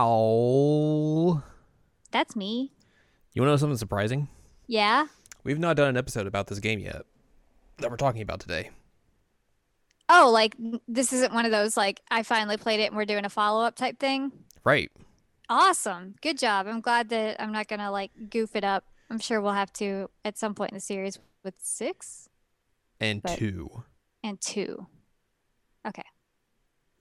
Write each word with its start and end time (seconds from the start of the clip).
Ow. 0.00 1.42
That's 2.10 2.34
me. 2.34 2.72
You 3.34 3.42
want 3.42 3.48
to 3.48 3.52
know 3.52 3.56
something 3.58 3.76
surprising? 3.76 4.28
Yeah. 4.66 5.06
We've 5.44 5.58
not 5.58 5.76
done 5.76 5.88
an 5.88 5.96
episode 5.96 6.26
about 6.26 6.46
this 6.48 6.58
game 6.58 6.80
yet 6.80 7.02
that 7.78 7.90
we're 7.90 7.96
talking 7.96 8.22
about 8.22 8.40
today. 8.40 8.70
Oh, 10.08 10.30
like 10.32 10.56
this 10.88 11.12
isn't 11.12 11.32
one 11.32 11.44
of 11.44 11.50
those 11.52 11.76
like 11.76 12.00
I 12.10 12.22
finally 12.24 12.56
played 12.56 12.80
it 12.80 12.86
and 12.86 12.96
we're 12.96 13.04
doing 13.04 13.24
a 13.24 13.30
follow 13.30 13.64
up 13.64 13.76
type 13.76 13.98
thing. 14.00 14.32
Right. 14.64 14.90
Awesome. 15.48 16.14
Good 16.20 16.38
job. 16.38 16.66
I'm 16.66 16.80
glad 16.80 17.08
that 17.10 17.40
I'm 17.40 17.52
not 17.52 17.68
gonna 17.68 17.90
like 17.90 18.10
goof 18.30 18.56
it 18.56 18.64
up. 18.64 18.84
I'm 19.08 19.18
sure 19.20 19.40
we'll 19.40 19.52
have 19.52 19.72
to 19.74 20.10
at 20.24 20.36
some 20.36 20.54
point 20.54 20.72
in 20.72 20.76
the 20.76 20.80
series 20.80 21.18
with 21.44 21.54
six 21.58 22.28
And 23.00 23.22
But- 23.22 23.38
two. 23.38 23.84
and 24.24 24.40
two. 24.40 24.86
Okay. 25.86 26.02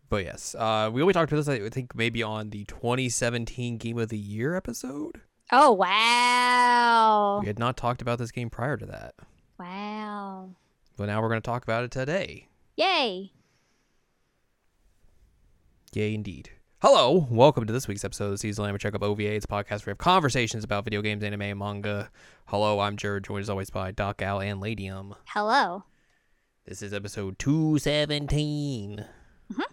But 0.10 0.24
yes, 0.26 0.56
uh, 0.58 0.90
we 0.92 1.02
only 1.02 1.14
talked 1.14 1.32
about 1.32 1.46
this, 1.46 1.50
I 1.50 1.70
think, 1.70 1.96
maybe 1.96 2.24
on 2.24 2.50
the 2.50 2.64
2017 2.66 3.78
Game 3.78 4.00
of 4.00 4.10
the 4.10 4.18
Year 4.18 4.56
episode. 4.56 5.22
Oh 5.52 5.72
wow. 5.74 7.40
We 7.42 7.48
had 7.48 7.60
not 7.60 7.78
talked 7.78 8.02
about 8.02 8.18
this 8.18 8.32
game 8.32 8.50
prior 8.50 8.76
to 8.78 8.86
that. 8.88 9.14
Wow. 9.60 10.50
But 10.98 11.06
now 11.08 11.22
we're 11.22 11.30
going 11.30 11.42
to 11.42 11.46
talk 11.46 11.64
about 11.64 11.84
it 11.84 11.92
today. 11.92 12.48
Yay. 12.76 13.32
Yay, 15.94 16.14
indeed. 16.14 16.52
Hello, 16.82 17.28
welcome 17.30 17.66
to 17.66 17.74
this 17.74 17.88
week's 17.88 18.06
episode 18.06 18.32
of 18.34 18.40
Season 18.40 18.64
Lamb 18.64 18.78
Check 18.78 18.96
Up 18.96 19.04
OVA. 19.04 19.36
It's 19.36 19.46
a 19.46 19.48
podcast 19.48 19.86
where 19.86 19.88
we 19.88 19.92
have 19.92 19.98
conversations 19.98 20.64
about 20.64 20.86
video 20.86 21.02
games, 21.02 21.24
anime, 21.24 21.42
and 21.42 21.60
manga. 21.60 22.10
Hello, 22.46 22.80
I'm 22.80 22.96
Jared, 22.96 23.26
joined 23.26 23.42
as 23.42 23.50
always 23.50 23.70
by 23.70 23.92
Doc 23.92 24.22
Al 24.22 24.40
and 24.40 24.62
Ladium. 24.62 25.14
Hello. 25.26 25.84
This 26.66 26.82
is 26.82 26.94
episode 26.94 27.38
217. 27.40 29.06
Mhm. 29.52 29.64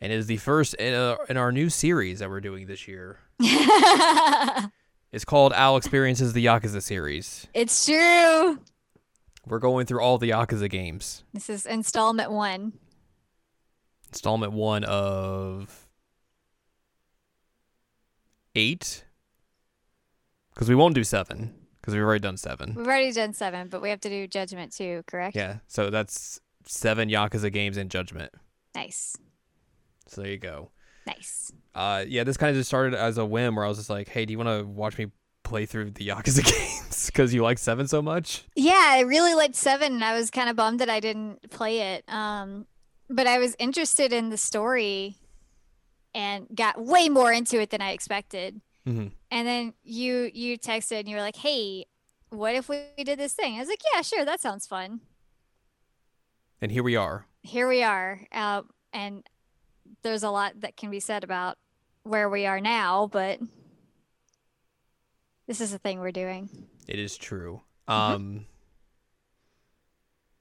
And 0.00 0.12
it 0.12 0.16
is 0.16 0.26
the 0.26 0.38
first 0.38 0.74
in, 0.74 0.94
uh, 0.94 1.16
in 1.28 1.36
our 1.36 1.52
new 1.52 1.68
series 1.68 2.20
that 2.20 2.30
we're 2.30 2.40
doing 2.40 2.66
this 2.66 2.88
year. 2.88 3.18
It's 5.12 5.24
called 5.24 5.52
Al 5.54 5.76
Experiences 5.76 6.34
the 6.34 6.46
Yakuza 6.46 6.80
series. 6.80 7.48
it's 7.52 7.84
true. 7.84 8.60
We're 9.44 9.58
going 9.58 9.86
through 9.86 10.00
all 10.02 10.18
the 10.18 10.30
Yakuza 10.30 10.70
games. 10.70 11.24
This 11.32 11.50
is 11.50 11.66
installment 11.66 12.30
one. 12.30 12.74
Installment 14.08 14.52
one 14.52 14.84
of 14.84 15.88
eight. 18.54 19.04
Because 20.54 20.68
we 20.68 20.74
won't 20.76 20.94
do 20.94 21.02
seven. 21.02 21.54
Because 21.80 21.94
we've 21.94 22.04
already 22.04 22.20
done 22.20 22.36
seven. 22.36 22.74
We've 22.76 22.86
already 22.86 23.12
done 23.12 23.32
seven, 23.32 23.68
but 23.68 23.82
we 23.82 23.90
have 23.90 24.00
to 24.02 24.08
do 24.08 24.28
judgment 24.28 24.72
two, 24.72 25.02
correct? 25.08 25.34
Yeah. 25.34 25.56
So 25.66 25.90
that's 25.90 26.40
seven 26.66 27.08
Yakuza 27.08 27.52
games 27.52 27.76
in 27.76 27.88
Judgment. 27.88 28.32
Nice. 28.76 29.16
So 30.10 30.22
there 30.22 30.30
you 30.30 30.38
go. 30.38 30.70
Nice. 31.06 31.52
Uh, 31.74 32.04
yeah, 32.06 32.24
this 32.24 32.36
kind 32.36 32.50
of 32.50 32.56
just 32.56 32.68
started 32.68 32.94
as 32.94 33.16
a 33.16 33.24
whim 33.24 33.54
where 33.54 33.64
I 33.64 33.68
was 33.68 33.78
just 33.78 33.90
like, 33.90 34.08
hey, 34.08 34.24
do 34.26 34.32
you 34.32 34.38
want 34.38 34.48
to 34.48 34.66
watch 34.66 34.98
me 34.98 35.06
play 35.44 35.66
through 35.66 35.92
the 35.92 36.08
Yakuza 36.08 36.44
games? 36.44 37.06
Because 37.06 37.32
you 37.32 37.42
like 37.42 37.58
seven 37.58 37.86
so 37.86 38.02
much? 38.02 38.44
Yeah, 38.56 38.86
I 38.88 39.00
really 39.00 39.34
liked 39.34 39.54
seven 39.54 39.94
and 39.94 40.04
I 40.04 40.14
was 40.14 40.30
kind 40.30 40.48
of 40.48 40.56
bummed 40.56 40.80
that 40.80 40.90
I 40.90 41.00
didn't 41.00 41.50
play 41.50 41.94
it. 41.94 42.04
Um, 42.12 42.66
but 43.08 43.26
I 43.26 43.38
was 43.38 43.56
interested 43.58 44.12
in 44.12 44.30
the 44.30 44.36
story 44.36 45.16
and 46.14 46.46
got 46.54 46.84
way 46.84 47.08
more 47.08 47.32
into 47.32 47.60
it 47.60 47.70
than 47.70 47.80
I 47.80 47.92
expected. 47.92 48.60
Mm-hmm. 48.86 49.08
And 49.30 49.46
then 49.48 49.74
you 49.84 50.30
you 50.32 50.58
texted 50.58 51.00
and 51.00 51.08
you 51.08 51.16
were 51.16 51.22
like, 51.22 51.36
"Hey, 51.36 51.86
what 52.30 52.54
if 52.54 52.68
we 52.68 52.82
did 52.96 53.18
this 53.18 53.34
thing?" 53.34 53.56
I 53.56 53.60
was 53.60 53.68
like, 53.68 53.82
"Yeah, 53.94 54.02
sure, 54.02 54.24
that 54.24 54.40
sounds 54.40 54.66
fun." 54.66 55.00
And 56.60 56.72
here 56.72 56.82
we 56.82 56.96
are. 56.96 57.26
Here 57.42 57.68
we 57.68 57.82
are, 57.82 58.26
uh, 58.32 58.62
and 58.92 59.22
there's 60.02 60.22
a 60.22 60.30
lot 60.30 60.60
that 60.60 60.76
can 60.76 60.90
be 60.90 61.00
said 61.00 61.24
about 61.24 61.58
where 62.02 62.28
we 62.28 62.46
are 62.46 62.60
now, 62.60 63.08
but 63.12 63.38
this 65.46 65.60
is 65.60 65.72
the 65.72 65.78
thing 65.78 66.00
we're 66.00 66.12
doing. 66.12 66.48
It 66.86 66.98
is 66.98 67.16
true. 67.16 67.62
Mhm. 67.88 67.92
Um 67.94 68.46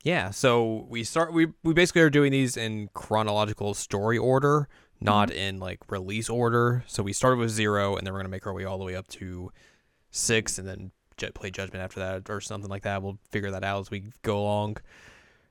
Yeah, 0.04 0.32
so 0.32 0.88
we 0.90 1.04
start 1.04 1.34
we 1.34 1.48
we 1.64 1.74
basically 1.74 2.02
are 2.02 2.10
doing 2.10 2.32
these 2.32 2.56
in 2.56 2.90
chronological 2.94 3.74
story 3.74 4.18
order, 4.18 4.70
not 5.02 5.30
in 5.32 5.60
like 5.60 5.80
release 5.92 6.30
order. 6.30 6.84
So 6.88 7.04
we 7.04 7.12
started 7.14 7.38
with 7.38 7.50
0 7.50 7.96
and 7.98 8.06
then 8.08 8.14
we're 8.14 8.20
going 8.20 8.26
to 8.28 8.32
make 8.32 8.48
our 8.48 8.54
way 8.54 8.64
all 8.66 8.78
the 8.78 8.86
way 8.86 8.96
up 8.96 9.08
to 9.10 9.52
6 10.12 10.58
and 10.58 10.68
then 10.68 10.92
play 11.34 11.52
judgment 11.52 11.84
after 11.84 12.00
that 12.00 12.30
or 12.30 12.40
something 12.40 12.70
like 12.70 12.84
that. 12.84 13.04
We'll 13.04 13.20
figure 13.30 13.52
that 13.52 13.64
out 13.64 13.82
as 13.82 13.92
we 13.92 14.12
go 14.22 14.40
along. 14.40 14.78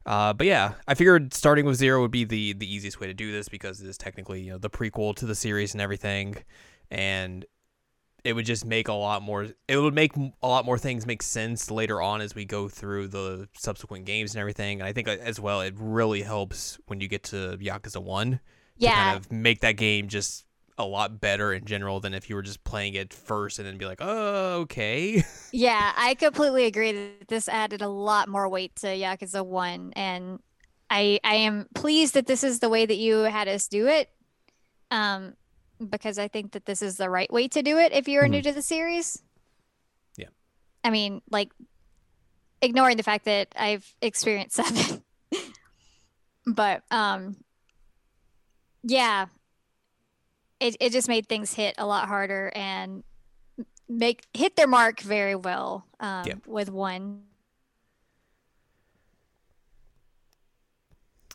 Uh, 0.08 0.32
but 0.32 0.46
yeah, 0.46 0.72
I 0.86 0.94
figured 0.94 1.34
starting 1.34 1.66
with 1.66 1.76
zero 1.76 2.00
would 2.00 2.10
be 2.10 2.24
the 2.24 2.54
the 2.54 2.74
easiest 2.74 2.98
way 2.98 3.08
to 3.08 3.12
do 3.14 3.30
this 3.30 3.50
because 3.50 3.82
it 3.82 3.86
is 3.86 3.98
technically 3.98 4.41
you 4.41 4.52
know 4.52 4.56
the 4.56 4.70
prequel 4.70 5.14
to 5.16 5.26
the 5.26 5.34
series 5.34 5.74
and 5.74 5.82
everything, 5.82 6.34
and 6.91 7.44
it 8.24 8.32
would 8.32 8.46
just 8.46 8.64
make 8.64 8.88
a 8.88 8.94
lot 8.94 9.20
more. 9.20 9.48
It 9.69 9.76
would 9.76 9.92
make 9.92 10.16
a 10.16 10.48
lot 10.48 10.64
more 10.64 10.78
things 10.78 11.04
make 11.04 11.22
sense 11.22 11.70
later 11.70 12.00
on 12.00 12.22
as 12.22 12.34
we 12.34 12.46
go 12.46 12.70
through 12.70 13.08
the 13.08 13.50
subsequent 13.52 14.06
games 14.06 14.34
and 14.34 14.41
everything. 14.41 14.80
And 14.80 14.88
I 14.88 14.94
think 14.94 15.08
uh, 15.08 15.16
as 15.20 15.38
well, 15.38 15.60
it 15.60 15.74
really 15.76 16.22
helps 16.22 16.78
when 16.86 17.02
you 17.02 17.08
get 17.08 17.25
to 17.25 17.58
Yakuza 17.60 18.02
One 18.02 18.30
to 18.32 18.40
Yeah, 18.78 18.94
kind 18.94 19.16
of 19.19 19.30
make 19.30 19.60
that 19.60 19.72
game 19.72 20.08
just 20.08 20.46
a 20.78 20.84
lot 20.84 21.21
better 21.21 21.53
in 21.53 21.65
general 21.65 22.00
than 22.00 22.15
if 22.15 22.31
you 22.31 22.37
were 22.37 22.43
just 22.43 22.62
playing 22.65 22.94
it 22.94 23.12
first 23.12 23.59
and 23.59 23.66
then 23.66 23.77
be 23.77 23.84
like, 23.84 24.00
oh, 24.00 24.61
okay. 24.61 25.22
Yeah, 25.50 25.93
I 25.97 26.15
completely 26.15 26.66
agree 26.66 26.93
that 26.93 27.28
this 27.28 27.49
added 27.49 27.81
a 27.81 27.89
lot 27.89 28.28
more 28.28 28.49
weight 28.49 28.77
to 28.77 28.87
Yakuza 28.88 29.44
1 29.44 29.94
and 29.97 30.41
I 30.91 31.21
I 31.25 31.37
am 31.37 31.67
pleased 31.75 32.15
that 32.15 32.27
this 32.27 32.44
is 32.44 32.61
the 32.61 32.69
way 32.69 32.84
that 32.84 32.97
you 32.97 33.21
had 33.21 33.49
us 33.49 33.67
do 33.69 33.87
it. 33.87 34.11
Um 34.91 35.34
because 35.88 36.19
I 36.19 36.28
think 36.28 36.53
that 36.53 36.67
this 36.67 36.83
is 36.83 36.97
the 36.97 37.09
right 37.09 37.33
way 37.33 37.49
to 37.49 37.62
do 37.62 37.78
it 37.78 37.93
if 37.93 38.09
you're 38.09 38.28
new 38.28 38.43
to 38.43 38.53
the 38.53 38.62
series. 38.62 39.22
Yeah. 40.17 40.28
I 40.84 40.91
mean, 40.91 41.22
like 41.31 41.50
ignoring 42.61 42.97
the 42.99 43.03
fact 43.03 43.25
that 43.25 43.49
I've 43.56 43.91
experienced 44.03 44.56
7. 44.62 45.03
but 46.47 46.83
um 46.91 47.37
yeah, 48.83 49.27
it 50.60 50.76
it 50.80 50.92
just 50.92 51.08
made 51.08 51.26
things 51.28 51.54
hit 51.54 51.74
a 51.78 51.86
lot 51.86 52.08
harder 52.08 52.50
and 52.54 53.04
make 53.88 54.24
hit 54.34 54.56
their 54.56 54.66
mark 54.66 55.00
very 55.00 55.34
well 55.34 55.86
um, 56.00 56.26
Yep. 56.26 56.46
with 56.46 56.70
one. 56.70 57.22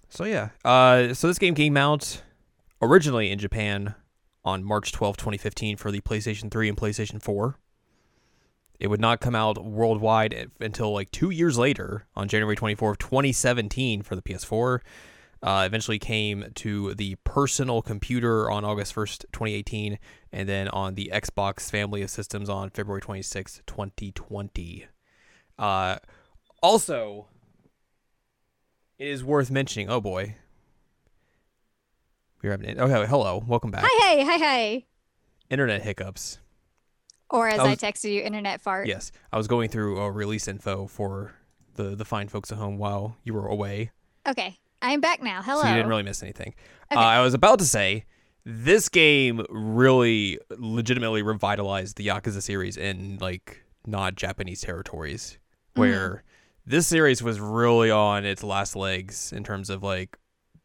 So 0.09 0.25
yeah, 0.25 0.49
uh, 0.63 1.13
so 1.13 1.27
this 1.27 1.39
game 1.39 1.55
came 1.55 1.75
out 1.75 2.21
originally 2.81 3.31
in 3.31 3.39
Japan 3.39 3.95
on 4.45 4.63
March 4.63 4.91
12, 4.91 5.17
2015 5.17 5.77
for 5.77 5.89
the 5.91 6.01
PlayStation 6.01 6.51
3 6.51 6.69
and 6.69 6.77
PlayStation 6.77 7.21
4. 7.21 7.57
It 8.79 8.87
would 8.87 8.99
not 8.99 9.21
come 9.21 9.33
out 9.33 9.63
worldwide 9.63 10.51
until 10.59 10.91
like 10.93 11.09
two 11.09 11.29
years 11.29 11.57
later 11.57 12.05
on 12.15 12.27
January 12.27 12.55
24th, 12.55 12.97
2017 12.99 14.01
for 14.03 14.15
the 14.15 14.21
PS4. 14.21 14.79
Uh, 15.43 15.63
eventually 15.65 15.99
came 15.99 16.45
to 16.55 16.93
the 16.93 17.15
personal 17.25 17.81
computer 17.81 18.49
on 18.49 18.63
August 18.63 18.95
1st, 18.95 19.25
2018, 19.33 19.99
and 20.31 20.47
then 20.47 20.69
on 20.69 20.95
the 20.95 21.11
Xbox 21.13 21.69
family 21.69 22.01
of 22.01 22.09
systems 22.09 22.49
on 22.49 22.69
February 22.69 23.01
26th, 23.01 23.59
2020. 23.67 24.87
Uh, 25.59 25.97
also, 26.61 27.27
it 28.97 29.09
is 29.09 29.21
worth 29.21 29.51
mentioning. 29.51 29.89
Oh 29.89 29.99
boy, 29.99 30.37
we're 32.41 32.51
having 32.51 32.69
it. 32.69 32.79
okay. 32.79 33.05
Hello, 33.05 33.43
welcome 33.45 33.69
back. 33.69 33.83
Hi, 33.85 34.15
hey, 34.15 34.23
hi, 34.23 34.37
hi. 34.37 34.85
Internet 35.49 35.81
hiccups. 35.81 36.39
Or 37.29 37.49
as 37.49 37.59
I 37.59 37.71
I, 37.71 37.75
texted 37.75 38.13
you, 38.13 38.21
internet 38.21 38.61
fart. 38.61 38.87
Yes, 38.87 39.11
I 39.31 39.37
was 39.37 39.47
going 39.47 39.67
through 39.67 40.01
uh, 40.01 40.07
release 40.07 40.47
info 40.47 40.87
for 40.87 41.33
the 41.75 41.95
the 41.97 42.05
fine 42.05 42.29
folks 42.29 42.49
at 42.49 42.57
home 42.57 42.77
while 42.77 43.17
you 43.25 43.33
were 43.33 43.47
away, 43.47 43.91
Okay, 44.25 44.57
I'm 44.83 45.01
back 45.01 45.23
now. 45.23 45.41
Hello. 45.41 45.61
so 45.63 45.67
you 45.69 45.73
didn't 45.75 45.87
really 45.89 46.03
miss 46.03 46.21
anything. 46.21 46.53
Uh, 46.91 46.95
I 46.99 47.21
was 47.21 47.33
about 47.33 47.57
to 47.59 47.65
say 47.65 48.05
this 48.45 48.89
game 48.89 49.43
really 49.49 50.37
legitimately 50.57 51.21
revitalized 51.23 51.95
the 51.97 52.07
Yakuza 52.07 52.41
series 52.43 52.77
in 52.77 53.17
like 53.19 53.63
not 53.87 54.15
Japanese 54.15 54.61
territories, 54.61 55.39
Mm-hmm. 55.75 55.79
where 55.81 56.23
this 56.67 56.85
series 56.85 57.23
was 57.23 57.39
really 57.39 57.89
on 57.89 58.25
its 58.25 58.43
last 58.43 58.75
legs 58.75 59.33
in 59.33 59.43
terms 59.43 59.69
of 59.71 59.81
like 59.81 60.17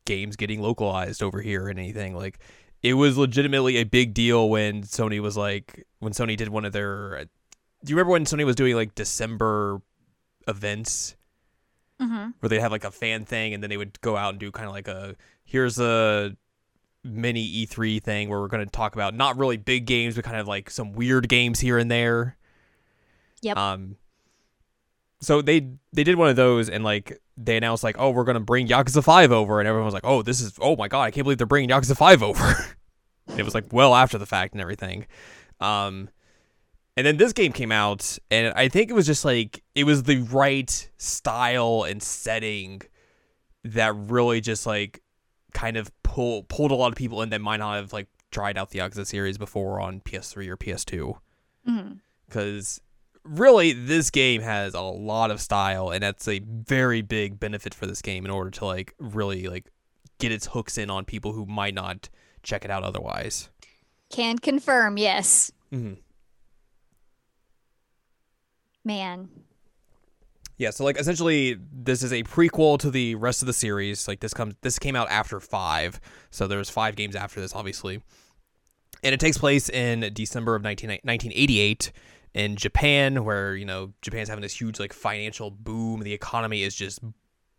games 0.05 0.37
getting 0.37 0.61
localized 0.61 1.23
over 1.23 1.41
here 1.41 1.69
and 1.69 1.79
anything 1.79 2.15
like 2.15 2.39
it 2.83 2.95
was 2.95 3.17
legitimately 3.19 3.77
a 3.77 3.85
big 3.85 4.13
deal 4.15 4.49
when 4.51 4.83
Sony 4.83 5.19
was 5.21 5.37
like 5.37 5.87
when 6.01 6.13
Sony 6.13 6.37
did 6.37 6.49
one 6.51 6.65
of 6.65 6.73
their 6.73 7.25
do 7.85 7.91
you 7.91 7.97
remember 7.97 8.13
when 8.13 8.25
Sony 8.27 8.45
was 8.45 8.55
doing 8.57 8.75
like 8.75 8.95
December 8.95 9.81
events 10.47 11.17
hmm 12.01 12.29
where 12.41 12.49
they'd 12.49 12.61
have 12.61 12.73
like 12.73 12.85
a 12.85 12.91
fan 12.91 13.25
thing 13.25 13.55
and 13.55 13.63
then 13.63 13.71
they 13.71 13.77
would 13.77 14.01
go 14.01 14.17
out 14.17 14.31
and 14.31 14.39
do 14.39 14.51
kind 14.51 14.67
of 14.67 14.73
like 14.73 14.89
a 14.89 15.17
here's 15.45 15.79
a 15.79 16.37
mini 17.05 17.67
E3 17.67 18.03
thing 18.03 18.29
where 18.29 18.41
we're 18.41 18.49
going 18.49 18.65
to 18.65 18.71
talk 18.71 18.95
about 18.95 19.15
not 19.15 19.37
really 19.39 19.57
big 19.57 19.87
games 19.87 20.15
but 20.15 20.25
kind 20.25 20.37
of 20.37 20.47
like 20.47 20.71
some 20.71 20.93
weird 20.93 21.29
games 21.29 21.61
here 21.61 21.79
and 21.79 21.91
there. 21.91 22.37
Yep. 23.43 23.57
Um 23.57 23.97
so 25.21 25.43
they 25.43 25.69
they 25.93 26.05
did 26.05 26.17
one 26.17 26.29
of 26.29 26.37
those 26.37 26.69
and 26.69 26.85
like 26.85 27.21
they 27.37 27.57
announced 27.57 27.83
like 27.83 27.97
oh 27.99 28.11
we're 28.11 28.25
going 28.25 28.35
to 28.35 28.41
bring 28.41 28.69
Yakuza 28.69 29.03
5 29.03 29.33
over 29.33 29.59
and 29.59 29.69
everyone 29.69 29.87
was 29.87 29.95
like 29.95 30.05
oh 30.05 30.23
this 30.23 30.41
is 30.41 30.53
oh 30.61 30.77
my 30.77 30.89
god 30.89 31.03
I 31.03 31.11
can't 31.11 31.25
believe 31.25 31.39
they're 31.39 31.47
bringing 31.47 31.71
Yakuza 31.71 31.97
5 31.97 32.23
over. 32.23 32.57
it 33.37 33.45
was 33.45 33.55
like 33.55 33.73
well 33.73 33.95
after 33.95 34.19
the 34.19 34.27
fact 34.27 34.55
and 34.55 34.61
everything. 34.61 35.07
Um, 35.61 36.09
and 36.99 37.07
then 37.07 37.17
this 37.17 37.33
game 37.33 37.53
came 37.53 37.71
out, 37.71 38.19
and 38.29 38.53
I 38.57 38.67
think 38.67 38.91
it 38.91 38.93
was 38.93 39.07
just 39.07 39.25
like 39.25 39.63
it 39.77 39.85
was 39.85 40.03
the 40.03 40.19
right 40.23 40.91
style 40.97 41.85
and 41.89 42.03
setting 42.03 42.83
that 43.63 43.95
really 43.95 44.41
just 44.41 44.67
like 44.67 45.01
kind 45.55 45.77
of 45.77 45.93
pull 46.03 46.43
pulled 46.43 46.73
a 46.73 46.75
lot 46.75 46.91
of 46.91 46.97
people 46.97 47.23
in 47.23 47.31
that 47.31 47.41
might 47.41 47.59
not 47.59 47.77
have 47.77 47.93
like 47.93 48.09
tried 48.33 48.59
out 48.59 48.71
the 48.71 48.81
Yakuza 48.81 49.07
series 49.07 49.39
before 49.39 49.81
on 49.81 50.01
PS3 50.01 50.49
or 50.49 50.57
PS2 50.57 51.19
hmm 51.65 51.93
because 52.27 52.81
really 53.23 53.73
this 53.73 54.11
game 54.11 54.43
has 54.43 54.75
a 54.75 54.81
lot 54.81 55.31
of 55.31 55.41
style 55.41 55.91
and 55.91 56.03
that's 56.03 56.27
a 56.27 56.41
very 56.41 57.01
big 57.01 57.39
benefit 57.39 57.75
for 57.75 57.87
this 57.87 58.03
game 58.03 58.25
in 58.25 58.31
order 58.31 58.51
to 58.51 58.65
like 58.65 58.93
really 58.99 59.47
like 59.47 59.71
get 60.19 60.33
its 60.33 60.47
hooks 60.49 60.77
in 60.77 60.91
on 60.91 61.05
people 61.05 61.33
who 61.33 61.47
might 61.47 61.75
not 61.75 62.09
check 62.43 62.65
it 62.65 62.73
out 62.73 62.83
otherwise 62.83 63.51
Can 64.11 64.39
confirm, 64.39 64.99
yes. 64.99 65.53
mm-hmm. 65.73 65.95
Man. 68.89 69.29
yeah 70.57 70.71
so 70.71 70.83
like 70.83 70.99
essentially 70.99 71.57
this 71.73 72.03
is 72.03 72.13
a 72.13 72.23
prequel 72.25 72.79
to 72.81 72.91
the 72.91 73.15
rest 73.15 73.43
of 73.43 73.47
the 73.47 73.53
series. 73.53 74.09
Like 74.09 74.21
this 74.21 74.35
comes 74.35 74.55
this 74.63 74.79
came 74.79 74.97
out 74.97 75.09
after 75.11 75.39
five 75.41 76.01
so 76.31 76.47
there's 76.49 76.71
five 76.71 76.97
games 76.97 77.15
after 77.15 77.41
this 77.41 77.55
obviously. 77.55 78.01
And 79.05 79.15
it 79.15 79.21
takes 79.21 79.39
place 79.39 79.69
in 79.69 80.11
december 80.13 80.57
of 80.57 80.63
19, 80.63 80.89
1988 80.91 81.93
in 82.35 82.57
japan 82.57 83.25
where 83.25 83.55
you 83.57 83.65
know 83.65 83.93
japan's 84.03 84.29
having 84.29 84.43
this 84.43 84.61
huge 84.61 84.81
like 84.81 84.93
financial 84.93 85.51
boom. 85.51 86.01
The 86.01 86.13
economy 86.13 86.63
is 86.63 86.75
just 86.75 86.99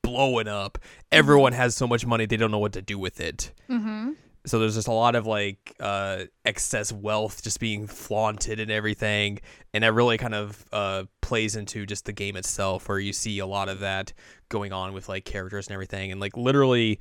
blowing 0.02 0.48
up. 0.48 0.78
Everyone 1.12 1.54
has 1.54 1.76
so 1.76 1.88
much 1.88 2.06
money 2.06 2.26
they 2.26 2.38
don't 2.38 2.52
know 2.52 2.60
what 2.60 2.74
to 2.74 2.82
do 2.82 2.98
with 3.00 3.20
it. 3.22 3.54
Mm-hmm. 3.70 4.12
so 4.46 4.58
there's 4.60 4.76
just 4.76 4.88
a 4.88 4.92
lot 5.06 5.16
of 5.16 5.26
like 5.28 5.76
uh 5.80 6.26
excess 6.46 6.92
wealth 6.92 7.44
just 7.44 7.60
being 7.60 7.88
flaunted 7.88 8.60
and 8.60 8.72
everything. 8.72 9.40
And 9.74 9.84
that 9.84 9.94
really 9.94 10.18
kind 10.18 10.36
of 10.36 10.66
uh 10.74 11.04
plays 11.30 11.56
into 11.56 11.86
just 11.86 12.06
the 12.06 12.12
game 12.12 12.36
itself 12.36 12.90
where 12.90 13.00
you 13.00 13.14
see 13.14 13.40
a 13.40 13.46
lot 13.46 13.70
of 13.70 13.80
that 13.80 14.12
going 14.50 14.74
on 14.74 14.94
with 14.94 15.08
like 15.08 15.24
characters 15.26 15.68
and 15.68 15.74
everything 15.74 16.12
and 16.12 16.20
like 16.20 16.36
literally 16.36 17.00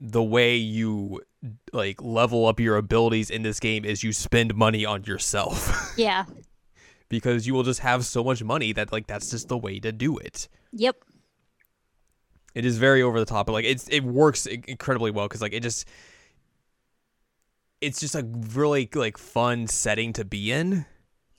the 0.00 0.22
way 0.22 0.56
you 0.56 1.20
like 1.72 2.00
level 2.02 2.46
up 2.46 2.58
your 2.58 2.76
abilities 2.76 3.30
in 3.30 3.42
this 3.42 3.60
game 3.60 3.84
is 3.84 4.02
you 4.02 4.12
spend 4.12 4.54
money 4.54 4.84
on 4.84 5.04
yourself 5.04 5.92
Yeah. 5.98 6.24
because 7.08 7.46
you 7.46 7.54
will 7.54 7.62
just 7.62 7.80
have 7.80 8.04
so 8.04 8.24
much 8.24 8.42
money 8.42 8.72
that 8.72 8.90
like 8.90 9.06
that's 9.06 9.30
just 9.30 9.48
the 9.48 9.58
way 9.58 9.78
to 9.80 9.92
do 9.92 10.16
it 10.18 10.48
Yep. 10.72 10.96
it 12.54 12.64
is 12.64 12.78
very 12.78 13.02
over 13.02 13.18
the 13.20 13.26
top 13.26 13.46
but 13.46 13.52
like 13.52 13.64
it's 13.64 13.86
it 13.88 14.02
works 14.04 14.46
incredibly 14.46 15.10
well 15.10 15.26
because 15.28 15.42
like 15.42 15.52
it 15.52 15.62
just 15.62 15.86
it's 17.80 18.00
just 18.00 18.14
a 18.14 18.24
really 18.54 18.88
like 18.94 19.18
fun 19.18 19.66
setting 19.66 20.12
to 20.14 20.24
be 20.24 20.50
in 20.50 20.86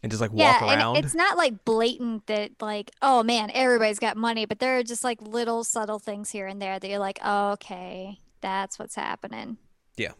and 0.01 0.11
just 0.11 0.21
like 0.21 0.31
walk 0.31 0.61
yeah, 0.61 0.75
around 0.75 0.95
and 0.95 1.05
it's 1.05 1.15
not 1.15 1.37
like 1.37 1.65
blatant 1.65 2.25
that 2.27 2.51
like, 2.61 2.91
oh 3.01 3.23
man, 3.23 3.51
everybody's 3.53 3.99
got 3.99 4.15
money, 4.17 4.45
but 4.45 4.59
there 4.59 4.77
are 4.77 4.83
just 4.83 5.03
like 5.03 5.21
little 5.21 5.63
subtle 5.63 5.99
things 5.99 6.29
here 6.29 6.47
and 6.47 6.61
there 6.61 6.79
that 6.79 6.87
you're 6.89 6.99
like, 6.99 7.19
oh, 7.23 7.51
okay, 7.51 8.19
that's 8.41 8.79
what's 8.79 8.95
happening. 8.95 9.57
Yeah. 9.97 10.13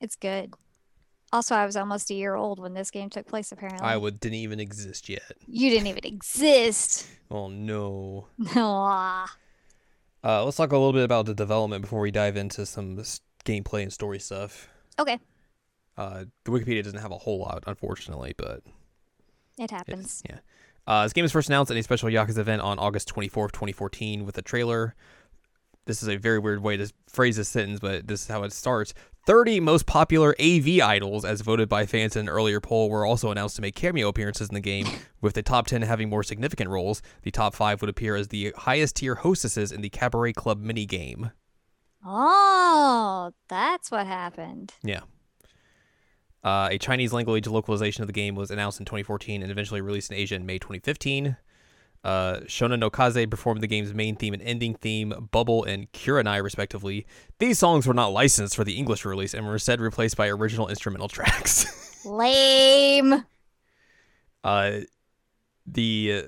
It's 0.00 0.16
good. 0.16 0.54
Also, 1.32 1.54
I 1.56 1.66
was 1.66 1.76
almost 1.76 2.10
a 2.10 2.14
year 2.14 2.36
old 2.36 2.60
when 2.60 2.74
this 2.74 2.90
game 2.90 3.10
took 3.10 3.26
place. 3.26 3.50
Apparently, 3.50 3.84
i 3.84 3.96
would 3.96 4.20
didn't 4.20 4.36
even 4.36 4.60
exist 4.60 5.08
yet 5.08 5.32
you 5.48 5.70
didn't 5.70 5.88
even 5.88 6.04
exist. 6.04 7.06
oh 7.30 7.48
no 7.48 8.28
No. 8.54 8.84
uh 10.24 10.44
let's 10.44 10.56
talk 10.56 10.70
a 10.70 10.76
little 10.76 10.92
bit 10.92 11.04
about 11.04 11.26
the 11.26 11.34
development 11.34 11.82
before 11.82 12.00
we 12.00 12.10
dive 12.12 12.36
into 12.36 12.64
some 12.64 12.96
gameplay 13.44 13.82
and 13.82 13.92
story 13.92 14.20
stuff 14.20 14.68
okay, 14.98 15.18
uh 15.98 16.24
the 16.44 16.50
wikipedia 16.52 16.82
doesn't 16.84 17.00
have 17.00 17.12
a 17.12 17.18
whole 17.18 17.40
lot 17.40 17.64
unfortunately 17.66 18.32
but 18.36 18.62
it 19.58 19.70
happens. 19.70 20.22
Yeah. 20.28 20.38
Uh, 20.86 21.04
this 21.04 21.12
game 21.12 21.22
was 21.22 21.32
first 21.32 21.48
announced 21.48 21.70
at 21.70 21.76
a 21.76 21.82
special 21.82 22.08
Yakuza 22.08 22.38
event 22.38 22.62
on 22.62 22.78
August 22.78 23.12
24th, 23.12 23.52
2014, 23.52 24.24
with 24.24 24.38
a 24.38 24.42
trailer. 24.42 24.94
This 25.86 26.02
is 26.02 26.08
a 26.08 26.16
very 26.16 26.38
weird 26.38 26.62
way 26.62 26.76
to 26.76 26.92
phrase 27.08 27.36
this 27.36 27.48
sentence, 27.48 27.80
but 27.80 28.06
this 28.06 28.22
is 28.22 28.28
how 28.28 28.42
it 28.42 28.52
starts. 28.52 28.92
30 29.26 29.58
most 29.60 29.86
popular 29.86 30.36
AV 30.40 30.80
idols, 30.80 31.24
as 31.24 31.40
voted 31.40 31.68
by 31.68 31.86
fans 31.86 32.14
in 32.14 32.20
an 32.20 32.28
earlier 32.28 32.60
poll, 32.60 32.88
were 32.88 33.04
also 33.04 33.30
announced 33.32 33.56
to 33.56 33.62
make 33.62 33.74
cameo 33.74 34.08
appearances 34.08 34.48
in 34.48 34.54
the 34.54 34.60
game, 34.60 34.86
with 35.20 35.34
the 35.34 35.42
top 35.42 35.66
10 35.66 35.82
having 35.82 36.08
more 36.08 36.22
significant 36.22 36.70
roles. 36.70 37.02
The 37.22 37.32
top 37.32 37.54
5 37.54 37.80
would 37.80 37.90
appear 37.90 38.14
as 38.14 38.28
the 38.28 38.52
highest 38.56 38.96
tier 38.96 39.16
hostesses 39.16 39.72
in 39.72 39.80
the 39.80 39.90
Cabaret 39.90 40.34
Club 40.34 40.62
minigame. 40.62 41.32
Oh, 42.04 43.32
that's 43.48 43.90
what 43.90 44.06
happened. 44.06 44.74
Yeah. 44.84 45.00
Uh, 46.46 46.68
a 46.70 46.78
Chinese 46.78 47.12
language 47.12 47.48
localization 47.48 48.04
of 48.04 48.06
the 48.06 48.12
game 48.12 48.36
was 48.36 48.52
announced 48.52 48.78
in 48.78 48.86
2014 48.86 49.42
and 49.42 49.50
eventually 49.50 49.80
released 49.80 50.12
in 50.12 50.16
Asia 50.16 50.36
in 50.36 50.46
May 50.46 50.58
2015. 50.60 51.36
Uh, 52.04 52.36
Shonan 52.46 52.78
no 52.78 52.88
Kaze 52.88 53.26
performed 53.26 53.60
the 53.62 53.66
game's 53.66 53.92
main 53.92 54.14
theme 54.14 54.32
and 54.32 54.40
ending 54.44 54.74
theme, 54.76 55.28
Bubble 55.32 55.64
and 55.64 55.90
Kurenai, 55.90 56.40
respectively. 56.40 57.04
These 57.40 57.58
songs 57.58 57.84
were 57.84 57.94
not 57.94 58.12
licensed 58.12 58.54
for 58.54 58.62
the 58.62 58.76
English 58.78 59.04
release 59.04 59.34
and 59.34 59.44
were 59.44 59.54
instead 59.54 59.80
replaced 59.80 60.16
by 60.16 60.28
original 60.28 60.68
instrumental 60.68 61.08
tracks. 61.08 62.04
Lame. 62.06 63.24
uh, 64.44 64.72
the 65.66 66.26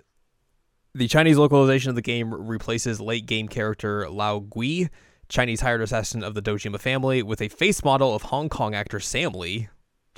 the 0.96 1.06
Chinese 1.06 1.38
localization 1.38 1.90
of 1.90 1.94
the 1.94 2.02
game 2.02 2.34
replaces 2.34 3.00
late 3.00 3.26
game 3.26 3.46
character 3.46 4.10
Lao 4.10 4.40
Gui, 4.40 4.88
Chinese 5.28 5.60
hired 5.60 5.80
assassin 5.80 6.24
of 6.24 6.34
the 6.34 6.42
Dojima 6.42 6.80
family, 6.80 7.22
with 7.22 7.40
a 7.40 7.46
face 7.46 7.84
model 7.84 8.16
of 8.16 8.22
Hong 8.22 8.48
Kong 8.48 8.74
actor 8.74 8.98
Sam 8.98 9.30
Lee. 9.30 9.68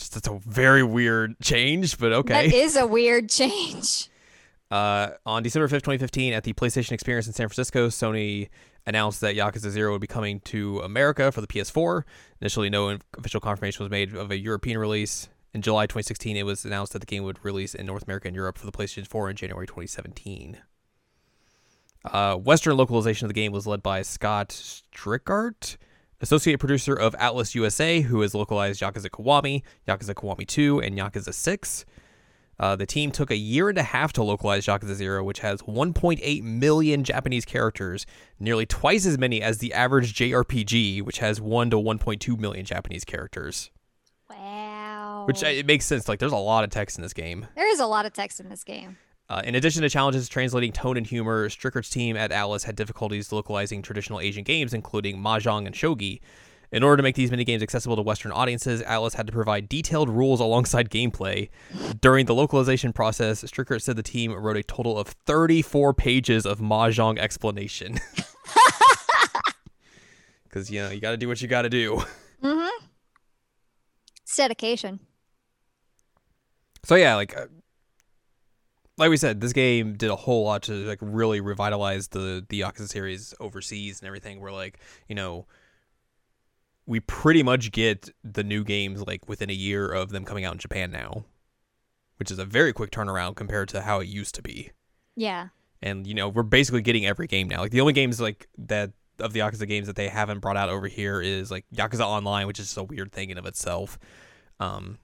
Just 0.01 0.17
it's 0.17 0.29
a 0.29 0.41
very 0.47 0.83
weird 0.83 1.39
change, 1.41 1.99
but 1.99 2.13
okay. 2.13 2.49
That 2.49 2.57
is 2.57 2.75
a 2.75 2.87
weird 2.87 3.29
change. 3.29 4.09
Uh, 4.71 5.15
on 5.27 5.43
December 5.43 5.67
5th, 5.67 5.83
2015, 5.83 6.33
at 6.33 6.45
the 6.45 6.53
PlayStation 6.53 6.93
Experience 6.93 7.27
in 7.27 7.33
San 7.33 7.49
Francisco, 7.49 7.89
Sony 7.89 8.51
announced 8.87 9.21
that 9.21 9.35
Yakuza 9.35 9.69
0 9.69 9.91
would 9.91 10.01
be 10.01 10.07
coming 10.07 10.39
to 10.43 10.79
America 10.79 11.33
for 11.33 11.41
the 11.41 11.49
PS4. 11.49 12.05
Initially, 12.41 12.71
no 12.71 12.97
official 13.19 13.41
confirmation 13.41 13.83
was 13.83 13.91
made 13.91 14.15
of 14.15 14.31
a 14.31 14.39
European 14.39 14.79
release. 14.79 15.29
In 15.53 15.61
July 15.61 15.87
2016, 15.87 16.37
it 16.37 16.47
was 16.47 16.65
announced 16.65 16.93
that 16.93 17.01
the 17.01 17.07
game 17.07 17.25
would 17.25 17.45
release 17.45 17.75
in 17.75 17.85
North 17.85 18.05
America 18.05 18.29
and 18.29 18.37
Europe 18.37 18.59
for 18.59 18.67
the 18.67 18.71
PlayStation 18.71 19.09
4 19.09 19.31
in 19.31 19.35
January 19.35 19.67
2017. 19.67 20.59
Uh, 22.05 22.37
Western 22.37 22.77
localization 22.77 23.27
of 23.27 23.31
the 23.31 23.35
game 23.35 23.51
was 23.51 23.67
led 23.67 23.83
by 23.83 24.03
Scott 24.03 24.51
Strichart, 24.51 25.79
associate 26.21 26.59
producer 26.59 26.95
of 26.95 27.15
Atlus 27.17 27.55
USA, 27.55 28.01
who 28.01 28.21
has 28.21 28.35
localized 28.35 28.81
Yakuza 28.81 29.09
Kiwami, 29.09 29.63
Yakuza 29.89 30.15
Kiwami 30.15 30.47
2, 30.47 30.81
and 30.81 30.97
Yakuza 30.97 31.33
6. 31.33 31.85
Uh, 32.59 32.77
the 32.77 32.85
team 32.85 33.11
took 33.11 33.31
a 33.31 33.37
year 33.37 33.71
and 33.71 33.79
a 33.79 33.83
half 33.83 34.13
to 34.13 34.23
localize 34.23 34.67
Yakuza 34.67 34.95
0, 34.95 35.25
which 35.25 35.39
has 35.39 35.63
1.8 35.63 36.43
million 36.43 37.05
Japanese 37.05 37.47
characters, 37.47 38.05
nearly 38.39 38.67
twice 38.67 39.07
as 39.07 39.17
many 39.17 39.41
as 39.41 39.59
the 39.59 39.73
average 39.73 40.13
JRPG, 40.13 41.03
which 41.03 41.19
has 41.21 41.41
1 41.41 41.71
to 41.71 41.77
1.2 41.77 42.39
million 42.39 42.67
Japanese 42.67 43.05
characters. 43.05 43.71
Wow. 44.29 45.25
Which 45.27 45.43
uh, 45.43 45.49
it 45.49 45.65
makes 45.65 45.87
sense. 45.87 46.07
Like, 46.07 46.19
there's 46.19 46.33
a 46.33 46.37
lot 46.37 46.65
of 46.65 46.71
text 46.71 46.99
in 46.99 47.03
this 47.03 47.15
game. 47.15 47.47
there 47.55 47.71
is 47.71 47.81
a 47.81 47.87
lot 47.87 48.05
of 48.05 48.13
text 48.13 48.41
in 48.41 48.51
this 48.51 48.63
game. 48.63 48.99
Uh, 49.31 49.41
in 49.45 49.55
addition 49.55 49.81
to 49.83 49.89
challenges 49.89 50.29
translating 50.29 50.73
tone 50.73 50.97
and 50.97 51.07
humor, 51.07 51.49
Strichart's 51.49 51.89
team 51.89 52.17
at 52.17 52.33
Atlus 52.33 52.65
had 52.65 52.75
difficulties 52.75 53.31
localizing 53.31 53.81
traditional 53.81 54.19
Asian 54.19 54.43
games, 54.43 54.75
including 54.75 55.19
Mahjong 55.19 55.67
and 55.67 55.75
Shogi. 55.75 56.21
In 56.73 56.83
order 56.83 56.97
to 56.97 57.03
make 57.05 57.15
these 57.15 57.31
minigames 57.31 57.63
accessible 57.63 57.95
to 57.95 58.03
Western 58.03 58.33
audiences, 58.33 58.83
Atlus 58.83 59.15
had 59.15 59.29
to 59.29 59.33
provide 59.33 59.69
detailed 59.69 60.09
rules 60.09 60.41
alongside 60.41 60.91
gameplay. 60.91 61.49
During 62.01 62.27
the 62.27 62.35
localization 62.35 62.93
process, 62.93 63.45
Strichart 63.45 63.83
said 63.83 63.95
the 63.95 64.03
team 64.03 64.33
wrote 64.33 64.57
a 64.57 64.65
total 64.65 64.99
of 64.99 65.07
34 65.09 65.95
pages 65.95 66.45
of 66.45 66.59
Mahjong 66.59 67.19
explanation. 67.19 67.99
Because, 70.45 70.69
you 70.69 70.83
know, 70.83 70.91
you 70.91 71.01
got 71.01 71.13
to 71.13 71.17
do 71.17 71.29
what 71.29 71.41
you 71.41 71.47
got 71.47 71.63
to 71.63 71.69
do. 71.69 72.03
Mm-hmm. 72.43 72.85
It's 74.25 74.37
dedication. 74.37 74.99
So 76.85 76.97
yeah, 76.97 77.15
like 77.15 77.37
uh, 77.37 77.47
like 79.01 79.09
we 79.09 79.17
said, 79.17 79.41
this 79.41 79.55
game 79.55 79.95
did 79.95 80.11
a 80.11 80.17
whole 80.17 80.45
lot 80.45 80.63
to 80.65 80.73
like 80.87 80.99
really 81.01 81.41
revitalize 81.41 82.09
the 82.09 82.45
the 82.49 82.61
Yakuza 82.61 82.87
series 82.87 83.35
overseas 83.41 84.01
and 84.01 84.07
everything. 84.07 84.41
Where 84.41 84.53
like 84.53 84.79
you 85.09 85.15
know 85.15 85.47
we 86.87 87.01
pretty 87.01 87.43
much 87.43 87.73
get 87.73 88.11
the 88.23 88.45
new 88.45 88.63
games 88.63 89.01
like 89.07 89.27
within 89.27 89.49
a 89.49 89.55
year 89.55 89.91
of 89.91 90.11
them 90.11 90.25
coming 90.25 90.45
out 90.45 90.53
in 90.53 90.59
Japan 90.59 90.91
now, 90.91 91.25
which 92.19 92.31
is 92.31 92.39
a 92.39 92.45
very 92.45 92.75
quick 92.75 92.91
turnaround 92.91 93.37
compared 93.37 93.71
to 93.71 93.81
how 93.81 94.01
it 94.01 94.07
used 94.07 94.35
to 94.35 94.43
be. 94.43 94.71
Yeah. 95.17 95.49
And 95.81 96.07
you 96.07 96.13
know 96.13 96.29
we're 96.29 96.43
basically 96.43 96.83
getting 96.83 97.07
every 97.07 97.27
game 97.27 97.49
now. 97.49 97.61
Like 97.61 97.71
the 97.71 97.81
only 97.81 97.95
games 97.95 98.21
like 98.21 98.49
that 98.59 98.93
of 99.19 99.33
the 99.33 99.41
Yakuza 99.41 99.67
games 99.67 99.87
that 99.87 99.97
they 99.97 100.09
haven't 100.09 100.41
brought 100.41 100.59
out 100.59 100.69
over 100.69 100.89
here 100.89 101.23
is 101.23 101.51
like 101.51 101.65
Yakuza 101.75 102.05
Online, 102.05 102.47
which 102.47 102.59
is 102.59 102.67
just 102.67 102.77
a 102.77 102.85
weird 102.85 103.13
thing 103.13 103.31
in 103.31 103.39
of 103.39 103.47
itself. 103.47 103.99
Um, 104.59 104.99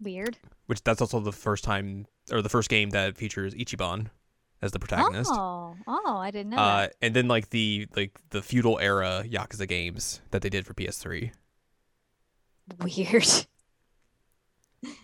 Weird. 0.00 0.36
which 0.66 0.84
that's 0.84 1.00
also 1.00 1.18
the 1.20 1.32
first 1.32 1.64
time 1.64 2.06
or 2.32 2.42
the 2.42 2.48
first 2.48 2.68
game 2.68 2.90
that 2.90 3.16
features 3.16 3.54
Ichiban 3.54 4.08
as 4.60 4.72
the 4.72 4.78
protagonist. 4.78 5.30
Oh, 5.32 5.76
oh, 5.86 6.16
I 6.18 6.30
didn't 6.30 6.50
know. 6.50 6.58
Uh, 6.58 6.88
and 7.00 7.14
then 7.14 7.28
like 7.28 7.50
the 7.50 7.86
like 7.96 8.18
the 8.30 8.42
feudal 8.42 8.78
era 8.78 9.24
Yakuza 9.26 9.68
games 9.68 10.20
that 10.30 10.42
they 10.42 10.48
did 10.48 10.66
for 10.66 10.74
PS3. 10.74 11.32
Weird. 12.82 13.24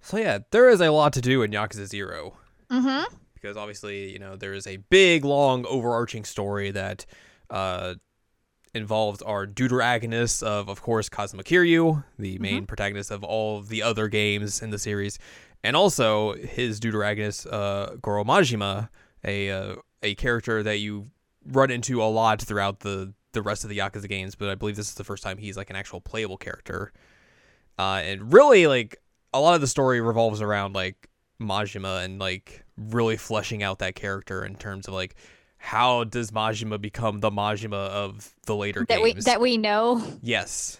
so 0.00 0.16
yeah, 0.16 0.38
there 0.50 0.68
is 0.68 0.80
a 0.80 0.90
lot 0.90 1.12
to 1.14 1.20
do 1.20 1.42
in 1.42 1.50
Yakuza 1.52 1.86
0 1.86 2.36
mm-hmm. 2.70 3.14
Because 3.34 3.56
obviously, 3.56 4.10
you 4.10 4.18
know, 4.18 4.36
there 4.36 4.54
is 4.54 4.66
a 4.66 4.78
big, 4.78 5.24
long, 5.24 5.66
overarching 5.66 6.24
story 6.24 6.70
that 6.70 7.06
uh, 7.50 7.94
involves 8.74 9.22
our 9.22 9.46
deuteragonist 9.46 10.42
of, 10.42 10.68
of 10.68 10.82
course, 10.82 11.08
Kazuma 11.08 11.44
Kiryu, 11.44 12.04
the 12.18 12.38
main 12.38 12.66
protagonist 12.66 13.10
of 13.10 13.22
all 13.22 13.60
the 13.60 13.82
other 13.82 14.08
games 14.08 14.62
in 14.62 14.70
the 14.70 14.78
series, 14.78 15.18
and 15.62 15.76
also 15.76 16.34
his 16.34 16.80
deuteragonist 16.80 17.46
uh, 17.52 17.96
Goro 18.02 18.24
Majima, 18.24 18.88
a 19.24 19.50
uh, 19.50 19.76
a 20.02 20.14
character 20.16 20.62
that 20.62 20.78
you 20.78 21.06
run 21.46 21.70
into 21.70 22.02
a 22.02 22.04
lot 22.04 22.42
throughout 22.42 22.80
the 22.80 23.14
the 23.32 23.42
rest 23.42 23.64
of 23.64 23.70
the 23.70 23.78
Yakuza 23.78 24.08
games, 24.08 24.34
but 24.34 24.48
I 24.48 24.54
believe 24.54 24.76
this 24.76 24.88
is 24.88 24.94
the 24.94 25.04
first 25.04 25.22
time 25.22 25.38
he's 25.38 25.56
like 25.56 25.70
an 25.70 25.76
actual 25.76 26.00
playable 26.00 26.36
character. 26.36 26.92
Uh, 27.78 28.00
and 28.04 28.32
really, 28.32 28.66
like 28.66 28.96
a 29.32 29.40
lot 29.40 29.54
of 29.54 29.60
the 29.60 29.66
story 29.66 30.00
revolves 30.00 30.40
around 30.40 30.74
like 30.74 31.08
Majima 31.40 32.04
and 32.04 32.18
like 32.18 32.64
really 32.76 33.16
fleshing 33.16 33.62
out 33.62 33.80
that 33.80 33.94
character 33.94 34.44
in 34.44 34.54
terms 34.54 34.88
of 34.88 34.94
like 34.94 35.16
how 35.64 36.04
does 36.04 36.30
Majima 36.30 36.78
become 36.78 37.20
the 37.20 37.30
Majima 37.30 37.72
of 37.88 38.34
the 38.44 38.54
later 38.54 38.84
That 38.88 39.00
we 39.02 39.14
that 39.14 39.40
we 39.40 39.56
know. 39.56 40.04
yes. 40.22 40.78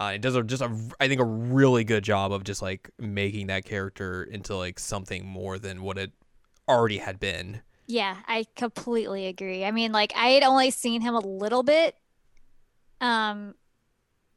Uh, 0.00 0.12
it 0.14 0.22
does 0.22 0.34
a, 0.34 0.42
just 0.42 0.62
a, 0.62 0.74
I 0.98 1.08
think 1.08 1.20
a 1.20 1.24
really 1.26 1.84
good 1.84 2.02
job 2.02 2.32
of 2.32 2.42
just 2.42 2.62
like 2.62 2.88
making 2.98 3.48
that 3.48 3.66
character 3.66 4.22
into 4.22 4.56
like 4.56 4.78
something 4.78 5.26
more 5.26 5.58
than 5.58 5.82
what 5.82 5.98
it 5.98 6.12
already 6.66 6.96
had 6.96 7.20
been. 7.20 7.60
Yeah, 7.86 8.16
I 8.26 8.46
completely 8.56 9.26
agree. 9.26 9.62
I 9.66 9.72
mean, 9.72 9.92
like 9.92 10.14
I 10.16 10.28
had 10.28 10.42
only 10.42 10.70
seen 10.70 11.02
him 11.02 11.14
a 11.14 11.20
little 11.20 11.62
bit, 11.62 11.96
um, 13.02 13.54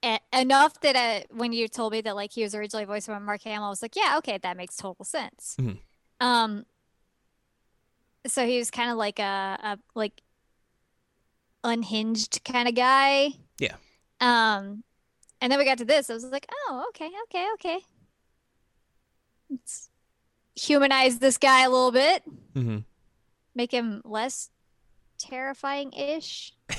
e- 0.04 0.18
enough 0.34 0.80
that 0.82 0.96
uh, 0.98 1.26
when 1.34 1.54
you 1.54 1.70
told 1.70 1.94
me 1.94 2.02
that 2.02 2.16
like 2.18 2.34
he 2.34 2.44
was 2.44 2.54
originally 2.54 2.84
voiced 2.86 3.08
by 3.08 3.18
Mark 3.20 3.44
Hamill, 3.44 3.68
I 3.68 3.70
was 3.70 3.82
like, 3.82 3.96
yeah, 3.96 4.16
okay, 4.18 4.38
that 4.40 4.58
makes 4.58 4.76
total 4.76 5.06
sense. 5.06 5.56
Mhm. 5.60 5.78
Um, 6.20 6.66
so 8.28 8.46
he 8.46 8.58
was 8.58 8.72
kind 8.72 8.90
of 8.92 8.98
like 8.98 9.20
a, 9.20 9.58
a 9.62 9.78
like 9.96 10.22
unhinged 11.64 12.44
kind 12.44 12.68
of 12.68 12.76
guy. 12.76 13.30
Yeah. 13.60 13.76
Um, 14.20 14.84
and 15.42 15.52
then 15.52 15.60
we 15.60 15.66
got 15.66 15.78
to 15.80 15.86
this. 15.86 16.10
I 16.10 16.14
was 16.14 16.24
like, 16.26 16.48
oh, 16.68 16.86
okay, 16.90 17.10
okay, 17.26 17.48
okay. 17.56 17.80
Let's 19.50 19.90
humanize 20.56 21.20
this 21.20 21.38
guy 21.38 21.64
a 21.64 21.70
little 21.70 21.92
bit 21.92 22.24
Mm-hmm. 22.56 22.80
make 23.56 23.72
him 23.72 24.02
less 24.06 24.50
terrifying 25.18 25.92
ish. 25.94 26.54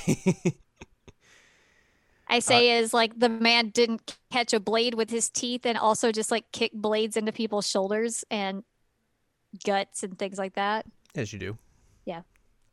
I 2.28 2.38
say 2.38 2.78
is 2.78 2.94
like 2.94 3.18
the 3.18 3.28
man 3.28 3.68
didn't 3.68 4.16
catch 4.32 4.52
a 4.54 4.60
blade 4.60 4.94
with 4.94 5.10
his 5.10 5.28
teeth 5.28 5.66
and 5.66 5.76
also 5.76 6.10
just 6.10 6.30
like 6.30 6.50
kick 6.52 6.72
blades 6.72 7.16
into 7.16 7.32
people's 7.32 7.68
shoulders 7.68 8.24
and 8.30 8.64
guts 9.64 10.02
and 10.02 10.18
things 10.18 10.38
like 10.38 10.54
that. 10.54 10.86
As 11.14 11.32
you 11.32 11.38
do. 11.38 11.58
Yeah. 12.04 12.22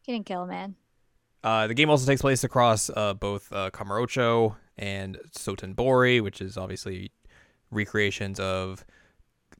He 0.05 0.11
didn't 0.13 0.25
kill 0.25 0.43
a 0.43 0.47
man. 0.47 0.75
Uh, 1.43 1.67
the 1.67 1.73
game 1.73 1.89
also 1.89 2.05
takes 2.05 2.21
place 2.21 2.43
across 2.43 2.89
uh, 2.89 3.13
both 3.13 3.51
uh, 3.51 3.69
Kamurocho 3.71 4.55
and 4.77 5.17
Sotenbori, 5.37 6.21
which 6.21 6.41
is 6.41 6.57
obviously 6.57 7.11
recreations 7.71 8.39
of 8.39 8.85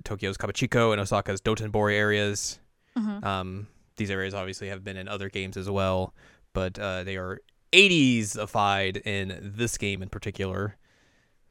Tokyo's 0.03 0.37
Kabukicho 0.37 0.91
and 0.91 1.01
Osaka's 1.01 1.41
Dotonbori 1.41 1.93
areas. 1.95 2.59
Mhm. 2.97 3.23
Um, 3.23 3.67
these 3.97 4.11
areas 4.11 4.33
obviously 4.33 4.67
have 4.69 4.83
been 4.83 4.97
in 4.97 5.07
other 5.07 5.29
games 5.29 5.57
as 5.57 5.69
well, 5.69 6.13
but 6.53 6.77
uh, 6.79 7.03
they 7.03 7.17
are 7.17 7.39
80s-ified 7.73 8.97
in 9.05 9.53
this 9.55 9.77
game 9.77 10.01
in 10.01 10.09
particular. 10.09 10.75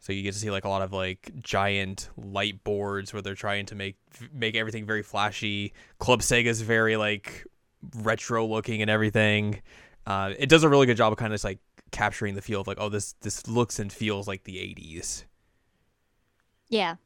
So 0.01 0.13
you 0.13 0.23
get 0.23 0.33
to 0.33 0.39
see 0.39 0.51
like 0.51 0.65
a 0.65 0.69
lot 0.69 0.83
of 0.83 0.93
like 0.93 1.31
giant 1.41 2.09
light 2.17 2.65
boards 2.65 3.13
where 3.13 3.21
they're 3.23 3.35
trying 3.35 3.67
to 3.67 3.75
make 3.75 3.97
make 4.33 4.57
everything 4.57 4.87
very 4.87 5.03
flashy. 5.03 5.75
Club 5.99 6.21
Sega's 6.21 6.63
very 6.63 6.97
like 6.97 7.47
retro 7.97 8.47
looking 8.47 8.81
and 8.81 8.91
everything. 8.91 9.61
Uh, 10.07 10.33
it 10.39 10.49
does 10.49 10.65
a 10.65 10.69
really 10.69 10.87
good 10.87 10.97
job 10.97 11.13
of 11.13 11.19
kind 11.19 11.33
of 11.33 11.35
just 11.35 11.45
like 11.45 11.59
capturing 11.91 12.35
the 12.35 12.43
feel 12.43 12.63
of 12.63 12.67
like, 12.67 12.79
oh, 12.81 12.89
this 12.89 13.15
this 13.21 13.47
looks 13.47 13.79
and 13.79 13.93
feels 13.93 14.27
like 14.27 14.45
the 14.45 14.57
'80s. 14.57 15.25
Yeah. 16.69 16.97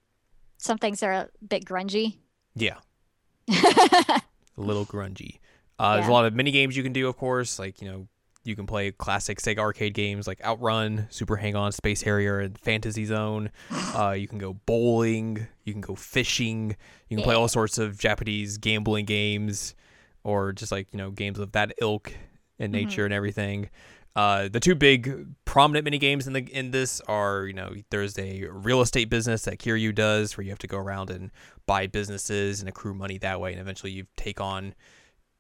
Some 0.57 0.79
things 0.79 1.03
are 1.03 1.13
a 1.13 1.29
bit 1.47 1.65
grungy. 1.65 2.19
Yeah, 2.55 2.77
a 3.49 4.23
little 4.57 4.87
grungy. 4.87 5.41
Uh, 5.79 5.97
There's 5.97 6.09
a 6.09 6.13
lot 6.13 6.25
of 6.25 6.35
mini 6.35 6.53
games 6.53 6.77
you 6.77 6.85
can 6.85 6.93
do, 6.93 7.09
of 7.09 7.17
course. 7.17 7.59
Like 7.59 7.83
you 7.83 7.91
know, 7.91 8.09
you 8.45 8.55
can 8.55 8.67
play 8.67 8.93
classic 8.93 9.39
Sega 9.39 9.59
arcade 9.59 9.95
games 9.95 10.27
like 10.27 10.43
Outrun, 10.45 11.07
Super 11.11 11.37
Hang 11.37 11.57
On, 11.57 11.73
Space 11.73 12.03
Harrier, 12.03 12.41
and 12.41 12.59
Fantasy 12.59 13.05
Zone. 13.05 13.51
Uh, 13.95 14.11
you 14.11 14.27
can 14.27 14.39
go 14.39 14.55
bowling. 14.67 15.47
You 15.63 15.73
can 15.73 15.81
go 15.81 15.95
fishing. 15.95 16.77
You 17.09 17.17
can 17.17 17.23
play 17.23 17.37
all 17.37 17.47
sorts 17.47 17.79
of 17.79 17.97
Japanese 17.97 18.59
gambling 18.59 19.05
games, 19.05 19.77
or 20.25 20.53
just 20.53 20.73
like 20.73 20.89
you 20.91 20.99
know 20.99 21.13
games 21.13 21.39
of 21.39 21.53
that 21.53 21.75
ilk 21.81 22.13
in 22.59 22.73
nature 22.73 23.05
and 23.05 23.15
everything. 23.15 23.71
Uh, 24.17 24.49
the 24.49 24.59
two 24.59 24.75
big 24.75 25.27
prominent 25.45 25.85
mini 25.85 25.99
games 25.99 26.27
in 26.27 26.33
the 26.33 26.41
in 26.41 26.73
this 26.73 27.01
are 27.03 27.47
you 27.47 27.53
know 27.53 27.73
there's 27.91 28.19
a 28.19 28.47
real 28.51 28.81
estate 28.81 29.11
business 29.11 29.43
that 29.43 29.59
Kiryu 29.59 29.95
does 29.95 30.37
where 30.37 30.45
you 30.45 30.51
have 30.51 30.59
to 30.61 30.67
go 30.67 30.79
around 30.79 31.11
and 31.11 31.31
buy 31.67 31.87
businesses 31.87 32.59
and 32.59 32.69
accrue 32.69 32.95
money 32.95 33.19
that 33.19 33.41
way, 33.41 33.53
and 33.53 33.61
eventually 33.61 33.93
you 33.93 34.07
take 34.17 34.41
on 34.41 34.75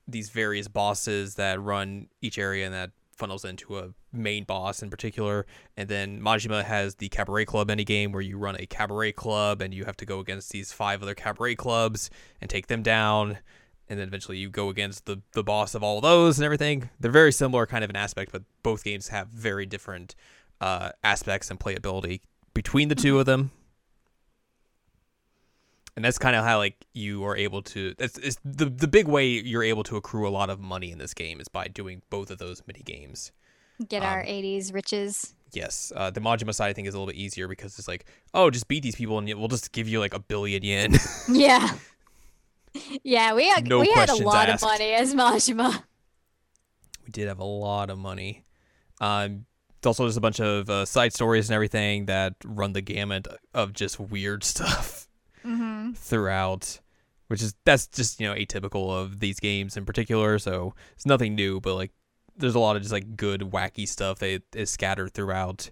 these 0.06 0.30
various 0.30 0.68
bosses 0.68 1.36
that 1.36 1.60
run 1.60 2.08
each 2.20 2.38
area 2.38 2.64
and 2.64 2.74
that 2.74 2.90
funnels 3.16 3.44
into 3.44 3.78
a 3.78 3.90
main 4.12 4.44
boss 4.44 4.82
in 4.82 4.90
particular. 4.90 5.46
And 5.76 5.88
then 5.88 6.20
Majima 6.20 6.64
has 6.64 6.96
the 6.96 7.08
cabaret 7.08 7.44
club 7.44 7.70
any 7.70 7.84
game 7.84 8.12
where 8.12 8.22
you 8.22 8.36
run 8.36 8.56
a 8.58 8.66
cabaret 8.66 9.12
club 9.12 9.62
and 9.62 9.72
you 9.72 9.84
have 9.84 9.96
to 9.98 10.06
go 10.06 10.18
against 10.18 10.50
these 10.50 10.72
five 10.72 11.02
other 11.02 11.14
cabaret 11.14 11.54
clubs 11.54 12.10
and 12.40 12.50
take 12.50 12.66
them 12.66 12.82
down. 12.82 13.38
And 13.88 13.98
then 13.98 14.08
eventually 14.08 14.38
you 14.38 14.48
go 14.48 14.68
against 14.68 15.06
the, 15.06 15.20
the 15.32 15.44
boss 15.44 15.74
of 15.74 15.82
all 15.82 16.00
those 16.00 16.38
and 16.38 16.44
everything. 16.44 16.90
They're 17.00 17.10
very 17.10 17.32
similar 17.32 17.66
kind 17.66 17.84
of 17.84 17.90
an 17.90 17.96
aspect, 17.96 18.32
but 18.32 18.42
both 18.62 18.82
games 18.82 19.08
have 19.08 19.28
very 19.28 19.66
different 19.66 20.14
uh, 20.60 20.90
aspects 21.02 21.50
and 21.50 21.60
playability 21.60 22.20
between 22.54 22.88
the 22.88 22.94
two 22.94 23.18
of 23.18 23.26
them 23.26 23.50
and 25.96 26.04
that's 26.04 26.18
kind 26.18 26.34
of 26.36 26.44
how 26.44 26.58
like 26.58 26.86
you 26.92 27.24
are 27.24 27.36
able 27.36 27.62
to 27.62 27.94
that's 27.98 28.18
it's 28.18 28.38
the 28.44 28.66
the 28.66 28.88
big 28.88 29.06
way 29.08 29.26
you're 29.26 29.62
able 29.62 29.82
to 29.84 29.96
accrue 29.96 30.26
a 30.26 30.30
lot 30.30 30.50
of 30.50 30.58
money 30.60 30.90
in 30.90 30.98
this 30.98 31.14
game 31.14 31.40
is 31.40 31.48
by 31.48 31.68
doing 31.68 32.02
both 32.10 32.30
of 32.30 32.38
those 32.38 32.62
mini 32.66 32.80
games 32.84 33.32
Get 33.88 34.02
our 34.04 34.20
Um, 34.20 34.26
80s 34.26 34.72
riches. 34.72 35.34
yes 35.52 35.92
uh, 35.96 36.10
the 36.10 36.20
majima 36.20 36.54
side 36.54 36.68
i 36.68 36.72
think 36.72 36.86
is 36.88 36.94
a 36.94 36.98
little 36.98 37.12
bit 37.12 37.16
easier 37.16 37.46
because 37.48 37.78
it's 37.78 37.88
like 37.88 38.06
oh 38.34 38.50
just 38.50 38.68
beat 38.68 38.82
these 38.82 38.96
people 38.96 39.18
and 39.18 39.28
we'll 39.38 39.48
just 39.48 39.72
give 39.72 39.88
you 39.88 40.00
like 40.00 40.14
a 40.14 40.20
billion 40.20 40.62
yen 40.62 40.94
Yeah. 41.28 41.70
Yeah, 43.04 43.34
we 43.34 43.48
had 43.48 43.68
No 43.68 43.78
we 43.80 43.90
had 43.92 44.10
a 44.10 44.16
lot 44.16 44.48
asked. 44.48 44.64
of 44.64 44.68
money 44.68 44.92
as 44.94 45.14
Majima. 45.14 45.82
we 47.04 47.10
did 47.12 47.28
have 47.28 47.38
a 47.38 47.44
lot 47.44 47.88
of 47.90 47.98
money 47.98 48.44
um 49.00 49.46
also 49.86 50.06
just 50.06 50.16
a 50.16 50.20
bunch 50.20 50.40
of 50.40 50.70
uh, 50.70 50.84
side 50.86 51.12
stories 51.12 51.50
and 51.50 51.54
everything 51.54 52.06
that 52.06 52.34
run 52.42 52.72
the 52.72 52.80
gamut 52.80 53.28
of 53.52 53.72
just 53.74 54.00
weird 54.00 54.42
stuff 54.52 55.06
Mm-hmm. 55.44 55.92
throughout 55.92 56.80
which 57.28 57.42
is 57.42 57.54
that's 57.64 57.86
just 57.86 58.20
you 58.20 58.26
know 58.26 58.34
atypical 58.34 58.90
of 58.90 59.20
these 59.20 59.40
games 59.40 59.76
in 59.76 59.84
particular 59.84 60.38
so 60.38 60.74
it's 60.94 61.06
nothing 61.06 61.34
new 61.34 61.60
but 61.60 61.74
like 61.74 61.92
there's 62.36 62.54
a 62.54 62.58
lot 62.58 62.76
of 62.76 62.82
just 62.82 62.92
like 62.92 63.16
good 63.16 63.40
wacky 63.42 63.86
stuff 63.86 64.18
that 64.20 64.42
is 64.54 64.70
scattered 64.70 65.12
throughout 65.12 65.70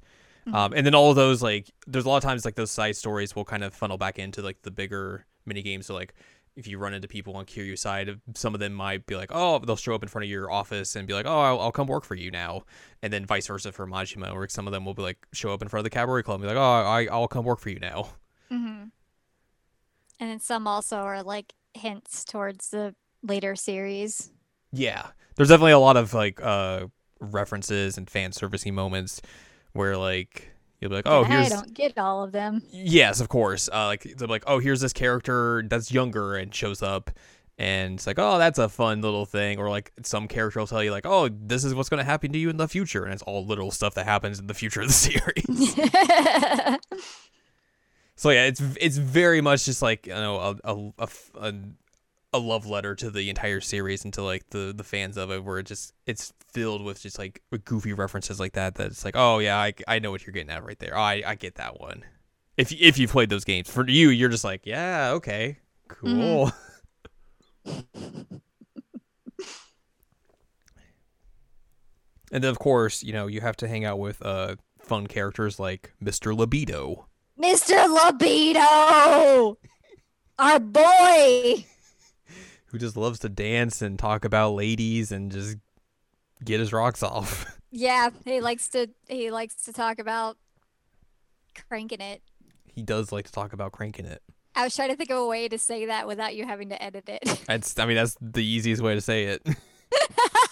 um, 0.53 0.73
and 0.73 0.85
then 0.85 0.95
all 0.95 1.11
of 1.11 1.17
those 1.17 1.43
like 1.43 1.71
there's 1.87 2.05
a 2.05 2.09
lot 2.09 2.17
of 2.17 2.23
times 2.23 2.45
like 2.45 2.57
those 2.57 2.71
side 2.71 2.97
stories 2.97 3.35
will 3.35 3.45
kind 3.45 3.65
of 3.65 3.73
funnel 3.73 3.97
back 3.97 4.19
into 4.19 4.43
like 4.43 4.61
the 4.63 4.71
bigger 4.71 5.25
mini 5.47 5.63
games 5.63 5.87
so 5.87 5.95
like 5.95 6.15
if 6.57 6.67
you 6.67 6.79
run 6.79 6.93
into 6.93 7.09
people 7.09 7.37
on 7.37 7.47
Kiryu 7.47 7.79
side, 7.79 8.21
some 8.35 8.55
of 8.55 8.61
them 8.61 8.75
might 8.75 9.07
be 9.07 9.17
like, 9.17 9.31
oh, 9.33 9.59
they'll 9.61 9.77
show 9.77 9.95
up 9.95 10.03
in 10.03 10.09
front 10.09 10.25
of 10.25 10.31
your 10.31 10.51
office 10.51 10.97
and 10.97 11.09
be 11.09 11.15
like, 11.15 11.27
oh, 11.27 11.41
I'll, 11.41 11.61
I'll 11.61 11.73
come 11.73 11.87
work 11.87 12.05
for 12.05 12.15
you 12.15 12.31
now, 12.31 12.65
and 13.03 13.13
then 13.13 13.25
vice 13.25 13.47
versa 13.47 13.73
for 13.73 13.87
Majima, 13.87 14.35
where 14.35 14.47
some 14.49 14.67
of 14.67 14.73
them 14.73 14.85
will 14.85 14.95
be 14.95 15.03
like, 15.03 15.27
show 15.33 15.53
up 15.53 15.63
in 15.63 15.69
front 15.69 15.81
of 15.81 15.85
the 15.85 15.91
cabaret 15.91 16.23
club 16.23 16.41
and 16.41 16.43
be 16.43 16.55
like, 16.55 16.63
oh, 16.63 16.89
I, 16.89 17.07
I'll 17.07 17.29
come 17.29 17.45
work 17.45 17.59
for 17.59 17.71
you 17.71 17.79
now. 17.79 18.09
Mm-hmm. 18.51 18.85
And 20.21 20.31
then 20.31 20.41
some 20.41 20.67
also 20.67 20.99
are 20.99 21.23
like 21.23 21.53
hints 21.75 22.25
towards 22.25 22.71
the 22.71 22.95
later 23.23 23.57
series. 23.57 24.31
Yeah, 24.73 25.09
there's 25.37 25.49
definitely 25.49 25.73
a 25.73 25.79
lot 25.79 25.97
of 25.97 26.15
like 26.15 26.41
uh 26.43 26.87
references 27.21 27.97
and 27.99 28.09
fan 28.11 28.33
servicing 28.33 28.75
moments 28.75 29.21
where 29.73 29.97
like 29.97 30.51
you'll 30.81 30.91
be 30.91 30.97
like, 30.97 31.07
oh, 31.07 31.25
And 31.25 31.33
I 31.35 31.49
don't 31.49 31.73
get 31.75 31.99
all 31.99 32.25
of 32.25 32.33
them. 32.33 32.63
yes, 32.71 33.21
of 33.21 33.29
course. 33.29 33.69
Uh, 33.73 33.87
like 33.87 34.03
they're 34.17 34.29
like, 34.29 34.45
oh, 34.47 34.59
here's 34.59 34.81
this 34.81 34.93
character 34.93 35.63
that's 35.69 35.93
younger 35.93 36.35
and 36.37 36.55
shows 36.55 36.83
up, 36.83 37.11
and 37.59 37.95
it's 37.95 38.07
like, 38.07 38.19
oh, 38.19 38.39
that's 38.39 38.59
a 38.59 38.69
fun 38.69 39.01
little 39.03 39.25
thing. 39.27 39.59
Or 39.59 39.71
like 39.71 39.93
some 40.03 40.27
character 40.29 40.59
will 40.61 40.67
tell 40.67 40.83
you 40.83 40.91
like, 40.91 41.07
oh, 41.07 41.29
this 41.29 41.65
is 41.65 41.75
what's 41.75 41.89
gonna 41.89 42.05
happen 42.05 42.33
to 42.33 42.39
you 42.39 42.51
in 42.51 42.57
the 42.57 42.69
future, 42.69 43.05
and 43.05 43.13
it's 43.13 43.23
all 43.23 43.47
literal 43.47 43.71
stuff 43.71 43.95
that 43.95 44.07
happens 44.07 44.39
in 44.41 44.47
the 44.49 44.55
future 44.55 44.81
of 44.83 44.89
the 44.89 44.93
series. 44.95 45.75
so 48.23 48.31
yeah, 48.31 48.45
it's 48.47 48.63
it's 48.81 48.99
very 48.99 49.41
much 49.41 49.65
just 49.65 49.83
like 49.83 50.07
you 50.07 50.15
know 50.15 50.57
a 50.65 50.93
a, 50.99 51.11
a, 51.41 51.55
a 52.33 52.39
love 52.39 52.67
letter 52.67 52.95
to 52.95 53.11
the 53.11 53.29
entire 53.29 53.61
series 53.61 54.05
and 54.05 54.15
to 54.15 54.23
like 54.23 54.49
the 54.51 54.73
the 54.77 54.85
fans 54.85 55.17
of 55.17 55.33
it 55.33 55.43
where 55.43 55.59
it 55.59 55.67
just 55.67 55.93
it's 56.07 56.33
filled 56.53 56.85
with 56.85 57.03
just 57.03 57.19
like 57.19 57.43
goofy 57.65 57.93
references 57.93 58.39
like 58.39 58.53
that 58.53 58.77
that's 58.77 59.05
like 59.05 59.17
oh 59.17 59.41
yeah 59.41 59.59
I, 59.59 59.75
I 59.89 59.99
know 59.99 60.13
what 60.13 60.25
you're 60.25 60.33
getting 60.33 60.51
at 60.51 60.65
right 60.65 60.79
there 60.79 60.97
oh, 60.97 61.01
I, 61.01 61.23
I 61.27 61.35
get 61.35 61.57
that 61.57 61.81
one 61.81 62.05
If 62.57 62.71
if 62.73 62.99
you 62.99 63.09
played 63.09 63.31
those 63.31 63.45
games, 63.45 63.69
for 63.71 63.89
you, 63.89 64.11
you're 64.11 64.29
just 64.29 64.45
like, 64.45 64.67
yeah, 64.67 65.11
okay, 65.15 65.59
cool. 65.89 66.53
and 67.65 68.43
then 72.31 72.45
of 72.45 72.59
course, 72.59 73.03
you 73.03 73.13
know, 73.13 73.27
you 73.27 73.41
have 73.41 73.57
to 73.59 73.69
hang 73.69 73.85
out 73.85 73.99
with 73.99 74.25
uh 74.25 74.57
fun 74.81 75.07
characters 75.07 75.59
like 75.59 75.93
Mr. 76.03 76.37
Libido. 76.37 77.07
Mr. 77.43 77.89
Libido, 77.93 79.59
our 80.39 80.61
boy. 80.61 81.65
who 82.67 82.79
just 82.79 82.97
loves 82.97 83.19
to 83.21 83.29
dance 83.29 83.83
and 83.83 83.99
talk 83.99 84.25
about 84.25 84.55
ladies 84.55 85.11
and 85.11 85.33
just 85.33 85.57
get 86.45 86.61
his 86.61 86.73
rocks 86.73 87.03
off. 87.03 87.47
Yeah, 87.75 88.11
he 88.27 88.43
likes 88.43 88.69
to 88.69 88.89
he 89.09 89.31
likes 89.31 89.55
to 89.65 89.73
talk 89.73 89.99
about 89.99 90.37
cranking 91.69 92.03
it. 92.03 92.21
he 92.67 92.83
does 92.83 93.11
like 93.13 93.25
to 93.25 93.33
talk 93.33 93.55
about 93.55 93.73
cranking 93.73 94.05
it. 94.05 94.21
I 94.55 94.65
was 94.65 94.77
trying 94.77 94.91
to 94.91 94.97
think 94.97 95.09
of 95.11 95.17
a 95.17 95.27
way 95.27 95.49
to 95.49 95.57
say 95.59 95.87
that 95.87 96.07
without 96.07 96.35
you 96.37 96.45
having 96.45 96.69
to 96.69 96.83
edit 96.83 97.09
it. 97.09 97.23
That's 97.47 97.79
I 97.79 97.87
mean 97.87 97.97
that's 97.97 98.15
the 98.21 98.45
easiest 98.45 98.83
way 98.83 98.95
to 98.95 99.01
say 99.01 99.25
it. 99.25 99.43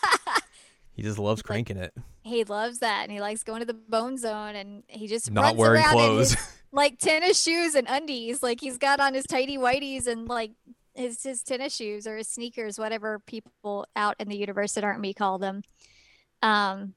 he 1.01 1.05
just 1.07 1.19
loves 1.19 1.41
cranking 1.41 1.79
it. 1.79 1.95
he 2.25 2.45
loves 2.45 2.81
that 2.81 3.05
and 3.05 3.11
he 3.11 3.23
likes 3.23 3.43
going 3.43 3.61
to 3.61 3.65
the 3.65 3.73
bone 3.73 4.19
zone 4.19 4.55
and 4.55 4.83
he 4.87 5.07
just 5.07 5.31
Not 5.31 5.43
runs 5.45 5.57
wearing 5.57 5.83
around 5.83 5.93
clothes. 5.93 6.35
his, 6.35 6.49
like 6.73 6.99
tennis 6.99 7.43
shoes 7.43 7.75
and 7.75 7.87
undies. 7.89 8.43
Like 8.43 8.61
he's 8.61 8.77
got 8.77 9.01
on 9.01 9.15
his 9.15 9.25
tidy 9.25 9.57
whities 9.57 10.07
and 10.07 10.29
like 10.29 10.51
his 10.95 11.23
his 11.23 11.43
tennis 11.43 11.75
shoes 11.75 12.07
or 12.07 12.19
his 12.19 12.29
sneakers, 12.29 12.79
whatever 12.79 13.19
people 13.21 13.87
out 13.97 14.15
in 14.19 14.29
the 14.29 14.37
universe 14.37 14.75
that 14.75 14.85
aren't 14.85 15.01
me 15.01 15.15
call 15.15 15.39
them. 15.39 15.63
Um 16.43 16.93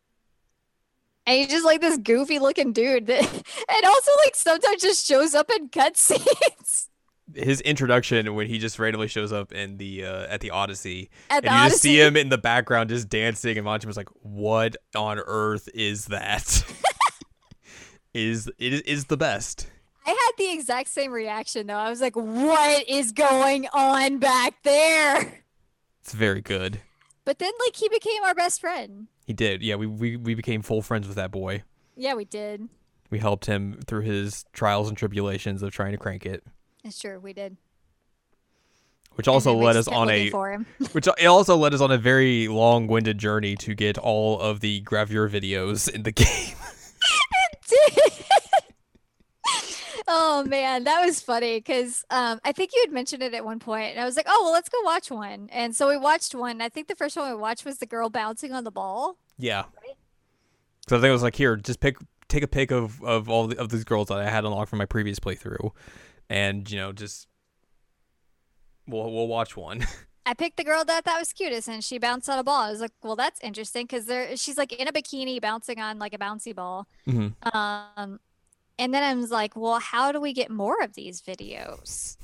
and 1.25 1.37
he's 1.37 1.47
just 1.47 1.63
like 1.63 1.79
this 1.79 1.97
goofy 1.97 2.39
looking 2.39 2.73
dude 2.73 3.07
that 3.07 3.23
and 3.23 3.85
also 3.85 4.11
like 4.25 4.35
sometimes 4.35 4.81
just 4.81 5.07
shows 5.07 5.33
up 5.33 5.49
in 5.49 5.69
cutscenes 5.69 6.89
His 7.35 7.61
introduction 7.61 8.35
when 8.35 8.47
he 8.47 8.59
just 8.59 8.77
randomly 8.79 9.07
shows 9.07 9.31
up 9.33 9.51
in 9.51 9.77
the 9.77 10.05
uh, 10.05 10.27
at 10.27 10.41
the 10.41 10.51
Odyssey 10.51 11.09
at 11.29 11.43
and 11.43 11.53
the 11.53 11.63
you 11.63 11.69
just 11.69 11.81
see 11.81 11.99
him 11.99 12.15
in 12.15 12.29
the 12.29 12.37
background 12.37 12.89
just 12.89 13.09
dancing 13.09 13.57
and 13.57 13.65
Majima's 13.65 13.97
like, 13.97 14.09
What 14.21 14.75
on 14.95 15.19
earth 15.19 15.69
is 15.73 16.05
that? 16.05 16.63
is 18.13 18.49
it 18.59 18.73
is, 18.73 18.81
is 18.81 19.05
the 19.05 19.17
best. 19.17 19.67
I 20.05 20.09
had 20.09 20.31
the 20.37 20.51
exact 20.51 20.89
same 20.89 21.11
reaction 21.11 21.67
though. 21.67 21.75
I 21.75 21.89
was 21.89 22.01
like, 22.01 22.15
what 22.15 22.87
is 22.89 23.11
going 23.11 23.67
on 23.73 24.19
back 24.19 24.55
there? 24.63 25.43
It's 26.01 26.13
very 26.13 26.41
good. 26.41 26.81
But 27.25 27.39
then 27.39 27.51
like 27.65 27.75
he 27.75 27.87
became 27.89 28.23
our 28.23 28.35
best 28.35 28.59
friend. 28.59 29.07
He 29.25 29.33
did. 29.33 29.61
Yeah, 29.61 29.75
we, 29.75 29.87
we, 29.87 30.17
we 30.17 30.35
became 30.35 30.61
full 30.61 30.81
friends 30.81 31.07
with 31.07 31.15
that 31.15 31.31
boy. 31.31 31.63
Yeah, 31.95 32.15
we 32.15 32.25
did. 32.25 32.67
We 33.09 33.19
helped 33.19 33.45
him 33.45 33.79
through 33.87 34.01
his 34.01 34.43
trials 34.51 34.89
and 34.89 34.97
tribulations 34.97 35.63
of 35.63 35.71
trying 35.71 35.91
to 35.91 35.97
crank 35.97 36.25
it, 36.25 36.43
It's 36.83 36.99
true, 36.99 37.19
we 37.19 37.33
did. 37.33 37.57
which 39.15 39.27
also 39.27 39.55
led 39.55 39.75
us 39.75 39.87
on 39.87 40.09
a 40.09 40.29
which 40.91 41.07
it 41.07 41.25
also 41.25 41.55
led 41.55 41.73
us 41.73 41.81
on 41.81 41.91
a 41.91 41.97
very 41.97 42.47
long-winded 42.47 43.17
journey 43.17 43.55
to 43.57 43.73
get 43.73 43.97
all 43.97 44.39
of 44.39 44.59
the 44.59 44.81
gravure 44.81 45.29
videos 45.29 45.89
in 45.89 46.03
the 46.03 46.11
game. 46.11 46.27
oh 50.07 50.43
man, 50.43 50.83
that 50.83 51.05
was 51.05 51.21
funny 51.21 51.59
because 51.59 52.03
um, 52.09 52.39
I 52.43 52.51
think 52.51 52.71
you 52.73 52.81
had 52.85 52.91
mentioned 52.91 53.23
it 53.23 53.33
at 53.33 53.45
one 53.45 53.59
point, 53.59 53.91
and 53.91 53.99
I 53.99 54.05
was 54.05 54.15
like, 54.15 54.25
"Oh 54.27 54.41
well, 54.43 54.51
let's 54.51 54.69
go 54.69 54.79
watch 54.83 55.09
one." 55.09 55.49
And 55.51 55.75
so 55.75 55.87
we 55.87 55.97
watched 55.97 56.35
one. 56.35 56.61
I 56.61 56.69
think 56.69 56.87
the 56.87 56.95
first 56.95 57.15
one 57.15 57.29
we 57.29 57.37
watched 57.37 57.65
was 57.65 57.77
the 57.77 57.85
girl 57.85 58.09
bouncing 58.09 58.53
on 58.53 58.63
the 58.63 58.71
ball. 58.71 59.17
yeah. 59.37 59.63
So 60.89 60.97
I 60.97 60.99
think 60.99 61.09
it 61.09 61.13
was 61.13 61.23
like, 61.23 61.35
here, 61.35 61.55
just 61.55 61.79
pick, 61.79 61.95
take 62.27 62.43
a 62.43 62.47
pic 62.47 62.69
of 62.69 63.01
of 63.03 63.29
all 63.29 63.47
the, 63.47 63.57
of 63.57 63.69
these 63.69 63.85
girls 63.85 64.09
that 64.09 64.17
I 64.17 64.29
had 64.29 64.43
unlocked 64.43 64.69
from 64.69 64.79
my 64.79 64.85
previous 64.85 65.19
playthrough, 65.19 65.71
and 66.29 66.69
you 66.69 66.77
know, 66.77 66.91
just 66.91 67.27
we'll 68.87 69.11
we'll 69.11 69.27
watch 69.27 69.55
one. 69.55 69.85
I 70.25 70.33
picked 70.33 70.55
the 70.55 70.63
girl 70.63 70.85
that 70.85 70.97
I 70.97 71.01
thought 71.01 71.19
was 71.19 71.33
cutest, 71.33 71.67
and 71.67 71.83
she 71.83 71.97
bounced 71.97 72.29
on 72.29 72.39
a 72.39 72.43
ball. 72.43 72.61
I 72.61 72.71
was 72.71 72.79
like, 72.79 72.93
"Well, 73.03 73.15
that's 73.15 73.39
interesting," 73.41 73.85
because 73.85 74.05
there 74.05 74.35
she's 74.37 74.57
like 74.57 74.71
in 74.73 74.87
a 74.87 74.91
bikini 74.93 75.41
bouncing 75.41 75.79
on 75.79 75.99
like 75.99 76.13
a 76.13 76.17
bouncy 76.17 76.55
ball. 76.55 76.87
hmm 77.05 77.29
Um, 77.53 78.19
and 78.79 78.93
then 78.93 79.03
I 79.03 79.13
was 79.15 79.31
like, 79.31 79.55
"Well, 79.55 79.79
how 79.79 80.11
do 80.11 80.21
we 80.21 80.33
get 80.33 80.49
more 80.49 80.81
of 80.81 80.93
these 80.93 81.21
videos?" 81.21 82.17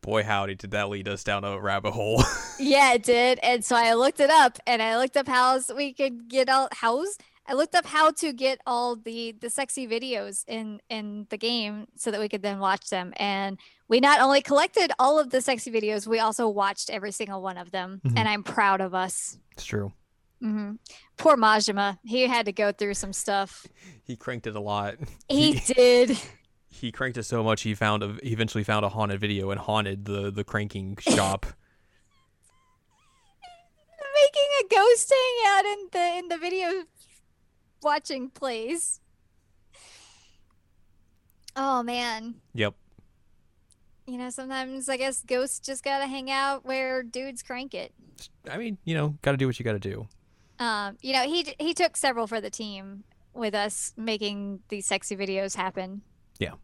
Boy, 0.00 0.22
howdy, 0.22 0.54
did 0.54 0.70
that 0.70 0.88
lead 0.88 1.08
us 1.08 1.24
down 1.24 1.42
a 1.42 1.58
rabbit 1.60 1.90
hole? 1.92 2.22
Yeah, 2.58 2.94
it 2.94 3.02
did. 3.02 3.38
And 3.42 3.62
so 3.62 3.76
I 3.76 3.92
looked 3.92 4.18
it 4.18 4.30
up 4.30 4.58
and 4.66 4.80
I 4.80 4.96
looked 4.96 5.16
up 5.18 5.28
how 5.28 5.60
we 5.76 5.92
could 5.92 6.28
get 6.28 6.48
all 6.48 6.68
hows. 6.72 7.18
I 7.48 7.54
looked 7.54 7.74
up 7.76 7.86
how 7.86 8.10
to 8.10 8.32
get 8.32 8.60
all 8.66 8.96
the 8.96 9.32
the 9.40 9.48
sexy 9.50 9.86
videos 9.86 10.44
in 10.48 10.80
in 10.90 11.26
the 11.30 11.38
game 11.38 11.86
so 11.96 12.10
that 12.10 12.18
we 12.20 12.28
could 12.28 12.42
then 12.42 12.58
watch 12.58 12.90
them. 12.90 13.12
And 13.18 13.58
we 13.88 14.00
not 14.00 14.20
only 14.20 14.42
collected 14.42 14.90
all 14.98 15.18
of 15.18 15.30
the 15.30 15.40
sexy 15.40 15.70
videos, 15.70 16.06
we 16.06 16.18
also 16.18 16.48
watched 16.48 16.90
every 16.90 17.12
single 17.12 17.40
one 17.42 17.56
of 17.56 17.70
them. 17.70 18.00
Mhm. 18.04 18.18
And 18.18 18.28
I'm 18.28 18.42
proud 18.42 18.80
of 18.80 18.94
us. 18.94 19.38
it's 19.52 19.64
true. 19.64 19.92
hmm 20.40 20.72
Poor 21.16 21.36
Majima, 21.36 21.98
he 22.04 22.26
had 22.26 22.46
to 22.46 22.52
go 22.52 22.72
through 22.72 22.94
some 22.94 23.12
stuff. 23.12 23.66
He 24.02 24.16
cranked 24.16 24.46
it 24.46 24.56
a 24.56 24.60
lot. 24.60 24.96
He 25.28 25.54
did. 25.74 26.18
he 26.68 26.90
cranked 26.92 27.16
it 27.16 27.22
so 27.22 27.42
much 27.42 27.62
he 27.62 27.74
found 27.74 28.02
a, 28.02 28.16
he 28.22 28.32
eventually 28.32 28.64
found 28.64 28.84
a 28.84 28.88
haunted 28.90 29.20
video 29.20 29.50
and 29.50 29.60
haunted 29.60 30.04
the 30.04 30.30
the 30.32 30.42
cranking 30.44 30.96
shop. 31.00 31.46
Making 34.22 34.50
a 34.62 34.74
ghost 34.74 35.12
hang 35.12 35.52
out 35.52 35.64
in 35.64 35.88
the 35.92 36.18
in 36.18 36.28
the 36.28 36.38
video 36.38 36.84
watching 37.82 38.30
place. 38.30 39.00
Oh 41.54 41.82
man. 41.82 42.36
yep. 42.54 42.74
You 44.06 44.18
know, 44.18 44.30
sometimes 44.30 44.88
I 44.88 44.96
guess 44.96 45.22
ghosts 45.26 45.58
just 45.58 45.82
gotta 45.82 46.06
hang 46.06 46.30
out 46.30 46.64
where 46.64 47.02
dudes 47.02 47.42
crank 47.42 47.74
it. 47.74 47.92
I 48.50 48.56
mean, 48.56 48.78
you 48.84 48.94
know, 48.94 49.16
got 49.22 49.32
to 49.32 49.36
do 49.36 49.46
what 49.46 49.58
you 49.58 49.64
got 49.64 49.72
to 49.72 49.78
do. 49.78 50.06
Um, 50.58 50.96
you 51.02 51.12
know, 51.12 51.24
he 51.24 51.54
he 51.58 51.74
took 51.74 51.96
several 51.96 52.26
for 52.26 52.40
the 52.40 52.50
team 52.50 53.04
with 53.34 53.54
us 53.54 53.92
making 53.96 54.60
these 54.68 54.86
sexy 54.86 55.16
videos 55.16 55.56
happen. 55.56 56.02
Yeah, 56.38 56.54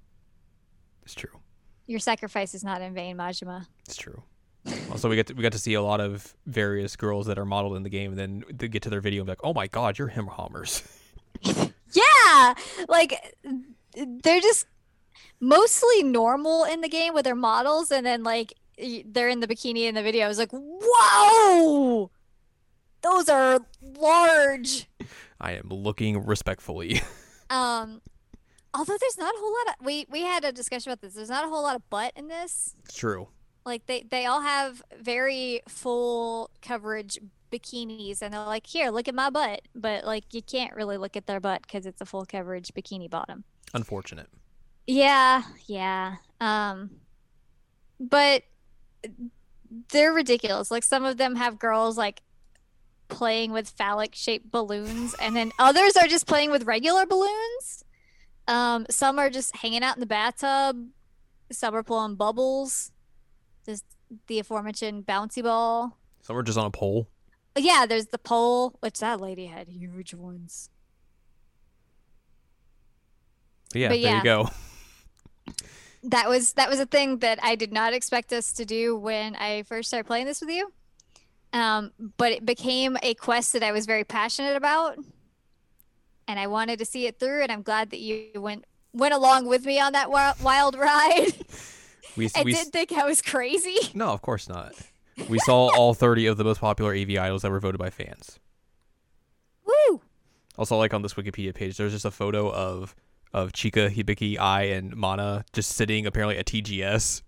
it's 1.03 1.15
true. 1.15 1.41
Your 1.87 1.99
sacrifice 1.99 2.55
is 2.55 2.65
not 2.65 2.81
in 2.81 2.95
vain, 2.95 3.17
Majima. 3.17 3.67
It's 3.87 3.97
true. 3.97 4.23
Also, 4.91 5.09
we 5.09 5.17
get 5.17 5.27
to, 5.27 5.35
we 5.35 5.43
got 5.43 5.53
to 5.53 5.59
see 5.59 5.75
a 5.75 5.83
lot 5.83 6.01
of 6.01 6.35
various 6.47 6.95
girls 6.95 7.27
that 7.27 7.39
are 7.39 7.45
modeled 7.45 7.77
in 7.77 7.83
the 7.83 7.91
game, 7.91 8.13
and 8.13 8.19
then 8.19 8.45
they 8.49 8.69
get 8.69 8.83
to 8.83 8.91
their 8.91 9.01
video 9.01 9.21
and 9.21 9.27
be 9.27 9.33
like, 9.33 9.45
"Oh 9.45 9.53
my 9.53 9.67
God, 9.67 9.99
you're 9.99 10.09
him 10.09 10.29
Hammers." 10.29 10.83
Yeah, 11.95 12.55
like 12.89 13.37
they're 13.95 14.41
just 14.41 14.67
mostly 15.41 16.03
normal 16.03 16.65
in 16.65 16.81
the 16.81 16.89
game 16.89 17.13
with 17.13 17.25
their 17.25 17.35
models, 17.35 17.91
and 17.91 18.07
then 18.07 18.23
like 18.23 18.55
they're 19.05 19.29
in 19.29 19.41
the 19.41 19.47
bikini 19.47 19.83
in 19.83 19.95
the 19.95 20.03
video. 20.03 20.25
I 20.25 20.29
was 20.29 20.39
like, 20.39 20.53
whoa, 20.53 22.11
those 23.03 23.29
are 23.29 23.61
large. 23.83 24.89
I 25.39 25.53
am 25.53 25.69
looking 25.69 26.25
respectfully. 26.25 27.03
Um, 27.51 28.01
although 28.73 28.97
there's 28.99 29.19
not 29.19 29.35
a 29.35 29.39
whole 29.39 29.53
lot 29.53 29.77
of 29.79 29.85
we 29.85 30.07
we 30.09 30.23
had 30.23 30.43
a 30.43 30.53
discussion 30.53 30.91
about 30.91 31.03
this. 31.03 31.13
There's 31.13 31.29
not 31.29 31.45
a 31.45 31.49
whole 31.49 31.63
lot 31.63 31.77
of 31.77 31.91
butt 31.91 32.15
in 32.17 32.29
this. 32.29 32.75
it's 32.87 32.97
true. 32.97 33.29
Like 33.67 33.85
they 33.85 34.05
they 34.11 34.25
all 34.25 34.41
have 34.41 34.83
very 34.99 35.61
full 35.69 36.51
coverage 36.63 37.19
bikinis, 37.53 38.23
and 38.23 38.33
they're 38.33 38.41
like, 38.41 38.67
here, 38.67 38.91
look 38.91 39.07
at 39.07 39.15
my 39.15 39.31
butt, 39.31 39.63
but 39.75 40.05
like 40.05 40.25
you 40.33 40.43
can't 40.43 40.75
really 40.75 40.97
look 40.97 41.17
at 41.17 41.27
their 41.27 41.41
butt 41.41 41.63
because 41.63 41.87
it's 41.87 42.01
a 42.01 42.07
full 42.07 42.25
coverage 42.25 42.73
bikini 42.75 43.09
bottom. 43.09 43.45
Unfortunate. 43.75 44.29
Yeah, 44.87 45.43
yeah. 45.67 46.17
Um, 46.41 46.91
but 48.01 48.43
they're 49.91 50.13
ridiculous. 50.13 50.71
Like 50.71 50.85
some 50.85 51.05
of 51.05 51.17
them 51.17 51.37
have 51.37 51.59
girls 51.59 51.97
like 51.97 52.23
playing 53.09 53.53
with 53.53 53.69
phallic 53.69 54.15
shaped 54.15 54.51
balloons, 54.51 55.15
and 55.21 55.37
then 55.37 55.53
others 55.59 55.97
are 55.97 56.09
just 56.09 56.27
playing 56.27 56.51
with 56.51 56.65
regular 56.65 57.07
balloons. 57.07 57.85
Um, 58.49 58.87
some 58.91 59.19
are 59.19 59.31
just 59.31 59.57
hanging 59.57 59.83
out 59.83 59.97
in 59.97 60.01
the 60.01 60.07
bathtub. 60.07 60.89
Some 61.51 61.75
are 61.75 61.83
blowing 61.83 62.17
bubbles. 62.17 62.91
There's 63.65 63.85
the 64.27 64.41
aforementioned 64.41 65.07
bouncy 65.07 65.43
ball. 65.43 65.99
Some 66.23 66.37
are 66.37 66.43
just 66.43 66.59
on 66.59 66.67
a 66.67 66.71
pole. 66.71 67.09
Yeah, 67.57 67.87
there's 67.87 68.07
the 68.07 68.19
pole, 68.19 68.77
which 68.81 69.01
that 69.01 69.21
lady 69.21 69.47
had 69.47 69.69
huge 69.69 70.15
ones. 70.15 70.71
Yeah, 73.75 73.89
But 73.89 73.95
there 73.95 74.01
yeah. 74.01 74.17
you 74.19 74.25
go. 74.25 74.51
that 76.05 76.29
was 76.29 76.53
that 76.55 76.69
was 76.69 76.81
a 76.81 76.87
thing 76.87 77.19
that 77.19 77.39
I 77.43 77.55
did 77.55 77.73
not 77.73 77.93
expect 77.95 78.33
us 78.33 78.53
to 78.55 78.65
do 78.65 78.97
when 78.97 79.35
I 79.37 79.63
first 79.65 79.89
started 79.89 80.07
playing 80.07 80.27
this 80.27 80.41
with 80.41 80.51
you. 80.51 80.73
Um, 81.53 81.93
but 82.17 82.33
it 82.33 82.47
became 82.47 82.97
a 83.03 83.15
quest 83.15 83.53
that 83.53 83.63
I 83.63 83.73
was 83.73 83.85
very 83.87 84.05
passionate 84.05 84.57
about, 84.57 84.97
and 86.27 86.39
I 86.41 86.47
wanted 86.47 86.79
to 86.79 86.85
see 86.87 87.07
it 87.07 87.19
through. 87.19 87.43
And 87.43 87.53
I'm 87.53 87.63
glad 87.63 87.91
that 87.91 88.01
you 88.01 88.29
went 88.37 88.65
went 88.95 89.15
along 89.15 89.47
with 89.47 89.65
me 89.67 89.79
on 89.81 89.93
that 89.93 90.05
wi- 90.07 90.35
wild 90.43 90.75
ride. 90.79 91.33
We 92.17 92.29
I 92.35 92.43
we 92.43 92.53
did 92.53 92.69
think 92.69 92.93
I 92.93 93.05
was 93.07 93.23
crazy. 93.23 93.77
no, 93.95 94.09
of 94.11 94.23
course 94.23 94.49
not. 94.49 94.75
We 95.29 95.39
saw 95.41 95.69
all 95.77 95.95
30 95.95 96.27
of 96.27 96.37
the 96.37 96.45
most 96.45 96.61
popular 96.61 96.95
AV 96.95 97.11
idols 97.19 97.43
that 97.43 97.51
were 97.51 97.61
voted 97.61 97.79
by 97.79 97.91
fans. 97.91 98.39
Woo! 99.67 100.01
Also, 100.57 100.77
like 100.77 100.95
on 100.95 101.03
this 101.03 101.15
Wikipedia 101.15 101.55
page, 101.55 101.77
there's 101.77 101.93
just 101.93 102.05
a 102.05 102.11
photo 102.11 102.51
of 102.53 102.95
of 103.35 103.53
Chika, 103.53 103.89
Hibiki, 103.95 104.37
Ai, 104.39 104.65
and 104.65 104.95
Mana 104.95 105.45
just 105.55 105.71
sitting 105.73 106.07
apparently 106.07 106.37
at 106.39 106.47
TGS. 106.47 107.23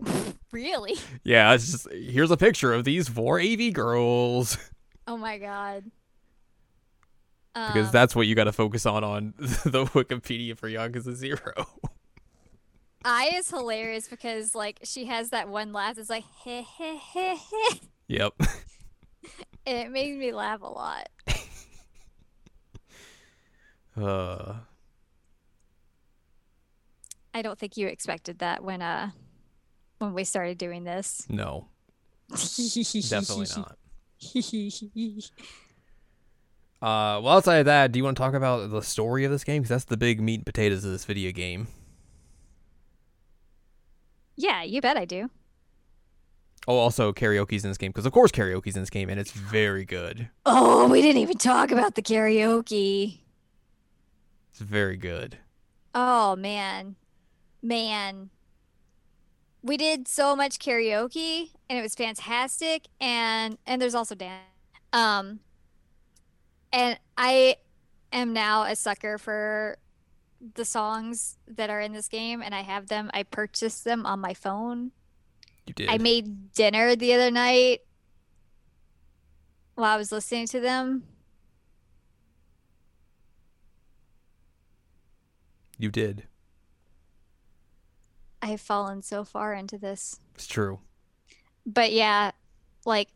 Really? 0.52 0.94
Yeah, 1.24 1.52
it's 1.52 1.68
just 1.72 1.90
here's 1.90 2.30
a 2.30 2.36
picture 2.36 2.72
of 2.72 2.84
these 2.84 3.08
four 3.08 3.40
AV 3.40 3.72
girls 3.72 4.56
Oh 5.08 5.16
my 5.16 5.36
god. 5.36 5.82
because 7.52 7.86
Um, 7.86 7.92
that's 7.92 8.14
what 8.14 8.28
you 8.28 8.36
got 8.36 8.44
to 8.44 8.52
focus 8.52 8.86
on 8.86 9.02
on 9.02 9.34
the 9.38 9.84
Wikipedia 9.86 10.56
for 10.56 10.68
Yakuza 10.70 11.12
Zero. 11.14 11.66
Ai 13.04 13.32
is 13.34 13.50
hilarious 13.50 14.08
because 14.08 14.54
like 14.54 14.80
she 14.82 15.04
has 15.06 15.30
that 15.30 15.48
one 15.48 15.72
laugh. 15.72 15.98
It's 15.98 16.10
like 16.10 16.24
heh 16.44 16.62
heh 16.62 16.96
heh 16.96 17.36
heh. 17.36 17.76
yep. 18.08 18.32
It 19.66 19.90
made 19.90 20.16
me 20.18 20.32
laugh 20.32 20.60
a 20.62 20.66
lot. 20.66 21.08
Uh, 23.96 24.54
I 27.32 27.42
don't 27.42 27.56
think 27.56 27.76
you 27.76 27.86
expected 27.86 28.40
that 28.40 28.64
when 28.64 28.82
uh 28.82 29.10
when 29.98 30.14
we 30.14 30.24
started 30.24 30.58
doing 30.58 30.82
this. 30.82 31.24
no, 31.28 31.68
definitely 33.08 33.46
not. 33.56 33.78
Uh, 36.82 37.18
well, 37.22 37.38
outside 37.38 37.58
of 37.60 37.64
that, 37.64 37.92
do 37.92 37.98
you 37.98 38.04
want 38.04 38.14
to 38.14 38.22
talk 38.22 38.34
about 38.34 38.70
the 38.70 38.82
story 38.82 39.24
of 39.24 39.30
this 39.30 39.42
game? 39.42 39.62
Because 39.62 39.70
that's 39.70 39.84
the 39.84 39.96
big 39.96 40.20
meat 40.20 40.40
and 40.40 40.44
potatoes 40.44 40.84
of 40.84 40.92
this 40.92 41.06
video 41.06 41.32
game. 41.32 41.66
Yeah, 44.36 44.62
you 44.62 44.80
bet 44.80 44.96
I 44.96 45.04
do. 45.04 45.30
Oh, 46.66 46.76
also 46.76 47.12
karaoke's 47.12 47.64
in 47.64 47.70
this 47.70 47.78
game 47.78 47.90
because 47.90 48.06
of 48.06 48.12
course 48.12 48.32
karaoke's 48.32 48.74
in 48.74 48.82
this 48.82 48.90
game 48.90 49.10
and 49.10 49.20
it's 49.20 49.32
very 49.32 49.84
good. 49.84 50.28
Oh, 50.46 50.88
we 50.88 51.02
didn't 51.02 51.20
even 51.20 51.36
talk 51.36 51.70
about 51.70 51.94
the 51.94 52.02
karaoke. 52.02 53.20
It's 54.50 54.60
very 54.60 54.96
good. 54.96 55.38
Oh 55.94 56.36
man. 56.36 56.96
Man. 57.62 58.30
We 59.62 59.76
did 59.76 60.08
so 60.08 60.34
much 60.34 60.58
karaoke 60.58 61.50
and 61.68 61.78
it 61.78 61.82
was 61.82 61.94
fantastic 61.94 62.86
and 63.00 63.58
and 63.66 63.80
there's 63.82 63.94
also 63.94 64.14
dance. 64.14 64.42
Um 64.92 65.40
and 66.72 66.98
I 67.18 67.56
am 68.10 68.32
now 68.32 68.62
a 68.62 68.74
sucker 68.74 69.18
for 69.18 69.76
the 70.54 70.64
songs 70.64 71.38
that 71.46 71.70
are 71.70 71.80
in 71.80 71.92
this 71.92 72.08
game 72.08 72.42
and 72.42 72.54
I 72.54 72.62
have 72.62 72.88
them. 72.88 73.10
I 73.14 73.22
purchased 73.22 73.84
them 73.84 74.04
on 74.04 74.20
my 74.20 74.34
phone. 74.34 74.92
You 75.66 75.74
did. 75.74 75.88
I 75.88 75.98
made 75.98 76.52
dinner 76.52 76.94
the 76.94 77.14
other 77.14 77.30
night 77.30 77.80
while 79.74 79.94
I 79.94 79.96
was 79.96 80.12
listening 80.12 80.46
to 80.48 80.60
them. 80.60 81.04
you 85.78 85.90
did. 85.90 86.24
I 88.42 88.48
have 88.48 88.60
fallen 88.60 89.02
so 89.02 89.24
far 89.24 89.54
into 89.54 89.78
this. 89.78 90.20
It's 90.34 90.46
true. 90.46 90.80
But 91.66 91.92
yeah, 91.92 92.32
like 92.84 93.08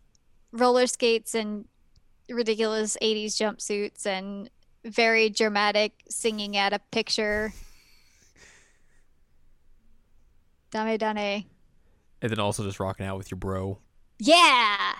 roller 0.52 0.86
skates 0.86 1.34
and 1.34 1.66
ridiculous 2.28 2.96
80s 3.02 3.36
jumpsuits 3.36 4.06
and 4.06 4.50
very 4.88 5.30
dramatic 5.30 5.92
singing 6.08 6.56
at 6.56 6.72
a 6.72 6.78
picture. 6.90 7.52
Dame 10.70 10.98
dame. 10.98 11.44
And 12.20 12.30
then 12.30 12.38
also 12.38 12.64
just 12.64 12.80
rocking 12.80 13.06
out 13.06 13.16
with 13.16 13.30
your 13.30 13.38
bro. 13.38 13.78
Yeah. 14.18 14.92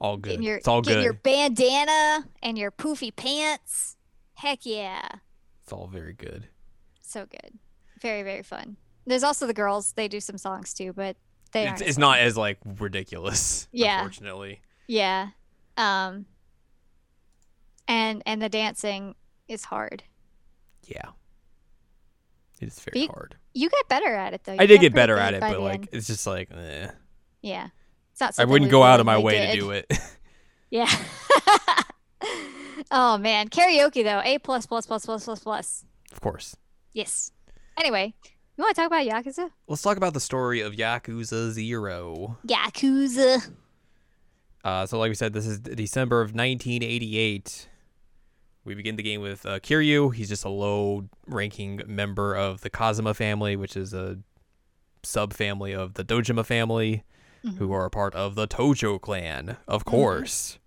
All 0.00 0.16
good. 0.16 0.30
Getting 0.30 0.42
your, 0.42 0.56
it's 0.56 0.68
all 0.68 0.82
good. 0.82 1.02
your 1.02 1.14
bandana 1.14 2.26
and 2.42 2.58
your 2.58 2.70
poofy 2.70 3.14
pants. 3.14 3.96
Heck 4.34 4.60
yeah. 4.64 5.08
It's 5.62 5.72
all 5.72 5.86
very 5.86 6.12
good. 6.12 6.48
So 7.00 7.24
good. 7.24 7.58
Very, 8.00 8.22
very 8.22 8.42
fun. 8.42 8.76
There's 9.06 9.24
also 9.24 9.46
the 9.46 9.54
girls. 9.54 9.92
They 9.92 10.08
do 10.08 10.20
some 10.20 10.36
songs 10.36 10.74
too, 10.74 10.92
but 10.92 11.16
they 11.52 11.68
It's, 11.68 11.80
it's 11.80 11.98
not 11.98 12.18
as 12.18 12.36
like 12.36 12.58
ridiculous. 12.78 13.68
Yeah. 13.72 14.00
Unfortunately. 14.00 14.60
Yeah. 14.86 15.28
Um 15.76 16.26
and 17.88 18.22
and 18.26 18.42
the 18.42 18.48
dancing 18.48 19.14
is 19.48 19.64
hard. 19.64 20.02
Yeah. 20.84 21.10
It 22.60 22.68
is 22.68 22.78
very 22.80 23.02
you- 23.02 23.08
hard. 23.08 23.36
You 23.54 23.70
get 23.70 23.88
better 23.88 24.14
at 24.14 24.34
it 24.34 24.44
though. 24.44 24.52
You 24.52 24.58
I 24.60 24.66
did 24.66 24.80
get 24.80 24.94
better 24.94 25.16
at 25.16 25.34
it, 25.34 25.40
but 25.40 25.60
like 25.60 25.80
end. 25.80 25.88
it's 25.92 26.06
just 26.06 26.26
like 26.26 26.50
eh. 26.52 26.88
yeah. 27.42 27.68
It's 28.12 28.20
not 28.20 28.38
I 28.38 28.44
wouldn't 28.44 28.70
go 28.70 28.82
out 28.82 29.00
of 29.00 29.06
my 29.06 29.18
way 29.18 29.38
did. 29.38 29.52
to 29.52 29.58
do 29.58 29.70
it. 29.70 29.90
Yeah. 30.68 30.90
oh 32.90 33.16
man, 33.18 33.48
karaoke 33.48 34.02
though. 34.04 34.20
A 34.24 34.38
plus 34.38 34.66
plus 34.66 34.84
plus 34.86 35.06
plus 35.06 35.24
plus 35.24 35.40
plus. 35.42 35.84
of 36.12 36.20
course. 36.20 36.56
Yes. 36.92 37.30
Anyway, 37.78 38.14
you 38.24 38.64
want 38.64 38.74
to 38.74 38.82
talk 38.82 38.86
about 38.88 39.06
Yakuza? 39.06 39.50
Let's 39.68 39.82
talk 39.82 39.96
about 39.96 40.12
the 40.12 40.20
story 40.20 40.60
of 40.60 40.74
Yakuza 40.74 41.50
Zero. 41.52 42.36
Yakuza. 42.46 43.50
Uh, 44.64 44.84
so, 44.86 44.98
like 44.98 45.08
we 45.10 45.14
said, 45.14 45.32
this 45.32 45.46
is 45.46 45.60
December 45.60 46.20
of 46.20 46.30
1988. 46.34 47.68
We 48.66 48.74
begin 48.74 48.96
the 48.96 49.02
game 49.02 49.20
with 49.22 49.46
uh, 49.46 49.60
Kiryu. 49.60 50.12
He's 50.14 50.28
just 50.28 50.44
a 50.44 50.48
low-ranking 50.48 51.82
member 51.86 52.34
of 52.34 52.60
the 52.62 52.68
Kazama 52.70 53.14
family, 53.16 53.56
which 53.56 53.76
is 53.76 53.94
a 53.94 54.18
sub-family 55.02 55.72
of 55.72 55.94
the 55.94 56.04
Dojima 56.04 56.44
family, 56.44 57.04
who 57.58 57.72
are 57.72 57.84
a 57.84 57.90
part 57.90 58.12
of 58.16 58.34
the 58.34 58.48
Tojo 58.48 59.00
clan, 59.00 59.56
of 59.68 59.84
course. 59.84 60.58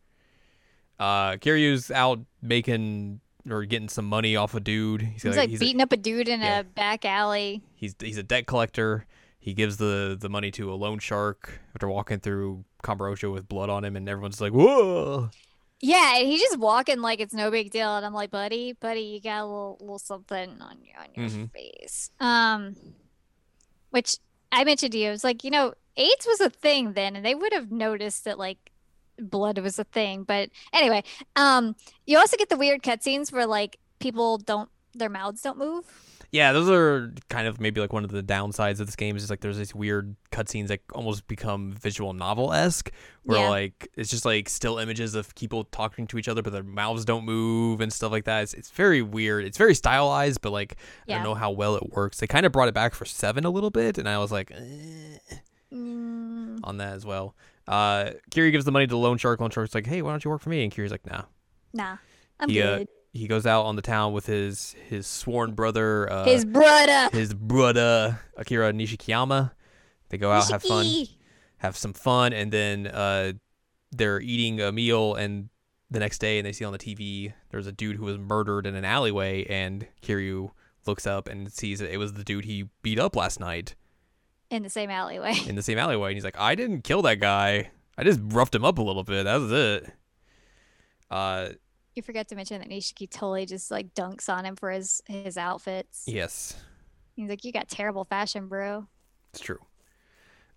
Uh, 0.98 1.32
Kiryu's 1.34 1.92
out 1.92 2.20
making 2.42 3.20
or 3.50 3.66
getting 3.66 3.90
some 3.90 4.06
money 4.06 4.36
off 4.38 4.54
a 4.56 4.60
dude. 4.62 5.02
He's, 5.02 5.24
He's 5.24 5.36
got- 5.36 5.42
like 5.42 5.50
he's 5.50 5.60
a- 5.60 5.66
beating 5.66 5.82
up 5.82 5.92
a 5.92 5.98
dude 5.98 6.30
in 6.30 6.40
yeah. 6.42 6.60
a 6.60 6.64
back 6.64 7.04
alley. 7.04 7.62
he's 7.76 7.96
he's 8.00 8.18
a 8.18 8.24
debt 8.24 8.48
collector. 8.48 9.06
He 9.40 9.54
gives 9.54 9.78
the 9.78 10.18
the 10.20 10.30
money 10.30 10.52
to 10.52 10.72
a 10.72 10.76
loan 10.76 11.00
shark 11.00 11.60
after 11.76 11.88
walking 11.90 12.20
through 12.20 12.64
Kamurocho 12.84 13.34
with 13.34 13.48
blood 13.50 13.70
on 13.70 13.84
him, 13.86 13.96
and 13.96 14.08
everyone's 14.08 14.40
like, 14.42 14.52
"Whoa!" 14.54 15.30
Yeah, 15.82 16.18
and 16.18 16.28
he's 16.28 16.42
just 16.42 16.60
walking 16.60 17.00
like 17.02 17.20
it's 17.22 17.34
no 17.34 17.50
big 17.52 17.72
deal, 17.72 17.96
and 17.96 18.06
I'm 18.06 18.14
like, 18.14 18.32
buddy, 18.32 18.74
buddy, 18.74 19.02
you 19.02 19.22
got 19.22 19.42
a 19.42 19.46
little 19.46 19.78
little 19.80 20.00
something 20.00 20.62
on 20.62 20.78
your 20.84 21.00
on 21.00 21.08
your 21.16 21.26
Mhm. 21.30 21.52
face. 21.54 22.12
Um, 22.20 22.76
which 23.92 24.18
I 24.52 24.64
mentioned 24.64 24.92
to 24.92 24.98
you, 24.98 25.12
it's 25.12 25.24
like 25.24 25.44
you 25.44 25.52
know, 25.52 25.74
AIDS 25.96 26.26
was 26.28 26.42
a 26.42 26.50
thing 26.50 26.94
then, 26.94 27.16
and 27.16 27.26
they 27.26 27.36
would 27.36 27.54
have 27.54 27.72
noticed 27.72 28.26
that 28.26 28.38
like 28.38 28.72
blood 29.18 29.58
was 29.60 29.80
a 29.80 29.84
thing. 29.86 30.24
But 30.24 30.50
anyway, 30.74 31.04
um, 31.36 31.76
you 32.06 32.18
also 32.18 32.36
get 32.38 32.50
the 32.50 32.58
weird 32.58 32.84
cutscenes 32.84 33.32
where 33.32 33.46
like 33.46 33.78
people 34.00 34.38
don't 34.38 34.70
their 34.94 35.10
mouths 35.10 35.42
don't 35.42 35.58
move. 35.58 35.86
Yeah, 36.32 36.52
those 36.52 36.70
are 36.70 37.12
kind 37.30 37.48
of 37.48 37.60
maybe 37.60 37.82
like 37.82 37.92
one 37.92 38.04
of 38.04 38.12
the 38.12 38.22
downsides 38.22 38.80
of 38.80 38.86
this 38.86 38.96
game 38.96 39.16
is 39.16 39.24
just 39.24 39.30
like 39.32 39.40
there's 39.40 39.58
these 39.58 39.74
weird 39.74 40.16
cutscenes 40.32 40.68
that 40.68 40.82
almost 40.94 41.28
become 41.28 41.74
visual 41.74 42.14
novel 42.14 42.54
esque, 42.54 42.92
where 43.24 43.40
Yeah. 43.40 43.50
like 43.50 43.88
it's 43.96 44.12
just 44.12 44.26
like 44.26 44.48
still 44.48 44.78
images 44.78 45.16
of 45.16 45.34
people 45.34 45.64
talking 45.64 46.06
to 46.08 46.18
each 46.20 46.28
other, 46.28 46.44
but 46.44 46.54
their 46.54 46.62
mouths 46.64 47.04
don't 47.04 47.26
move 47.26 47.82
and 47.82 47.92
stuff 47.92 48.12
like 48.12 48.26
that. 48.26 48.44
It's, 48.44 48.54
it's 48.54 48.70
very 48.70 49.02
weird. 49.02 49.44
It's 49.44 49.58
very 49.58 49.74
stylized, 49.74 50.42
but 50.42 50.52
like 50.52 50.76
I 51.08 51.14
don't 51.14 51.24
know 51.24 51.34
how 51.36 51.50
well 51.52 51.76
it 51.76 51.90
works. 51.92 52.20
They 52.20 52.28
kind 52.28 52.46
of 52.46 52.52
brought 52.52 52.68
it 52.68 52.76
back 52.76 52.94
for 52.94 53.06
seven 53.06 53.44
a 53.44 53.50
little 53.50 53.72
bit, 53.72 53.98
and 53.98 54.08
I 54.08 54.18
was 54.20 54.32
like. 54.32 54.52
Eh. 54.52 55.36
Mm, 55.72 56.60
on 56.64 56.78
that 56.78 56.94
as 56.94 57.06
well. 57.06 57.36
Uh, 57.68 58.12
Kiri 58.32 58.50
gives 58.50 58.66
the 58.66 58.72
money 58.72 58.88
to 58.88 58.90
the 58.90 58.98
loan 58.98 59.18
shark. 59.20 59.40
Loan 59.40 59.52
shark's 59.52 59.76
like, 59.76 59.86
"Hey, 59.86 60.02
why 60.02 60.10
don't 60.10 60.26
you 60.26 60.32
work 60.32 60.42
for 60.42 60.50
me?" 60.50 60.64
And 60.64 60.72
Kiri's 60.72 60.90
like, 60.92 61.06
"Nah." 61.06 61.24
nah, 61.74 61.98
I'm 62.40 62.50
He, 62.50 62.60
uh, 62.60 62.80
good. 62.80 62.88
He 63.12 63.28
goes 63.28 63.46
out 63.46 63.64
on 63.66 63.76
the 63.76 63.82
town 63.82 64.14
with 64.14 64.26
his 64.28 64.76
his 64.88 65.08
sworn 65.08 65.54
brother, 65.54 66.12
uh, 66.12 66.26
His 66.26 66.46
brother. 66.46 67.10
his 67.12 67.34
brother 67.34 68.20
Akira 68.38 68.72
Nishikiyama. 68.72 69.52
They 70.10 70.18
go 70.18 70.32
out, 70.32 70.50
have 70.50 70.64
fun, 70.64 70.86
have 71.58 71.76
some 71.78 71.94
fun, 71.94 72.34
and 72.34 72.52
then 72.52 72.88
uh, 72.88 73.34
they're 73.92 74.20
eating 74.20 74.60
a 74.62 74.72
meal. 74.72 75.16
And 75.16 75.50
the 75.92 76.00
next 76.00 76.20
day, 76.20 76.38
and 76.40 76.46
they 76.46 76.52
see 76.52 76.66
on 76.66 76.74
the 76.74 76.80
TV 76.80 77.34
there's 77.50 77.68
a 77.68 77.72
dude 77.72 77.96
who 77.98 78.06
was 78.06 78.18
murdered 78.18 78.66
in 78.68 78.76
an 78.76 78.86
alleyway, 78.86 79.44
and 79.46 79.88
Kiryu 80.04 80.52
looks 80.86 81.06
up 81.08 81.28
and 81.28 81.52
sees 81.52 81.80
that 81.80 81.92
it 81.94 81.98
was 81.98 82.14
the 82.14 82.24
dude 82.24 82.46
he 82.46 82.70
beat 82.82 83.00
up 83.00 83.16
last 83.16 83.40
night 83.40 83.76
in 84.50 84.64
the 84.64 84.70
same 84.70 84.90
alleyway. 84.90 85.36
in 85.48 85.56
the 85.56 85.62
same 85.64 85.78
alleyway. 85.78 86.10
And 86.10 86.16
he's 86.16 86.24
like, 86.24 86.40
I 86.40 86.56
didn't 86.56 86.84
kill 86.84 87.02
that 87.04 87.20
guy. 87.20 87.70
I 87.98 88.04
just 88.04 88.20
roughed 88.24 88.56
him 88.56 88.64
up 88.66 88.78
a 88.78 88.82
little 88.82 89.04
bit. 89.04 89.24
That 89.26 89.38
was 89.40 89.52
it. 89.52 89.92
Uh, 91.12 91.50
You 92.00 92.04
forget 92.04 92.30
to 92.30 92.36
mention 92.38 92.62
that 92.62 92.70
Nishiki 92.70 93.10
totally 93.10 93.46
just 93.46 93.70
like 93.70 93.94
dunks 93.94 94.34
on 94.34 94.46
him 94.46 94.56
for 94.56 94.72
his 94.72 95.02
his 95.06 95.36
outfits. 95.36 96.06
yes, 96.08 96.56
He's 97.18 97.28
like, 97.28 97.44
"You 97.44 97.52
got 97.52 97.68
terrible 97.68 98.06
fashion, 98.06 98.48
bro." 98.48 98.88
it's 99.34 99.42
true. 99.42 99.60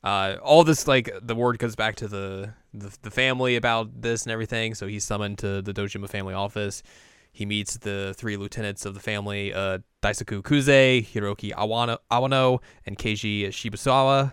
Uh, 0.04 0.36
all 0.40 0.62
this 0.62 0.86
like 0.86 1.10
the 1.20 1.34
word 1.34 1.58
goes 1.58 1.74
back 1.74 1.96
to 1.96 2.06
the, 2.06 2.54
the 2.72 2.96
the 3.02 3.10
family 3.10 3.56
about 3.56 4.02
this 4.02 4.22
and 4.22 4.30
everything. 4.30 4.76
So 4.76 4.86
he's 4.86 5.02
summoned 5.02 5.38
to 5.38 5.62
the 5.62 5.74
Dojima 5.74 6.08
family 6.08 6.32
office. 6.32 6.84
He 7.32 7.44
meets 7.44 7.76
the 7.76 8.14
three 8.16 8.36
lieutenants 8.36 8.86
of 8.86 8.94
the 8.94 9.00
family: 9.00 9.52
uh, 9.52 9.78
Daisaku 10.00 10.42
Kuze, 10.42 11.04
Hiroki 11.04 11.52
Awano, 11.52 11.98
Awano, 12.08 12.60
and 12.86 12.96
Keiji 12.96 13.48
Shibusawa. 13.48 14.32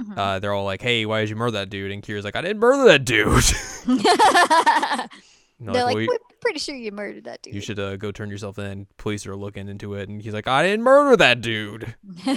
Mhm. 0.00 0.16
Uh, 0.16 0.38
they're 0.38 0.54
all 0.54 0.64
like, 0.64 0.80
"Hey, 0.80 1.04
why 1.04 1.20
did 1.20 1.28
you 1.28 1.36
murder 1.36 1.50
that 1.58 1.68
dude?" 1.68 1.92
And 1.92 2.02
Kira's 2.02 2.24
like, 2.24 2.34
"I 2.34 2.40
didn't 2.40 2.60
murder 2.60 2.84
that 2.86 3.04
dude." 3.04 3.44
They're 5.58 5.72
They're 5.72 5.84
like, 5.84 5.94
"Well, 5.96 6.06
we're 6.08 6.18
pretty 6.40 6.58
sure 6.58 6.74
you 6.74 6.92
murdered 6.92 7.24
that 7.24 7.42
dude. 7.42 7.54
you 7.54 7.60
should 7.60 7.78
uh, 7.78 7.96
go 7.96 8.12
turn 8.12 8.28
yourself 8.30 8.58
in. 8.58 8.86
Police 8.98 9.26
are 9.26 9.34
looking 9.36 9.68
into 9.68 9.94
it, 9.94 10.08
and 10.08 10.20
he's 10.20 10.34
like, 10.34 10.46
I 10.46 10.62
didn't 10.62 10.82
murder 10.84 11.16
that 11.16 11.40
dude. 11.40 11.94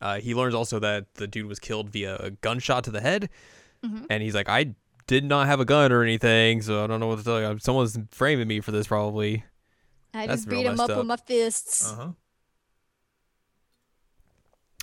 Uh, 0.00 0.20
he 0.20 0.32
learns 0.32 0.54
also 0.54 0.78
that 0.78 1.12
the 1.14 1.26
dude 1.26 1.46
was 1.46 1.58
killed 1.58 1.90
via 1.90 2.16
a 2.18 2.30
gunshot 2.30 2.84
to 2.84 2.90
the 2.92 3.00
head, 3.00 3.28
Mhm. 3.84 4.06
and 4.08 4.22
he's 4.22 4.32
like, 4.32 4.48
I 4.48 4.76
did 5.08 5.24
not 5.24 5.48
have 5.48 5.58
a 5.58 5.64
gun 5.64 5.90
or 5.90 6.04
anything, 6.04 6.62
so 6.62 6.84
I 6.84 6.86
don't 6.86 7.00
know 7.00 7.08
what 7.08 7.18
to 7.18 7.24
tell 7.24 7.40
you. 7.40 7.58
Someone's 7.58 7.98
framing 8.12 8.46
me 8.46 8.60
for 8.60 8.70
this, 8.70 8.86
probably. 8.86 9.42
I 10.14 10.28
That's 10.28 10.42
just 10.42 10.48
beat 10.50 10.66
him 10.66 10.78
up, 10.78 10.88
up. 10.90 10.98
with 10.98 11.06
my 11.06 11.16
fists. 11.16 11.90
huh. 11.90 12.12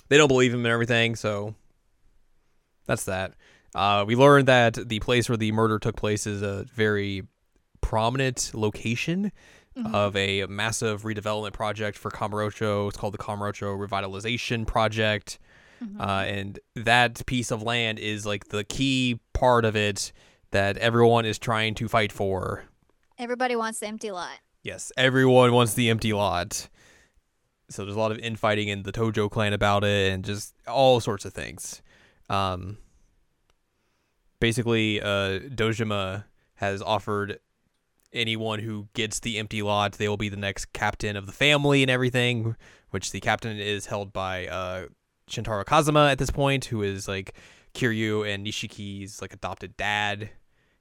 They 0.08 0.18
don't 0.18 0.28
believe 0.28 0.52
him 0.52 0.60
and 0.66 0.72
everything, 0.72 1.16
so 1.16 1.54
that's 2.84 3.04
that. 3.06 3.32
Uh, 3.76 4.04
we 4.06 4.16
learned 4.16 4.48
that 4.48 4.74
the 4.88 4.98
place 5.00 5.28
where 5.28 5.36
the 5.36 5.52
murder 5.52 5.78
took 5.78 5.96
place 5.96 6.26
is 6.26 6.40
a 6.42 6.64
very 6.74 7.22
prominent 7.82 8.50
location 8.54 9.30
Mhm. 9.76 9.94
of 9.94 10.16
a 10.16 10.46
massive 10.46 11.02
redevelopment 11.02 11.52
project 11.52 11.98
for 11.98 12.10
Kamurocho. 12.10 12.88
It's 12.88 12.96
called 12.96 13.12
the 13.12 13.18
Kamurocho 13.18 13.76
Revitalization 13.78 14.66
Project. 14.66 15.38
Mhm. 15.84 16.00
Uh, 16.00 16.24
and 16.24 16.58
that 16.74 17.24
piece 17.26 17.50
of 17.50 17.62
land 17.62 17.98
is 17.98 18.24
like 18.24 18.48
the 18.48 18.64
key 18.64 19.20
part 19.34 19.66
of 19.66 19.76
it 19.76 20.10
that 20.52 20.78
everyone 20.78 21.26
is 21.26 21.38
trying 21.38 21.74
to 21.74 21.86
fight 21.88 22.10
for. 22.12 22.64
Everybody 23.18 23.54
wants 23.56 23.80
the 23.80 23.86
empty 23.88 24.10
lot. 24.10 24.38
Yes, 24.62 24.90
everyone 24.96 25.52
wants 25.52 25.74
the 25.74 25.90
empty 25.90 26.14
lot. 26.14 26.68
So 27.68 27.84
there's 27.84 27.96
a 27.96 28.00
lot 28.00 28.12
of 28.12 28.18
infighting 28.20 28.68
in 28.68 28.84
the 28.84 28.92
Tojo 28.92 29.30
clan 29.30 29.52
about 29.52 29.84
it 29.84 30.10
and 30.12 30.24
just 30.24 30.54
all 30.66 30.98
sorts 31.00 31.26
of 31.26 31.34
things. 31.34 31.82
Um, 32.30 32.78
basically, 34.40 35.00
uh, 35.00 35.40
Dojima 35.40 36.24
has 36.56 36.82
offered 36.82 37.38
anyone 38.12 38.60
who 38.60 38.88
gets 38.94 39.20
the 39.20 39.38
empty 39.38 39.62
lot, 39.62 39.92
they 39.92 40.08
will 40.08 40.16
be 40.16 40.28
the 40.28 40.36
next 40.36 40.72
captain 40.72 41.16
of 41.16 41.26
the 41.26 41.32
family 41.32 41.82
and 41.82 41.90
everything, 41.90 42.56
which 42.90 43.12
the 43.12 43.20
captain 43.20 43.58
is 43.58 43.86
held 43.86 44.12
by 44.12 44.46
uh, 44.46 44.86
Shintaro 45.28 45.64
Kazama 45.64 46.10
at 46.10 46.18
this 46.18 46.30
point, 46.30 46.66
who 46.66 46.82
is 46.82 47.06
like 47.06 47.34
Kiryu 47.74 48.26
and 48.26 48.46
Nishiki's 48.46 49.20
like 49.20 49.32
adopted 49.32 49.76
dad. 49.76 50.30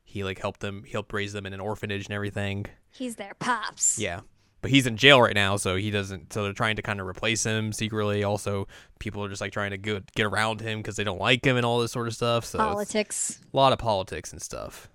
He 0.03 0.23
like 0.23 0.39
helped 0.39 0.61
them, 0.61 0.83
he 0.85 0.91
helped 0.91 1.11
raise 1.13 1.33
them 1.33 1.45
in 1.45 1.53
an 1.53 1.59
orphanage 1.59 2.05
and 2.05 2.13
everything. 2.13 2.67
He's 2.89 3.17
their 3.17 3.33
pops. 3.33 3.99
Yeah. 3.99 4.21
But 4.65 4.71
he's 4.71 4.87
in 4.87 4.97
jail 4.97 5.21
right 5.21 5.35
now, 5.35 5.57
so 5.57 5.75
he 5.75 5.91
doesn't. 5.91 6.33
So 6.33 6.41
they're 6.43 6.53
trying 6.53 6.75
to 6.77 6.81
kind 6.81 6.99
of 6.99 7.05
replace 7.05 7.43
him 7.45 7.71
secretly. 7.71 8.23
Also, 8.23 8.67
people 8.99 9.23
are 9.23 9.29
just 9.29 9.41
like 9.41 9.51
trying 9.51 9.69
to 9.69 9.77
get, 9.77 10.11
get 10.15 10.25
around 10.25 10.59
him 10.59 10.79
because 10.79 10.95
they 10.95 11.03
don't 11.03 11.19
like 11.19 11.45
him 11.45 11.55
and 11.55 11.63
all 11.63 11.79
this 11.79 11.91
sort 11.91 12.07
of 12.07 12.15
stuff. 12.15 12.45
So 12.45 12.57
Politics. 12.57 13.39
a 13.53 13.55
lot 13.55 13.73
of 13.73 13.77
politics 13.77 14.31
and 14.31 14.41
stuff. 14.41 14.89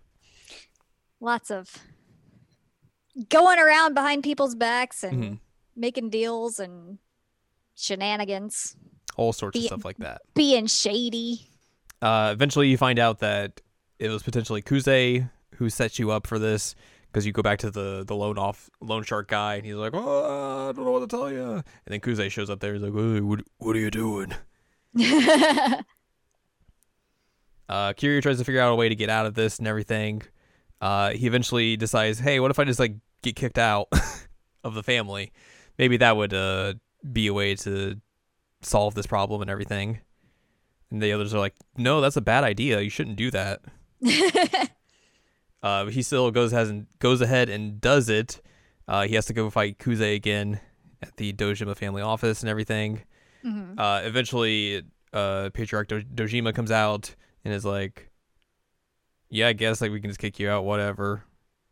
Lots 1.20 1.52
of 1.52 1.72
going 3.28 3.58
around 3.60 3.94
behind 3.94 4.22
people's 4.24 4.54
backs 4.56 5.04
and 5.04 5.22
Mhm. 5.22 5.38
making 5.76 6.10
deals 6.10 6.58
and 6.58 6.98
shenanigans, 7.76 8.76
All 9.16 9.32
sorts 9.32 9.56
of 9.58 9.64
stuff 9.64 9.84
like 9.84 9.98
that. 9.98 10.22
being 10.34 10.66
shady. 10.66 11.48
Uh, 12.02 12.30
eventually, 12.32 12.68
you 12.68 12.76
find 12.76 12.98
out 12.98 13.18
that 13.20 13.60
it 13.98 14.08
was 14.08 14.22
potentially 14.22 14.62
Kuze 14.62 15.30
who 15.56 15.70
set 15.70 15.98
you 15.98 16.10
up 16.10 16.26
for 16.26 16.38
this 16.38 16.74
because 17.10 17.26
you 17.26 17.32
go 17.32 17.42
back 17.42 17.58
to 17.60 17.70
the 17.70 18.04
the 18.06 18.14
loan 18.14 18.38
off 18.38 18.70
loan 18.80 19.02
shark 19.02 19.28
guy, 19.28 19.56
and 19.56 19.66
he's 19.66 19.74
like, 19.74 19.92
"Oh, 19.94 20.68
I 20.68 20.72
don't 20.72 20.84
know 20.84 20.92
what 20.92 21.00
to 21.00 21.16
tell 21.16 21.30
you." 21.30 21.42
And 21.54 21.64
then 21.86 22.00
Kuze 22.00 22.30
shows 22.30 22.50
up 22.50 22.60
there. 22.60 22.74
He's 22.74 22.82
like, 22.82 22.92
"Hey, 22.92 23.20
what, 23.20 23.40
what 23.58 23.76
are 23.76 23.80
you 23.80 23.90
doing?" 23.90 24.34
Uh, 27.70 27.92
Kiryu 27.92 28.20
tries 28.20 28.38
to 28.38 28.44
figure 28.44 28.60
out 28.60 28.72
a 28.72 28.74
way 28.74 28.88
to 28.88 28.96
get 28.96 29.08
out 29.08 29.26
of 29.26 29.34
this 29.34 29.60
and 29.60 29.68
everything. 29.68 30.22
Uh, 30.80 31.10
he 31.10 31.28
eventually 31.28 31.76
decides, 31.76 32.18
hey, 32.18 32.40
what 32.40 32.50
if 32.50 32.58
I 32.58 32.64
just 32.64 32.80
like 32.80 32.96
get 33.22 33.36
kicked 33.36 33.58
out 33.58 33.86
of 34.64 34.74
the 34.74 34.82
family? 34.82 35.32
Maybe 35.78 35.96
that 35.98 36.16
would 36.16 36.34
uh, 36.34 36.74
be 37.12 37.28
a 37.28 37.32
way 37.32 37.54
to 37.54 38.00
solve 38.60 38.96
this 38.96 39.06
problem 39.06 39.40
and 39.40 39.48
everything. 39.48 40.00
And 40.90 41.00
the 41.00 41.12
others 41.12 41.32
are 41.32 41.38
like, 41.38 41.54
no, 41.76 42.00
that's 42.00 42.16
a 42.16 42.20
bad 42.20 42.42
idea. 42.42 42.80
You 42.80 42.90
shouldn't 42.90 43.14
do 43.14 43.30
that. 43.30 43.60
Uh, 45.62 45.86
he 45.86 46.02
still 46.02 46.30
goes 46.30 46.52
has 46.52 46.72
goes 46.98 47.20
ahead 47.20 47.48
and 47.48 47.80
does 47.80 48.08
it. 48.08 48.40
Uh, 48.88 49.02
he 49.06 49.14
has 49.14 49.26
to 49.26 49.32
go 49.32 49.50
fight 49.50 49.78
Kuze 49.78 50.14
again 50.16 50.60
at 51.02 51.16
the 51.16 51.32
Dojima 51.32 51.76
family 51.76 52.02
office 52.02 52.40
and 52.42 52.48
everything 52.50 53.02
Mhm. 53.44 53.78
uh, 53.78 54.02
eventually 54.04 54.82
uh, 55.14 55.48
patriarch 55.54 55.88
Do- 55.88 56.02
dojima 56.02 56.54
comes 56.54 56.70
out 56.70 57.14
and 57.44 57.54
is 57.54 57.64
like 57.64 58.10
yeah 59.30 59.48
i 59.48 59.54
guess 59.54 59.80
like 59.80 59.90
we 59.92 60.00
can 60.00 60.10
just 60.10 60.20
kick 60.20 60.38
you 60.38 60.50
out 60.50 60.64
whatever 60.66 61.24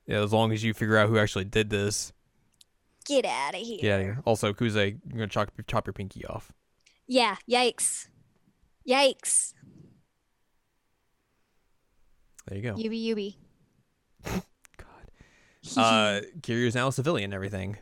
yeah 0.06 0.22
as 0.22 0.32
long 0.32 0.50
as 0.52 0.64
you 0.64 0.72
figure 0.72 0.96
out 0.96 1.08
who 1.10 1.18
actually 1.18 1.44
did 1.44 1.68
this 1.68 2.12
Get 3.06 3.26
out 3.26 3.54
of 3.54 3.60
here. 3.60 3.78
yeah 3.82 4.14
also 4.24 4.54
kuze 4.54 4.74
you're 4.76 4.92
gonna 5.12 5.26
chop, 5.26 5.50
chop 5.66 5.86
your 5.86 5.92
pinky 5.92 6.24
off 6.24 6.52
Yeah. 7.06 7.36
Yikes. 7.48 8.08
Yikes. 8.88 9.52
there 12.46 12.56
you 12.58 12.62
go 12.62 12.74
Yubi 12.76 13.04
yubi. 13.06 13.36
God 14.24 14.42
uh 15.76 16.20
kiryu 16.40 16.66
is 16.66 16.74
now 16.74 16.88
a 16.88 16.92
civilian 16.92 17.26
and 17.26 17.34
everything 17.34 17.76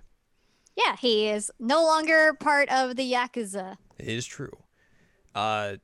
yeah, 0.76 0.94
he 0.96 1.28
is 1.28 1.50
no 1.58 1.82
longer 1.82 2.34
part 2.38 2.68
of 2.68 2.96
the 2.96 3.10
Yakuza. 3.12 3.76
it 3.98 4.08
is 4.08 4.26
true 4.26 4.52
uh 5.34 5.76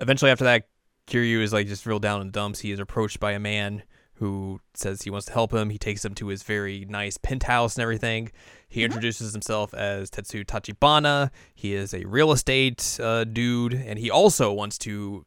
eventually 0.00 0.30
after 0.30 0.44
that 0.44 0.68
kiryu 1.08 1.40
is 1.40 1.52
like 1.52 1.66
just 1.66 1.84
real 1.86 1.98
down 1.98 2.20
in 2.20 2.28
the 2.28 2.32
dumps 2.32 2.60
he 2.60 2.70
is 2.70 2.78
approached 2.78 3.18
by 3.20 3.32
a 3.32 3.38
man 3.40 3.82
who 4.18 4.60
says 4.74 5.02
he 5.02 5.10
wants 5.10 5.26
to 5.26 5.32
help 5.32 5.52
him. 5.52 5.70
He 5.70 5.76
takes 5.76 6.04
him 6.04 6.14
to 6.14 6.28
his 6.28 6.44
very 6.44 6.84
nice 6.88 7.16
penthouse 7.18 7.74
and 7.74 7.82
everything. 7.82 8.30
He 8.68 8.80
Mhm. 8.80 8.84
introduces 8.84 9.32
himself 9.32 9.74
as 9.74 10.08
Tetsu 10.08 10.44
Tachibana. 10.44 11.30
He 11.52 11.74
is 11.74 11.92
a 11.92 12.04
real 12.04 12.30
estate 12.30 12.96
uh, 13.02 13.24
dude, 13.24 13.74
and 13.74 13.98
he 13.98 14.12
also 14.12 14.52
wants 14.52 14.78
to 14.78 15.26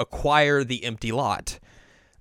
acquire 0.00 0.64
the 0.64 0.82
empty 0.84 1.12
lot. 1.12 1.60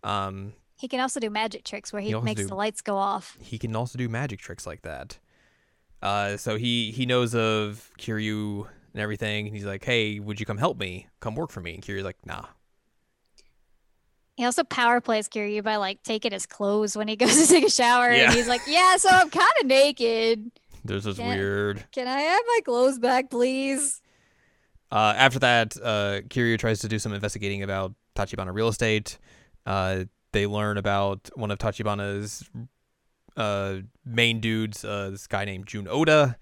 Um, 0.03 0.53
He 0.77 0.87
can 0.87 0.99
also 0.99 1.19
do 1.19 1.29
magic 1.29 1.63
tricks 1.63 1.91
where 1.91 2.01
He 2.01 2.09
he, 2.11 2.19
makes 2.21 2.41
do- 2.41 2.47
the 2.47 2.55
lights 2.55 2.81
go 2.81 2.97
off. 2.97 3.37
he 3.41 3.57
can 3.57 3.75
also 3.75 3.97
do 3.97 4.07
magic 4.07 4.39
tricks 4.39 4.65
like 4.67 4.83
that. 4.83 5.17
Uh, 6.01 6.37
so 6.37 6.55
he 6.57 6.91
he 6.91 7.05
knows 7.07 7.33
of 7.33 7.89
Kiryu 7.97 8.67
and 8.93 9.01
everything, 9.01 9.47
and 9.47 9.55
he's 9.55 9.65
like, 9.65 9.83
"Hey, 9.83 10.19
would 10.19 10.39
you 10.39 10.45
come 10.45 10.57
help 10.59 10.77
me? 10.77 11.07
Come 11.19 11.33
work 11.35 11.49
for 11.49 11.59
me?" 11.61 11.73
And 11.73 11.83
Kiryu's 11.83 12.03
like, 12.03 12.23
"Nah." 12.25 12.45
He 14.35 14.45
also 14.45 14.63
power 14.63 15.01
plays 15.01 15.27
Kiryu 15.27 15.63
by 15.63 15.77
like 15.77 16.03
taking 16.03 16.31
his 16.31 16.45
clothes 16.45 16.95
when 16.95 17.07
he 17.07 17.15
goes 17.23 17.41
to 17.41 17.47
take 17.47 17.65
a 17.65 17.71
shower, 17.71 18.11
Yeah. 18.11 18.25
and 18.25 18.33
he's 18.33 18.47
like, 18.47 18.61
"Yeah, 18.67 18.97
so 18.97 19.09
I'm 19.09 19.29
kind 19.29 19.51
of 19.61 19.65
naked. 19.67 20.51
There's 20.85 21.03
this 21.05 21.17
Yeah. 21.17 21.27
weird 21.35 21.85
Can 21.91 22.07
I 22.07 22.19
have 22.21 22.41
my 22.47 22.59
clothes 22.63 22.99
back, 22.99 23.29
please?" 23.31 24.01
Uh, 24.91 25.13
after 25.17 25.39
that, 25.39 25.75
uh, 25.83 26.21
Kiryu 26.29 26.57
tries 26.59 26.79
to 26.79 26.87
do 26.87 26.97
some 26.99 27.11
investigating 27.13 27.63
about 27.63 27.93
Tachibana 28.15 28.53
real 28.53 28.67
estate. 28.69 29.17
Uh, 29.65 30.05
they 30.31 30.45
learn 30.47 30.77
about 30.77 31.29
one 31.35 31.51
of 31.51 31.57
Tachibana's 31.57 32.49
uh, 33.35 33.77
main 34.05 34.39
dudes, 34.39 34.83
uh, 34.83 35.09
this 35.11 35.27
guy 35.27 35.45
named 35.45 35.67
Jun 35.67 35.87
Oda, 35.89 36.37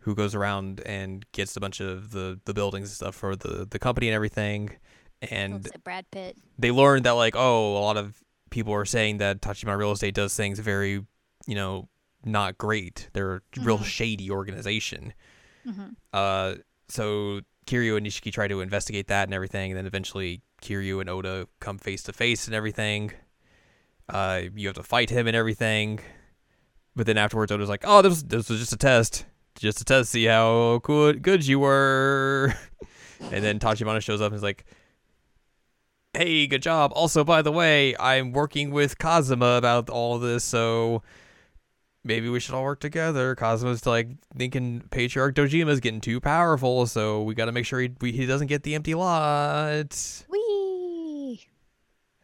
who 0.00 0.14
goes 0.14 0.34
around 0.34 0.80
and 0.80 1.24
gets 1.32 1.56
a 1.56 1.60
bunch 1.60 1.80
of 1.80 2.10
the, 2.10 2.40
the 2.44 2.54
buildings 2.54 2.88
and 2.88 2.94
stuff 2.96 3.14
for 3.14 3.36
the, 3.36 3.66
the 3.70 3.78
company 3.78 4.08
and 4.08 4.14
everything. 4.14 4.70
And 5.30 5.68
Brad 5.84 6.06
Pitt. 6.10 6.36
they 6.58 6.70
learn 6.70 7.02
that, 7.02 7.12
like, 7.12 7.34
oh, 7.36 7.76
a 7.76 7.80
lot 7.80 7.96
of 7.96 8.22
people 8.50 8.72
are 8.72 8.86
saying 8.86 9.18
that 9.18 9.40
Tachibana 9.42 9.76
real 9.78 9.92
estate 9.92 10.14
does 10.14 10.34
things 10.34 10.58
very, 10.58 11.04
you 11.46 11.54
know, 11.54 11.88
not 12.24 12.58
great. 12.58 13.08
They're 13.12 13.36
a 13.36 13.40
real 13.60 13.78
Mhm. 13.78 13.84
shady 13.84 14.30
organization. 14.30 15.12
hmm 15.64 15.88
Uh, 16.12 16.54
so 16.88 17.40
Kiryu 17.66 17.96
and 17.96 18.04
Nishiki 18.06 18.32
try 18.32 18.48
to 18.48 18.60
investigate 18.60 19.06
that 19.08 19.24
and 19.28 19.34
everything, 19.34 19.70
and 19.70 19.78
then 19.78 19.86
eventually 19.86 20.42
Kiryu 20.62 21.00
and 21.00 21.08
Oda 21.08 21.46
come 21.60 21.78
face 21.78 22.02
to 22.04 22.12
face 22.12 22.46
and 22.46 22.54
everything. 22.54 23.12
Uh, 24.10 24.42
you 24.54 24.68
have 24.68 24.76
to 24.76 24.82
fight 24.82 25.10
him 25.10 25.26
and 25.26 25.36
everything, 25.36 26.00
but 26.96 27.06
then 27.06 27.16
afterwards 27.16 27.52
Oda's 27.52 27.68
like, 27.68 27.84
"Oh, 27.84 28.02
this 28.02 28.10
was, 28.10 28.24
this 28.24 28.50
was 28.50 28.60
just 28.60 28.72
a 28.72 28.76
test, 28.76 29.24
just 29.56 29.80
a 29.80 29.84
test, 29.84 30.10
see 30.10 30.24
how 30.24 30.80
good 30.82 31.22
good 31.22 31.46
you 31.46 31.60
were." 31.60 32.54
and 33.20 33.44
then 33.44 33.58
Tachibana 33.58 34.02
shows 34.02 34.20
up 34.20 34.32
and 34.32 34.36
is 34.36 34.42
like, 34.42 34.64
"Hey, 36.14 36.46
good 36.46 36.62
job. 36.62 36.92
Also, 36.94 37.24
by 37.24 37.42
the 37.42 37.52
way, 37.52 37.96
I'm 37.98 38.32
working 38.32 38.70
with 38.70 38.98
Kazama 38.98 39.58
about 39.58 39.88
all 39.88 40.18
this, 40.18 40.44
so." 40.44 41.02
maybe 42.04 42.28
we 42.28 42.40
should 42.40 42.54
all 42.54 42.64
work 42.64 42.80
together. 42.80 43.36
Cosmo's 43.36 43.86
like 43.86 44.08
thinking 44.36 44.82
Patriarch 44.90 45.34
Dojima's 45.34 45.80
getting 45.80 46.00
too 46.00 46.20
powerful, 46.20 46.86
so 46.86 47.22
we 47.22 47.34
got 47.34 47.46
to 47.46 47.52
make 47.52 47.66
sure 47.66 47.80
he 47.80 47.90
he 48.00 48.26
doesn't 48.26 48.46
get 48.46 48.62
the 48.62 48.74
empty 48.74 48.94
lot. 48.94 50.24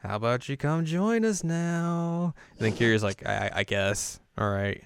How 0.07 0.16
about 0.16 0.49
you 0.49 0.57
come 0.57 0.85
join 0.85 1.25
us 1.25 1.42
now? 1.45 2.35
And 2.59 2.66
then 2.66 2.73
Kiryu's 2.77 3.03
like, 3.03 3.27
I, 3.27 3.49
I- 3.49 3.51
I 3.57 3.64
guess. 3.64 4.21
All 4.38 4.51
right. 4.51 4.83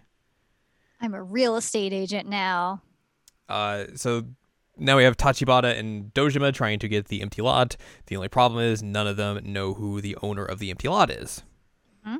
I'm 1.00 1.14
a 1.14 1.22
real 1.22 1.56
estate 1.56 1.92
agent 1.92 2.28
now. 2.28 2.82
Uh, 3.48 3.84
so 3.96 4.24
now 4.76 4.96
we 4.96 5.04
have 5.04 5.16
Tachibana 5.16 5.78
and 5.78 6.12
Dojima 6.14 6.52
trying 6.54 6.78
to 6.78 6.88
get 6.88 7.08
the 7.08 7.20
empty 7.22 7.42
lot. 7.42 7.76
The 8.06 8.16
only 8.16 8.28
problem 8.28 8.62
is 8.62 8.82
none 8.82 9.06
of 9.06 9.16
them 9.16 9.40
know 9.44 9.74
who 9.74 10.00
the 10.00 10.16
owner 10.22 10.44
of 10.44 10.58
the 10.58 10.70
empty 10.70 10.88
lot 10.88 11.10
is. 11.10 11.42
Hmm. 12.04 12.16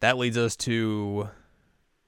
that 0.00 0.16
leads 0.16 0.36
us 0.38 0.56
to 0.56 1.28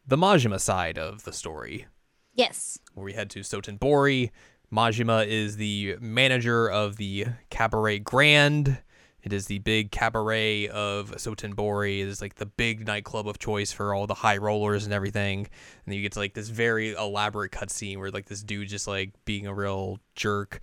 the 0.07 0.17
Majima 0.17 0.59
side 0.61 0.97
of 0.99 1.25
the 1.25 1.33
story, 1.33 1.87
Yes. 2.35 2.79
where 2.95 3.05
we 3.05 3.13
head 3.15 3.29
to 3.31 3.41
Sotenbori. 3.41 4.31
Majima 4.73 5.27
is 5.27 5.57
the 5.57 5.97
manager 6.01 6.69
of 6.71 6.97
the 6.97 7.27
Cabaret 7.51 7.99
Grand. 8.01 8.79
It 9.23 9.33
is 9.33 9.47
the 9.47 9.59
big 9.59 9.91
cabaret 9.91 10.69
of 10.69 11.11
Sotenbori. 11.13 12.01
It 12.01 12.09
is 12.09 12.21
like 12.21 12.37
the 12.37 12.47
big 12.47 12.87
nightclub 12.87 13.29
of 13.29 13.39
choice 13.39 13.73
for 13.73 13.95
all 13.95 14.07
the 14.07 14.15
high 14.15 14.39
rollers 14.39 14.85
and 14.85 14.95
everything. 14.95 15.41
And 15.41 15.49
then 15.87 15.97
you 15.97 16.03
get 16.03 16.13
to 16.13 16.19
like 16.19 16.35
this 16.35 16.49
very 16.49 16.93
elaborate 16.93 17.53
cutscene 17.53 17.99
where 17.99 18.11
like 18.11 18.27
this 18.27 18.43
dude 18.43 18.69
just 18.69 18.87
like 18.87 19.13
being 19.25 19.47
a 19.47 19.55
real 19.55 19.99
jerk, 20.15 20.61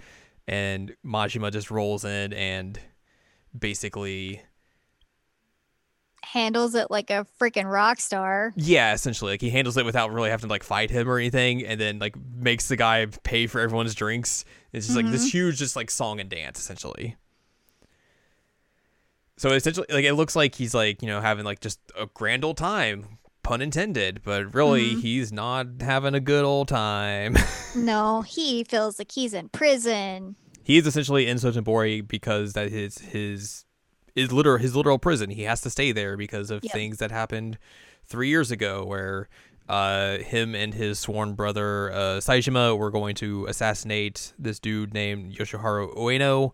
and 0.47 0.95
Majima 1.05 1.51
just 1.51 1.69
rolls 1.69 2.05
in 2.05 2.33
and 2.33 2.79
basically 3.57 4.41
Handles 6.33 6.75
it 6.75 6.91
like 6.91 7.09
a 7.09 7.25
freaking 7.39 7.71
rock 7.71 8.01
star. 8.01 8.51
Yeah, 8.57 8.93
essentially, 8.93 9.31
like 9.31 9.41
he 9.41 9.49
handles 9.49 9.77
it 9.77 9.85
without 9.85 10.11
really 10.11 10.29
having 10.29 10.49
to 10.49 10.53
like 10.53 10.63
fight 10.63 10.91
him 10.91 11.09
or 11.09 11.17
anything, 11.17 11.65
and 11.65 11.79
then 11.79 11.99
like 11.99 12.17
makes 12.35 12.67
the 12.67 12.75
guy 12.75 13.05
pay 13.23 13.47
for 13.47 13.61
everyone's 13.61 13.95
drinks. 13.95 14.43
It's 14.73 14.87
just 14.87 14.97
like 14.97 15.09
this 15.09 15.21
mm-hmm. 15.21 15.37
huge, 15.37 15.57
just 15.57 15.77
like 15.77 15.89
song 15.89 16.19
and 16.19 16.29
dance, 16.29 16.59
essentially. 16.59 17.15
So 19.37 19.49
essentially, 19.51 19.87
like 19.89 20.05
it 20.05 20.13
looks 20.13 20.35
like 20.35 20.55
he's 20.55 20.73
like 20.73 21.01
you 21.01 21.07
know 21.07 21.21
having 21.21 21.45
like 21.45 21.59
just 21.61 21.79
a 21.97 22.07
grand 22.13 22.43
old 22.43 22.57
time, 22.57 23.19
pun 23.43 23.61
intended, 23.61 24.21
but 24.23 24.53
really 24.53 24.95
he's 24.95 25.31
not 25.31 25.67
having 25.81 26.13
a 26.15 26.19
good 26.19 26.43
old 26.43 26.67
time. 26.67 27.35
No, 27.75 28.21
he 28.23 28.63
feels 28.63 28.97
like 28.97 29.11
he's 29.11 29.35
in 29.35 29.49
prison. 29.49 30.35
he 30.63 30.77
is 30.77 30.87
essentially 30.87 31.27
in 31.27 31.37
Sotenbori 31.37 32.07
because 32.07 32.53
that 32.53 32.71
is 32.71 32.97
his 32.97 33.65
is 34.15 34.31
literal 34.31 34.57
his 34.57 34.75
literal 34.75 34.97
prison. 34.97 35.29
He 35.29 35.43
has 35.43 35.61
to 35.61 35.69
stay 35.69 35.91
there 35.91 36.17
because 36.17 36.49
of 36.49 36.63
Yep. 36.63 36.73
things 36.73 36.97
that 36.97 37.11
happened 37.11 37.59
three 38.07 38.29
years 38.29 38.49
ago, 38.49 38.83
where 38.83 39.29
uh, 39.69 40.17
him 40.19 40.55
and 40.55 40.73
his 40.73 40.97
sworn 40.97 41.33
brother 41.35 41.91
uh, 41.91 41.97
Saejima 42.19 42.75
were 42.75 42.89
going 42.89 43.13
to 43.15 43.45
assassinate 43.45 44.33
this 44.39 44.59
dude 44.59 44.91
named 44.93 45.35
Yoshiharu 45.35 45.93
Ueno. 45.95 46.53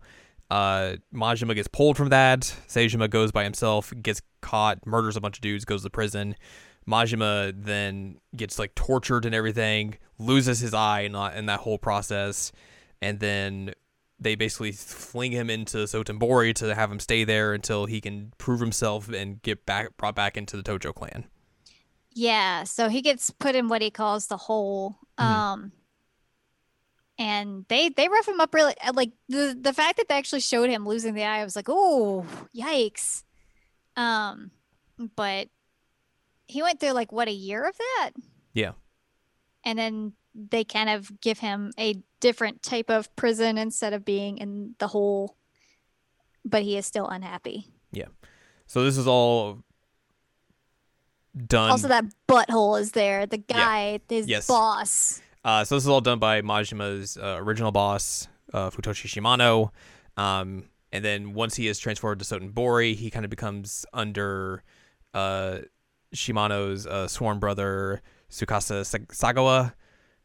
Uh, 0.54 0.96
Majima 1.12 1.52
gets 1.54 1.66
pulled 1.68 1.96
from 1.96 2.10
that. 2.10 2.42
Saejima 2.68 3.10
goes 3.10 3.32
by 3.32 3.42
himself, 3.42 3.92
gets 4.00 4.22
caught, 4.40 4.86
murders 4.86 5.16
a 5.16 5.20
bunch 5.20 5.38
of 5.38 5.40
dudes, 5.40 5.64
goes 5.64 5.82
to 5.82 5.90
prison. 5.90 6.36
Majima 6.86 7.52
then 7.56 8.18
gets 8.36 8.56
like 8.58 8.72
tortured 8.76 9.24
and 9.24 9.34
everything, 9.34 9.96
loses 10.18 10.60
his 10.60 10.72
eye 10.72 11.00
in, 11.00 11.12
that- 11.12 11.36
in 11.36 11.46
that 11.46 11.60
whole 11.60 11.78
process, 11.78 12.52
and 13.02 13.18
then 13.18 13.72
they 14.20 14.36
basically 14.36 14.70
fling 14.70 15.32
him 15.32 15.50
into 15.50 15.78
Sotenbori 15.78 16.54
to 16.54 16.72
have 16.74 16.90
him 16.92 17.00
stay 17.00 17.24
there 17.24 17.52
until 17.52 17.86
he 17.86 18.00
can 18.00 18.32
prove 18.38 18.60
himself 18.60 19.08
and 19.08 19.42
get 19.42 19.66
back 19.66 19.96
brought 19.96 20.14
back 20.14 20.36
into 20.36 20.56
the 20.56 20.62
Tojo 20.62 20.94
clan. 20.94 21.24
Yeah, 22.12 22.62
so 22.62 22.88
he 22.88 23.02
gets 23.02 23.30
put 23.30 23.56
in 23.56 23.66
what 23.66 23.82
he 23.82 23.90
calls 23.90 24.28
the 24.28 24.36
hole. 24.36 24.98
Mhm. 25.18 25.24
Um 25.24 25.72
and 27.18 27.64
they 27.68 27.88
they 27.90 28.08
rough 28.08 28.26
him 28.28 28.40
up 28.40 28.52
really 28.54 28.74
uh, 28.84 28.92
like 28.94 29.12
the 29.28 29.56
the 29.60 29.72
fact 29.72 29.96
that 29.98 30.08
they 30.08 30.14
actually 30.16 30.40
showed 30.40 30.70
him 30.70 30.86
losing 30.86 31.14
the 31.14 31.24
eye, 31.24 31.40
I 31.40 31.44
was 31.44 31.56
like, 31.56 31.68
"Oh, 31.68 32.26
yikes." 32.56 33.22
Um 33.96 34.50
but 35.16 35.48
he 36.46 36.62
went 36.62 36.80
through 36.80 36.92
like 36.92 37.12
what 37.12 37.28
a 37.28 37.32
year 37.32 37.64
of 37.66 37.76
that? 37.76 38.10
Yeah. 38.52 38.72
And 39.64 39.78
then 39.78 40.12
they 40.34 40.64
kind 40.64 40.90
of 40.90 41.20
give 41.20 41.38
him 41.38 41.72
a 41.78 42.02
different 42.20 42.62
type 42.62 42.90
of 42.90 43.14
prison 43.16 43.56
instead 43.58 43.92
of 43.92 44.04
being 44.04 44.38
in 44.38 44.74
the 44.78 44.88
hole, 44.88 45.36
but 46.44 46.62
he 46.62 46.76
is 46.76 46.84
still 46.86 47.06
unhappy. 47.08 47.68
Yeah. 47.92 48.08
So 48.66 48.82
this 48.84 48.96
is 48.98 49.06
all 49.06 49.62
done. 51.46 51.70
also, 51.70 51.88
that 51.88 52.04
butthole 52.28 52.80
is 52.80 52.92
there. 52.92 53.26
The 53.26 53.38
guy, 53.38 54.00
his 54.08 54.26
Yes. 54.28 54.46
boss. 54.46 55.20
Uh, 55.44 55.62
so 55.62 55.74
this 55.74 55.84
is 55.84 55.88
all 55.88 56.00
done 56.00 56.18
by 56.18 56.40
Majima's 56.40 57.18
uh, 57.18 57.36
original 57.38 57.70
boss, 57.70 58.28
uh, 58.54 58.70
Futoshi 58.70 59.08
Shimano. 59.08 59.70
Um, 60.16 60.70
and 60.90 61.04
then 61.04 61.34
once 61.34 61.56
he 61.56 61.68
is 61.68 61.78
transferred 61.78 62.18
to 62.20 62.24
Sotenbori, 62.24 62.94
he 62.94 63.10
kind 63.10 63.24
of 63.24 63.30
becomes 63.30 63.84
under 63.92 64.62
uh, 65.12 65.58
Shimano's 66.14 66.86
uh, 66.86 67.08
sworn 67.08 67.38
brother, 67.40 68.00
Tsukasa 68.30 68.80
Sagawa, 69.08 69.74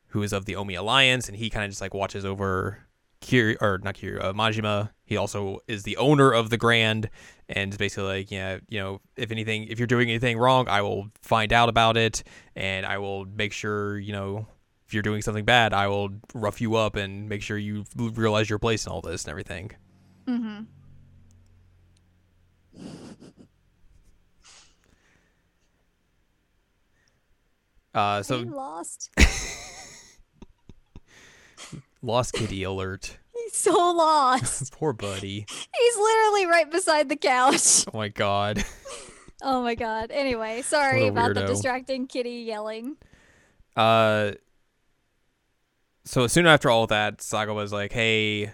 who 0.07 0.23
is 0.23 0.31
of 0.31 0.45
the 0.45 0.55
Omi 0.55 0.75
Alliance, 0.75 1.27
and 1.27 1.35
he 1.35 1.49
kind 1.49 1.65
of 1.65 1.71
just 1.71 1.81
like 1.81 1.93
watches 1.93 2.23
over 2.23 2.79
Kiri 3.19 3.57
or 3.57 3.79
not 3.83 3.95
Kiri, 3.95 4.19
uh, 4.19 4.31
Majima. 4.31 4.91
He 5.05 5.17
also 5.17 5.59
is 5.67 5.83
the 5.83 5.97
owner 5.97 6.31
of 6.31 6.49
the 6.49 6.57
Grand, 6.57 7.09
and 7.49 7.77
basically 7.77 8.05
like, 8.05 8.31
yeah, 8.31 8.59
you 8.69 8.79
know, 8.79 9.01
if 9.17 9.31
anything, 9.31 9.65
if 9.65 9.79
you're 9.79 9.87
doing 9.87 10.09
anything 10.09 10.37
wrong, 10.37 10.69
I 10.69 10.81
will 10.81 11.09
find 11.21 11.51
out 11.51 11.67
about 11.67 11.97
it, 11.97 12.23
and 12.55 12.85
I 12.85 12.99
will 12.99 13.25
make 13.25 13.51
sure, 13.51 13.99
you 13.99 14.13
know, 14.13 14.47
if 14.89 14.93
you're 14.95 15.03
doing 15.03 15.21
something 15.21 15.45
bad, 15.45 15.71
I 15.71 15.87
will 15.87 16.09
rough 16.33 16.59
you 16.59 16.73
up 16.73 16.95
and 16.95 17.29
make 17.29 17.43
sure 17.43 17.59
you 17.59 17.85
realize 17.95 18.49
your 18.49 18.57
place 18.57 18.87
in 18.87 18.91
all 18.91 19.01
this 19.01 19.23
and 19.23 19.29
everything. 19.29 19.69
Mm-hmm. 20.25 20.63
Uh, 27.93 28.23
So 28.23 28.43
so 28.43 28.49
lost. 28.49 29.11
lost 32.01 32.33
kitty 32.33 32.63
alert. 32.63 33.19
He's 33.35 33.57
so 33.57 33.91
lost. 33.91 34.73
Poor 34.73 34.93
buddy. 34.93 35.45
He's 35.77 35.97
literally 35.97 36.47
right 36.47 36.71
beside 36.71 37.09
the 37.09 37.15
couch. 37.15 37.85
Oh 37.93 37.97
my 37.97 38.07
god. 38.07 38.63
Oh 39.41 39.63
my 39.63 39.73
god. 39.73 40.11
Anyway, 40.11 40.61
sorry 40.63 41.07
about 41.07 41.33
the 41.33 41.45
distracting 41.45 42.07
kitty 42.07 42.41
yelling. 42.41 42.97
Uh, 43.73 44.33
so 46.09 46.25
soon 46.25 46.47
after 46.47 46.71
all 46.71 46.87
that, 46.87 47.21
Saga 47.21 47.53
was 47.53 47.71
like, 47.71 47.91
"Hey, 47.91 48.51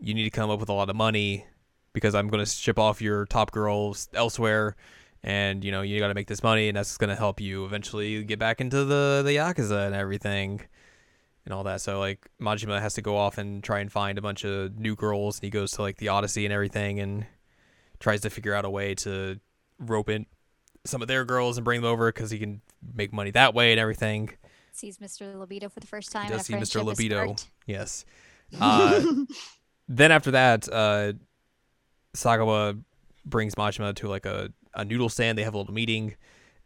you 0.00 0.14
need 0.14 0.24
to 0.24 0.30
come 0.30 0.50
up 0.50 0.58
with 0.58 0.68
a 0.68 0.72
lot 0.72 0.90
of 0.90 0.96
money 0.96 1.46
because 1.92 2.12
I'm 2.12 2.26
going 2.26 2.44
to 2.44 2.50
ship 2.50 2.76
off 2.76 3.00
your 3.00 3.24
top 3.26 3.52
girls 3.52 4.08
elsewhere, 4.14 4.74
and 5.22 5.64
you 5.64 5.70
know 5.70 5.82
you 5.82 6.00
got 6.00 6.08
to 6.08 6.14
make 6.14 6.26
this 6.26 6.42
money, 6.42 6.66
and 6.66 6.76
that's 6.76 6.98
going 6.98 7.10
to 7.10 7.14
help 7.14 7.40
you 7.40 7.64
eventually 7.64 8.24
get 8.24 8.40
back 8.40 8.60
into 8.60 8.84
the 8.84 9.22
the 9.24 9.36
yakuza 9.36 9.86
and 9.86 9.94
everything." 9.94 10.62
And 11.44 11.54
all 11.54 11.62
that, 11.64 11.80
so 11.82 12.00
like 12.00 12.28
Majima 12.40 12.80
has 12.80 12.94
to 12.94 13.02
go 13.02 13.16
off 13.16 13.38
and 13.38 13.62
try 13.62 13.78
and 13.78 13.92
find 13.92 14.18
a 14.18 14.22
bunch 14.22 14.44
of 14.44 14.76
new 14.76 14.96
girls, 14.96 15.38
and 15.38 15.44
he 15.44 15.50
goes 15.50 15.70
to 15.72 15.82
like 15.82 15.98
the 15.98 16.08
Odyssey 16.08 16.46
and 16.46 16.52
everything, 16.52 16.98
and 16.98 17.26
tries 18.00 18.22
to 18.22 18.30
figure 18.30 18.54
out 18.54 18.64
a 18.64 18.70
way 18.70 18.96
to 18.96 19.38
rope 19.78 20.08
in 20.08 20.26
some 20.84 21.00
of 21.00 21.06
their 21.06 21.24
girls 21.24 21.58
and 21.58 21.64
bring 21.64 21.80
them 21.80 21.90
over 21.90 22.10
because 22.10 22.32
he 22.32 22.40
can 22.40 22.60
make 22.94 23.12
money 23.12 23.30
that 23.30 23.54
way 23.54 23.70
and 23.70 23.78
everything. 23.78 24.30
Sees 24.78 24.98
Mr. 24.98 25.36
Libido 25.36 25.68
for 25.68 25.80
the 25.80 25.88
first 25.88 26.12
time. 26.12 26.28
does 26.28 26.46
see 26.46 26.52
Mr. 26.52 26.74
friendship 26.74 26.84
Libido. 26.84 27.34
Yes. 27.66 28.04
Uh, 28.60 29.02
then 29.88 30.12
after 30.12 30.30
that, 30.30 30.68
uh, 30.72 31.14
Sagawa 32.14 32.80
brings 33.24 33.56
Majima 33.56 33.92
to 33.96 34.06
like 34.06 34.24
a, 34.24 34.52
a 34.74 34.84
noodle 34.84 35.08
stand. 35.08 35.36
They 35.36 35.42
have 35.42 35.54
a 35.54 35.58
little 35.58 35.74
meeting, 35.74 36.14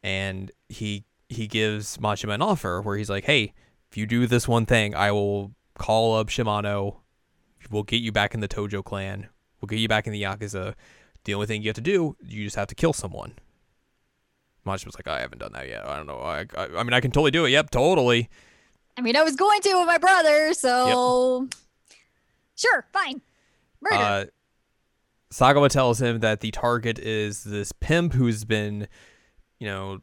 and 0.03 0.53
he 0.69 1.05
he 1.31 1.47
gives 1.47 1.97
Majima 1.97 2.35
an 2.35 2.43
offer 2.43 2.83
where 2.83 2.99
he's 2.99 3.09
like, 3.09 3.25
"Hey, 3.25 3.55
if 3.91 3.97
you 3.97 4.05
do 4.05 4.27
this 4.27 4.47
one 4.47 4.67
thing, 4.67 4.95
I 4.95 5.11
will 5.11 5.53
call 5.75 6.15
up 6.15 6.29
Shimano. 6.29 6.97
We'll 7.71 7.83
get 7.83 8.03
you 8.03 8.13
back 8.13 8.35
in 8.35 8.41
the 8.41 8.49
Tojo 8.49 8.85
clan. 8.85 9.29
We'll 9.63 9.69
get 9.69 9.79
you 9.79 9.89
back 9.89 10.07
in 10.07 10.13
the 10.13 10.23
Yakuza. 10.23 10.75
The 11.25 11.33
only 11.33 11.47
thing 11.47 11.63
you 11.63 11.71
have 11.71 11.77
to 11.77 11.81
do, 11.81 12.15
you 12.23 12.45
just 12.45 12.57
have 12.57 12.69
to 12.69 12.75
kill 12.75 12.93
someone." 12.93 13.37
Majima's 14.65 14.95
like, 14.95 15.09
"I 15.09 15.21
haven't 15.21 15.39
done 15.39 15.53
that 15.53 15.69
yet. 15.69 15.87
I 15.87 15.97
don't 15.97 16.07
know. 16.07 16.19
I, 16.19 16.47
I, 16.57 16.69
I 16.77 16.83
mean, 16.83 16.93
I 16.93 17.01
can 17.01 17.11
totally 17.11 17.31
do 17.31 17.45
it. 17.45 17.51
Yep, 17.51 17.71
totally." 17.71 18.29
I 18.97 19.01
mean, 19.01 19.17
I 19.17 19.23
was 19.23 19.37
going 19.37 19.61
to 19.63 19.79
with 19.79 19.87
my 19.87 19.99
brother, 19.99 20.53
so 20.55 21.49
sure, 22.57 22.87
fine. 22.93 23.23
Murder. 23.81 23.97
Uh, 23.97 24.25
Sagawa 25.33 25.71
tells 25.71 26.01
him 26.01 26.21
that 26.21 26.41
the 26.41 26.51
target 26.51 26.99
is 26.99 27.43
this 27.43 27.73
pimp 27.73 28.13
who's 28.13 28.45
been, 28.45 28.87
you 29.59 29.67
know, 29.67 30.01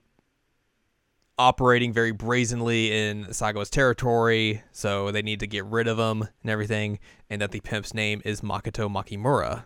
operating 1.37 1.93
very 1.93 2.11
brazenly 2.11 2.91
in 2.91 3.25
Sagawa's 3.25 3.69
territory, 3.69 4.63
so 4.71 5.11
they 5.11 5.21
need 5.21 5.39
to 5.41 5.47
get 5.47 5.65
rid 5.65 5.87
of 5.87 5.99
him 5.99 6.27
and 6.41 6.49
everything, 6.49 6.97
and 7.29 7.41
that 7.41 7.51
the 7.51 7.59
pimp's 7.61 7.93
name 7.93 8.21
is 8.25 8.41
Makoto 8.41 8.89
Makimura. 8.91 9.63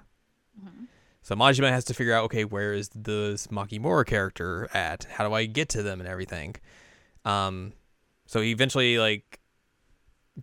So 1.24 1.36
Majima 1.36 1.70
has 1.70 1.86
to 1.86 1.94
figure 1.94 2.14
out, 2.14 2.26
okay, 2.26 2.44
where 2.44 2.74
is 2.74 2.90
this 2.94 3.48
Makimura 3.48 4.06
character 4.06 4.70
at? 4.74 5.06
How 5.06 5.28
do 5.28 5.34
I 5.34 5.46
get 5.46 5.70
to 5.70 5.82
them 5.82 6.02
and 6.02 6.08
everything? 6.08 6.56
Um, 7.24 7.72
so 8.26 8.42
he 8.42 8.52
eventually 8.52 8.98
like 9.00 9.40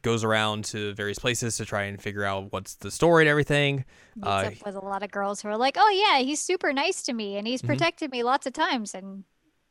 goes 0.02 0.24
around 0.24 0.64
to 0.66 0.94
various 0.94 1.18
places 1.18 1.56
to 1.58 1.66
try 1.66 1.82
and 1.82 2.00
figure 2.00 2.24
out 2.24 2.50
what's 2.52 2.76
the 2.76 2.90
story 2.90 3.24
and 3.24 3.28
everything. 3.28 3.84
Meets 4.16 4.26
uh, 4.26 4.46
up 4.46 4.52
with 4.64 4.74
a 4.74 4.84
lot 4.84 5.02
of 5.02 5.10
girls 5.10 5.42
who 5.42 5.48
are 5.48 5.56
like, 5.56 5.76
"Oh 5.78 5.90
yeah, 5.90 6.22
he's 6.24 6.40
super 6.40 6.72
nice 6.72 7.02
to 7.02 7.12
me, 7.12 7.36
and 7.36 7.46
he's 7.46 7.60
Mhm. 7.62 7.66
protected 7.66 8.10
me 8.10 8.22
lots 8.22 8.46
of 8.46 8.52
times." 8.52 8.94
And 8.94 9.24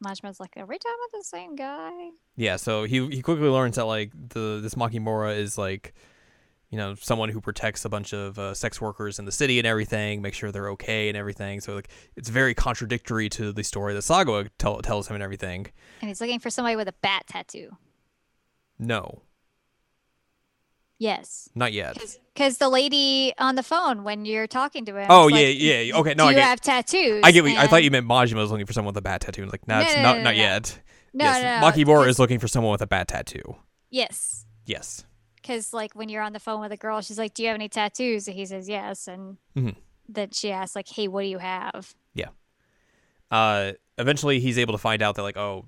Majima's 0.03 0.39
like, 0.39 0.53
"Every 0.57 0.77
time 0.77 0.93
about 0.93 1.17
the 1.19 1.23
same 1.23 1.55
guy?" 1.55 2.09
Yeah, 2.35 2.57
so 2.57 2.83
he 2.83 3.07
he 3.09 3.21
quickly 3.21 3.47
learns 3.47 3.77
that 3.77 3.85
like 3.85 4.11
the 4.13 4.59
this 4.61 4.75
Makimura 4.75 5.37
is 5.37 5.57
like 5.57 5.93
you 6.69 6.77
know 6.77 6.95
someone 6.95 7.29
who 7.29 7.41
protects 7.41 7.83
a 7.85 7.89
bunch 7.89 8.13
of 8.13 8.37
uh, 8.37 8.53
sex 8.53 8.79
workers 8.79 9.17
in 9.19 9.25
the 9.25 9.31
city 9.31 9.57
and 9.59 9.65
everything, 9.67 10.21
make 10.21 10.33
sure 10.33 10.51
they're 10.51 10.69
okay 10.71 11.07
and 11.09 11.17
everything. 11.17 11.59
So 11.61 11.75
like 11.75 11.89
it's 12.15 12.29
very 12.29 12.53
contradictory 12.53 13.29
to 13.29 13.51
the 13.51 13.63
story 13.63 13.93
that 13.93 14.01
Saga 14.03 14.49
tell, 14.57 14.79
tells 14.81 15.07
him 15.07 15.15
and 15.15 15.23
everything. 15.23 15.67
And 16.01 16.09
he's 16.09 16.21
looking 16.21 16.39
for 16.39 16.49
somebody 16.49 16.75
with 16.75 16.87
a 16.87 16.93
bat 17.01 17.23
tattoo. 17.27 17.71
No, 18.77 19.23
Yes. 20.97 21.49
not 21.55 21.71
yet. 21.71 21.97
Because 22.33 22.57
the 22.57 22.67
lady 22.69 23.33
on 23.37 23.55
the 23.55 23.63
phone 23.63 24.03
when 24.03 24.25
you're 24.25 24.47
talking 24.47 24.83
to 24.85 24.97
him. 24.97 25.07
Oh 25.09 25.27
yeah, 25.29 25.47
like, 25.47 25.59
yeah. 25.59 25.95
Okay, 25.95 26.13
no, 26.13 26.25
Do 26.25 26.29
I 26.29 26.31
you 26.33 26.39
have 26.41 26.59
tattoos? 26.59 27.21
I 27.23 27.31
get. 27.31 27.43
What, 27.43 27.51
you- 27.53 27.57
I 27.57 27.67
thought 27.67 27.83
you 27.83 27.91
meant 27.91 28.05
Majima 28.07 28.35
was 28.35 28.51
looking 28.51 28.65
for 28.65 28.73
someone 28.73 28.93
with 28.93 28.97
a 28.97 29.01
bat 29.01 29.21
tattoo. 29.21 29.45
Like, 29.45 29.65
no, 29.67 29.75
No, 29.79 29.81
it's 29.85 29.95
no, 29.95 30.01
not 30.01 30.17
no, 30.17 30.23
not 30.23 30.35
no. 30.35 30.41
yet. 30.41 30.79
No, 31.13 31.25
yes, 31.25 31.61
no, 31.61 31.67
it's- 31.69 32.09
is 32.09 32.19
looking 32.19 32.37
for 32.39 32.47
someone 32.49 32.71
with 32.73 32.81
a 32.81 32.87
bat 32.87 33.07
tattoo. 33.07 33.55
Yes. 33.89 34.45
Yes. 34.65 35.05
Because 35.41 35.73
like 35.73 35.93
when 35.93 36.09
you're 36.09 36.21
on 36.23 36.33
the 36.33 36.39
phone 36.39 36.61
with 36.61 36.71
a 36.71 36.77
girl, 36.77 37.01
she's 37.01 37.17
like, 37.17 37.33
"Do 37.33 37.43
you 37.43 37.49
have 37.49 37.55
any 37.55 37.69
tattoos?" 37.69 38.27
And 38.27 38.35
he 38.35 38.45
says 38.45 38.67
yes, 38.69 39.07
and 39.07 39.37
Mhm. 39.55 39.75
then 40.07 40.31
she 40.31 40.51
asks 40.51 40.75
like, 40.75 40.87
"Hey, 40.87 41.07
what 41.07 41.21
do 41.23 41.27
you 41.27 41.37
have?" 41.39 41.93
Yeah. 42.13 42.29
Uh, 43.31 43.73
eventually 43.97 44.39
he's 44.39 44.57
able 44.57 44.73
to 44.73 44.77
find 44.79 45.01
out 45.01 45.15
that 45.15 45.23
like 45.23 45.37
oh 45.37 45.67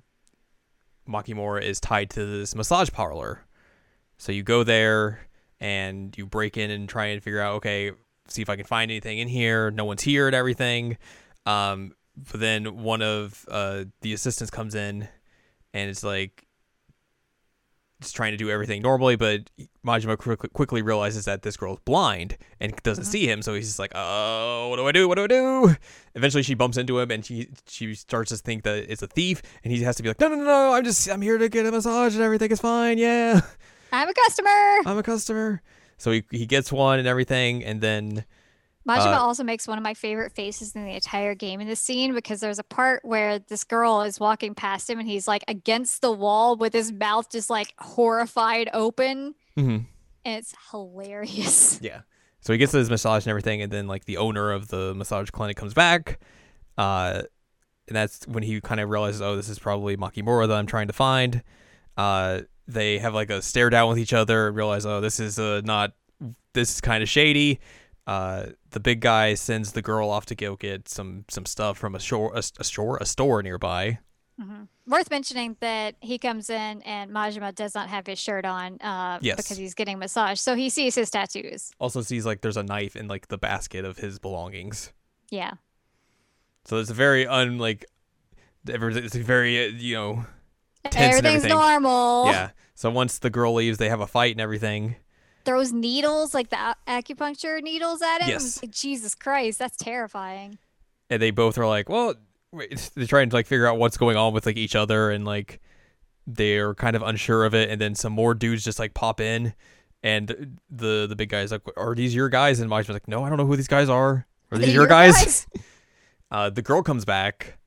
Makimura 1.08 1.62
is 1.62 1.80
tied 1.80 2.10
to 2.10 2.24
this 2.24 2.54
massage 2.54 2.90
parlor 2.90 3.44
so 4.16 4.30
you 4.32 4.42
go 4.42 4.62
there 4.64 5.20
and 5.60 6.16
you 6.16 6.26
break 6.26 6.56
in 6.56 6.70
and 6.70 6.88
try 6.88 7.06
and 7.06 7.22
figure 7.22 7.40
out 7.40 7.54
okay 7.56 7.90
see 8.28 8.40
if 8.42 8.48
I 8.48 8.56
can 8.56 8.64
find 8.64 8.90
anything 8.90 9.18
in 9.18 9.28
here 9.28 9.70
no 9.70 9.84
one's 9.84 10.02
here 10.02 10.26
and 10.26 10.34
everything 10.34 10.96
um, 11.44 11.92
but 12.16 12.40
then 12.40 12.82
one 12.82 13.02
of 13.02 13.44
uh, 13.50 13.84
the 14.00 14.12
assistants 14.12 14.50
comes 14.50 14.74
in 14.74 15.08
and 15.74 15.90
it's 15.90 16.04
like 16.04 16.46
just 18.02 18.14
trying 18.14 18.32
to 18.32 18.36
do 18.36 18.50
everything 18.50 18.82
normally 18.82 19.16
but 19.16 19.48
Majima 19.86 20.18
quickly, 20.18 20.48
quickly 20.52 20.82
realizes 20.82 21.24
that 21.24 21.42
this 21.42 21.56
girl's 21.56 21.78
blind 21.84 22.36
and 22.60 22.76
doesn't 22.82 23.04
Mhm. 23.04 23.08
see 23.08 23.26
him. 23.26 23.42
So 23.42 23.54
he's 23.54 23.66
just 23.68 23.78
like 23.78 23.92
oh 23.94 24.68
what 24.68 24.76
do 24.76 24.86
I 24.86 24.92
do? 24.92 25.08
What 25.08 25.16
do 25.16 25.24
I 25.24 25.26
do? 25.26 25.74
Eventually 26.14 26.42
she 26.42 26.54
bumps 26.54 26.76
into 26.76 26.98
him 26.98 27.10
and 27.10 27.24
she 27.24 27.48
she 27.66 27.94
starts 27.94 28.28
to 28.30 28.36
think 28.36 28.64
that 28.64 28.90
it's 28.92 29.02
a 29.02 29.06
thief 29.08 29.40
and 29.64 29.72
he 29.72 29.82
has 29.82 29.96
to 29.96 30.02
be 30.02 30.08
like 30.10 30.20
no 30.20 30.28
no 30.28 30.36
no 30.36 30.44
no 30.44 30.74
i'm 30.74 30.84
just 30.84 31.08
i'm 31.10 31.22
here 31.22 31.38
to 31.38 31.48
get 31.48 31.64
a 31.66 31.72
massage 31.72 32.14
and 32.14 32.22
everything. 32.22 32.50
Is 32.50 32.60
fine. 32.60 32.98
Yeah. 32.98 33.40
I'm 33.92 34.08
a 34.08 34.14
customer. 34.14 34.78
i'm 34.86 34.98
a 34.98 35.02
customer. 35.02 35.62
So 35.98 36.10
he, 36.10 36.24
he 36.30 36.46
gets 36.46 36.72
one 36.72 36.98
and 36.98 37.06
everything 37.08 37.62
and 37.64 37.80
then 37.80 38.24
Majima 38.88 39.16
Uh, 39.16 39.20
also 39.20 39.44
makes 39.44 39.68
one 39.68 39.78
of 39.78 39.84
my 39.84 39.94
favorite 39.94 40.32
faces 40.32 40.74
in 40.74 40.84
the 40.84 40.90
entire 40.94 41.34
game 41.34 41.60
in 41.60 41.68
this 41.68 41.80
scene 41.80 42.14
because 42.14 42.40
there's 42.40 42.58
a 42.58 42.64
part 42.64 43.04
where 43.04 43.38
this 43.38 43.62
girl 43.64 44.02
is 44.02 44.18
walking 44.18 44.54
past 44.54 44.90
him 44.90 44.98
and 44.98 45.08
he's 45.08 45.28
like 45.28 45.44
against 45.48 46.00
the 46.02 46.10
wall 46.10 46.56
with 46.56 46.72
his 46.72 46.90
mouth 46.92 47.30
just 47.30 47.48
like 47.50 47.74
horrified 47.78 48.68
open. 48.72 49.34
mhm, 49.56 49.84
And 50.24 50.36
it's 50.38 50.54
hilarious. 50.70 51.78
yeah 51.82 52.00
so 52.40 52.52
he 52.52 52.58
gets 52.58 52.72
his 52.72 52.90
massage 52.90 53.24
and 53.24 53.30
everything 53.30 53.62
and 53.62 53.70
then 53.70 53.86
like 53.86 54.04
the 54.04 54.16
owner 54.16 54.50
of 54.50 54.66
the 54.68 54.94
massage 54.94 55.30
clinic 55.30 55.56
comes 55.56 55.74
back 55.74 56.18
uh 56.76 57.22
and 57.86 57.96
that's 57.96 58.26
when 58.26 58.42
he 58.42 58.60
kind 58.60 58.80
of 58.80 58.88
realizes 58.88 59.20
oh 59.22 59.36
this 59.36 59.48
is 59.48 59.58
probably 59.60 59.96
makimura 59.96 60.48
that 60.48 60.56
i'm 60.56 60.66
trying 60.66 60.86
to 60.88 60.92
find 60.92 61.42
uh 61.96 62.40
they 62.66 62.98
have 62.98 63.14
like 63.14 63.30
a 63.30 63.40
stare 63.42 63.70
down 63.70 63.88
with 63.88 63.98
each 63.98 64.12
other 64.12 64.48
and 64.48 64.56
realize 64.56 64.84
oh 64.86 65.00
this 65.00 65.20
is 65.20 65.38
uh 65.38 65.60
not 65.64 65.92
this 66.54 66.70
is 66.74 66.80
kind 66.80 67.02
of 67.02 67.08
shady 67.08 67.60
uh 68.06 68.46
the 68.70 68.80
big 68.80 69.00
guy 69.00 69.34
sends 69.34 69.72
the 69.72 69.82
girl 69.82 70.10
off 70.10 70.26
to 70.26 70.34
go 70.34 70.56
get 70.56 70.88
some 70.88 71.24
some 71.28 71.46
stuff 71.46 71.78
from 71.78 71.94
a 71.94 72.00
shore 72.00 72.32
a, 72.34 72.42
a 72.58 72.64
store 72.64 72.96
a 73.00 73.04
store 73.06 73.42
nearby 73.42 73.98
Mhm. 74.40 74.66
Worth 74.88 75.10
mentioning 75.10 75.56
that 75.60 75.94
he 76.00 76.18
comes 76.18 76.48
in 76.48 76.80
and 76.82 77.10
Majima 77.12 77.54
does 77.54 77.74
not 77.74 77.90
have 77.90 78.06
his 78.06 78.18
shirt 78.18 78.46
on 78.46 78.80
uh, 78.80 79.18
Yes. 79.20 79.36
because 79.36 79.58
he's 79.58 79.74
getting 79.74 79.98
massaged. 79.98 80.40
So 80.40 80.56
he 80.56 80.70
sees 80.70 80.94
his 80.94 81.10
tattoos. 81.10 81.70
also 81.78 82.00
sees 82.00 82.24
like 82.24 82.40
there's 82.40 82.56
a 82.56 82.62
knife 82.62 82.96
in 82.96 83.08
like 83.08 83.28
the 83.28 83.36
basket 83.36 83.84
of 83.84 83.98
his 83.98 84.18
belongings 84.18 84.90
Yeah. 85.30 85.52
so 86.64 86.78
it's 86.78 86.90
a 86.90 86.94
very 86.94 87.24
unlike 87.24 87.84
it's 88.66 89.14
a 89.14 89.18
very 89.22 89.66
uh, 89.66 89.68
you 89.76 89.94
know 89.96 90.24
Everything's 90.86 91.44
everything. 91.44 91.50
normal. 91.50 92.26
yeah 92.26 92.50
so 92.74 92.90
once 92.90 93.18
the 93.18 93.30
girl 93.30 93.52
leaves 93.54 93.78
they 93.78 93.90
have 93.90 94.00
a 94.00 94.06
fight 94.06 94.32
and 94.32 94.40
everything 94.40 94.96
Throws 95.44 95.72
needles, 95.72 96.34
like 96.34 96.50
the 96.50 96.76
acupuncture 96.86 97.62
needles 97.62 98.00
at 98.02 98.22
him. 98.22 98.28
Yes. 98.30 98.62
Like, 98.62 98.70
Jesus 98.72 99.14
Christ, 99.14 99.58
that's 99.58 99.76
terrifying. 99.76 100.58
and 101.10 101.20
they 101.20 101.30
both 101.30 101.58
are 101.58 101.66
like, 101.66 101.88
well, 101.88 102.14
wait, 102.52 102.90
they're 102.94 103.06
trying 103.06 103.28
to 103.30 103.36
like 103.36 103.46
figure 103.46 103.66
out 103.66 103.78
what's 103.78 103.96
going 103.96 104.16
on 104.16 104.32
with 104.32 104.46
like 104.46 104.56
each 104.56 104.76
other, 104.76 105.10
and 105.10 105.24
like 105.24 105.60
they're 106.26 106.74
kind 106.74 106.94
of 106.96 107.02
unsure 107.02 107.44
of 107.44 107.54
it. 107.54 107.70
And 107.70 107.80
then 107.80 107.94
some 107.94 108.12
more 108.12 108.34
dudes 108.34 108.62
just 108.64 108.78
like 108.78 108.94
pop 108.94 109.20
in, 109.20 109.54
and 110.02 110.58
the 110.70 111.06
the 111.08 111.16
big 111.16 111.28
guy's 111.30 111.50
like, 111.52 111.62
"Are 111.76 111.94
these 111.94 112.14
your 112.14 112.28
guys?" 112.28 112.60
And 112.60 112.70
Majima's 112.70 112.90
like, 112.94 113.08
"No, 113.08 113.24
I 113.24 113.28
don't 113.28 113.38
know 113.38 113.46
who 113.46 113.56
these 113.56 113.68
guys 113.68 113.88
are. 113.88 114.26
Are 114.52 114.58
these 114.58 114.68
your 114.68 114.82
your 114.82 114.86
guys?" 114.88 115.14
guys? 115.14 115.46
Uh, 116.30 116.48
the 116.48 116.62
girl 116.62 116.82
comes 116.82 117.04
back 117.04 117.58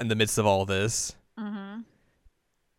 in 0.00 0.08
the 0.08 0.14
midst 0.16 0.38
of 0.38 0.46
all 0.46 0.64
this, 0.64 1.14
Mm-hmm. 1.38 1.80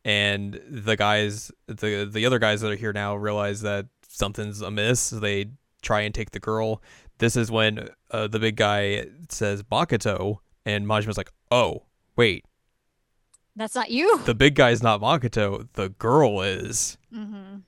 and 0.03 0.59
the 0.67 0.95
guys, 0.95 1.51
the 1.67 2.09
the 2.11 2.25
other 2.25 2.39
guys 2.39 2.61
that 2.61 2.71
are 2.71 2.75
here 2.75 2.93
now, 2.93 3.15
realize 3.15 3.61
that 3.61 3.85
something's 4.15 4.61
amiss. 4.61 4.99
So 4.99 5.19
they 5.19 5.47
try 5.81 6.01
and 6.01 6.13
take 6.13 6.31
the 6.31 6.39
girl. 6.39 6.81
This 7.17 7.35
is 7.35 7.51
when 7.51 7.89
uh, 8.11 8.27
the 8.27 8.39
big 8.39 8.55
guy 8.55 9.05
says 9.29 9.63
Makoto, 9.63 10.39
and 10.65 10.85
Majima's 10.85 11.17
like, 11.17 11.31
"Oh, 11.51 11.83
wait." 12.15 12.45
That's 13.55 13.75
not 13.75 13.89
you. 13.89 14.19
the 14.25 14.35
big 14.35 14.55
guy's 14.55 14.83
not 14.83 14.99
Makoto, 14.99 15.67
the 15.73 15.89
girl 15.89 16.41
is. 16.41 16.97
Mm-hmm. 17.13 17.59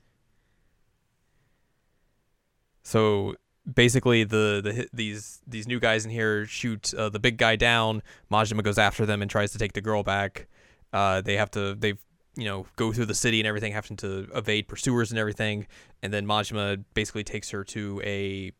So 2.82 3.36
basically, 3.72 4.24
the 4.24 4.60
the 4.62 4.88
these 4.92 5.40
these 5.46 5.66
new 5.66 5.80
guys 5.80 6.04
in 6.04 6.10
here 6.10 6.46
shoot 6.46 6.92
uh, 6.94 7.08
the 7.08 7.18
big 7.18 7.38
guy 7.38 7.56
down. 7.56 8.02
Majima 8.30 8.62
goes 8.62 8.78
after 8.78 9.06
them 9.06 9.22
and 9.22 9.30
tries 9.30 9.52
to 9.52 9.58
take 9.58 9.72
the 9.72 9.80
girl 9.80 10.02
back. 10.02 10.46
Uh, 10.92 11.20
they 11.20 11.36
have 11.36 11.50
to 11.52 11.74
they 11.74 11.94
you 12.38 12.44
know 12.44 12.66
go 12.76 12.92
through 12.92 13.06
the 13.06 13.14
city 13.14 13.40
and 13.40 13.46
everything, 13.46 13.72
having 13.72 13.96
to 13.98 14.28
evade 14.34 14.68
pursuers 14.68 15.10
and 15.10 15.18
everything. 15.18 15.66
And 16.02 16.12
then 16.12 16.24
Majima 16.26 16.82
basically 16.94 17.24
takes 17.24 17.50
her 17.50 17.64
to 17.64 18.00
a 18.04 18.52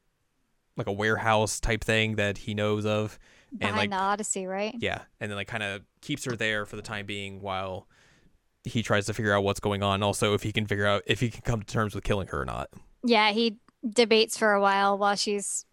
like 0.77 0.89
a 0.89 0.93
warehouse 0.93 1.61
type 1.61 1.83
thing 1.83 2.17
that 2.17 2.39
he 2.39 2.55
knows 2.55 2.85
of. 2.85 3.19
And, 3.53 3.61
Behind 3.61 3.77
like- 3.77 3.91
the 3.91 3.97
Odyssey, 3.97 4.47
right? 4.47 4.75
Yeah, 4.79 5.03
and 5.21 5.31
then 5.31 5.37
like 5.37 5.49
kind 5.49 5.63
of 5.63 5.83
keeps 6.01 6.25
her 6.25 6.37
there 6.37 6.67
for 6.67 6.77
the 6.77 6.83
time 6.83 7.07
being 7.07 7.41
while 7.41 7.87
he 8.65 8.83
tries 8.83 9.07
to 9.07 9.15
figure 9.15 9.33
out 9.33 9.45
what's 9.45 9.61
going 9.61 9.83
on. 9.83 10.03
Also, 10.03 10.35
if 10.35 10.43
he 10.43 10.53
can 10.53 10.67
figure 10.67 10.87
out 10.87 11.03
if 11.07 11.21
he 11.21 11.31
can 11.31 11.43
come 11.43 11.61
to 11.61 11.67
terms 11.67 11.95
with 11.95 12.05
killing 12.05 12.27
her 12.29 12.43
or 12.43 12.45
not. 12.45 12.69
Yeah, 13.05 13.31
he 13.31 13.59
debates 13.89 14.37
for 14.37 14.53
a 14.53 14.61
while 14.61 14.99
while 14.99 15.15
she's 15.15 15.65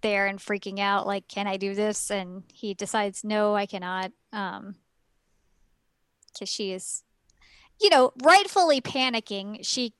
there 0.00 0.26
and 0.26 0.38
freaking 0.38 0.78
out, 0.78 1.06
like, 1.06 1.28
can 1.28 1.46
I 1.46 1.56
do 1.56 1.74
this? 1.74 2.10
And 2.10 2.44
he 2.52 2.74
decides, 2.74 3.22
no, 3.22 3.54
I 3.54 3.66
cannot. 3.66 4.12
Um, 4.32 4.76
because 6.32 6.48
she 6.48 6.72
is, 6.72 7.02
you 7.80 7.90
know, 7.90 8.12
rightfully 8.22 8.80
panicking. 8.80 9.64
She 9.64 9.94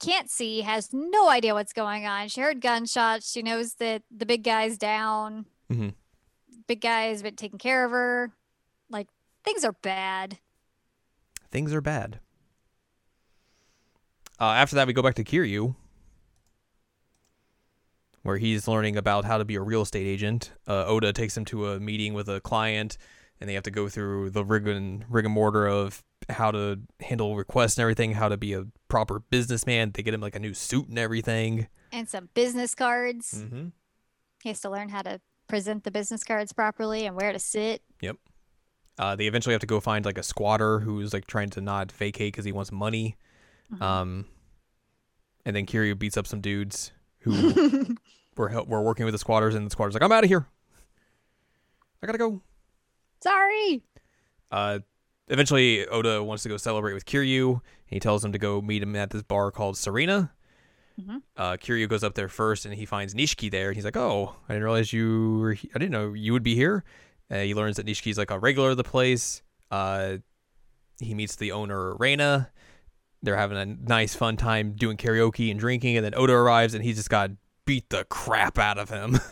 can't 0.00 0.28
see, 0.30 0.62
has 0.62 0.92
no 0.92 1.28
idea 1.28 1.54
what's 1.54 1.72
going 1.72 2.06
on. 2.06 2.28
She 2.28 2.40
heard 2.40 2.60
gunshots. 2.60 3.30
She 3.30 3.42
knows 3.42 3.74
that 3.74 4.02
the 4.10 4.26
big 4.26 4.42
guy's 4.42 4.76
down. 4.76 5.46
Mhm. 5.70 5.94
Big 6.66 6.80
guy 6.80 7.04
has 7.04 7.22
been 7.22 7.36
taking 7.36 7.58
care 7.58 7.84
of 7.84 7.92
her. 7.92 8.32
Like, 8.90 9.08
things 9.44 9.64
are 9.64 9.72
bad. 9.72 10.38
Things 11.50 11.72
are 11.72 11.80
bad. 11.80 12.20
Uh, 14.40 14.46
after 14.52 14.74
that, 14.76 14.86
we 14.86 14.92
go 14.92 15.02
back 15.02 15.14
to 15.14 15.24
Kiryu, 15.24 15.76
where 18.22 18.38
he's 18.38 18.66
learning 18.66 18.96
about 18.96 19.24
how 19.24 19.38
to 19.38 19.44
be 19.44 19.54
a 19.54 19.60
real 19.60 19.82
estate 19.82 20.06
agent. 20.06 20.52
Uh, 20.66 20.84
Oda 20.86 21.12
takes 21.12 21.36
him 21.36 21.44
to 21.46 21.68
a 21.68 21.80
meeting 21.80 22.12
with 22.14 22.28
a 22.28 22.40
client, 22.40 22.98
and 23.40 23.48
they 23.48 23.54
have 23.54 23.62
to 23.64 23.70
go 23.70 23.88
through 23.88 24.30
the 24.30 24.44
rig 24.44 24.66
and 24.66 25.04
rigmarole 25.08 25.80
of 25.80 26.04
how 26.28 26.50
to 26.50 26.80
handle 27.00 27.36
requests 27.36 27.76
and 27.76 27.82
everything, 27.82 28.12
how 28.14 28.28
to 28.28 28.36
be 28.36 28.52
a 28.52 28.64
proper 28.88 29.20
businessman. 29.20 29.90
They 29.92 30.02
get 30.02 30.14
him 30.14 30.20
like 30.20 30.36
a 30.36 30.40
new 30.40 30.54
suit 30.54 30.88
and 30.88 30.98
everything. 30.98 31.68
And 31.90 32.08
some 32.08 32.28
business 32.34 32.74
cards. 32.74 33.42
Mm-hmm. 33.44 33.68
He 34.42 34.48
has 34.48 34.60
to 34.60 34.70
learn 34.70 34.88
how 34.88 35.02
to 35.02 35.20
present 35.48 35.84
the 35.84 35.90
business 35.90 36.24
cards 36.24 36.52
properly 36.52 37.06
and 37.06 37.14
where 37.16 37.32
to 37.32 37.38
sit. 37.38 37.82
Yep. 38.00 38.16
Uh, 38.98 39.16
they 39.16 39.26
eventually 39.26 39.52
have 39.52 39.60
to 39.60 39.66
go 39.66 39.80
find 39.80 40.04
like 40.04 40.18
a 40.18 40.22
squatter 40.22 40.80
who's 40.80 41.12
like 41.12 41.26
trying 41.26 41.50
to 41.50 41.60
not 41.60 41.90
vacate 41.92 42.32
because 42.32 42.44
he 42.44 42.52
wants 42.52 42.70
money. 42.72 43.16
Mhm. 43.72 43.82
Um, 43.82 44.26
and 45.44 45.56
then 45.56 45.66
Kiryu 45.66 45.98
beats 45.98 46.16
up 46.16 46.26
some 46.26 46.40
dudes 46.40 46.92
who 47.20 47.96
were 48.36 48.48
hel- 48.50 48.66
were 48.66 48.82
working 48.82 49.04
with 49.04 49.12
the 49.12 49.18
squatters, 49.18 49.54
and 49.54 49.66
the 49.66 49.70
squatters 49.70 49.94
like, 49.94 50.02
"I'm 50.02 50.12
out 50.12 50.24
of 50.24 50.30
here. 50.30 50.46
I 52.02 52.06
gotta 52.06 52.18
go." 52.18 52.42
Sorry. 53.20 53.82
Uh, 54.50 54.80
eventually, 55.28 55.86
Oda 55.86 56.22
wants 56.22 56.42
to 56.44 56.48
go 56.48 56.56
celebrate 56.56 56.92
with 56.94 57.04
Kiryu, 57.06 57.60
he 57.86 58.00
tells 58.00 58.24
him 58.24 58.32
to 58.32 58.38
go 58.38 58.60
meet 58.60 58.82
him 58.82 58.96
at 58.96 59.10
this 59.10 59.22
bar 59.22 59.50
called 59.50 59.76
Serena. 59.76 60.32
Mhm. 61.00 61.22
Uh, 61.36 61.52
Kiryu 61.56 61.88
goes 61.88 62.04
up 62.04 62.14
there 62.14 62.28
first, 62.28 62.64
and 62.66 62.74
he 62.74 62.84
finds 62.86 63.14
Nishiki 63.14 63.50
there. 63.50 63.68
And 63.68 63.76
he's 63.76 63.84
like, 63.84 63.96
"Oh, 63.96 64.36
I 64.48 64.52
didn't 64.52 64.64
realize 64.64 64.92
you 64.92 65.38
were. 65.40 65.52
He- 65.54 65.70
I 65.74 65.78
didn't 65.78 65.92
know 65.92 66.12
you 66.12 66.32
would 66.32 66.42
be 66.42 66.54
here." 66.54 66.84
Uh, 67.30 67.38
he 67.40 67.54
learns 67.54 67.76
that 67.76 67.86
Nishiki's 67.86 68.18
like 68.18 68.30
a 68.30 68.38
regular 68.38 68.70
of 68.70 68.76
the 68.76 68.84
place. 68.84 69.42
Uh, 69.70 70.18
he 71.00 71.14
meets 71.14 71.34
the 71.36 71.50
owner, 71.52 71.94
Reina, 71.96 72.50
they're 73.22 73.36
having 73.38 73.56
a 73.56 73.64
nice 73.64 74.14
fun 74.14 74.36
time 74.36 74.72
doing 74.72 74.96
karaoke 74.96 75.50
and 75.50 75.58
drinking, 75.58 75.96
and 75.96 76.04
then 76.04 76.14
Oda 76.14 76.32
arrives 76.34 76.74
and 76.74 76.84
he's 76.84 76.96
just 76.96 77.08
got 77.10 77.30
beat 77.64 77.88
the 77.88 78.04
crap 78.04 78.58
out 78.58 78.78
of 78.78 78.90
him. 78.90 79.18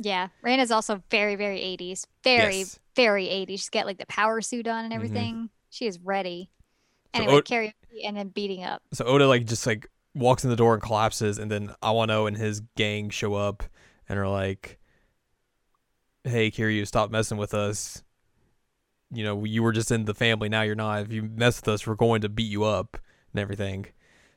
Yeah, 0.00 0.28
Rain 0.42 0.60
is 0.60 0.70
also 0.70 1.02
very, 1.10 1.34
very 1.34 1.58
80s. 1.58 2.06
Very, 2.22 2.58
Yes. 2.58 2.78
Very 3.02 3.26
80s. 3.26 3.48
She's 3.50 3.68
got 3.68 3.86
like 3.86 3.98
the 3.98 4.06
power 4.06 4.40
suit 4.40 4.66
on 4.66 4.84
and 4.84 4.92
everything. 4.92 5.50
She 5.70 5.86
is 5.86 5.98
ready. 6.00 6.50
So 7.14 7.22
Anyway, 7.22 7.38
Od- 7.38 7.44
karaoke 7.44 8.04
and 8.04 8.16
then 8.16 8.28
beating 8.28 8.64
up. 8.64 8.82
So 8.92 9.04
Oda 9.04 9.26
like 9.26 9.46
just 9.46 9.66
like 9.66 9.88
walks 10.14 10.44
in 10.44 10.50
the 10.50 10.56
door 10.56 10.74
and 10.74 10.82
collapses, 10.82 11.38
and 11.38 11.50
then 11.50 11.74
Awano 11.82 12.26
and 12.26 12.36
his 12.36 12.60
gang 12.76 13.10
show 13.10 13.34
up 13.34 13.62
and 14.08 14.18
are 14.18 14.28
like, 14.28 14.78
"Hey, 16.24 16.50
Kiryu, 16.50 16.86
stop 16.86 17.10
messing 17.10 17.38
with 17.38 17.54
us. 17.54 18.02
You 19.10 19.24
know, 19.24 19.44
you 19.44 19.62
were 19.62 19.72
just 19.72 19.90
in 19.90 20.04
the 20.04 20.14
family. 20.14 20.48
Now 20.48 20.62
you're 20.62 20.74
not. 20.74 21.02
If 21.02 21.12
you 21.12 21.22
mess 21.22 21.60
with 21.60 21.68
us, 21.68 21.86
we're 21.86 21.94
going 21.94 22.20
to 22.22 22.28
beat 22.28 22.50
you 22.50 22.64
up 22.64 22.98
and 23.32 23.40
everything." 23.40 23.86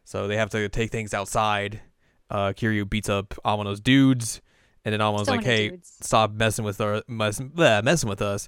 So 0.04 0.28
they 0.28 0.38
have 0.38 0.50
to 0.52 0.70
take 0.70 0.92
things 0.92 1.14
outside. 1.14 1.82
Uh, 2.30 2.54
Kiryu 2.54 2.90
beats 2.90 3.10
up 3.10 3.34
Awano's 3.44 3.82
dudes, 3.82 4.42
and 4.86 4.94
then 4.94 5.00
So 5.26 5.32
like, 5.34 5.44
"Hey, 5.44 5.70
dudes. 5.70 5.92
stop 6.02 6.32
messing 6.34 6.66
with 6.66 6.80
our 6.82 7.04
mess, 7.08 7.40
bleh, 7.40 7.84
messing 7.84 8.10
with 8.10 8.22
us. 8.22 8.48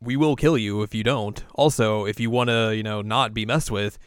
We 0.00 0.16
will 0.16 0.36
kill 0.36 0.58
you 0.58 0.82
if 0.82 0.94
you 0.94 1.02
don't. 1.02 1.42
Also, 1.54 2.04
if 2.06 2.20
you 2.20 2.30
want 2.30 2.48
to, 2.50 2.74
you 2.76 2.82
know, 2.82 3.00
not 3.02 3.32
be 3.34 3.46
messed 3.46 3.70
with, 3.70 3.98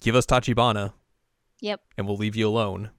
give 0.00 0.14
us 0.14 0.24
Tachibana 0.26 0.92
Yep. 1.60 1.80
and 1.98 2.06
we'll 2.06 2.16
leave 2.16 2.36
you 2.36 2.48
alone." 2.48 2.90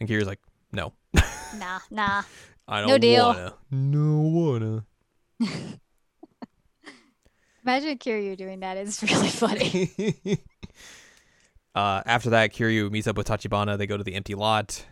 And 0.00 0.08
Kiryu's 0.08 0.26
like, 0.26 0.40
"No, 0.72 0.92
Nah, 1.58 1.78
nah. 1.90 2.22
I 2.68 2.80
don't 2.80 2.88
No 2.90 2.98
deal. 2.98 3.26
wanna. 3.26 3.54
No 3.70 4.20
wanna." 4.20 4.84
Imagine 7.64 7.98
Kiryu 7.98 8.36
doing 8.36 8.60
that. 8.60 8.76
It's 8.76 9.02
really 9.02 9.28
funny. 9.28 9.90
uh, 11.74 12.02
after 12.06 12.30
that, 12.30 12.52
Kiryu 12.52 12.90
meets 12.92 13.06
up 13.08 13.16
with 13.16 13.26
Tachibana. 13.26 13.76
They 13.76 13.86
go 13.88 13.96
to 13.96 14.04
the 14.04 14.14
empty 14.14 14.34
lot, 14.36 14.84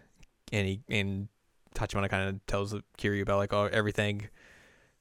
and 0.54 0.68
he 0.68 0.80
and 0.88 1.28
Tachibana 1.74 2.08
kind 2.08 2.28
of 2.28 2.46
tells 2.46 2.74
Kiryu 2.98 3.22
about 3.22 3.38
like 3.38 3.52
oh 3.52 3.68
everything. 3.70 4.28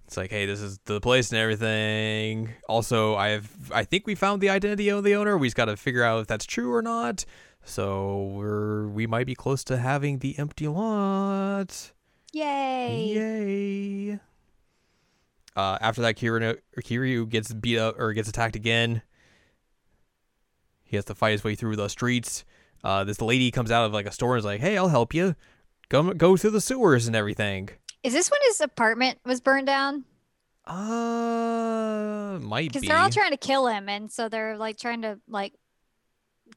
It's 0.06 0.18
like, 0.18 0.32
hey, 0.32 0.46
this 0.46 0.60
is 0.60 0.80
the 0.84 1.00
place 1.00 1.32
and 1.32 1.40
everything. 1.40 2.50
Also, 2.68 3.16
I 3.16 3.30
have 3.30 3.72
I 3.72 3.84
think 3.84 4.06
we 4.06 4.16
found 4.16 4.42
the 4.42 4.50
identity 4.50 4.90
of 4.90 5.04
the 5.04 5.16
owner. 5.16 5.38
We 5.38 5.48
just 5.48 5.56
got 5.56 5.66
to 5.66 5.78
figure 5.78 6.04
out 6.04 6.22
if 6.22 6.28
that's 6.28 6.46
true 6.46 6.74
or 6.74 6.82
not. 6.82 7.24
So 7.64 8.32
we're 8.34 8.88
we 8.88 9.08
might 9.08 9.26
be 9.26 9.36
close 9.36 9.64
to 9.66 9.78
having 9.78 10.20
the 10.20 10.38
empty 10.38 10.68
lot. 10.68 11.94
Yay. 12.34 13.14
Yay! 13.14 14.20
Uh, 15.56 15.78
after 15.80 16.02
that, 16.02 16.18
Kiryu, 16.18 16.58
Kiryu 16.80 17.30
gets 17.30 17.54
beat 17.54 17.78
up 17.78 18.00
or 18.00 18.12
gets 18.14 18.28
attacked 18.28 18.56
again. 18.56 19.04
He 20.84 20.96
has 20.96 21.06
to 21.06 21.16
fight 21.16 21.34
his 21.34 21.44
way 21.44 21.54
through 21.54 21.76
the 21.76 21.88
streets. 21.90 22.44
Uh, 22.84 23.04
this 23.04 23.22
lady 23.22 23.52
comes 23.52 23.72
out 23.72 23.86
of 23.86 23.94
like 23.94 24.06
a 24.06 24.12
store 24.12 24.36
and 24.36 24.40
is 24.40 24.46
like, 24.46 24.62
"Hey, 24.62 24.78
I'll 24.78 24.90
help 24.90 25.14
you. 25.14 25.36
Go 25.90 26.14
go 26.14 26.38
through 26.38 26.52
the 26.52 26.62
sewers 26.62 27.08
and 27.08 27.16
everything." 27.16 27.70
Is 28.04 28.14
this 28.14 28.30
when 28.30 28.40
his 28.48 28.60
apartment 28.62 29.20
was 29.26 29.40
burned 29.40 29.68
down? 29.68 30.04
Uh, 30.66 32.40
might 32.42 32.70
Because 32.70 32.82
be. 32.82 32.88
they're 32.88 32.98
all 32.98 33.10
trying 33.10 33.32
to 33.32 33.38
kill 33.38 33.68
him, 33.68 33.88
and 33.90 34.12
so 34.12 34.28
they're 34.30 34.58
like 34.58 34.78
trying 34.78 35.02
to 35.04 35.20
like 35.28 35.54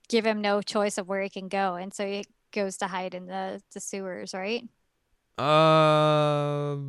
give 0.09 0.24
him 0.27 0.41
no 0.41 0.62
choice 0.62 0.99
of 0.99 1.09
where 1.09 1.22
he 1.22 1.29
can 1.29 1.49
go, 1.49 1.74
and 1.74 1.93
so 1.95 2.07
he 2.07 2.24
goes 2.53 2.77
to 2.79 2.87
hide 2.89 3.14
in 3.14 3.27
the 3.27 3.62
the 3.72 3.81
sewers, 3.81 4.35
right? 4.35 4.64
Uh, 5.39 6.77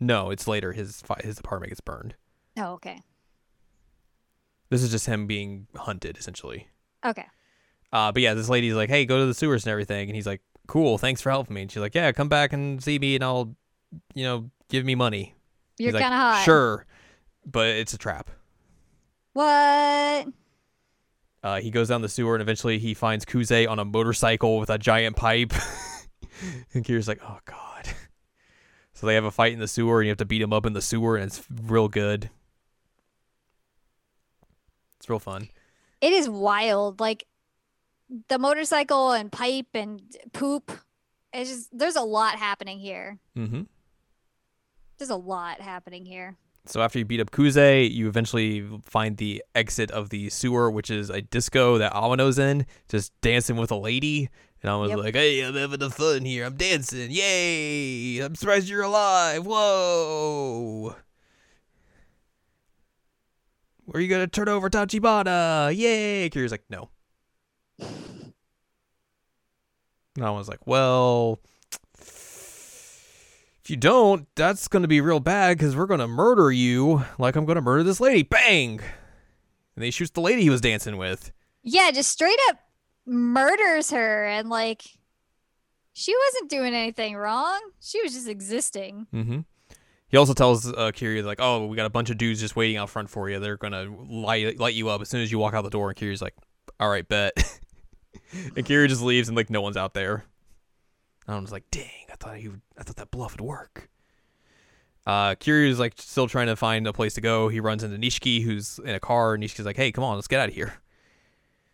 no, 0.00 0.30
it's 0.30 0.48
later. 0.48 0.72
His 0.72 1.02
his 1.22 1.38
apartment 1.38 1.70
gets 1.70 1.80
burned. 1.80 2.14
Oh, 2.56 2.72
okay, 2.74 3.00
This 4.72 4.82
is 4.82 4.90
just 4.90 5.04
him 5.06 5.26
being 5.26 5.66
hunted, 5.76 6.16
essentially. 6.16 6.68
okay. 7.04 7.26
Uh, 7.92 8.10
but 8.10 8.22
yeah, 8.22 8.32
this 8.32 8.48
lady's 8.48 8.72
like, 8.72 8.88
"Hey, 8.88 9.04
go 9.04 9.18
to 9.18 9.26
the 9.26 9.34
sewers 9.34 9.66
and 9.66 9.70
everything," 9.70 10.08
and 10.08 10.16
he's 10.16 10.26
like, 10.26 10.40
"Cool, 10.66 10.96
thanks 10.96 11.20
for 11.20 11.28
helping 11.28 11.52
me." 11.54 11.60
And 11.60 11.70
she's 11.70 11.82
like, 11.82 11.94
"Yeah, 11.94 12.10
come 12.12 12.30
back 12.30 12.54
and 12.54 12.82
see 12.82 12.98
me, 12.98 13.14
and 13.16 13.22
I'll, 13.22 13.54
you 14.14 14.24
know, 14.24 14.50
give 14.70 14.86
me 14.86 14.94
money." 14.94 15.34
You're 15.76 15.92
like, 15.92 16.00
kind 16.02 16.14
of 16.14 16.20
hot. 16.20 16.42
Sure, 16.46 16.86
but 17.44 17.66
it's 17.66 17.92
a 17.92 17.98
trap. 17.98 18.30
What? 19.34 20.28
Uh, 21.42 21.60
he 21.60 21.70
goes 21.70 21.88
down 21.88 22.00
the 22.00 22.08
sewer, 22.08 22.34
and 22.34 22.40
eventually 22.40 22.78
he 22.78 22.94
finds 22.94 23.26
Kuze 23.26 23.68
on 23.68 23.78
a 23.78 23.84
motorcycle 23.84 24.58
with 24.58 24.70
a 24.70 24.78
giant 24.78 25.16
pipe. 25.16 25.52
and 26.72 26.82
Kiryu's 26.84 27.08
like, 27.08 27.20
"Oh 27.22 27.40
God." 27.44 27.88
So 28.94 29.06
they 29.06 29.16
have 29.16 29.24
a 29.24 29.30
fight 29.30 29.52
in 29.52 29.58
the 29.58 29.68
sewer, 29.68 30.00
and 30.00 30.06
you 30.06 30.10
have 30.12 30.18
to 30.18 30.24
beat 30.24 30.40
him 30.40 30.52
up 30.54 30.64
in 30.64 30.72
the 30.72 30.80
sewer, 30.80 31.16
and 31.16 31.26
it's 31.26 31.42
real 31.64 31.88
good. 31.88 32.30
It's 35.02 35.10
real 35.10 35.18
fun. 35.18 35.48
It 36.00 36.12
is 36.12 36.28
wild. 36.28 37.00
Like 37.00 37.26
the 38.28 38.38
motorcycle 38.38 39.10
and 39.10 39.32
pipe 39.32 39.66
and 39.74 40.00
poop. 40.32 40.70
It's 41.32 41.50
just 41.50 41.76
there's 41.76 41.96
a 41.96 42.02
lot 42.02 42.36
happening 42.36 42.78
here. 42.78 43.18
Mm-hmm. 43.36 43.62
There's 44.98 45.10
a 45.10 45.16
lot 45.16 45.60
happening 45.60 46.04
here. 46.06 46.36
So 46.66 46.80
after 46.82 47.00
you 47.00 47.04
beat 47.04 47.18
up 47.18 47.32
Kuze, 47.32 47.90
you 47.90 48.06
eventually 48.06 48.64
find 48.84 49.16
the 49.16 49.42
exit 49.56 49.90
of 49.90 50.10
the 50.10 50.30
sewer, 50.30 50.70
which 50.70 50.88
is 50.88 51.10
a 51.10 51.20
disco 51.20 51.78
that 51.78 51.92
Awano's 51.92 52.38
in, 52.38 52.64
just 52.88 53.12
dancing 53.22 53.56
with 53.56 53.72
a 53.72 53.76
lady. 53.76 54.28
And 54.62 54.70
I 54.70 54.76
was 54.76 54.90
Yep. 54.90 54.98
like, 55.00 55.14
"Hey, 55.16 55.40
I'm 55.40 55.56
having 55.56 55.82
a 55.82 55.90
fun 55.90 56.24
here. 56.24 56.44
I'm 56.46 56.54
dancing. 56.56 57.10
Yay! 57.10 58.20
I'm 58.20 58.36
surprised 58.36 58.68
you're 58.68 58.82
alive. 58.82 59.44
Whoa! 59.44 60.94
Were 63.92 64.00
you 64.00 64.08
gonna 64.08 64.26
turn 64.26 64.48
over 64.48 64.70
Tachibana? 64.70 65.76
Yay!" 65.76 66.30
Kiryu's 66.30 66.50
like, 66.50 66.64
"No." 66.68 66.90
And 67.78 68.34
I 70.24 70.30
was 70.30 70.48
like, 70.48 70.66
"Well." 70.66 71.38
If 73.64 73.70
you 73.70 73.76
don't, 73.76 74.26
that's 74.34 74.66
going 74.66 74.82
to 74.82 74.88
be 74.88 75.00
real 75.00 75.20
bad 75.20 75.56
because 75.56 75.76
we're 75.76 75.86
going 75.86 76.00
to 76.00 76.08
murder 76.08 76.50
you 76.50 77.04
like 77.16 77.36
I'm 77.36 77.44
going 77.44 77.54
to 77.54 77.62
murder 77.62 77.84
this 77.84 78.00
lady. 78.00 78.24
Bang! 78.24 78.80
And 79.76 79.84
he 79.84 79.92
shoots 79.92 80.10
the 80.10 80.20
lady 80.20 80.42
he 80.42 80.50
was 80.50 80.60
dancing 80.60 80.96
with. 80.96 81.30
Yeah, 81.62 81.92
just 81.92 82.10
straight 82.10 82.40
up 82.48 82.58
murders 83.06 83.90
her 83.90 84.26
and 84.26 84.48
like 84.48 84.82
she 85.92 86.14
wasn't 86.26 86.50
doing 86.50 86.74
anything 86.74 87.16
wrong. 87.16 87.60
She 87.80 88.02
was 88.02 88.14
just 88.14 88.28
existing. 88.28 89.06
Mm-hmm. 89.14 89.40
He 90.12 90.18
also 90.18 90.34
tells 90.34 90.68
uh, 90.68 90.92
Kiryu, 90.92 91.24
like, 91.24 91.40
oh, 91.40 91.66
we 91.66 91.74
got 91.74 91.86
a 91.86 91.90
bunch 91.90 92.10
of 92.10 92.18
dudes 92.18 92.38
just 92.38 92.54
waiting 92.54 92.76
out 92.76 92.90
front 92.90 93.08
for 93.08 93.30
you. 93.30 93.40
They're 93.40 93.56
to 93.56 93.90
light, 94.08 94.58
light 94.58 94.74
you 94.74 94.90
up 94.90 95.00
as 95.00 95.08
soon 95.08 95.22
as 95.22 95.32
you 95.32 95.38
walk 95.38 95.54
out 95.54 95.62
the 95.62 95.70
door. 95.70 95.88
And 95.88 95.98
Kiryu's 95.98 96.20
like, 96.20 96.34
all 96.78 96.90
right, 96.90 97.08
bet. 97.08 97.32
and 98.32 98.66
Kiryu 98.66 98.88
just 98.88 99.02
leaves 99.02 99.28
and, 99.28 99.36
like, 99.36 99.48
no 99.48 99.62
one's 99.62 99.78
out 99.78 99.94
there. 99.94 100.26
And 101.26 101.36
I 101.36 101.38
was 101.40 101.50
like, 101.50 101.64
dang, 101.70 101.88
I 102.12 102.16
thought 102.16 102.36
he 102.36 102.48
would, 102.48 102.60
I 102.76 102.82
thought 102.82 102.96
that 102.96 103.10
bluff 103.10 103.32
would 103.32 103.40
work. 103.40 103.88
Uh, 105.06 105.34
Kiryu's 105.34 105.80
like 105.80 105.94
still 105.96 106.28
trying 106.28 106.46
to 106.46 106.56
find 106.56 106.86
a 106.86 106.92
place 106.92 107.14
to 107.14 107.20
go. 107.20 107.48
He 107.48 107.58
runs 107.58 107.82
into 107.82 107.96
Nishiki, 107.96 108.44
who's 108.44 108.78
in 108.80 108.94
a 108.94 109.00
car. 109.00 109.34
And 109.34 109.42
Nishiki's 109.42 109.66
like, 109.66 109.76
"Hey, 109.76 109.90
come 109.90 110.04
on, 110.04 110.14
let's 110.14 110.28
get 110.28 110.38
out 110.38 110.48
of 110.48 110.54
here." 110.54 110.74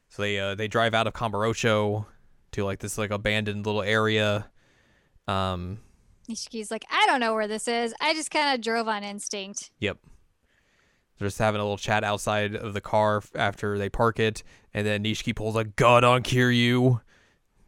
So 0.08 0.22
they 0.22 0.38
uh, 0.38 0.54
they 0.54 0.66
drive 0.66 0.94
out 0.94 1.06
of 1.06 1.12
Kamurocho 1.12 2.06
to 2.52 2.64
like 2.64 2.78
this 2.78 2.96
like 2.96 3.10
abandoned 3.10 3.66
little 3.66 3.82
area. 3.82 4.48
Um, 5.26 5.80
Nishiki's 6.28 6.70
like, 6.70 6.84
I 6.90 7.06
don't 7.06 7.20
know 7.20 7.34
where 7.34 7.48
this 7.48 7.68
is. 7.68 7.94
I 8.00 8.14
just 8.14 8.30
kind 8.30 8.54
of 8.54 8.60
drove 8.62 8.88
on 8.88 9.02
instinct. 9.04 9.70
Yep. 9.80 9.98
They're 11.18 11.28
just 11.28 11.38
having 11.38 11.60
a 11.60 11.64
little 11.64 11.78
chat 11.78 12.04
outside 12.04 12.54
of 12.54 12.74
the 12.74 12.80
car 12.80 13.22
after 13.34 13.76
they 13.76 13.88
park 13.88 14.20
it, 14.20 14.42
and 14.72 14.86
then 14.86 15.02
Nishiki 15.02 15.34
pulls 15.34 15.56
a 15.56 15.64
gun 15.64 16.04
on 16.04 16.22
Kiryu. 16.22 17.00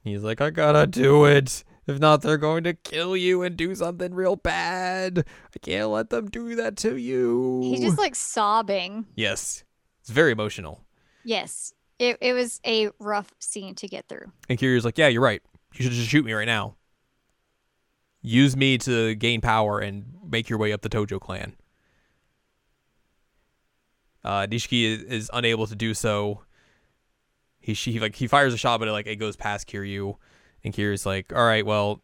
He's 0.05 0.23
like, 0.23 0.41
I 0.41 0.51
gotta 0.51 0.87
do 0.87 1.25
it. 1.25 1.65
If 1.87 1.99
not, 1.99 2.23
they're 2.23 2.39
going 2.39 2.63
to 2.65 2.75
kill 2.75 3.17
you 3.17 3.43
and 3.43 3.57
do 3.57 3.75
something 3.75 4.15
real 4.15 4.37
bad. 4.37 5.25
I 5.55 5.59
can't 5.59 5.89
let 5.89 6.11
them 6.11 6.29
do 6.31 6.55
that 6.57 6.77
to 6.79 6.97
you. 6.97 7.61
He's 7.65 7.81
just 7.81 7.99
like 7.99 8.15
sobbing. 8.15 9.07
Yes. 9.17 9.65
It's 10.01 10.11
very 10.11 10.31
emotional. 10.31 10.85
Yes. 11.25 11.75
It, 11.99 12.17
it 12.21 12.33
was 12.33 12.61
a 12.65 12.91
rough 13.01 13.33
scene 13.41 13.75
to 13.77 13.89
get 13.89 14.09
through. 14.09 14.31
And 14.49 14.59
Kiryu's 14.59 14.85
like, 14.85 14.99
Yeah, 14.99 15.09
you're 15.09 15.21
right. 15.23 15.43
You 15.75 15.83
should 15.83 15.93
just 15.93 16.09
shoot 16.09 16.25
me 16.25 16.33
right 16.33 16.47
now. 16.47 16.77
Use 18.23 18.57
me 18.57 18.79
to 18.79 19.15
gain 19.15 19.41
power 19.41 19.79
and 19.81 20.05
make 20.29 20.49
your 20.49 20.59
way 20.59 20.73
up 20.73 20.83
the 20.83 20.89
Tojo 20.89 21.21
clan. 21.21 21.57
Uh, 24.23 24.47
Nishiki 24.47 24.85
is, 24.85 25.03
is 25.03 25.31
unable 25.33 25.67
to 25.67 25.75
do 25.75 25.95
so. 25.95 26.43
He 27.59 27.75
she 27.75 27.99
like 28.01 28.15
he 28.15 28.27
fires 28.27 28.53
a 28.55 28.59
shot, 28.59 28.79
but 28.79 28.89
it 28.89 28.93
like 28.93 29.07
it 29.07 29.17
goes 29.17 29.37
past 29.37 29.69
Kiryu, 29.69 30.17
and 30.65 30.75
Kiryu's 30.75 31.07
like, 31.07 31.33
"All 31.35 31.45
right, 31.45 31.65
well, 31.65 32.03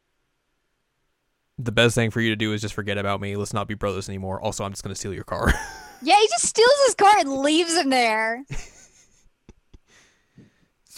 the 1.59 1.73
best 1.73 1.95
thing 1.95 2.11
for 2.11 2.21
you 2.21 2.31
to 2.31 2.37
do 2.37 2.53
is 2.53 2.61
just 2.61 2.75
forget 2.75 2.99
about 2.99 3.21
me. 3.21 3.37
Let's 3.37 3.53
not 3.55 3.69
be 3.69 3.75
brothers 3.75 4.09
anymore. 4.09 4.41
Also, 4.41 4.65
I'm 4.65 4.73
just 4.73 4.83
gonna 4.83 4.95
steal 4.95 5.15
your 5.15 5.25
car." 5.25 5.53
Yeah, 6.03 6.21
he 6.21 6.29
just 6.29 6.45
steals 6.45 6.75
his 6.85 6.95
car 6.95 7.15
and 7.19 7.39
leaves 7.39 7.75
him 7.75 7.89
there. 7.89 8.45
it's 8.51 8.99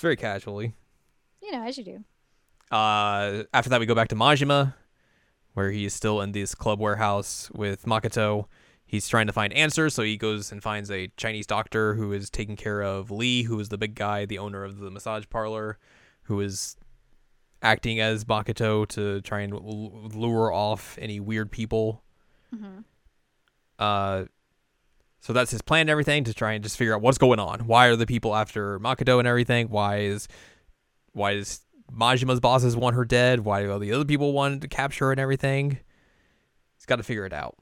very 0.01 0.17
casually. 0.17 0.75
You 1.41 1.53
know, 1.53 1.63
as 1.63 1.79
you 1.79 1.85
do. 1.85 2.05
Uh, 2.77 3.45
after 3.55 3.71
that, 3.71 3.79
we 3.79 3.87
go 3.87 3.95
back 3.95 4.09
to 4.09 4.17
Majima, 4.17 4.75
where 5.59 5.73
he 5.73 5.85
is 5.85 5.93
still 5.93 6.21
in 6.21 6.31
this 6.31 6.55
club 6.55 6.79
warehouse 6.79 7.51
with 7.53 7.85
Makoto. 7.85 8.47
he's 8.87 9.09
trying 9.09 9.27
to 9.27 9.33
find 9.33 9.53
answers, 9.53 9.93
so 9.93 10.03
he 10.05 10.17
goes 10.17 10.51
and 10.53 10.63
finds 10.63 10.89
a 10.91 11.09
Chinese 11.17 11.47
doctor 11.47 11.95
who 11.95 12.13
is 12.13 12.31
taking 12.31 12.55
care 12.57 12.81
of 12.81 13.11
Lee, 13.11 13.43
who 13.43 13.59
is 13.61 13.69
the 13.69 13.77
big 13.77 13.95
guy, 13.97 14.25
the 14.25 14.39
owner 14.39 14.63
of 14.65 14.79
the 14.79 14.91
massage 14.91 15.25
parlor, 15.29 15.77
who 16.23 16.41
is 16.41 16.77
acting 17.61 17.99
as 18.01 18.25
Makoto 18.25 18.87
to 18.87 19.21
try 19.23 19.41
and 19.41 19.53
l- 19.53 20.09
lure 20.15 20.53
off 20.53 20.97
any 21.01 21.19
weird 21.21 21.51
people. 21.51 22.03
Mhm. 22.55 22.85
Uh, 23.79 24.25
so 25.21 25.33
that's 25.33 25.51
his 25.51 25.61
plan 25.61 25.83
and 25.83 25.91
everything 25.91 26.23
to 26.25 26.33
try 26.33 26.53
and 26.53 26.63
just 26.63 26.77
figure 26.79 26.95
out 26.95 27.03
what's 27.03 27.19
going 27.19 27.41
on. 27.41 27.67
Why 27.67 27.87
are 27.89 27.97
the 27.97 28.07
people 28.07 28.35
after 28.35 28.79
Makoto 28.79 29.19
and 29.19 29.27
everything? 29.27 29.69
Why 29.69 29.99
is 29.99 30.29
why 31.13 31.33
is 31.33 31.61
Majima's 31.93 32.41
bosses 32.41 32.77
want 32.77 32.97
her 32.97 33.05
dead? 33.05 33.41
Why 33.41 33.63
do 33.63 33.73
all 33.73 33.79
the 33.79 33.93
other 33.93 34.05
people 34.05 34.33
want 34.33 34.61
to 34.63 34.69
capture 34.69 35.07
her 35.07 35.13
and 35.13 35.21
everything? 35.21 35.79
He's 36.77 36.87
got 36.87 36.97
to 36.97 37.03
figure 37.03 37.27
it 37.27 37.33
out. 37.33 37.57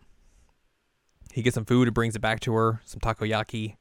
He 1.33 1.43
gets 1.43 1.55
some 1.55 1.65
food 1.65 1.89
and 1.89 1.95
brings 1.95 2.17
it 2.17 2.21
back 2.21 2.41
to 2.41 2.53
her, 2.55 2.81
some 2.85 3.01
takoyaki. 3.01 3.77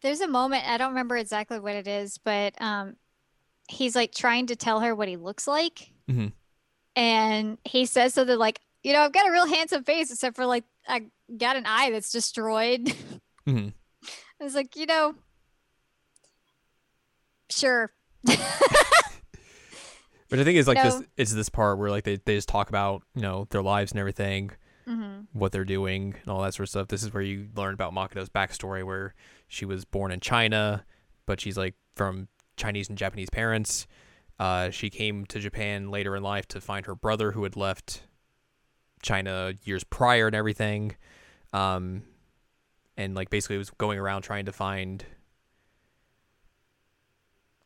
There's 0.00 0.20
a 0.20 0.28
moment 0.28 0.64
I 0.68 0.76
don't 0.76 0.90
remember 0.90 1.16
exactly 1.16 1.58
what 1.58 1.74
it 1.74 1.86
is, 1.88 2.18
but 2.18 2.60
um, 2.60 2.96
he's 3.68 3.96
like 3.96 4.14
trying 4.14 4.46
to 4.46 4.56
tell 4.56 4.80
her 4.80 4.94
what 4.94 5.08
he 5.08 5.16
looks 5.16 5.46
like, 5.48 5.90
Mhm. 6.08 6.32
and 6.94 7.58
he 7.64 7.86
says 7.86 8.14
something 8.14 8.38
like, 8.38 8.60
"You 8.82 8.92
know, 8.92 9.00
I've 9.00 9.12
got 9.12 9.26
a 9.26 9.32
real 9.32 9.46
handsome 9.46 9.82
face, 9.82 10.10
except 10.12 10.36
for 10.36 10.44
like 10.46 10.64
I 10.86 11.06
got 11.36 11.56
an 11.56 11.64
eye 11.66 11.90
that's 11.90 12.12
destroyed." 12.12 12.94
hmm 13.46 13.68
I 14.40 14.44
was 14.44 14.54
like, 14.54 14.76
you 14.76 14.84
know, 14.86 15.14
sure. 17.50 17.92
But 20.30 20.40
I 20.40 20.44
think 20.44 20.58
it's 20.58 20.66
like 20.66 20.82
this. 20.82 21.02
It's 21.16 21.32
this 21.32 21.48
part 21.48 21.78
where 21.78 21.90
like 21.90 22.02
they, 22.04 22.16
they 22.16 22.34
just 22.34 22.48
talk 22.48 22.68
about 22.68 23.02
you 23.14 23.22
know 23.22 23.46
their 23.50 23.62
lives 23.62 23.92
and 23.92 24.00
everything, 24.00 24.50
hmm 24.84 25.20
what 25.32 25.52
they're 25.52 25.64
doing 25.64 26.14
and 26.20 26.28
all 26.28 26.42
that 26.42 26.54
sort 26.54 26.64
of 26.64 26.70
stuff. 26.70 26.88
This 26.88 27.02
is 27.02 27.12
where 27.12 27.22
you 27.22 27.48
learn 27.54 27.74
about 27.74 27.92
Makoto's 27.92 28.28
backstory, 28.28 28.84
where 28.84 29.14
she 29.48 29.64
was 29.64 29.84
born 29.84 30.10
in 30.10 30.20
China, 30.20 30.84
but 31.26 31.40
she's 31.40 31.56
like 31.56 31.74
from 31.94 32.28
Chinese 32.56 32.88
and 32.88 32.98
Japanese 32.98 33.30
parents. 33.30 33.86
Uh, 34.38 34.70
she 34.70 34.90
came 34.90 35.24
to 35.26 35.38
Japan 35.38 35.90
later 35.90 36.16
in 36.16 36.22
life 36.22 36.48
to 36.48 36.60
find 36.60 36.86
her 36.86 36.94
brother 36.94 37.32
who 37.32 37.44
had 37.44 37.54
left 37.56 38.02
China 39.02 39.54
years 39.62 39.84
prior 39.84 40.26
and 40.26 40.34
everything. 40.34 40.96
Um, 41.52 42.02
and 42.96 43.14
like 43.14 43.30
basically 43.30 43.58
was 43.58 43.70
going 43.70 43.98
around 43.98 44.22
trying 44.22 44.46
to 44.46 44.52
find 44.52 45.04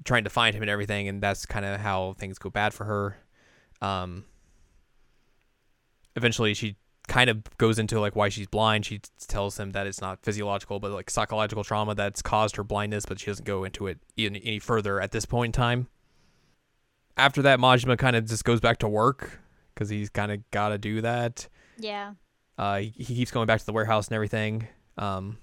trying 0.04 0.24
to 0.24 0.30
find 0.30 0.54
him 0.54 0.62
and 0.62 0.70
everything 0.70 1.08
and 1.08 1.22
that's 1.22 1.44
kind 1.46 1.64
of 1.64 1.80
how 1.80 2.14
things 2.18 2.38
go 2.38 2.50
bad 2.50 2.72
for 2.74 2.84
her. 2.84 3.16
Um 3.82 4.24
eventually 6.16 6.54
she 6.54 6.76
kind 7.06 7.30
of 7.30 7.42
goes 7.56 7.78
into 7.78 7.98
like 8.00 8.14
why 8.16 8.28
she's 8.28 8.46
blind. 8.46 8.84
She 8.84 9.00
tells 9.28 9.58
him 9.58 9.70
that 9.72 9.86
it's 9.86 10.00
not 10.00 10.18
physiological 10.22 10.78
but 10.80 10.90
like 10.92 11.10
psychological 11.10 11.64
trauma 11.64 11.94
that's 11.94 12.22
caused 12.22 12.56
her 12.56 12.64
blindness 12.64 13.06
but 13.06 13.18
she 13.18 13.26
doesn't 13.26 13.44
go 13.46 13.64
into 13.64 13.86
it 13.86 13.98
any, 14.16 14.40
any 14.44 14.58
further 14.58 15.00
at 15.00 15.12
this 15.12 15.24
point 15.24 15.48
in 15.56 15.60
time. 15.60 15.88
After 17.16 17.42
that 17.42 17.58
majima 17.58 17.98
kind 17.98 18.14
of 18.14 18.26
just 18.26 18.44
goes 18.44 18.60
back 18.60 18.78
to 18.78 18.88
work 18.88 19.40
because 19.74 19.88
he's 19.88 20.10
kind 20.10 20.30
of 20.32 20.48
got 20.50 20.68
to 20.70 20.78
do 20.78 21.00
that. 21.00 21.48
Yeah. 21.78 22.14
uh, 22.58 22.78
he, 22.78 22.90
he 22.96 23.14
keeps 23.14 23.30
going 23.30 23.46
back 23.46 23.60
to 23.60 23.66
the 23.66 23.72
warehouse 23.72 24.08
and 24.08 24.14
everything. 24.14 24.66
Um, 24.96 25.38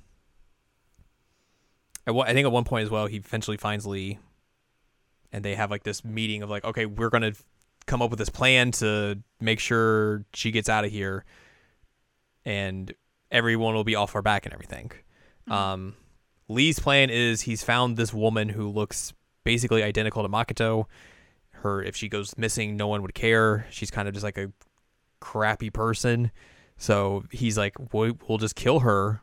I 2.07 2.33
think 2.33 2.45
at 2.45 2.51
one 2.51 2.65
point 2.65 2.83
as 2.83 2.89
well, 2.89 3.07
he 3.07 3.17
eventually 3.17 3.57
finds 3.57 3.85
Lee, 3.87 4.19
and 5.35 5.43
they 5.43 5.53
have 5.55 5.69
like 5.69 5.83
this 5.83 6.05
meeting 6.05 6.41
of 6.43 6.49
like, 6.49 6.63
okay, 6.63 6.85
we're 6.85 7.09
gonna 7.09 7.33
come 7.85 8.01
up 8.01 8.09
with 8.09 8.19
this 8.19 8.29
plan 8.29 8.71
to 8.71 9.19
make 9.41 9.59
sure 9.59 10.23
she 10.33 10.49
gets 10.49 10.69
out 10.69 10.85
of 10.85 10.91
here, 10.91 11.25
and 12.45 12.93
everyone 13.29 13.75
will 13.75 13.83
be 13.83 13.95
off 13.95 14.15
our 14.15 14.21
back 14.21 14.45
and 14.45 14.53
everything. 14.53 14.91
Mhm. 15.49 15.51
Um, 15.51 15.95
Lee's 16.47 16.79
plan 16.79 17.09
is 17.09 17.41
he's 17.41 17.63
found 17.63 17.97
this 17.97 18.13
woman 18.13 18.47
who 18.49 18.69
looks 18.69 19.13
basically 19.43 19.83
identical 19.83 20.23
to 20.23 20.29
Makoto. 20.29 20.85
Her, 21.51 21.83
if 21.83 21.97
she 21.97 22.07
goes 22.07 22.37
missing, 22.37 22.77
no 22.77 22.87
one 22.87 23.01
would 23.01 23.13
care. 23.13 23.67
She's 23.71 23.91
kind 23.91 24.07
of 24.07 24.13
just 24.13 24.23
like 24.23 24.37
a 24.37 24.53
crappy 25.19 25.69
person. 25.69 26.31
So 26.77 27.25
he's 27.31 27.57
like, 27.57 27.73
we'll, 27.91 28.17
we'll 28.27 28.37
just 28.37 28.55
kill 28.55 28.79
her. 28.81 29.21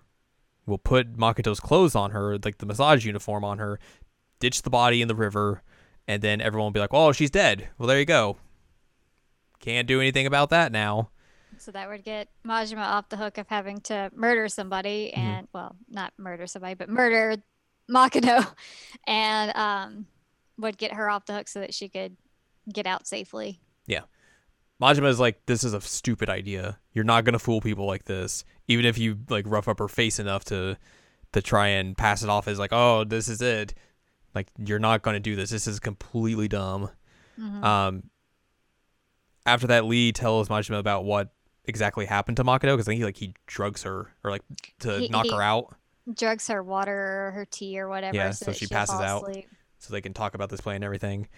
We'll 0.67 0.79
put 0.79 1.17
Makoto's 1.17 1.61
clothes 1.61 1.95
on 1.95 2.11
her, 2.11 2.37
like 2.39 2.59
the 2.59 2.67
massage 2.67 3.07
uniform 3.07 3.45
on 3.45 3.59
her, 3.59 3.79
ditch 4.41 4.63
the 4.63 4.71
body 4.71 5.01
in 5.01 5.09
the 5.09 5.15
river, 5.15 5.63
and 6.09 6.23
then 6.23 6.41
everyone 6.41 6.67
will 6.67 6.71
be 6.73 6.81
like, 6.81 6.93
oh, 6.95 7.13
she's 7.13 7.31
dead. 7.31 7.69
Well, 7.79 7.87
there 7.87 7.99
you 7.99 8.05
go. 8.05 8.37
Can't 9.61 9.87
do 9.87 10.01
anything 10.01 10.27
about 10.27 10.51
that 10.51 10.73
now. 10.73 11.11
So 11.59 11.71
that 11.71 11.89
would 11.89 12.03
get 12.03 12.29
Majima 12.45 12.79
off 12.85 13.09
the 13.09 13.17
hook 13.17 13.39
of 13.39 13.47
having 13.49 13.81
to 13.83 14.11
murder 14.15 14.49
somebody 14.49 15.13
Mhm. 15.17 15.19
and 15.19 15.49
well, 15.53 15.77
not 15.89 16.13
murder 16.19 16.47
somebody, 16.47 16.75
but 16.75 16.89
murder 16.89 17.37
Makoto 17.91 18.53
and 19.07 19.57
um 19.57 20.07
would 20.59 20.77
get 20.79 20.93
her 20.95 21.09
off 21.09 21.27
the 21.27 21.35
hook 21.35 21.49
so 21.49 21.61
that 21.61 21.75
she 21.75 21.89
could 21.89 22.17
get 22.73 22.87
out 22.87 23.07
safely. 23.07 23.61
Yeah. 23.87 24.03
Majima 24.81 25.07
is 25.09 25.21
like, 25.21 25.47
this 25.47 25.63
is 25.63 25.75
a 25.75 25.81
stupid 25.81 26.29
idea. 26.29 26.79
You're 26.93 27.05
not 27.05 27.25
gonna 27.25 27.39
fool 27.39 27.61
people 27.61 27.87
like 27.87 28.05
this, 28.05 28.45
even 28.67 28.85
if 28.85 28.99
you 28.99 29.19
like 29.29 29.45
rough 29.47 29.69
up 29.69 29.79
her 29.79 29.89
face 29.89 30.19
enough 30.19 30.45
to 30.47 30.77
to 31.33 31.41
try 31.43 31.69
and 31.69 31.97
pass 31.97 32.23
it 32.23 32.29
off 32.29 32.49
as 32.49 32.59
like, 32.59 32.73
oh, 32.73 33.05
this 33.05 33.29
is 33.29 33.41
it. 33.41 33.75
Like 34.35 34.49
you're 34.59 34.79
not 34.79 35.03
gonna 35.03 35.21
do 35.21 35.37
this. 35.37 35.51
This 35.51 35.67
is 35.67 35.79
completely 35.81 36.49
dumb. 36.49 36.91
Mhm. 37.39 37.63
Um, 37.65 38.03
after 39.45 39.67
that, 39.69 39.85
Lee 39.85 40.13
tells 40.13 40.49
Majima 40.49 40.79
about 40.79 41.05
what 41.05 41.33
exactly 41.65 42.07
happened 42.07 42.37
to 42.39 42.45
Makoto 42.45 42.73
because 42.75 42.87
I 42.89 42.93
think 42.93 42.99
he 42.99 43.05
like 43.05 43.17
he 43.17 43.35
drugs 43.47 43.83
her 43.83 44.13
or 44.25 44.31
like 44.31 44.43
to 44.81 44.99
He- 45.01 45.09
knock 45.09 45.27
he- 45.27 45.33
her 45.33 45.43
out 45.43 45.75
Drugs 46.13 46.49
her 46.49 46.63
water 46.65 47.29
or 47.29 47.31
her 47.31 47.45
tea 47.45 47.79
or 47.79 47.89
whatever. 47.89 48.17
Yeah, 48.17 48.33
so, 48.33 48.47
so 48.47 48.53
she 48.53 48.67
passes 48.67 48.99
out. 49.01 49.23
asleep. 49.29 49.49
so 49.79 49.93
they 49.93 50.01
can 50.01 50.13
talk 50.13 50.35
about 50.35 50.49
this 50.51 50.61
plan 50.61 50.77
and 50.77 50.85
everything. 50.85 51.29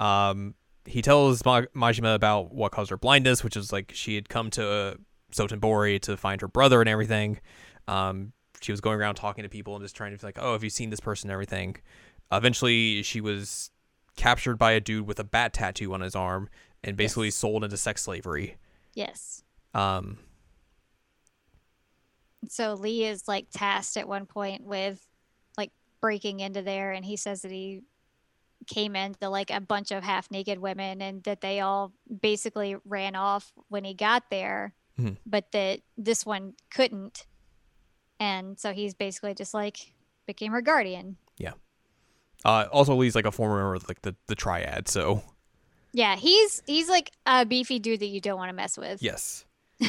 Um, 0.00 0.54
he 0.86 1.00
tells 1.02 1.44
Ma- 1.44 1.62
Majima 1.76 2.14
about 2.14 2.52
what 2.54 2.72
caused 2.72 2.88
her 2.90 2.96
blindness, 2.98 3.42
which 3.44 3.54
is 3.56 3.70
like 3.72 3.92
she 3.94 4.14
had 4.14 4.28
come 4.30 4.50
to 4.52 4.66
uh, 4.66 4.94
Sotenbori 5.32 6.00
to 6.02 6.16
find 6.16 6.40
her 6.40 6.48
brother 6.48 6.80
and 6.80 6.88
everything. 6.88 7.38
Um, 7.88 8.32
she 8.62 8.72
was 8.72 8.80
going 8.80 8.98
around 8.98 9.14
talking 9.16 9.42
to 9.42 9.48
people 9.50 9.74
and 9.76 9.84
just 9.84 9.94
trying 9.96 10.12
to 10.12 10.18
be 10.18 10.26
like, 10.26 10.38
oh, 10.40 10.52
have 10.52 10.64
you 10.64 10.70
seen 10.70 10.88
this 10.90 11.00
person 11.00 11.28
and 11.28 11.32
everything? 11.34 11.76
Eventually, 12.36 13.02
she 13.02 13.20
was 13.20 13.70
captured 14.16 14.56
by 14.56 14.72
a 14.72 14.80
dude 14.80 15.06
with 15.06 15.18
a 15.18 15.24
bat 15.24 15.52
tattoo 15.52 15.92
on 15.94 16.00
his 16.00 16.14
arm 16.14 16.48
and 16.82 16.96
basically 16.96 17.28
Yes. 17.28 17.34
sold 17.36 17.64
into 17.64 17.76
sex 17.76 18.02
slavery. 18.02 18.56
Yes. 18.94 19.42
Um, 19.74 20.18
So 22.48 22.74
Lee 22.74 23.04
is 23.04 23.26
like 23.26 23.46
tasked 23.50 23.96
at 23.96 24.06
one 24.06 24.26
point 24.26 24.62
with 24.64 25.04
like 25.56 25.70
breaking 26.00 26.40
into 26.40 26.60
there 26.62 26.92
and 26.92 27.04
he 27.04 27.16
says 27.16 27.42
that 27.42 27.50
he 27.50 27.82
came 28.66 28.94
into 28.96 29.28
like 29.28 29.50
a 29.50 29.60
bunch 29.60 29.90
of 29.90 30.02
half 30.02 30.30
naked 30.30 30.58
women 30.58 31.00
and 31.02 31.22
that 31.24 31.40
they 31.40 31.60
all 31.60 31.92
basically 32.20 32.76
ran 32.84 33.14
off 33.16 33.52
when 33.68 33.84
he 33.84 33.94
got 33.94 34.28
there, 34.30 34.74
Mhm. 34.98 35.16
but 35.26 35.50
that 35.52 35.80
this 35.96 36.24
one 36.26 36.54
couldn't. 36.70 37.26
And 38.20 38.58
so 38.58 38.72
he's 38.72 38.94
basically 38.94 39.34
just 39.34 39.54
like 39.54 39.92
became 40.26 40.52
her 40.52 40.62
guardian. 40.62 41.16
Uh, 42.44 42.66
also, 42.72 42.94
Lee's 42.94 43.14
like 43.14 43.26
a 43.26 43.32
former 43.32 43.56
member 43.56 43.74
of 43.74 43.88
like 43.88 44.02
the, 44.02 44.14
the 44.26 44.34
triad, 44.34 44.88
so 44.88 45.22
Yeah, 45.92 46.16
he's 46.16 46.62
he's 46.66 46.88
like 46.88 47.10
a 47.26 47.44
beefy 47.46 47.78
dude 47.78 48.00
that 48.00 48.06
you 48.06 48.20
don't 48.20 48.38
want 48.38 48.50
to 48.50 48.54
mess 48.54 48.76
with. 48.78 49.02
yes. 49.02 49.44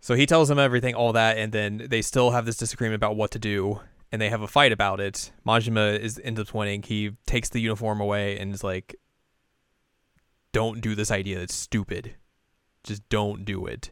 So 0.00 0.14
he 0.14 0.24
tells 0.24 0.48
him 0.48 0.58
everything, 0.60 0.94
all 0.94 1.12
that, 1.14 1.36
and 1.36 1.50
then 1.52 1.86
they 1.90 2.00
still 2.00 2.30
have 2.30 2.46
this 2.46 2.56
disagreement 2.56 2.94
about 2.94 3.16
what 3.16 3.32
to 3.32 3.40
do, 3.40 3.80
and 4.12 4.22
they 4.22 4.28
have 4.28 4.40
a 4.40 4.46
fight 4.46 4.70
about 4.70 5.00
it. 5.00 5.32
Majima 5.44 5.98
is 5.98 6.20
ends 6.22 6.38
up 6.38 6.54
winning. 6.54 6.84
He 6.84 7.12
takes 7.26 7.48
the 7.48 7.60
uniform 7.60 8.00
away 8.00 8.38
and 8.38 8.54
is 8.54 8.62
like, 8.62 8.94
"Don't 10.52 10.80
do 10.80 10.94
this 10.94 11.10
idea. 11.10 11.40
It's 11.40 11.54
stupid. 11.56 12.14
Just 12.84 13.08
don't 13.08 13.44
do 13.44 13.66
it." 13.66 13.90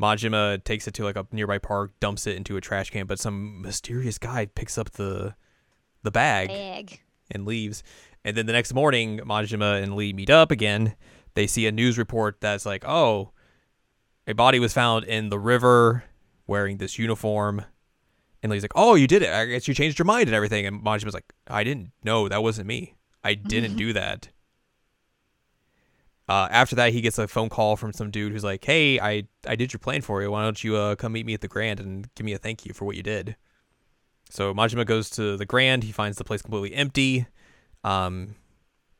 Majima 0.00 0.64
takes 0.64 0.88
it 0.88 0.94
to 0.94 1.04
like 1.04 1.14
a 1.16 1.26
nearby 1.30 1.58
park, 1.58 1.92
dumps 2.00 2.26
it 2.26 2.34
into 2.34 2.56
a 2.56 2.60
trash 2.60 2.90
can, 2.90 3.06
but 3.06 3.20
some 3.20 3.62
mysterious 3.62 4.18
guy 4.18 4.46
picks 4.46 4.76
up 4.76 4.90
the 4.92 5.36
the 6.02 6.10
bag 6.10 6.48
Bag. 6.48 7.00
and 7.30 7.46
leaves. 7.46 7.82
And 8.24 8.36
then 8.36 8.46
the 8.46 8.52
next 8.52 8.72
morning, 8.74 9.18
Majima 9.20 9.82
and 9.82 9.96
Lee 9.96 10.12
meet 10.12 10.30
up 10.30 10.50
again. 10.50 10.94
They 11.34 11.46
see 11.46 11.66
a 11.66 11.72
news 11.72 11.98
report 11.98 12.40
that's 12.40 12.64
like, 12.66 12.84
oh, 12.86 13.32
a 14.26 14.34
body 14.34 14.58
was 14.60 14.72
found 14.72 15.04
in 15.04 15.28
the 15.28 15.38
river 15.38 16.04
wearing 16.46 16.78
this 16.78 16.98
uniform. 16.98 17.64
And 18.42 18.50
Lee's 18.52 18.62
like, 18.62 18.72
oh, 18.74 18.94
you 18.94 19.06
did 19.06 19.22
it. 19.22 19.32
I 19.32 19.46
guess 19.46 19.66
you 19.66 19.74
changed 19.74 19.98
your 19.98 20.06
mind 20.06 20.28
and 20.28 20.34
everything. 20.34 20.66
And 20.66 20.82
Majima's 20.82 21.14
like, 21.14 21.32
I 21.48 21.64
didn't. 21.64 21.92
No, 22.04 22.28
that 22.28 22.42
wasn't 22.42 22.66
me. 22.66 22.94
I 23.24 23.34
didn't 23.34 23.76
do 23.76 23.92
that. 23.94 24.28
Uh, 26.28 26.48
after 26.50 26.76
that, 26.76 26.92
he 26.92 27.00
gets 27.00 27.18
a 27.18 27.26
phone 27.28 27.48
call 27.48 27.76
from 27.76 27.92
some 27.92 28.10
dude 28.10 28.32
who's 28.32 28.44
like, 28.44 28.64
"Hey, 28.64 28.98
I 28.98 29.24
I 29.46 29.56
did 29.56 29.72
your 29.72 29.80
plan 29.80 30.02
for 30.02 30.22
you. 30.22 30.30
Why 30.30 30.42
don't 30.44 30.62
you 30.62 30.76
uh, 30.76 30.94
come 30.94 31.12
meet 31.12 31.26
me 31.26 31.34
at 31.34 31.40
the 31.40 31.48
Grand 31.48 31.80
and 31.80 32.08
give 32.14 32.24
me 32.24 32.32
a 32.32 32.38
thank 32.38 32.64
you 32.64 32.72
for 32.72 32.84
what 32.84 32.96
you 32.96 33.02
did?" 33.02 33.36
So 34.32 34.54
Majima 34.54 34.86
goes 34.86 35.10
to 35.10 35.36
the 35.36 35.44
Grand. 35.44 35.84
He 35.84 35.92
finds 35.92 36.16
the 36.16 36.24
place 36.24 36.40
completely 36.40 36.74
empty, 36.74 37.26
um, 37.84 38.34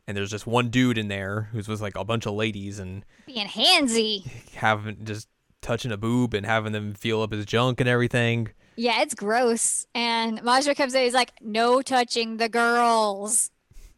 and 0.06 0.14
there's 0.14 0.30
just 0.30 0.46
one 0.46 0.68
dude 0.68 0.98
in 0.98 1.08
there 1.08 1.48
who's 1.52 1.68
with 1.68 1.80
like 1.80 1.96
a 1.96 2.04
bunch 2.04 2.26
of 2.26 2.34
ladies 2.34 2.78
and 2.78 3.02
Being 3.24 3.46
handsy. 3.46 4.30
having 4.52 5.06
just 5.06 5.28
touching 5.62 5.90
a 5.90 5.96
boob 5.96 6.34
and 6.34 6.44
having 6.44 6.72
them 6.72 6.92
feel 6.92 7.22
up 7.22 7.32
his 7.32 7.46
junk 7.46 7.80
and 7.80 7.88
everything. 7.88 8.48
Yeah, 8.76 9.00
it's 9.00 9.14
gross. 9.14 9.86
And 9.94 10.38
Majima 10.42 10.76
comes 10.76 10.92
in, 10.92 11.02
he's 11.04 11.14
like, 11.14 11.32
"No 11.40 11.80
touching 11.80 12.36
the 12.36 12.50
girls. 12.50 13.50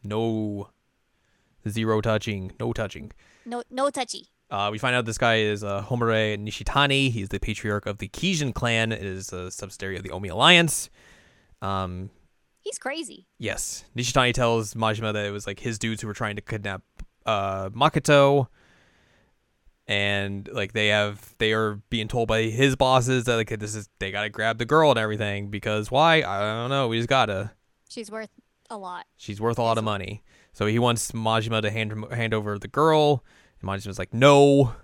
No, 0.04 0.68
zero 1.68 2.00
touching, 2.00 2.52
no 2.60 2.72
touching. 2.72 3.10
No, 3.44 3.64
no 3.72 3.90
touchy." 3.90 4.28
Uh, 4.52 4.68
we 4.70 4.78
find 4.78 4.94
out 4.94 5.04
this 5.04 5.18
guy 5.18 5.38
is 5.38 5.64
uh, 5.64 5.82
Homare 5.82 6.38
Nishitani. 6.38 7.10
He's 7.10 7.30
the 7.30 7.40
patriarch 7.40 7.86
of 7.86 7.98
the 7.98 8.06
Kijin 8.06 8.54
clan. 8.54 8.92
It 8.92 9.02
is 9.02 9.32
a 9.32 9.50
subsidiary 9.50 9.96
of 9.96 10.04
the 10.04 10.12
Omi 10.12 10.28
Alliance. 10.28 10.90
Um, 11.64 12.10
He's 12.60 12.78
crazy. 12.78 13.26
yes, 13.38 13.84
Nishitani 13.96 14.32
tells 14.32 14.74
Majima 14.74 15.12
that 15.12 15.26
it 15.26 15.30
was 15.30 15.46
like 15.46 15.60
his 15.60 15.78
dudes 15.78 16.00
who 16.00 16.08
were 16.08 16.14
trying 16.14 16.36
to 16.36 16.42
kidnap 16.42 16.82
uh, 17.26 17.68
Makoto, 17.70 18.48
and 19.86 20.48
like 20.52 20.72
they 20.72 20.88
have 20.88 21.34
they 21.38 21.52
are 21.52 21.74
being 21.90 22.08
told 22.08 22.26
by 22.28 22.42
his 22.44 22.74
bosses 22.76 23.24
that 23.24 23.36
like 23.36 23.58
this 23.58 23.74
is 23.74 23.88
they 23.98 24.10
gotta 24.10 24.30
grab 24.30 24.58
the 24.58 24.64
girl 24.64 24.90
and 24.90 24.98
everything 24.98 25.50
because 25.50 25.90
why? 25.90 26.22
I 26.22 26.40
don't 26.40 26.70
know. 26.70 26.88
We 26.88 26.96
just 26.98 27.08
gotta. 27.08 27.52
She's 27.88 28.10
worth 28.10 28.30
a 28.70 28.78
lot. 28.78 29.04
she's 29.16 29.40
worth 29.40 29.58
a 29.58 29.62
lot 29.62 29.76
of 29.78 29.84
money. 29.84 30.22
So 30.54 30.66
he 30.66 30.78
wants 30.78 31.12
Majima 31.12 31.60
to 31.62 31.70
hand 31.70 31.92
hand 32.12 32.32
over 32.32 32.58
the 32.58 32.68
girl. 32.68 33.22
And 33.60 33.68
Majima's 33.68 33.98
like 33.98 34.14
no. 34.14 34.74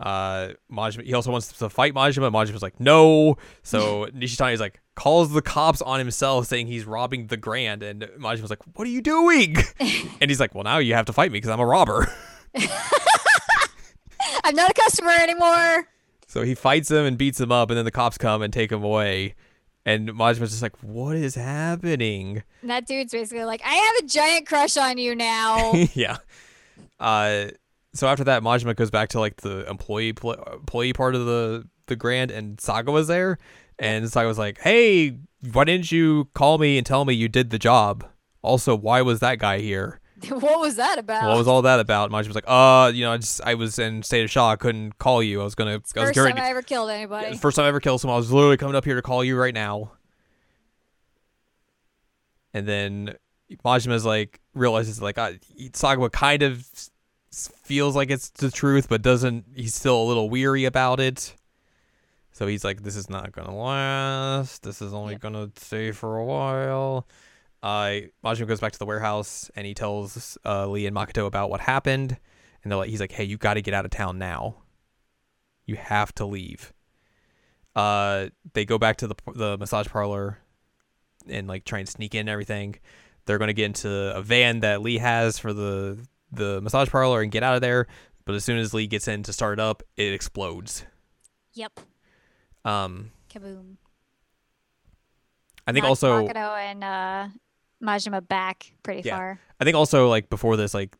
Uh 0.00 0.48
Majima 0.72 1.04
he 1.04 1.14
also 1.14 1.30
wants 1.30 1.52
to 1.52 1.68
fight 1.68 1.94
Majima. 1.94 2.30
Majima's 2.32 2.62
like 2.62 2.80
no. 2.80 3.36
So 3.62 4.06
Nishitani's 4.14 4.60
like 4.60 4.80
calls 4.96 5.32
the 5.32 5.42
cops 5.42 5.80
on 5.80 6.00
himself 6.00 6.46
saying 6.46 6.66
he's 6.66 6.84
robbing 6.84 7.28
the 7.28 7.36
grand 7.36 7.84
and 7.84 8.08
Majima's 8.18 8.50
like 8.50 8.62
what 8.74 8.88
are 8.88 8.90
you 8.90 9.00
doing 9.02 9.56
and 9.78 10.28
he's 10.28 10.40
like 10.40 10.54
well 10.54 10.64
now 10.64 10.78
you 10.78 10.94
have 10.94 11.06
to 11.06 11.12
fight 11.12 11.30
me 11.30 11.36
because 11.36 11.50
I'm 11.50 11.60
a 11.60 11.66
robber 11.66 12.10
I'm 14.44 14.54
not 14.54 14.70
a 14.70 14.74
customer 14.74 15.10
anymore. 15.10 15.88
So 16.28 16.42
he 16.42 16.54
fights 16.54 16.90
him 16.90 17.04
and 17.04 17.18
beats 17.18 17.40
him 17.40 17.50
up, 17.50 17.70
and 17.70 17.76
then 17.76 17.84
the 17.84 17.90
cops 17.90 18.18
come 18.18 18.42
and 18.42 18.52
take 18.52 18.70
him 18.70 18.82
away. 18.82 19.34
And 19.84 20.08
Majima's 20.14 20.50
just 20.50 20.62
like, 20.62 20.76
"What 20.82 21.16
is 21.16 21.34
happening?" 21.34 22.42
And 22.60 22.70
that 22.70 22.86
dude's 22.86 23.12
basically 23.12 23.44
like, 23.44 23.60
I 23.64 23.74
have 23.74 24.04
a 24.04 24.06
giant 24.06 24.46
crush 24.46 24.76
on 24.76 24.98
you 24.98 25.14
now. 25.14 25.72
yeah. 25.94 26.18
Uh, 26.98 27.46
so 27.94 28.06
after 28.08 28.24
that, 28.24 28.42
Majima 28.42 28.74
goes 28.74 28.90
back 28.90 29.10
to 29.10 29.20
like 29.20 29.36
the 29.36 29.68
employee 29.68 30.12
pl- 30.12 30.34
employee 30.52 30.92
part 30.92 31.14
of 31.14 31.26
the 31.26 31.66
the 31.86 31.96
grand, 31.96 32.30
and 32.30 32.60
Saga 32.60 32.90
was 32.90 33.06
there, 33.08 33.38
and 33.78 34.10
Saga 34.10 34.28
was 34.28 34.38
like, 34.38 34.60
"Hey, 34.60 35.18
why 35.52 35.64
didn't 35.64 35.92
you 35.92 36.28
call 36.34 36.58
me 36.58 36.78
and 36.78 36.86
tell 36.86 37.04
me 37.04 37.14
you 37.14 37.28
did 37.28 37.50
the 37.50 37.58
job? 37.58 38.04
Also, 38.42 38.74
why 38.76 39.02
was 39.02 39.20
that 39.20 39.38
guy 39.38 39.58
here? 39.58 40.00
what 40.28 40.60
was 40.60 40.76
that 40.76 40.98
about? 40.98 41.28
What 41.28 41.38
was 41.38 41.48
all 41.48 41.62
that 41.62 41.80
about?" 41.80 42.10
Majima 42.10 42.28
was 42.28 42.34
like, 42.34 42.44
"Uh, 42.46 42.90
you 42.94 43.04
know, 43.04 43.12
I 43.12 43.16
just 43.18 43.40
I 43.42 43.54
was 43.54 43.78
in 43.78 44.02
state 44.02 44.24
of 44.24 44.30
shock. 44.30 44.52
I 44.52 44.56
couldn't 44.56 44.98
call 44.98 45.22
you. 45.22 45.40
I 45.40 45.44
was 45.44 45.54
gonna. 45.54 45.72
I 45.72 45.76
was 45.76 45.92
First 45.92 46.14
time 46.14 46.38
I 46.38 46.50
ever 46.50 46.62
killed 46.62 46.90
anybody. 46.90 47.28
Yeah, 47.28 47.36
first 47.36 47.56
time 47.56 47.64
I 47.64 47.68
ever 47.68 47.80
killed 47.80 48.00
someone, 48.00 48.16
I 48.16 48.18
was 48.18 48.32
literally 48.32 48.56
coming 48.56 48.76
up 48.76 48.84
here 48.84 48.94
to 48.96 49.02
call 49.02 49.22
you 49.24 49.36
right 49.38 49.54
now. 49.54 49.92
And 52.54 52.66
then 52.66 53.16
Majima's 53.64 54.06
like 54.06 54.40
realizes 54.54 55.02
like 55.02 55.18
I, 55.18 55.38
Sagawa 55.72 56.10
kind 56.10 56.42
of 56.42 56.66
feels 57.30 57.94
like 57.94 58.10
it's 58.10 58.30
the 58.30 58.50
truth, 58.50 58.88
but 58.88 59.02
doesn't. 59.02 59.44
He's 59.54 59.74
still 59.74 60.00
a 60.00 60.04
little 60.04 60.30
weary 60.30 60.64
about 60.64 61.00
it. 61.00 61.36
So 62.36 62.46
he's 62.46 62.64
like, 62.64 62.82
"This 62.82 62.96
is 62.96 63.08
not 63.08 63.32
gonna 63.32 63.56
last. 63.56 64.62
This 64.62 64.82
is 64.82 64.92
only 64.92 65.14
Yep. 65.14 65.20
gonna 65.22 65.50
stay 65.56 65.90
for 65.90 66.18
a 66.18 66.24
while." 66.24 67.08
Uh, 67.62 68.00
Majima 68.22 68.46
goes 68.46 68.60
back 68.60 68.72
to 68.72 68.78
the 68.78 68.84
warehouse 68.84 69.50
and 69.56 69.66
he 69.66 69.72
tells 69.72 70.36
uh, 70.44 70.66
Lee 70.68 70.86
and 70.86 70.94
Makoto 70.94 71.26
about 71.26 71.48
what 71.48 71.60
happened, 71.62 72.18
and 72.62 72.70
they're 72.70 72.76
like, 72.76 72.90
he's 72.90 73.00
like, 73.00 73.12
"Hey, 73.12 73.24
you 73.24 73.38
got 73.38 73.54
to 73.54 73.62
get 73.62 73.72
out 73.72 73.86
of 73.86 73.90
town 73.90 74.18
now. 74.18 74.56
You 75.64 75.76
have 75.76 76.14
to 76.16 76.26
leave." 76.26 76.74
Uh, 77.74 78.28
they 78.52 78.66
go 78.66 78.76
back 78.76 78.98
to 78.98 79.06
the 79.06 79.14
the 79.34 79.56
massage 79.56 79.86
parlor 79.88 80.38
and 81.26 81.48
like 81.48 81.64
try 81.64 81.78
and 81.78 81.88
sneak 81.88 82.14
in 82.14 82.20
and 82.20 82.28
everything. 82.28 82.76
They're 83.24 83.38
gonna 83.38 83.54
get 83.54 83.64
into 83.64 84.14
a 84.14 84.20
van 84.20 84.60
that 84.60 84.82
Lee 84.82 84.98
has 84.98 85.38
for 85.38 85.54
the 85.54 86.06
the 86.30 86.60
massage 86.60 86.90
parlor 86.90 87.22
and 87.22 87.32
get 87.32 87.42
out 87.42 87.54
of 87.54 87.62
there. 87.62 87.86
But 88.26 88.34
as 88.34 88.44
soon 88.44 88.58
as 88.58 88.74
Lee 88.74 88.86
gets 88.86 89.08
in 89.08 89.22
to 89.22 89.32
start 89.32 89.58
it 89.58 89.62
up, 89.62 89.82
it 89.96 90.12
explodes. 90.12 90.84
Yep. 91.54 91.80
Um, 92.66 93.10
Kaboom. 93.30 93.76
I 95.66 95.72
think 95.72 95.82
Knocked 95.84 95.88
also 95.88 96.26
Makoto 96.26 96.56
and 96.58 96.84
uh, 96.84 97.28
Majima 97.82 98.26
back 98.26 98.72
pretty 98.82 99.02
Yeah. 99.06 99.16
far. 99.16 99.40
I 99.60 99.64
think 99.64 99.76
also 99.76 100.08
like 100.08 100.28
before 100.30 100.56
this, 100.56 100.74
like 100.74 100.96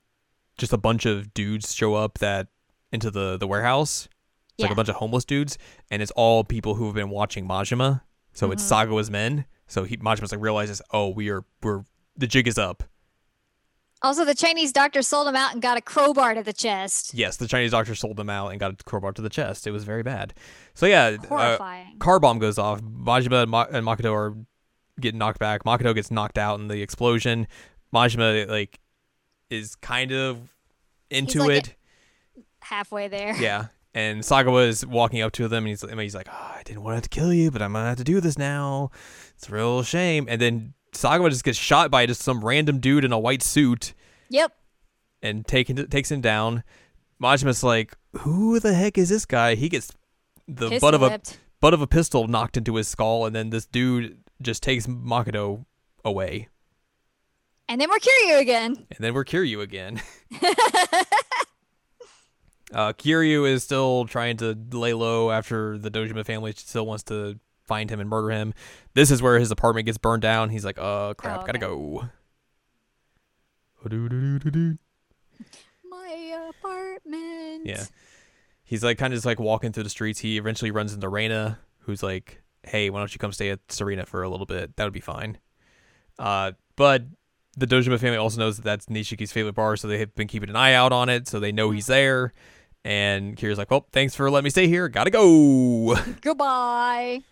just 0.59 0.73
a 0.73 0.79
bunch 0.79 1.07
of 1.07 1.33
dudes 1.35 1.75
show 1.75 1.95
up 1.95 2.19
that 2.19 2.49
into 2.93 3.11
the 3.11 3.37
the 3.37 3.47
warehouse. 3.47 4.09
It's 4.59 4.63
like 4.63 4.73
a 4.73 4.75
bunch 4.75 4.89
of 4.89 4.97
homeless 4.97 5.25
dudes, 5.27 5.59
and 5.91 6.01
it's 6.01 6.11
all 6.13 6.43
people 6.43 6.77
who 6.77 6.87
have 6.87 6.95
been 6.95 7.11
watching 7.11 7.47
Majima. 7.47 8.01
So 8.33 8.51
it's 8.53 8.63
Mhm. 8.65 8.89
Sagawa's 8.89 9.11
men. 9.11 9.45
So 9.67 9.85
he 9.85 9.97
Majima's 9.99 10.33
like 10.33 10.41
realizes, 10.41 10.81
oh, 10.93 11.09
we 11.11 11.29
are 11.31 11.45
we're 11.63 11.85
the 12.17 12.27
jig 12.27 12.49
is 12.49 12.57
up. 12.59 12.83
Also, 14.03 14.25
the 14.25 14.35
Chinese 14.35 14.73
doctor 14.73 15.01
sold 15.03 15.27
him 15.27 15.37
out 15.37 15.53
and 15.53 15.63
got 15.63 15.79
a 15.79 15.81
crowbar 15.81 16.35
to 16.35 16.43
the 16.43 16.53
chest. 16.53 17.15
Yes, 17.15 17.39
the 17.39 17.49
Chinese 17.49 17.71
doctor 17.71 17.95
sold 17.95 18.21
him 18.21 18.29
out 18.29 18.49
and 18.49 18.61
got 18.61 18.73
a 18.73 18.85
crowbar 18.85 19.13
to 19.13 19.23
the 19.23 19.31
chest. 19.31 19.67
It 19.67 19.71
was 19.71 19.85
very 19.85 20.03
bad. 20.03 20.35
So 20.75 20.87
yeah, 20.87 21.17
uh, 21.23 21.27
Horrifying. 21.27 21.99
car 21.99 22.21
bomb 22.21 22.39
goes 22.39 22.59
off. 22.59 22.83
Majima 22.83 23.43
and, 23.43 23.51
Ma- 23.51 23.67
and 23.71 23.87
Makoto 23.87 24.13
are 24.13 24.35
getting 25.01 25.19
knocked 25.19 25.39
back. 25.39 25.65
Makoto 25.65 25.95
gets 25.95 26.11
knocked 26.11 26.39
out 26.39 26.61
in 26.61 26.69
the 26.69 26.83
explosion. 26.83 27.47
Majima 27.93 28.49
like 28.49 28.79
is 29.49 29.77
kind 29.77 30.13
of 30.13 30.55
into 31.11 31.41
like 31.41 31.69
it. 31.69 31.77
Halfway 32.61 33.09
there. 33.09 33.35
Yeah. 33.37 33.67
And 33.95 34.21
Sagawa 34.21 34.69
is 34.69 34.85
walking 34.85 35.23
up 35.23 35.33
to 35.33 35.49
them 35.49 35.65
and 35.65 35.69
he's, 35.71 35.81
he's 35.81 36.15
like, 36.15 36.29
oh, 36.31 36.55
I 36.59 36.63
didn't 36.65 36.83
want 36.83 37.03
to 37.03 37.09
to 37.09 37.09
kill 37.09 37.33
you, 37.33 37.51
but 37.51 37.63
I'm 37.63 37.73
going 37.73 37.85
to 37.85 37.89
have 37.89 37.97
to 37.97 38.05
do 38.05 38.21
this 38.21 38.37
now. 38.37 38.91
It's 39.37 39.49
a 39.49 39.53
real 39.53 39.83
shame. 39.83 40.27
And 40.29 40.39
then 40.39 40.75
Sagawa 40.97 41.31
just 41.31 41.45
gets 41.45 41.59
shot 41.59 41.91
by 41.91 42.07
just 42.07 42.23
some 42.23 42.45
random 42.45 42.79
dude 42.81 43.05
in 43.05 43.13
a 43.13 43.19
white 43.19 43.43
suit 43.43 43.95
Yep. 44.31 44.53
and 45.23 45.47
taken, 45.47 45.89
takes 45.89 46.11
him 46.11 46.21
down. 46.21 46.63
Majima's 47.23 47.63
like, 47.63 47.95
who 48.19 48.59
the 48.61 48.75
heck 48.75 48.99
is 48.99 49.09
this 49.09 49.25
guy? 49.27 49.55
He 49.55 49.69
gets 49.69 49.93
the 50.49 50.69
Pistol 50.71 50.87
butt 50.89 50.95
of 50.95 51.03
a 51.03 51.09
whipped. 51.11 51.39
butt 51.61 51.75
of 51.75 51.81
a 51.83 51.87
pistol 51.87 52.29
knocked 52.29 52.57
into 52.57 52.75
his 52.77 52.89
skull, 52.89 53.27
and 53.27 53.35
then 53.35 53.51
this 53.51 53.67
dude 53.67 54.19
just 54.43 54.63
takes 54.63 54.87
Makoto 54.87 55.65
away. 56.05 56.49
And 57.69 57.81
then 57.81 57.89
we're 57.91 57.99
Kiryu 57.99 58.39
again. 58.41 58.77
And 58.91 58.99
then 59.01 59.13
we're 59.15 59.25
Kiryu 59.25 59.61
again. 59.61 60.01
uh, 62.73 62.93
Kiryu 62.93 63.49
is 63.49 63.63
still 63.65 64.05
trying 64.07 64.37
to 64.39 64.57
lay 64.73 64.93
low 64.93 65.31
after 65.31 65.79
the 65.79 65.91
Dojima 65.91 66.25
family 66.25 66.53
still 66.57 66.87
wants 66.87 67.03
to 67.05 67.39
find 67.67 67.91
him 67.91 68.01
and 68.01 68.09
murder 68.09 68.31
him. 68.31 68.55
This 68.95 69.11
is 69.11 69.21
where 69.23 69.39
his 69.39 69.51
apartment 69.51 69.87
gets 69.87 69.99
burned 69.99 70.23
down. 70.23 70.51
He's 70.51 70.65
like, 70.65 70.79
uh, 70.79 71.15
crap, 71.15 71.43
Oh, 71.43 71.47
gotta 71.47 71.59
go. 71.59 72.09
My 75.89 76.51
apartment. 76.51 77.67
Yeah. 77.67 77.85
He's 78.65 78.83
like 78.83 78.99
kind 78.99 79.13
of 79.13 79.17
just 79.17 79.27
like 79.27 79.39
walking 79.39 79.73
through 79.73 79.85
the 79.85 79.91
streets. 79.91 80.19
He 80.21 80.39
eventually 80.39 80.71
runs 80.73 80.93
into 80.93 81.09
Reina, 81.09 81.61
who's 81.81 82.03
like, 82.03 82.43
"Hey, 82.65 82.91
why 82.91 82.99
don't 82.99 83.13
you 83.15 83.19
come 83.21 83.31
stay 83.33 83.51
at 83.51 83.61
Serena 83.71 84.05
for 84.07 84.23
a 84.25 84.29
little 84.29 84.47
bit? 84.47 84.75
That 84.77 84.85
would 84.85 84.93
be 84.93 85.01
fine." 85.01 85.39
Uh, 86.19 86.53
but 86.75 87.05
the 87.57 87.67
Dojima 87.67 88.01
family 88.01 88.17
also 88.19 88.41
knows 88.41 88.57
that 88.57 88.65
that's 88.65 88.87
Nishiki's 88.87 89.31
favorite 89.31 89.55
bar, 89.55 89.77
so 89.77 89.87
they 89.87 89.99
have 89.99 90.15
been 90.17 90.27
keeping 90.27 90.51
an 90.51 90.57
eye 90.57 90.73
out 90.75 90.93
on 90.93 91.09
it, 91.09 91.29
so 91.29 91.39
they 91.39 91.53
know 91.53 91.71
he's 91.71 91.87
there. 91.87 92.33
And 92.85 93.37
Kiryu's 93.37 93.59
like, 93.59 93.71
"Well, 93.71 93.87
thanks 93.93 94.17
for 94.17 94.29
letting 94.31 94.45
me 94.45 94.51
stay 94.51 94.67
here. 94.67 94.89
Gotta 94.89 95.11
go." 95.11 95.97
Goodbye. 96.21 97.23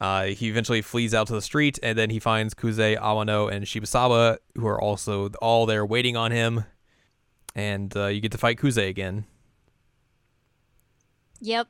Uh, 0.00 0.26
he 0.26 0.48
eventually 0.48 0.80
flees 0.80 1.12
out 1.12 1.26
to 1.26 1.34
the 1.34 1.42
street, 1.42 1.78
and 1.82 1.98
then 1.98 2.08
he 2.10 2.18
finds 2.18 2.54
Kuze, 2.54 2.98
Awano, 2.98 3.52
and 3.52 3.66
Shibusawa, 3.66 4.38
who 4.56 4.66
are 4.66 4.80
also 4.80 5.28
all 5.42 5.66
there 5.66 5.84
waiting 5.84 6.16
on 6.16 6.30
him. 6.30 6.64
And 7.54 7.94
uh, 7.96 8.06
you 8.06 8.20
get 8.20 8.32
to 8.32 8.38
fight 8.38 8.58
Kuze 8.58 8.88
again. 8.88 9.26
Yep. 11.40 11.68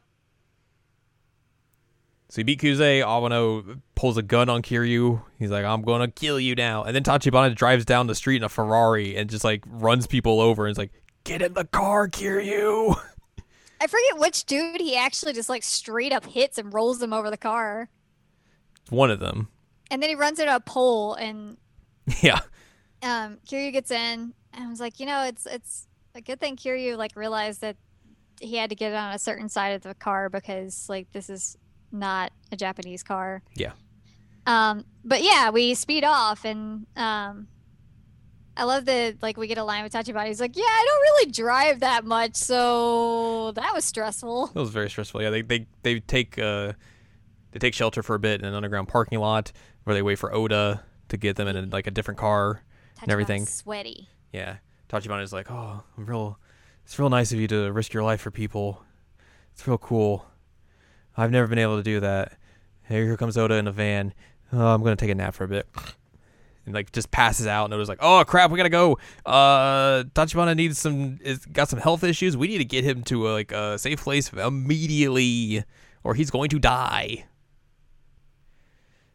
So 2.28 2.36
he 2.36 2.42
beat 2.44 2.60
Kuze. 2.60 2.78
Awano 2.78 3.80
pulls 3.96 4.16
a 4.16 4.22
gun 4.22 4.48
on 4.48 4.62
Kiryu. 4.62 5.22
He's 5.38 5.50
like, 5.50 5.64
I'm 5.64 5.82
going 5.82 6.00
to 6.00 6.08
kill 6.08 6.38
you 6.38 6.54
now. 6.54 6.84
And 6.84 6.94
then 6.94 7.02
Tachibana 7.02 7.54
drives 7.56 7.84
down 7.84 8.06
the 8.06 8.14
street 8.14 8.36
in 8.36 8.44
a 8.44 8.48
Ferrari 8.48 9.16
and 9.16 9.28
just 9.28 9.42
like 9.42 9.64
runs 9.66 10.06
people 10.06 10.40
over 10.40 10.66
and 10.66 10.72
is 10.72 10.78
like, 10.78 10.92
Get 11.24 11.42
in 11.42 11.54
the 11.54 11.64
car, 11.64 12.08
Kiryu. 12.08 12.94
I 13.80 13.86
forget 13.86 14.18
which 14.18 14.44
dude 14.44 14.80
he 14.80 14.96
actually 14.96 15.32
just 15.32 15.48
like 15.48 15.62
straight 15.62 16.12
up 16.12 16.24
hits 16.24 16.56
and 16.56 16.72
rolls 16.72 17.00
them 17.00 17.12
over 17.12 17.30
the 17.30 17.36
car. 17.36 17.88
One 18.90 19.10
of 19.10 19.20
them. 19.20 19.48
And 19.90 20.02
then 20.02 20.08
he 20.10 20.14
runs 20.14 20.38
into 20.38 20.54
a 20.54 20.60
pole 20.60 21.14
and 21.14 21.56
Yeah. 22.22 22.40
um 23.02 23.38
Kiryu 23.48 23.72
gets 23.72 23.90
in 23.90 24.34
and 24.52 24.64
I 24.64 24.68
was 24.68 24.80
like, 24.80 25.00
you 25.00 25.06
know, 25.06 25.24
it's 25.24 25.46
it's 25.46 25.86
a 26.14 26.20
good 26.20 26.40
thing 26.40 26.56
Kiryu 26.56 26.96
like 26.96 27.16
realized 27.16 27.60
that 27.62 27.76
he 28.40 28.56
had 28.56 28.70
to 28.70 28.76
get 28.76 28.92
on 28.94 29.14
a 29.14 29.18
certain 29.18 29.48
side 29.48 29.70
of 29.74 29.82
the 29.82 29.94
car 29.94 30.28
because 30.28 30.88
like 30.88 31.10
this 31.12 31.28
is 31.30 31.56
not 31.92 32.32
a 32.52 32.56
Japanese 32.56 33.02
car. 33.02 33.42
Yeah. 33.54 33.72
Um 34.46 34.84
but 35.04 35.22
yeah, 35.22 35.50
we 35.50 35.74
speed 35.74 36.04
off 36.04 36.44
and 36.44 36.86
um 36.96 37.48
I 38.56 38.64
love 38.64 38.84
the 38.84 39.16
like 39.22 39.36
we 39.36 39.46
get 39.46 39.58
a 39.58 39.64
line 39.64 39.84
with 39.84 39.92
Tachibana. 39.92 40.26
He's 40.26 40.40
like, 40.40 40.54
"Yeah, 40.56 40.64
I 40.66 40.84
don't 40.86 41.00
really 41.00 41.30
drive 41.30 41.80
that 41.80 42.04
much, 42.04 42.34
so 42.34 43.52
that 43.52 43.72
was 43.72 43.84
stressful." 43.86 44.50
It 44.54 44.58
was 44.58 44.68
very 44.70 44.90
stressful. 44.90 45.22
Yeah, 45.22 45.30
they 45.30 45.40
they 45.42 45.66
they 45.82 46.00
take 46.00 46.38
uh 46.38 46.72
they 47.52 47.58
take 47.58 47.74
shelter 47.74 48.02
for 48.02 48.14
a 48.14 48.18
bit 48.18 48.40
in 48.40 48.46
an 48.46 48.54
underground 48.54 48.88
parking 48.88 49.18
lot 49.18 49.52
where 49.84 49.94
they 49.94 50.02
wait 50.02 50.16
for 50.16 50.32
Oda 50.32 50.84
to 51.08 51.16
get 51.16 51.36
them 51.36 51.48
in 51.48 51.56
a, 51.56 51.62
like 51.62 51.86
a 51.86 51.90
different 51.90 52.18
car 52.18 52.62
and 53.02 53.10
everything. 53.10 53.46
Sweaty. 53.46 54.08
Yeah, 54.32 54.56
Tachibana 54.88 55.22
is 55.22 55.32
like, 55.32 55.50
oh, 55.50 55.82
I'm 55.96 56.06
real. 56.06 56.38
It's 56.84 56.98
real 56.98 57.10
nice 57.10 57.32
of 57.32 57.38
you 57.38 57.48
to 57.48 57.70
risk 57.72 57.92
your 57.92 58.02
life 58.02 58.20
for 58.20 58.30
people. 58.30 58.82
It's 59.52 59.66
real 59.66 59.78
cool. 59.78 60.26
I've 61.16 61.30
never 61.30 61.46
been 61.46 61.58
able 61.58 61.76
to 61.76 61.82
do 61.82 62.00
that. 62.00 62.38
Here, 62.88 63.04
here 63.04 63.16
comes 63.16 63.36
Oda 63.36 63.54
in 63.54 63.66
a 63.68 63.72
van. 63.72 64.14
Oh, 64.52 64.66
I'm 64.66 64.82
gonna 64.82 64.96
take 64.96 65.10
a 65.10 65.14
nap 65.14 65.34
for 65.34 65.44
a 65.44 65.48
bit. 65.48 65.68
And 66.66 66.74
like 66.74 66.92
just 66.92 67.10
passes 67.10 67.46
out, 67.46 67.64
and 67.64 67.74
Oda's 67.74 67.88
like, 67.88 68.00
"Oh 68.02 68.22
crap, 68.26 68.50
we 68.50 68.56
gotta 68.56 68.68
go. 68.68 68.98
Uh, 69.24 70.04
Tachibana 70.14 70.54
needs 70.54 70.78
some, 70.78 71.18
is 71.22 71.46
got 71.46 71.68
some 71.68 71.78
health 71.78 72.04
issues. 72.04 72.36
We 72.36 72.48
need 72.48 72.58
to 72.58 72.64
get 72.64 72.84
him 72.84 73.02
to 73.04 73.28
a, 73.28 73.32
like 73.32 73.52
a 73.52 73.78
safe 73.78 74.02
place 74.02 74.32
immediately, 74.32 75.64
or 76.04 76.14
he's 76.14 76.30
going 76.30 76.50
to 76.50 76.58
die." 76.58 77.24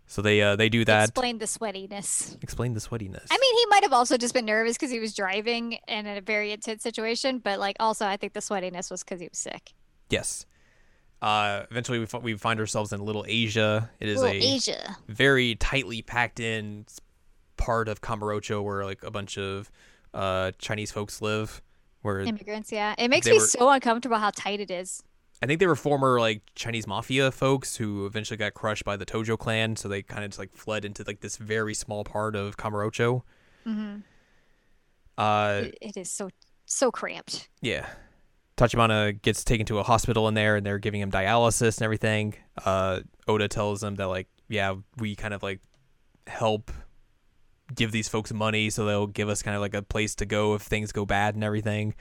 So 0.08 0.22
they 0.22 0.42
uh 0.42 0.56
they 0.56 0.70
do 0.70 0.86
that. 0.86 1.10
Explain 1.10 1.40
the 1.40 1.46
sweatiness. 1.46 2.42
Explain 2.44 2.74
the 2.74 2.80
sweatiness. 2.80 3.26
I 3.32 3.38
mean, 3.38 3.58
he 3.58 3.66
might 3.68 3.84
have 3.84 3.94
also 3.94 4.18
just 4.18 4.34
been 4.34 4.46
nervous 4.46 4.76
because 4.78 4.92
he 4.92 5.00
was 5.00 5.16
driving 5.16 5.80
and 5.88 6.08
in 6.08 6.18
a 6.18 6.22
very 6.22 6.52
intense 6.52 6.84
situation, 6.84 7.40
but 7.40 7.60
like 7.60 7.76
also 7.80 8.06
I 8.06 8.16
think 8.18 8.34
the 8.34 8.40
sweatiness 8.40 8.92
was 8.92 9.04
because 9.04 9.20
he 9.20 9.28
was 9.28 9.38
sick. 9.38 9.74
Yes. 10.10 10.46
Uh, 11.22 11.64
eventually, 11.72 11.98
we, 11.98 12.04
f- 12.04 12.22
we 12.22 12.36
find 12.36 12.60
ourselves 12.60 12.94
in 12.94 13.04
Little 13.04 13.26
Asia. 13.28 13.90
It 14.00 14.10
is 14.10 14.22
Little 14.22 14.36
a 14.36 14.56
Asia. 14.56 14.96
very 15.08 15.56
tightly 15.56 16.04
packed 16.04 16.40
in 16.40 16.86
part 17.58 17.88
of 17.88 18.02
Kamurocho 18.02 18.62
where 18.64 18.86
like 18.86 19.02
a 19.02 19.10
bunch 19.10 19.38
of 19.40 19.72
uh, 20.14 20.52
Chinese 20.60 20.92
folks 20.92 21.22
live. 21.22 21.64
Where 22.04 22.20
Immigrants, 22.20 22.72
yeah. 22.72 22.94
It 23.00 23.08
makes 23.08 23.26
me 23.26 23.34
were- 23.34 23.40
so 23.40 23.70
uncomfortable 23.72 24.18
how 24.18 24.30
tight 24.30 24.60
it 24.60 24.70
is. 24.70 25.02
I 25.46 25.48
think 25.48 25.60
they 25.60 25.68
were 25.68 25.76
former 25.76 26.20
like 26.20 26.42
Chinese 26.56 26.88
mafia 26.88 27.32
folks 27.32 27.76
who 27.76 28.08
eventually 28.08 28.36
got 28.36 28.56
crushed 28.56 28.84
by 28.84 28.98
the 28.98 29.06
Tojo 29.06 29.38
clan, 29.38 29.76
so 29.76 29.88
they 29.88 30.02
kind 30.02 30.24
of 30.24 30.32
just 30.32 30.40
like 30.40 30.56
fled 30.56 30.84
into 30.86 31.04
like 31.06 31.22
this 31.22 31.38
very 31.38 31.76
small 31.76 32.04
part 32.04 32.36
of 32.36 32.58
Kamurocho. 32.58 33.22
hmm 33.64 33.98
Uh, 35.20 35.66
It, 35.66 35.78
it 35.82 35.98
is 35.98 36.10
so 36.10 36.32
so 36.66 36.90
cramped. 36.90 37.48
Yeah. 37.62 37.86
Tachibana 38.58 39.22
gets 39.22 39.44
taken 39.44 39.68
to 39.68 39.78
a 39.78 39.84
hospital 39.84 40.28
in 40.28 40.34
there 40.34 40.56
and 40.56 40.66
they're 40.66 40.80
giving 40.80 41.00
him 41.00 41.12
dialysis 41.12 41.78
and 41.78 41.84
everything. 41.84 42.34
Uh, 42.66 43.02
Oda 43.28 43.48
tells 43.48 43.82
them 43.82 43.98
that, 43.98 44.08
like, 44.08 44.28
yeah, 44.48 44.74
we 44.98 45.16
kind 45.16 45.36
of 45.36 45.44
like 45.44 45.60
help 46.26 46.72
give 47.76 47.92
these 47.92 48.08
folks 48.10 48.34
money 48.34 48.72
so 48.72 48.84
they'll 48.86 49.06
give 49.06 49.30
us 49.30 49.44
kind 49.44 49.54
of 49.54 49.62
like 49.62 49.76
a 49.76 49.84
place 49.84 50.16
to 50.16 50.26
go 50.26 50.56
if 50.56 50.64
things 50.64 50.92
go 50.92 51.06
bad 51.06 51.36
and 51.36 51.44
everything. 51.44 51.94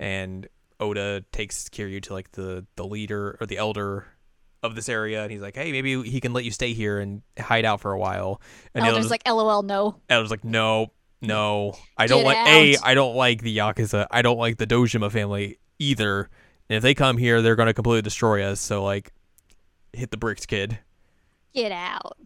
And 0.00 0.48
Oda 0.80 1.24
takes 1.32 1.68
Kiryu 1.68 2.02
to 2.04 2.12
like 2.12 2.32
the, 2.32 2.66
the 2.76 2.84
leader 2.84 3.36
or 3.40 3.46
the 3.46 3.58
elder 3.58 4.06
of 4.62 4.74
this 4.74 4.88
area 4.88 5.22
and 5.22 5.30
he's 5.30 5.40
like, 5.40 5.54
hey, 5.54 5.72
maybe 5.72 6.02
he 6.02 6.20
can 6.20 6.32
let 6.32 6.44
you 6.44 6.50
stay 6.50 6.72
here 6.72 6.98
and 6.98 7.22
hide 7.38 7.64
out 7.64 7.80
for 7.80 7.92
a 7.92 7.98
while. 7.98 8.40
And 8.74 8.84
Elder's 8.84 8.96
elder's 8.96 9.10
like, 9.10 9.26
LOL, 9.26 9.62
no. 9.62 10.00
Elder's 10.08 10.30
like, 10.30 10.44
no, 10.44 10.92
no, 11.20 11.76
I 11.96 12.06
don't 12.06 12.22
Get 12.22 12.26
like 12.26 12.48
a. 12.48 12.76
I 12.82 12.94
don't 12.94 13.16
like 13.16 13.42
the 13.42 13.56
Yakuza. 13.56 14.06
I 14.10 14.22
don't 14.22 14.38
like 14.38 14.56
the 14.56 14.66
Dojima 14.66 15.10
family 15.10 15.58
either. 15.78 16.28
And 16.68 16.76
if 16.76 16.82
they 16.82 16.94
come 16.94 17.16
here, 17.16 17.42
they're 17.42 17.56
gonna 17.56 17.74
completely 17.74 18.02
destroy 18.02 18.44
us. 18.44 18.60
So 18.60 18.84
like, 18.84 19.12
hit 19.92 20.10
the 20.10 20.16
bricks, 20.16 20.46
kid. 20.46 20.78
Get 21.54 21.72
out. 21.72 22.16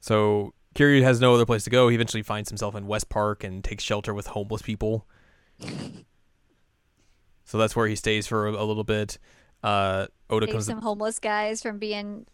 So 0.00 0.54
Kiryu 0.74 1.02
has 1.02 1.20
no 1.20 1.34
other 1.34 1.46
place 1.46 1.64
to 1.64 1.70
go. 1.70 1.88
He 1.88 1.94
eventually 1.94 2.22
finds 2.22 2.50
himself 2.50 2.74
in 2.74 2.86
West 2.86 3.08
Park 3.08 3.44
and 3.44 3.64
takes 3.64 3.84
shelter 3.84 4.12
with 4.12 4.28
homeless 4.28 4.62
people. 4.62 5.06
so 7.50 7.58
that's 7.58 7.74
where 7.74 7.88
he 7.88 7.96
stays 7.96 8.28
for 8.28 8.46
a, 8.46 8.52
a 8.52 8.62
little 8.64 8.84
bit. 8.84 9.18
Uh, 9.60 10.06
Oda 10.30 10.46
Save 10.46 10.52
comes. 10.52 10.66
some 10.66 10.82
homeless 10.82 11.18
guys 11.18 11.60
from 11.60 11.78
being 11.78 12.24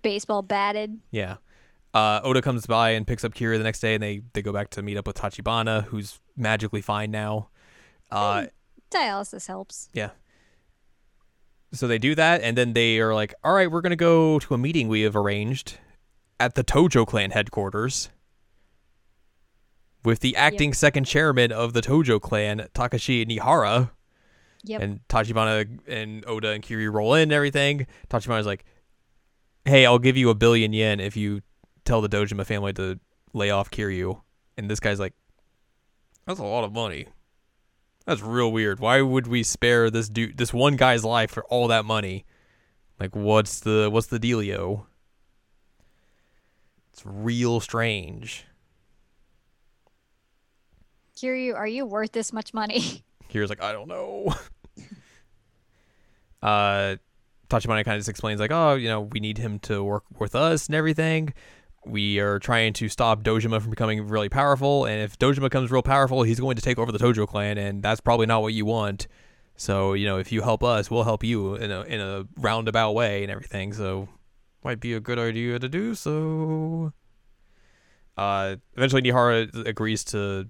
baseball 0.00 0.40
batted. 0.40 0.98
Yeah. 1.10 1.36
Uh, 1.92 2.22
Oda 2.24 2.40
comes 2.40 2.64
by 2.64 2.90
and 2.90 3.06
picks 3.06 3.22
up 3.22 3.34
Kiryu 3.34 3.58
the 3.58 3.64
next 3.64 3.80
day, 3.80 3.92
and 3.92 4.02
they, 4.02 4.22
they 4.32 4.40
go 4.40 4.50
back 4.50 4.70
to 4.70 4.82
meet 4.82 4.96
up 4.96 5.06
with 5.06 5.16
Tachibana, 5.16 5.84
who's 5.84 6.20
magically 6.38 6.80
fine 6.80 7.10
now. 7.10 7.50
Uh, 8.10 8.46
Dialysis 8.90 9.46
helps. 9.46 9.90
Yeah. 9.92 10.10
So 11.74 11.86
they 11.86 11.98
do 11.98 12.14
that, 12.14 12.40
and 12.40 12.56
then 12.56 12.72
they 12.72 12.98
are 12.98 13.14
like, 13.14 13.34
all 13.44 13.52
right, 13.52 13.70
we're 13.70 13.82
going 13.82 13.90
to 13.90 13.96
go 13.96 14.38
to 14.38 14.54
a 14.54 14.58
meeting 14.58 14.88
we 14.88 15.02
have 15.02 15.14
arranged 15.14 15.76
at 16.40 16.54
the 16.54 16.64
Tojo 16.64 17.06
clan 17.06 17.32
headquarters 17.32 18.08
with 20.02 20.20
the 20.20 20.34
acting 20.34 20.72
second 20.72 21.04
chairman 21.04 21.52
of 21.52 21.74
the 21.74 21.82
Tojo 21.82 22.18
clan, 22.18 22.68
Takashi 22.74 23.26
Nihara. 23.26 23.90
Yep. 24.64 24.80
And 24.80 25.00
Tachibana 25.08 25.80
and 25.88 26.24
Oda 26.26 26.50
and 26.50 26.62
Kiryu 26.62 26.92
roll 26.92 27.14
in 27.14 27.22
and 27.22 27.32
everything. 27.32 27.86
Tachibana's 28.08 28.46
like, 28.46 28.64
hey, 29.64 29.86
I'll 29.86 29.98
give 29.98 30.16
you 30.16 30.30
a 30.30 30.34
billion 30.34 30.72
yen 30.72 31.00
if 31.00 31.16
you 31.16 31.42
tell 31.84 32.00
the 32.00 32.08
Dojima 32.08 32.46
family 32.46 32.72
to 32.74 33.00
lay 33.32 33.50
off 33.50 33.70
Kiryu. 33.70 34.20
And 34.56 34.70
this 34.70 34.80
guy's 34.80 35.00
like, 35.00 35.14
that's 36.26 36.38
a 36.38 36.44
lot 36.44 36.64
of 36.64 36.72
money. 36.72 37.08
That's 38.06 38.20
real 38.20 38.52
weird. 38.52 38.80
Why 38.80 39.00
would 39.00 39.26
we 39.26 39.42
spare 39.42 39.90
this 39.90 40.08
dude, 40.08 40.36
this 40.36 40.52
one 40.52 40.76
guy's 40.76 41.04
life 41.04 41.30
for 41.30 41.44
all 41.44 41.68
that 41.68 41.84
money? 41.84 42.24
Like, 42.98 43.14
what's 43.14 43.60
the 43.60 43.88
what's 43.90 44.08
the 44.08 44.18
dealio? 44.18 44.86
It's 46.92 47.02
real 47.04 47.60
strange. 47.60 48.44
Kiryu, 51.16 51.54
are 51.54 51.66
you 51.66 51.86
worth 51.86 52.12
this 52.12 52.32
much 52.32 52.52
money? 52.52 53.04
Kiryu's 53.32 53.48
like, 53.48 53.62
I 53.62 53.72
don't 53.72 53.88
know. 53.88 54.34
uh, 56.42 56.96
Tachibana 57.48 57.84
kind 57.84 57.96
of 57.96 58.00
just 58.00 58.08
explains 58.08 58.40
like, 58.40 58.52
oh, 58.52 58.74
you 58.74 58.88
know, 58.88 59.02
we 59.02 59.20
need 59.20 59.38
him 59.38 59.58
to 59.60 59.82
work 59.82 60.04
with 60.18 60.34
us 60.34 60.66
and 60.66 60.74
everything. 60.74 61.34
We 61.84 62.20
are 62.20 62.38
trying 62.38 62.74
to 62.74 62.88
stop 62.88 63.22
Dojima 63.24 63.60
from 63.60 63.70
becoming 63.70 64.06
really 64.06 64.28
powerful, 64.28 64.84
and 64.84 65.02
if 65.02 65.18
Dojima 65.18 65.42
becomes 65.42 65.70
real 65.70 65.82
powerful, 65.82 66.22
he's 66.22 66.38
going 66.38 66.54
to 66.56 66.62
take 66.62 66.78
over 66.78 66.92
the 66.92 66.98
Tojo 66.98 67.26
clan, 67.26 67.58
and 67.58 67.82
that's 67.82 68.00
probably 68.00 68.26
not 68.26 68.42
what 68.42 68.54
you 68.54 68.64
want. 68.64 69.08
So, 69.56 69.94
you 69.94 70.06
know, 70.06 70.18
if 70.18 70.30
you 70.30 70.42
help 70.42 70.62
us, 70.62 70.90
we'll 70.90 71.02
help 71.02 71.24
you 71.24 71.56
in 71.56 71.70
a 71.70 71.82
in 71.82 72.00
a 72.00 72.26
roundabout 72.36 72.92
way 72.92 73.22
and 73.22 73.32
everything. 73.32 73.72
So, 73.72 74.08
might 74.64 74.78
be 74.80 74.94
a 74.94 75.00
good 75.00 75.18
idea 75.18 75.58
to 75.58 75.68
do 75.68 75.94
so. 75.94 76.92
Uh, 78.16 78.56
eventually, 78.76 79.02
Nihara 79.02 79.66
agrees 79.66 80.04
to 80.04 80.48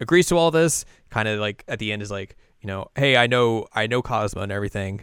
agrees 0.00 0.26
to 0.28 0.36
all 0.36 0.50
this. 0.50 0.84
Kind 1.10 1.28
of 1.28 1.40
like 1.40 1.64
at 1.68 1.78
the 1.78 1.92
end 1.92 2.02
is 2.02 2.10
like, 2.10 2.36
you 2.60 2.66
know, 2.66 2.86
hey, 2.96 3.16
I 3.16 3.26
know 3.26 3.66
I 3.72 3.86
know 3.86 4.02
Kazama 4.02 4.42
and 4.42 4.52
everything. 4.52 5.02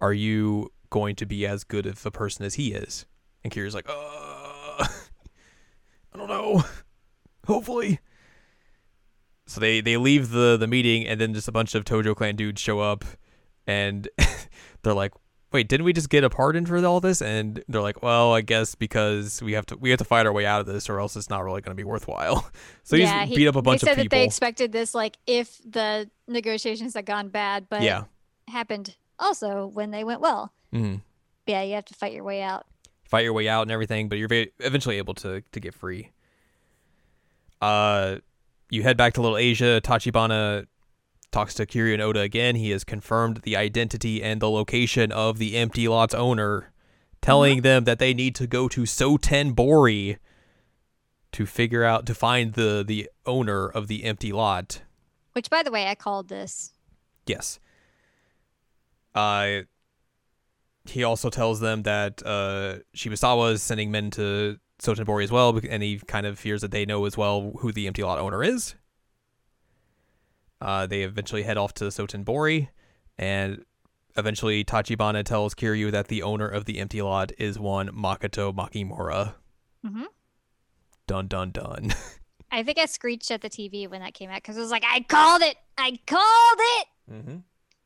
Are 0.00 0.12
you 0.12 0.72
going 0.90 1.16
to 1.16 1.26
be 1.26 1.46
as 1.46 1.64
good 1.64 1.86
of 1.86 2.04
a 2.06 2.10
person 2.10 2.44
as 2.44 2.54
he 2.54 2.72
is? 2.72 3.06
And 3.44 3.52
Kiryu's 3.52 3.74
like, 3.74 3.88
uh, 3.88 3.92
I 6.12 6.16
don't 6.16 6.28
know. 6.28 6.64
Hopefully. 7.46 8.00
So 9.46 9.60
they 9.60 9.80
they 9.80 9.96
leave 9.96 10.30
the 10.30 10.56
the 10.58 10.66
meeting, 10.66 11.06
and 11.06 11.20
then 11.20 11.32
just 11.32 11.48
a 11.48 11.52
bunch 11.52 11.74
of 11.74 11.84
Tojo 11.84 12.14
clan 12.14 12.36
dudes 12.36 12.60
show 12.60 12.80
up, 12.80 13.04
and 13.66 14.08
they're 14.82 14.94
like, 14.94 15.14
"Wait, 15.52 15.68
didn't 15.68 15.84
we 15.84 15.92
just 15.92 16.10
get 16.10 16.24
a 16.24 16.30
pardon 16.30 16.66
for 16.66 16.84
all 16.84 17.00
this?" 17.00 17.20
And 17.22 17.62
they're 17.68 17.80
like, 17.82 18.02
"Well, 18.02 18.32
I 18.34 18.40
guess 18.40 18.74
because 18.74 19.42
we 19.42 19.52
have 19.52 19.66
to 19.66 19.76
we 19.76 19.90
have 19.90 19.98
to 19.98 20.04
fight 20.04 20.26
our 20.26 20.32
way 20.32 20.46
out 20.46 20.60
of 20.60 20.66
this, 20.66 20.88
or 20.88 21.00
else 21.00 21.16
it's 21.16 21.30
not 21.30 21.44
really 21.44 21.60
going 21.60 21.76
to 21.76 21.80
be 21.80 21.84
worthwhile." 21.84 22.50
So 22.84 22.96
he 22.96 23.02
yeah, 23.02 23.26
just 23.26 23.36
beat 23.36 23.46
up 23.46 23.56
a 23.56 23.60
bunch 23.60 23.82
they 23.82 23.90
of 23.90 23.96
said 23.96 24.04
that 24.04 24.10
they 24.10 24.24
expected 24.24 24.72
this 24.72 24.94
like 24.94 25.18
if 25.26 25.58
the 25.64 26.08
negotiations 26.26 26.94
had 26.94 27.04
gone 27.04 27.28
bad, 27.28 27.66
but 27.68 27.82
yeah. 27.82 28.04
happened 28.48 28.96
also 29.18 29.66
when 29.66 29.90
they 29.90 30.04
went 30.04 30.22
well. 30.22 30.52
hmm 30.72 30.96
Yeah, 31.46 31.62
you 31.62 31.74
have 31.74 31.84
to 31.86 31.94
fight 31.94 32.14
your 32.14 32.24
way 32.24 32.40
out. 32.40 32.64
fight 33.04 33.24
your 33.24 33.34
way 33.34 33.46
out 33.46 33.62
and 33.62 33.70
everything, 33.70 34.08
but 34.08 34.16
you're 34.16 34.28
eventually 34.60 34.96
able 34.96 35.12
to 35.14 35.42
to 35.52 35.60
get 35.60 35.74
free. 35.74 36.12
Uh, 37.60 38.16
you 38.70 38.82
head 38.82 38.96
back 38.96 39.14
to 39.14 39.20
Little 39.22 39.36
Asia. 39.36 39.80
Tachibana 39.82 40.66
talks 41.30 41.54
to 41.54 41.66
Kiryu 41.66 41.94
and 41.94 42.02
Oda 42.02 42.20
again. 42.20 42.56
He 42.56 42.70
has 42.70 42.84
confirmed 42.84 43.38
the 43.42 43.56
identity 43.56 44.22
and 44.22 44.40
the 44.40 44.50
location 44.50 45.12
of 45.12 45.38
the 45.38 45.56
empty 45.56 45.88
lot's 45.88 46.14
owner, 46.14 46.72
telling 47.20 47.62
them 47.62 47.84
that 47.84 47.98
they 47.98 48.14
need 48.14 48.34
to 48.36 48.46
go 48.46 48.68
to 48.68 48.82
Sotenbori 48.82 50.18
to 51.32 51.46
figure 51.46 51.84
out 51.84 52.06
to 52.06 52.14
find 52.14 52.54
the 52.54 52.82
the 52.86 53.10
owner 53.26 53.68
of 53.68 53.88
the 53.88 54.04
empty 54.04 54.32
lot. 54.32 54.82
Which, 55.32 55.50
by 55.50 55.62
the 55.62 55.70
way, 55.70 55.86
I 55.86 55.94
called 55.94 56.28
this. 56.28 56.72
Yes. 57.26 57.60
Uh, 59.14 59.62
he 60.86 61.04
also 61.04 61.28
tells 61.28 61.60
them 61.60 61.82
that 61.82 62.22
uh, 62.24 62.78
Shibusawa 62.96 63.52
is 63.52 63.62
sending 63.62 63.90
men 63.90 64.10
to 64.12 64.58
Sotenbori 64.80 65.24
as 65.24 65.30
well, 65.30 65.58
and 65.68 65.82
he 65.82 65.98
kind 65.98 66.26
of 66.26 66.38
fears 66.38 66.62
that 66.62 66.70
they 66.70 66.86
know 66.86 67.04
as 67.04 67.16
well 67.16 67.52
who 67.58 67.72
the 67.72 67.86
empty 67.86 68.02
lot 68.02 68.18
owner 68.18 68.42
is. 68.42 68.74
Uh, 70.60 70.86
they 70.86 71.02
eventually 71.02 71.42
head 71.44 71.56
off 71.56 71.72
to 71.74 71.84
Sotenbori, 71.84 72.68
and 73.16 73.64
eventually 74.16 74.64
Tachibana 74.64 75.24
tells 75.24 75.54
Kiryu 75.54 75.90
that 75.92 76.08
the 76.08 76.22
owner 76.22 76.48
of 76.48 76.64
the 76.64 76.78
empty 76.80 77.00
lot 77.02 77.30
is 77.38 77.58
one 77.58 77.88
Makoto 77.90 78.52
Makimura. 78.54 79.34
hmm 79.86 80.04
Dun 81.06 81.26
dun 81.28 81.50
dun. 81.52 81.94
I 82.50 82.62
think 82.62 82.78
I 82.78 82.86
screeched 82.86 83.30
at 83.30 83.40
the 83.42 83.48
TV 83.50 83.88
when 83.88 84.00
that 84.00 84.14
came 84.14 84.30
out 84.30 84.36
because 84.42 84.56
it 84.56 84.60
was 84.60 84.70
like, 84.70 84.84
I 84.86 85.00
called 85.00 85.42
it. 85.42 85.56
I 85.76 85.98
called 86.06 86.58
it. 86.58 86.86
Mm-hmm. 87.12 87.36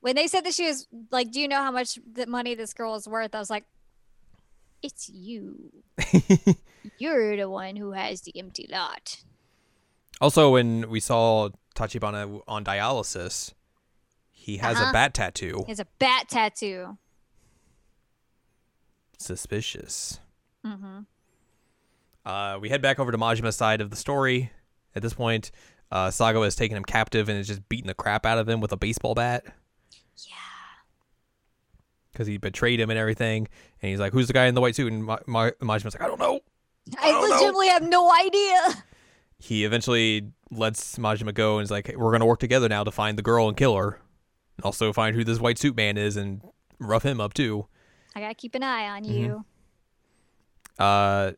When 0.00 0.16
they 0.16 0.26
said 0.26 0.44
that 0.44 0.54
she 0.54 0.66
was 0.66 0.88
like, 1.10 1.30
Do 1.30 1.40
you 1.40 1.46
know 1.48 1.58
how 1.62 1.70
much 1.70 1.98
the 2.10 2.26
money 2.26 2.54
this 2.54 2.72
girl 2.72 2.94
is 2.94 3.06
worth? 3.06 3.34
I 3.34 3.38
was 3.38 3.50
like, 3.50 3.64
It's 4.82 5.08
you. 5.08 5.72
You're 6.98 7.36
the 7.36 7.48
one 7.50 7.76
who 7.76 7.92
has 7.92 8.22
the 8.22 8.36
empty 8.38 8.68
lot. 8.70 9.22
also, 10.20 10.50
when 10.50 10.88
we 10.90 11.00
saw 11.00 11.50
Tachibana 11.74 12.40
on 12.48 12.64
dialysis, 12.64 13.52
he 14.30 14.58
has 14.58 14.76
Uh-huh. 14.76 14.90
a 14.90 14.92
bat 14.92 15.14
tattoo. 15.14 15.62
He 15.66 15.72
has 15.72 15.80
a 15.80 15.86
bat 15.98 16.28
tattoo. 16.28 16.98
Suspicious. 19.18 20.18
hmm 20.64 21.00
Uh, 22.24 22.58
we 22.60 22.68
head 22.68 22.80
back 22.82 22.98
over 23.00 23.10
to 23.10 23.18
Majima's 23.18 23.56
side 23.56 23.80
of 23.80 23.90
the 23.90 23.96
story. 23.96 24.52
At 24.94 25.02
this 25.02 25.14
point, 25.14 25.50
uh, 25.90 26.10
Sago 26.10 26.42
has 26.44 26.54
taken 26.54 26.76
him 26.76 26.84
captive 26.84 27.28
and 27.28 27.38
is 27.38 27.46
just 27.48 27.68
beating 27.68 27.86
the 27.88 27.94
crap 27.94 28.24
out 28.26 28.38
of 28.38 28.48
him 28.48 28.60
with 28.60 28.70
a 28.72 28.76
baseball 28.76 29.14
bat 29.14 29.44
Yeah. 30.18 30.34
because 32.12 32.26
he 32.28 32.36
betrayed 32.36 32.78
him 32.78 32.90
and 32.90 32.98
everything. 32.98 33.48
And 33.80 33.90
he's 33.90 33.98
like, 34.00 34.12
"Who's 34.12 34.26
the 34.28 34.32
guy 34.34 34.46
in 34.46 34.54
the 34.54 34.60
white 34.60 34.76
suit?" 34.76 34.92
And 34.92 35.04
Ma- 35.04 35.18
Ma- 35.26 35.50
Majima's 35.60 35.94
like, 35.94 36.02
"I 36.02 36.06
don't 36.06 36.20
know." 36.20 36.40
I 37.00 37.10
don't 37.10 37.22
know. 37.28 37.34
legitimately 37.36 37.68
have 37.68 37.82
no 37.82 38.12
idea. 38.12 38.84
He 39.42 39.64
eventually 39.64 40.30
lets 40.52 40.96
Majima 40.98 41.34
go 41.34 41.58
and 41.58 41.64
is 41.64 41.70
like, 41.70 41.88
hey, 41.88 41.96
"We're 41.96 42.12
gonna 42.12 42.26
work 42.26 42.38
together 42.38 42.68
now 42.68 42.84
to 42.84 42.92
find 42.92 43.18
the 43.18 43.22
girl 43.22 43.48
and 43.48 43.56
kill 43.56 43.76
her, 43.76 44.00
and 44.56 44.64
also 44.64 44.92
find 44.92 45.16
who 45.16 45.24
this 45.24 45.40
white 45.40 45.58
suit 45.58 45.76
man 45.76 45.96
is 45.98 46.16
and 46.16 46.40
rough 46.78 47.02
him 47.04 47.20
up 47.20 47.34
too." 47.34 47.66
I 48.14 48.20
gotta 48.20 48.34
keep 48.34 48.54
an 48.54 48.62
eye 48.62 48.88
on 48.88 49.04
Mhm. 49.04 49.14
you. 49.14 49.44
uh 50.78 51.32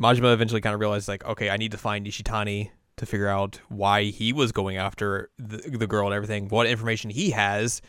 Majima 0.00 0.32
eventually 0.32 0.60
kind 0.60 0.74
of 0.74 0.80
realized 0.80 1.06
like, 1.08 1.24
okay, 1.24 1.50
I 1.50 1.56
need 1.56 1.70
to 1.72 1.78
find 1.78 2.04
Nishitani 2.06 2.70
to 2.96 3.06
figure 3.06 3.28
out 3.28 3.60
why 3.68 4.04
he 4.04 4.32
was 4.32 4.50
going 4.50 4.76
after 4.76 5.30
the, 5.38 5.58
the 5.58 5.86
girl 5.86 6.06
and 6.06 6.14
everything, 6.14 6.48
what 6.48 6.66
information 6.66 7.10
he 7.10 7.30
has, 7.30 7.80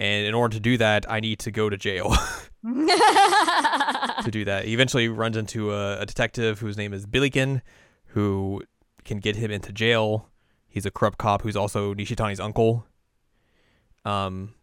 and 0.00 0.26
in 0.26 0.34
order 0.34 0.54
to 0.54 0.60
do 0.60 0.76
that, 0.78 1.10
I 1.10 1.20
need 1.20 1.38
to 1.40 1.50
go 1.50 1.68
to 1.70 1.76
jail 1.76 2.10
to 2.64 4.28
do 4.30 4.44
that. 4.44 4.64
He 4.66 4.74
eventually 4.74 5.08
runs 5.08 5.36
into 5.36 5.72
a, 5.72 6.00
a 6.00 6.06
detective 6.06 6.58
whose 6.60 6.76
name 6.76 6.92
is 6.92 7.06
Billiken, 7.06 7.62
who 8.08 8.62
can 9.04 9.18
get 9.18 9.36
him 9.36 9.50
into 9.50 9.72
jail. 9.72 10.28
He's 10.68 10.86
a 10.86 10.90
corrupt 10.90 11.18
cop 11.18 11.42
who's 11.42 11.56
also 11.56 11.94
Nishitani's 11.94 12.40
uncle. 12.40 12.86
Um, 14.04 14.54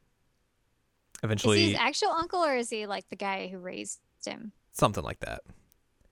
is 1.16 1.24
eventually, 1.24 1.60
he 1.60 1.68
his 1.72 1.80
actual 1.80 2.10
uncle 2.10 2.40
or 2.44 2.56
is 2.56 2.70
he 2.70 2.86
like 2.86 3.08
the 3.10 3.16
guy 3.16 3.48
who 3.48 3.58
raised 3.58 4.00
him? 4.26 4.52
something 4.74 5.04
like 5.04 5.20
that. 5.20 5.42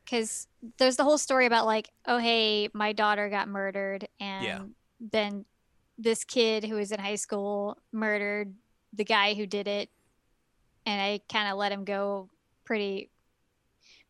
Because 0.04 0.48
there's 0.78 0.96
the 0.98 1.04
whole 1.04 1.18
story 1.18 1.46
about 1.46 1.66
like, 1.66 1.90
oh 2.08 2.18
hey, 2.18 2.68
my 2.74 2.92
daughter 2.94 3.30
got 3.30 3.48
murdered, 3.48 4.08
and 4.20 4.44
Yeah. 4.44 4.62
then 5.00 5.46
this 5.98 6.24
kid 6.24 6.64
who 6.66 6.76
was 6.76 6.92
in 6.92 7.00
high 7.00 7.16
school 7.16 7.78
murdered 7.92 8.54
the 8.94 9.04
guy 9.04 9.34
who 9.34 9.46
did 9.46 9.68
it, 9.68 9.90
and 10.86 11.02
I 11.02 11.22
kind 11.32 11.52
of 11.52 11.58
let 11.58 11.72
him 11.72 11.84
go 11.84 12.30
pretty, 12.66 13.10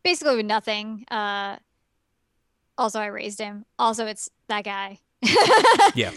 basically 0.04 0.36
with 0.38 0.46
nothing. 0.46 1.06
Uh, 1.10 1.58
also, 2.78 3.00
I 3.00 3.08
raised 3.08 3.40
him. 3.40 3.66
Also, 3.78 4.06
it's 4.06 4.30
that 4.48 4.64
guy. 4.64 5.00
Yeah. 5.96 6.12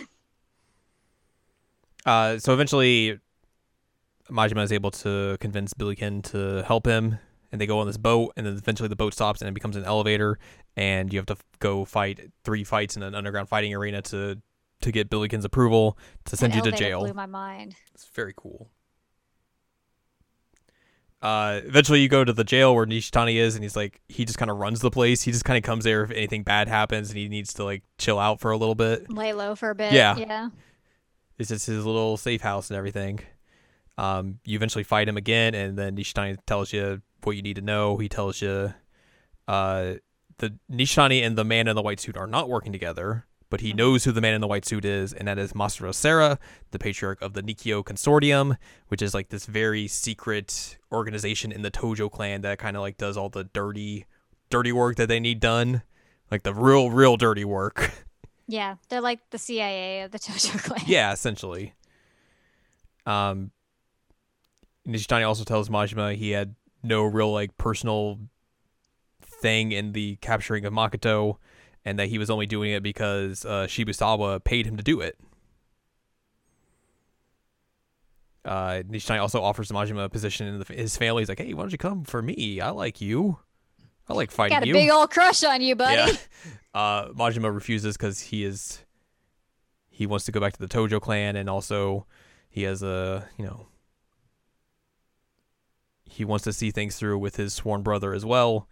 Uh, 2.04 2.38
so 2.38 2.52
eventually, 2.52 3.18
Majima 4.30 4.62
is 4.64 4.72
able 4.72 4.90
to 4.90 5.36
convince 5.40 5.72
Billiken 5.72 6.22
to 6.22 6.62
help 6.64 6.86
him, 6.86 7.18
and 7.50 7.60
they 7.60 7.66
go 7.66 7.78
on 7.78 7.86
this 7.86 7.96
boat, 7.96 8.32
and 8.36 8.46
then 8.46 8.54
eventually 8.54 8.88
the 8.88 8.96
boat 8.96 9.14
stops 9.14 9.40
and 9.40 9.48
it 9.48 9.54
becomes 9.54 9.76
an 9.76 9.84
elevator, 9.84 10.38
and 10.76 11.12
you 11.12 11.18
have 11.18 11.26
to 11.26 11.34
f- 11.34 11.44
go 11.58 11.84
fight 11.84 12.30
three 12.44 12.64
fights 12.64 12.96
in 12.96 13.02
an 13.02 13.14
underground 13.14 13.48
fighting 13.48 13.74
arena 13.74 14.02
to 14.02 14.40
to 14.82 14.92
get 14.92 15.10
Billiken's 15.10 15.44
approval 15.44 15.98
to 16.26 16.36
send 16.36 16.54
you 16.54 16.62
to 16.62 16.72
jail. 16.72 17.00
Blew 17.00 17.14
my 17.14 17.26
mind. 17.26 17.74
It's 17.94 18.04
very 18.06 18.34
cool. 18.36 18.70
Uh, 21.22 21.60
eventually, 21.64 22.00
you 22.00 22.08
go 22.08 22.24
to 22.24 22.32
the 22.32 22.42
jail 22.42 22.74
where 22.74 22.84
Nishitani 22.84 23.36
is, 23.36 23.54
and 23.54 23.62
he's 23.62 23.76
like, 23.76 24.00
he 24.08 24.24
just 24.24 24.38
kind 24.38 24.50
of 24.50 24.56
runs 24.56 24.80
the 24.80 24.90
place. 24.90 25.22
He 25.22 25.30
just 25.30 25.44
kind 25.44 25.56
of 25.56 25.62
comes 25.62 25.84
there 25.84 26.02
if 26.02 26.10
anything 26.10 26.42
bad 26.42 26.66
happens, 26.66 27.10
and 27.10 27.18
he 27.18 27.28
needs 27.28 27.52
to 27.54 27.64
like 27.64 27.84
chill 27.96 28.18
out 28.18 28.40
for 28.40 28.50
a 28.50 28.56
little 28.56 28.74
bit. 28.74 29.08
Lay 29.10 29.32
low 29.32 29.54
for 29.54 29.70
a 29.70 29.74
bit. 29.74 29.92
Yeah. 29.92 30.16
Yeah. 30.16 30.48
It's 31.38 31.48
just 31.48 31.66
his 31.66 31.86
little 31.86 32.16
safe 32.16 32.40
house 32.40 32.70
and 32.70 32.76
everything. 32.76 33.20
Um, 33.98 34.40
you 34.44 34.56
eventually 34.56 34.84
fight 34.84 35.08
him 35.08 35.16
again, 35.16 35.54
and 35.54 35.78
then 35.78 35.96
Nishitani 35.96 36.38
tells 36.46 36.72
you 36.72 37.02
what 37.22 37.36
you 37.36 37.42
need 37.42 37.56
to 37.56 37.62
know. 37.62 37.98
He 37.98 38.08
tells 38.08 38.42
you, 38.42 38.74
uh, 39.46 39.94
the 40.38 40.58
Nishitani 40.70 41.22
and 41.24 41.36
the 41.38 41.44
man 41.44 41.68
in 41.68 41.76
the 41.76 41.82
white 41.82 42.00
suit 42.00 42.16
are 42.16 42.26
not 42.26 42.48
working 42.48 42.72
together, 42.72 43.26
but 43.52 43.60
he 43.60 43.74
knows 43.74 44.04
who 44.04 44.12
the 44.12 44.22
man 44.22 44.32
in 44.32 44.40
the 44.40 44.46
white 44.46 44.64
suit 44.64 44.82
is, 44.82 45.12
and 45.12 45.28
that 45.28 45.38
is 45.38 45.52
Masaru 45.52 45.94
Sera, 45.94 46.38
the 46.70 46.78
patriarch 46.78 47.20
of 47.20 47.34
the 47.34 47.42
Nikkyo 47.42 47.84
Consortium, 47.84 48.56
which 48.88 49.02
is 49.02 49.12
like 49.12 49.28
this 49.28 49.44
very 49.44 49.86
secret 49.86 50.78
organization 50.90 51.52
in 51.52 51.60
the 51.60 51.70
Tojo 51.70 52.10
clan 52.10 52.40
that 52.40 52.58
kind 52.58 52.78
of 52.78 52.80
like 52.80 52.96
does 52.96 53.18
all 53.18 53.28
the 53.28 53.44
dirty, 53.44 54.06
dirty 54.48 54.72
work 54.72 54.96
that 54.96 55.10
they 55.10 55.20
need 55.20 55.38
done, 55.38 55.82
like 56.30 56.44
the 56.44 56.54
real, 56.54 56.88
real 56.88 57.18
dirty 57.18 57.44
work. 57.44 57.92
Yeah. 58.48 58.76
They're 58.88 59.02
like 59.02 59.20
the 59.28 59.38
CIA 59.38 60.00
of 60.00 60.12
the 60.12 60.18
Tojo 60.18 60.58
clan. 60.64 60.80
yeah, 60.86 61.12
essentially. 61.12 61.74
Um, 63.04 63.50
Nishitani 64.88 65.28
also 65.28 65.44
tells 65.44 65.68
Majima 65.68 66.14
he 66.16 66.30
had 66.30 66.54
no 66.82 67.04
real 67.04 67.30
like 67.30 67.58
personal 67.58 68.18
thing 69.20 69.72
in 69.72 69.92
the 69.92 70.16
capturing 70.16 70.64
of 70.64 70.72
Makoto, 70.72 71.36
and 71.84 71.98
that 71.98 72.08
he 72.08 72.18
was 72.18 72.30
only 72.30 72.46
doing 72.46 72.72
it 72.72 72.82
because 72.82 73.44
uh, 73.44 73.66
Shibusawa 73.68 74.42
paid 74.44 74.66
him 74.66 74.76
to 74.76 74.82
do 74.82 75.00
it. 75.00 75.18
Uh, 78.44 78.82
Nishitani 78.88 79.20
also 79.20 79.40
offers 79.42 79.70
Majima 79.70 80.04
a 80.04 80.08
position 80.08 80.46
in 80.46 80.58
the, 80.58 80.74
his 80.74 80.96
family. 80.96 81.22
He's 81.22 81.28
like, 81.28 81.38
"Hey, 81.38 81.54
why 81.54 81.62
don't 81.62 81.72
you 81.72 81.78
come 81.78 82.04
for 82.04 82.20
me? 82.20 82.60
I 82.60 82.70
like 82.70 83.00
you. 83.00 83.38
I 84.08 84.14
like 84.14 84.30
fighting 84.32 84.54
you. 84.54 84.60
Got 84.60 84.64
a 84.64 84.66
you." 84.66 84.74
big 84.74 84.90
old 84.90 85.10
crush 85.10 85.44
on 85.44 85.60
you, 85.60 85.76
buddy. 85.76 85.96
Yeah. 85.96 86.16
Uh, 86.74 87.08
Majima 87.08 87.54
refuses 87.54 87.98
because 87.98 88.18
he 88.18 88.44
is 88.44 88.82
he 89.90 90.06
wants 90.06 90.24
to 90.24 90.32
go 90.32 90.40
back 90.40 90.54
to 90.54 90.58
the 90.58 90.66
Tojo 90.66 91.02
clan, 91.02 91.36
and 91.36 91.50
also 91.50 92.06
he 92.48 92.62
has 92.62 92.82
a 92.82 93.28
you 93.36 93.44
know 93.44 93.66
he 96.12 96.24
wants 96.24 96.44
to 96.44 96.52
see 96.52 96.70
things 96.70 96.96
through 96.96 97.18
with 97.18 97.36
his 97.36 97.52
sworn 97.52 97.82
brother 97.82 98.14
as 98.14 98.24
well. 98.24 98.68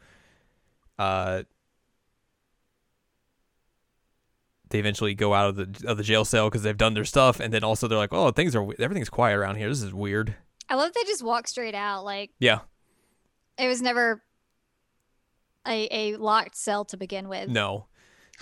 Uh, 0.99 1.43
they 4.71 4.79
eventually 4.79 5.14
go 5.14 5.35
out 5.35 5.49
of 5.51 5.57
the 5.57 5.89
of 5.89 5.97
the 5.97 6.03
jail 6.03 6.25
cell 6.25 6.49
because 6.49 6.62
they've 6.62 6.77
done 6.77 6.95
their 6.95 7.05
stuff, 7.05 7.39
and 7.41 7.53
then 7.53 7.62
also 7.62 7.87
they're 7.89 7.99
like, 7.99 8.12
"Oh, 8.12 8.31
things 8.31 8.57
are 8.57 8.66
everything's 8.79 9.11
quiet 9.11 9.37
around 9.37 9.57
here. 9.57 9.68
This 9.68 9.83
is 9.83 9.93
weird." 9.93 10.35
I 10.68 10.77
love 10.77 10.93
that 10.93 10.95
they 10.95 11.05
just 11.05 11.23
walk 11.23 11.49
straight 11.49 11.75
out. 11.75 12.05
Like 12.05 12.31
Yeah, 12.39 12.61
it 13.59 13.66
was 13.66 13.83
never 13.83 14.23
a, 15.66 15.89
a 15.91 16.16
locked 16.16 16.57
cell 16.57 16.85
to 16.87 16.97
begin 16.97 17.29
with. 17.29 17.49
no, 17.49 17.87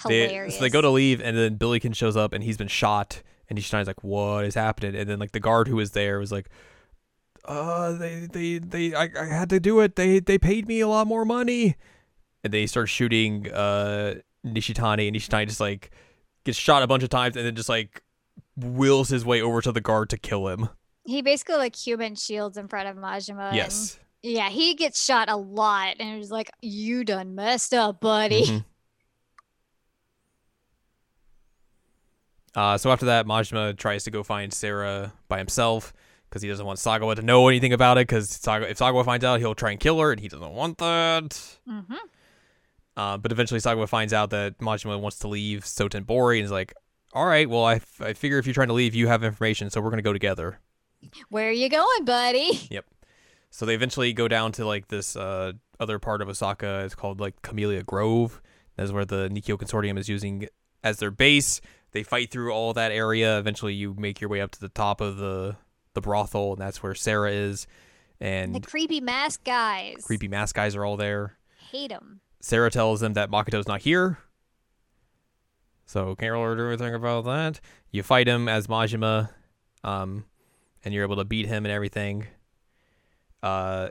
They, 0.06 0.28
Hilarious. 0.28 0.54
so 0.56 0.60
they 0.60 0.70
go 0.70 0.80
to 0.80 0.90
leave, 0.90 1.20
and 1.20 1.36
then 1.36 1.56
Billiken 1.56 1.92
shows 1.92 2.16
up, 2.16 2.32
and 2.32 2.44
he's 2.44 2.56
been 2.56 2.68
shot. 2.68 3.22
And 3.50 3.58
Nishitani's 3.58 3.86
like, 3.86 4.04
"What 4.04 4.44
is 4.44 4.54
happening?" 4.54 4.94
And 4.94 5.08
then 5.08 5.18
like 5.18 5.32
the 5.32 5.40
guard 5.40 5.68
who 5.68 5.76
was 5.76 5.92
there 5.92 6.18
was 6.18 6.30
like, 6.30 6.50
"Uh, 7.46 7.92
they, 7.92 8.28
they, 8.30 8.58
they, 8.58 8.94
I, 8.94 9.08
I 9.18 9.24
had 9.24 9.48
to 9.50 9.58
do 9.58 9.80
it. 9.80 9.96
They, 9.96 10.20
they 10.20 10.36
paid 10.38 10.68
me 10.68 10.80
a 10.80 10.88
lot 10.88 11.06
more 11.06 11.24
money." 11.24 11.76
And 12.44 12.52
they 12.52 12.66
start 12.66 12.88
shooting 12.88 13.50
uh 13.50 14.16
Nishitani, 14.46 15.08
and 15.08 15.16
Nishitani 15.16 15.46
just 15.48 15.60
like 15.60 15.90
gets 16.48 16.58
shot 16.58 16.82
a 16.82 16.86
bunch 16.86 17.02
of 17.02 17.10
times, 17.10 17.36
and 17.36 17.44
then 17.46 17.54
just 17.54 17.68
like 17.68 18.02
wills 18.56 19.08
his 19.08 19.24
way 19.24 19.40
over 19.40 19.60
to 19.62 19.70
the 19.72 19.80
guard 19.80 20.10
to 20.10 20.16
kill 20.18 20.48
him. 20.48 20.68
he 21.04 21.22
basically 21.22 21.56
like 21.56 21.76
human 21.76 22.14
shields 22.14 22.56
in 22.58 22.68
front 22.68 22.88
of 22.88 22.96
Majima. 22.96 23.54
yes. 23.54 23.98
yeah, 24.22 24.48
he 24.50 24.74
gets 24.74 25.02
shot 25.04 25.28
a 25.30 25.36
lot, 25.36 25.96
and 26.00 26.08
it 26.14 26.18
was 26.18 26.30
like, 26.30 26.50
"You 26.60 27.04
done 27.04 27.34
messed 27.34 27.72
up, 27.74 28.00
buddy." 28.00 28.42
Mhm. 28.44 28.64
Uh, 32.54 32.76
so 32.76 32.90
after 32.90 33.06
that, 33.06 33.26
Majima 33.26 33.76
tries 33.76 34.04
to 34.04 34.10
go 34.10 34.22
find 34.22 34.52
Sera 34.52 35.12
by 35.28 35.38
himself 35.38 35.92
because 36.28 36.42
he 36.42 36.48
doesn't 36.48 36.66
want 36.66 36.78
Sagawa 36.78 37.14
to 37.16 37.22
know 37.22 37.46
anything 37.48 37.72
about 37.72 37.98
it. 37.98 38.08
Because 38.08 38.28
Saga- 38.30 38.68
if 38.68 38.78
Sagawa 38.78 39.04
finds 39.04 39.24
out, 39.24 39.38
he'll 39.38 39.54
try 39.54 39.70
and 39.70 39.78
kill 39.80 40.00
her, 40.00 40.10
and 40.10 40.20
he 40.20 40.28
doesn't 40.28 40.52
want 40.52 40.78
that. 40.78 41.58
hmm 41.66 41.94
Uh, 42.98 43.16
but 43.16 43.30
eventually, 43.32 43.60
Sagawa 43.60 43.88
finds 43.88 44.12
out 44.12 44.30
that 44.30 44.58
Majima 44.58 45.00
wants 45.00 45.20
to 45.20 45.28
leave 45.28 45.60
Sotenbori 45.64 46.36
and 46.38 46.44
is 46.44 46.50
like, 46.50 46.74
"All 47.14 47.24
right, 47.26 47.48
well, 47.48 47.64
I, 47.64 47.76
f- 47.76 48.02
I 48.02 48.12
figure 48.12 48.38
if 48.38 48.46
you're 48.46 48.52
trying 48.54 48.68
to 48.68 48.74
leave, 48.74 48.94
you 48.94 49.06
have 49.06 49.22
information, 49.22 49.70
so 49.70 49.80
we're 49.80 49.90
gonna 49.90 50.02
go 50.02 50.12
together." 50.12 50.58
Where 51.28 51.48
are 51.48 51.52
you 51.52 51.68
going, 51.68 52.04
buddy? 52.04 52.50
Yep. 52.70 52.84
So 53.50 53.64
they 53.64 53.74
eventually 53.74 54.12
go 54.12 54.26
down 54.28 54.50
to 54.52 54.66
like 54.66 54.88
this 54.88 55.16
uh, 55.16 55.52
other 55.80 55.98
part 55.98 56.20
of 56.22 56.28
Osaka. 56.28 56.82
It's 56.84 56.94
called 56.96 57.20
like 57.20 57.40
Camellia 57.40 57.82
Grove. 57.84 58.42
That's 58.76 58.90
where 58.92 59.04
the 59.06 59.28
Nikkyo 59.28 59.56
Consortium 59.56 59.96
is 59.98 60.08
using 60.08 60.48
as 60.84 60.98
their 60.98 61.10
base. 61.10 61.60
They 61.92 62.02
fight 62.02 62.30
through 62.30 62.52
all 62.52 62.74
that 62.74 62.92
area. 62.92 63.38
Eventually, 63.38 63.72
you 63.74 63.94
make 63.96 64.20
your 64.20 64.28
way 64.28 64.40
up 64.42 64.50
to 64.50 64.60
the 64.60 64.68
top 64.68 65.00
of 65.00 65.16
the 65.18 65.56
the 65.94 66.00
brothel, 66.00 66.52
and 66.54 66.60
that's 66.60 66.82
where 66.82 66.94
Sera 66.94 67.30
is. 67.30 67.66
And 68.20 68.54
The 68.54 68.60
creepy 68.60 69.00
mask 69.00 69.44
guys. 69.44 70.02
creepy 70.04 70.26
mask 70.28 70.56
guys 70.56 70.74
are 70.76 70.84
all 70.84 70.96
there. 70.96 71.38
Hate 71.70 71.90
them. 71.90 72.20
Sera 72.40 72.70
tells 72.70 73.00
them 73.00 73.14
that 73.14 73.30
Makoto's 73.30 73.66
not 73.66 73.80
here, 73.82 74.18
So 75.86 76.14
can't 76.14 76.32
really 76.32 76.56
do 76.56 76.68
anything 76.68 76.94
about 76.94 77.24
that. 77.24 77.60
You 77.90 78.02
fight 78.02 78.28
him 78.28 78.48
as 78.48 78.66
Majima, 78.66 79.30
um, 79.82 80.24
and 80.84 80.94
you're 80.94 81.04
able 81.04 81.16
to 81.16 81.24
beat 81.24 81.46
him 81.46 81.64
and 81.64 81.72
everything. 81.72 82.26
Uh, 83.42 83.88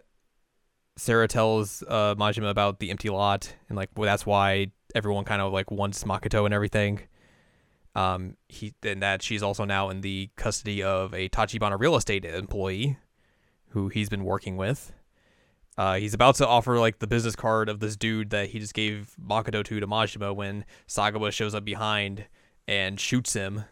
Sera 0.95 1.27
tells 1.27 1.83
uh, 1.87 2.15
Majima 2.15 2.49
about 2.49 2.79
the 2.79 2.89
empty 2.89 3.09
lot 3.09 3.53
and 3.69 3.75
like 3.75 3.89
well, 3.95 4.05
that's 4.05 4.25
why 4.25 4.67
everyone 4.95 5.25
kind 5.25 5.41
of 5.41 5.53
like 5.53 5.69
wants 5.71 6.03
Makoto 6.03 6.45
and 6.45 6.53
everything. 6.53 7.01
Um, 7.95 8.37
he 8.47 8.73
and 8.83 9.01
that 9.01 9.21
she's 9.23 9.41
also 9.41 9.65
now 9.65 9.89
in 9.89 10.01
the 10.01 10.29
custody 10.35 10.83
of 10.83 11.13
a 11.13 11.29
Tachibana 11.29 11.79
real 11.79 11.95
estate 11.95 12.25
employee 12.25 12.97
who 13.69 13.89
he's 13.89 14.09
been 14.09 14.23
working 14.23 14.55
with. 14.55 14.93
Uh, 15.77 15.95
he's 15.95 16.13
about 16.13 16.35
to 16.35 16.47
offer 16.47 16.79
like 16.79 16.99
the 16.99 17.07
business 17.07 17.35
card 17.35 17.69
of 17.69 17.79
this 17.79 17.95
dude 17.95 18.31
that 18.31 18.49
he 18.49 18.59
just 18.59 18.73
gave 18.73 19.15
Makoto 19.23 19.63
to 19.63 19.79
to 19.79 19.87
Majima 19.87 20.35
when 20.35 20.65
Sagawa 20.87 21.31
shows 21.31 21.53
up 21.53 21.63
behind 21.63 22.25
and 22.67 22.99
shoots 22.99 23.33
him. 23.33 23.63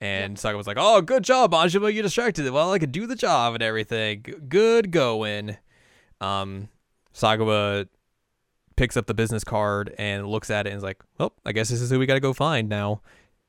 And 0.00 0.36
Sagawa's 0.36 0.66
like, 0.66 0.76
"Oh, 0.78 1.00
good 1.00 1.22
job, 1.22 1.52
Majima. 1.52 1.92
You 1.92 2.02
distracted 2.02 2.44
it. 2.44 2.52
Well, 2.52 2.72
I 2.72 2.78
could 2.78 2.92
do 2.92 3.06
the 3.06 3.16
job 3.16 3.54
and 3.54 3.62
everything. 3.62 4.24
Good 4.48 4.90
going." 4.90 5.56
Um, 6.20 6.68
Sagawa 7.14 7.88
picks 8.76 8.96
up 8.96 9.06
the 9.06 9.14
business 9.14 9.44
card 9.44 9.94
and 9.98 10.26
looks 10.26 10.50
at 10.50 10.66
it 10.66 10.70
and 10.70 10.76
is 10.76 10.82
like, 10.82 11.02
"Well, 11.18 11.32
I 11.46 11.52
guess 11.52 11.70
this 11.70 11.80
is 11.80 11.90
who 11.90 11.98
we 11.98 12.06
got 12.06 12.14
to 12.14 12.20
go 12.20 12.32
find 12.32 12.68
now." 12.68 13.00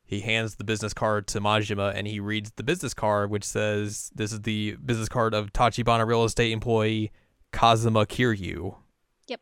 He 0.06 0.20
hands 0.20 0.56
the 0.56 0.64
business 0.64 0.94
card 0.94 1.28
to 1.28 1.42
Majima 1.42 1.94
and 1.96 2.06
he 2.08 2.20
reads 2.20 2.52
the 2.52 2.64
business 2.64 2.94
card, 2.94 3.30
which 3.32 3.44
says, 3.44 4.12
"This 4.14 4.32
is 4.32 4.42
the 4.42 4.78
business 4.86 5.10
card 5.10 5.34
of 5.34 5.52
Tachibana 5.52 6.06
real 6.06 6.24
estate 6.24 6.52
employee 6.52 7.12
Kazuma 7.54 8.06
Kiryu." 8.06 8.76
Yep. 9.28 9.40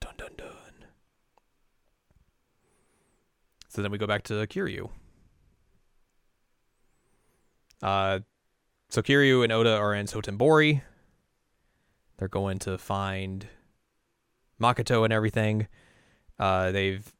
Dun 0.00 0.14
dun 0.16 0.30
dun. 0.38 0.86
So 3.68 3.82
then 3.82 3.90
we 3.90 3.98
go 3.98 4.06
back 4.06 4.22
to 4.24 4.34
Kiryu. 4.46 4.88
Uh, 7.82 8.20
so 8.88 9.02
Kiryu 9.02 9.44
and 9.44 9.52
Oda 9.52 9.76
are 9.76 9.94
in 9.94 10.06
Sotenbori. 10.06 10.82
They're 12.18 12.28
going 12.28 12.58
to 12.60 12.76
find 12.78 13.46
Makoto 14.60 15.04
and 15.04 15.12
everything. 15.12 15.68
Uh, 16.38 16.70
they've 16.70 17.14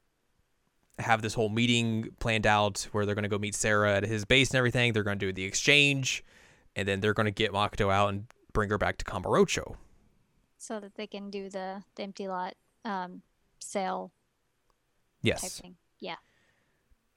have 0.98 1.22
this 1.22 1.34
whole 1.34 1.48
meeting 1.48 2.08
planned 2.18 2.46
out 2.46 2.86
where 2.92 3.06
they're 3.06 3.14
going 3.14 3.22
to 3.22 3.28
go 3.28 3.38
meet 3.38 3.54
Sera 3.54 3.96
at 3.96 4.02
his 4.04 4.24
base 4.24 4.50
and 4.50 4.58
everything. 4.58 4.92
They're 4.92 5.02
going 5.02 5.18
to 5.18 5.26
do 5.26 5.32
the 5.32 5.44
exchange, 5.44 6.22
and 6.76 6.86
then 6.86 7.00
they're 7.00 7.14
going 7.14 7.26
to 7.26 7.30
get 7.30 7.52
Makoto 7.52 7.92
out 7.92 8.10
and 8.10 8.26
bring 8.52 8.70
her 8.70 8.78
back 8.78 8.98
to 8.98 9.04
Kamurocho. 9.04 9.76
So 10.58 10.78
that 10.80 10.94
they 10.94 11.06
can 11.06 11.30
do 11.30 11.48
the, 11.48 11.82
the 11.96 12.02
empty 12.02 12.28
lot 12.28 12.54
um, 12.84 13.22
sale 13.58 14.12
type 14.68 14.74
Yes. 15.22 15.60
thing. 15.60 15.76
Yeah. 15.98 16.16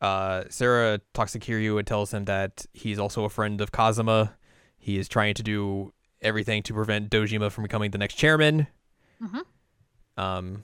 Uh, 0.01 0.43
Sera 0.49 0.99
talks 1.13 1.31
to 1.33 1.39
Kiryu 1.39 1.77
and 1.77 1.87
tells 1.87 2.13
him 2.13 2.25
that 2.25 2.65
he's 2.73 2.99
also 2.99 3.23
a 3.23 3.29
friend 3.29 3.61
of 3.61 3.71
Kazama. 3.71 4.33
He 4.77 4.97
is 4.97 5.07
trying 5.07 5.33
to 5.35 5.43
do 5.43 5.93
everything 6.21 6.63
to 6.63 6.73
prevent 6.73 7.09
Dojima 7.09 7.51
from 7.51 7.63
becoming 7.63 7.91
the 7.91 7.97
next 7.97 8.15
chairman. 8.15 8.67
Mhm. 9.21 9.41
Um, 10.17 10.63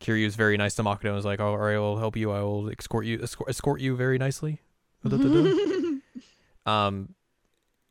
Kiryu 0.00 0.26
is 0.26 0.36
very 0.36 0.56
nice 0.56 0.74
to 0.76 0.82
Makoto 0.82 1.10
and 1.10 1.18
is 1.18 1.24
like, 1.24 1.40
"Oh, 1.40 1.48
all 1.48 1.58
right, 1.58 1.74
I 1.76 1.78
will 1.78 1.98
help 1.98 2.16
you. 2.16 2.30
I 2.30 2.40
will 2.40 2.68
escort 2.70 3.04
you, 3.06 3.20
escort, 3.22 3.48
escort 3.50 3.80
you 3.80 3.94
very 3.96 4.16
nicely." 4.18 4.60
um, 6.66 7.14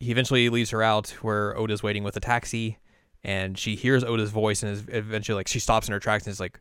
he 0.04 0.12
eventually 0.12 0.50
leaves 0.50 0.70
her 0.72 0.84
out 0.84 1.10
where 1.22 1.58
Oda's 1.58 1.82
waiting 1.82 2.04
with 2.04 2.16
a 2.18 2.20
taxi, 2.20 2.78
and 3.24 3.58
she 3.58 3.76
hears 3.76 4.04
Oda's 4.04 4.32
voice 4.32 4.64
and 4.64 4.72
is 4.72 4.84
eventually 4.90 5.36
like 5.36 5.48
she 5.48 5.60
stops 5.60 5.88
in 5.88 5.94
her 5.94 6.00
tracks 6.00 6.26
and 6.26 6.32
is 6.32 6.40
like 6.40 6.60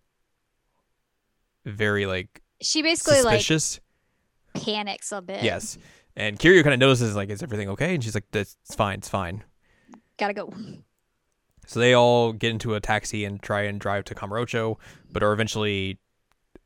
very 1.65 2.07
like 2.07 2.43
she 2.61 2.83
basically 2.83 3.17
suspicious. 3.17 3.81
like 4.55 4.65
panics 4.65 5.13
a 5.13 5.21
bit. 5.21 5.43
Yes. 5.43 5.79
And 6.15 6.39
Kiryu 6.39 6.63
kind 6.63 6.75
of 6.75 6.81
notices, 6.81 7.17
like, 7.17 7.31
is 7.31 7.43
everything 7.43 7.71
okay? 7.71 7.95
And 7.95 8.05
she's 8.05 8.15
like, 8.15 8.27
that's 8.33 8.57
it's 8.65 8.75
fine, 8.75 8.99
it's 8.99 9.09
fine. 9.09 9.45
Gotta 10.19 10.35
go. 10.35 10.53
So 11.67 11.81
they 11.81 11.95
all 11.95 12.33
get 12.33 12.51
into 12.51 12.75
a 12.75 12.81
taxi 12.81 13.25
and 13.25 13.41
try 13.41 13.63
and 13.63 13.81
drive 13.81 14.05
to 14.05 14.15
Kamurocho, 14.15 14.77
but 15.11 15.23
are 15.23 15.33
eventually 15.33 15.99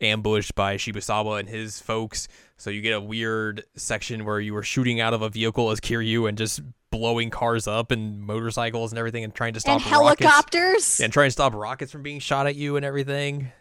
ambushed 0.00 0.54
by 0.54 0.76
Shibusawa 0.76 1.38
and 1.40 1.48
his 1.48 1.80
folks. 1.80 2.28
So 2.58 2.70
you 2.70 2.80
get 2.80 2.94
a 2.94 3.00
weird 3.00 3.64
section 3.76 4.24
where 4.24 4.40
you 4.40 4.54
were 4.54 4.62
shooting 4.62 5.00
out 5.00 5.12
of 5.12 5.22
a 5.22 5.28
vehicle 5.28 5.70
as 5.70 5.80
Kiryu 5.80 6.28
and 6.28 6.38
just 6.38 6.60
blowing 6.90 7.28
cars 7.30 7.66
up 7.66 7.90
and 7.90 8.20
motorcycles 8.20 8.92
and 8.92 8.98
everything 8.98 9.24
and 9.24 9.34
trying 9.34 9.52
to 9.54 9.60
stop 9.60 9.82
and 9.82 9.90
rockets. 9.92 10.24
helicopters. 10.24 11.00
And 11.00 11.12
trying 11.12 11.26
to 11.26 11.32
stop 11.32 11.54
rockets 11.54 11.92
from 11.92 12.02
being 12.02 12.18
shot 12.18 12.46
at 12.46 12.56
you 12.56 12.76
and 12.76 12.84
everything. 12.84 13.52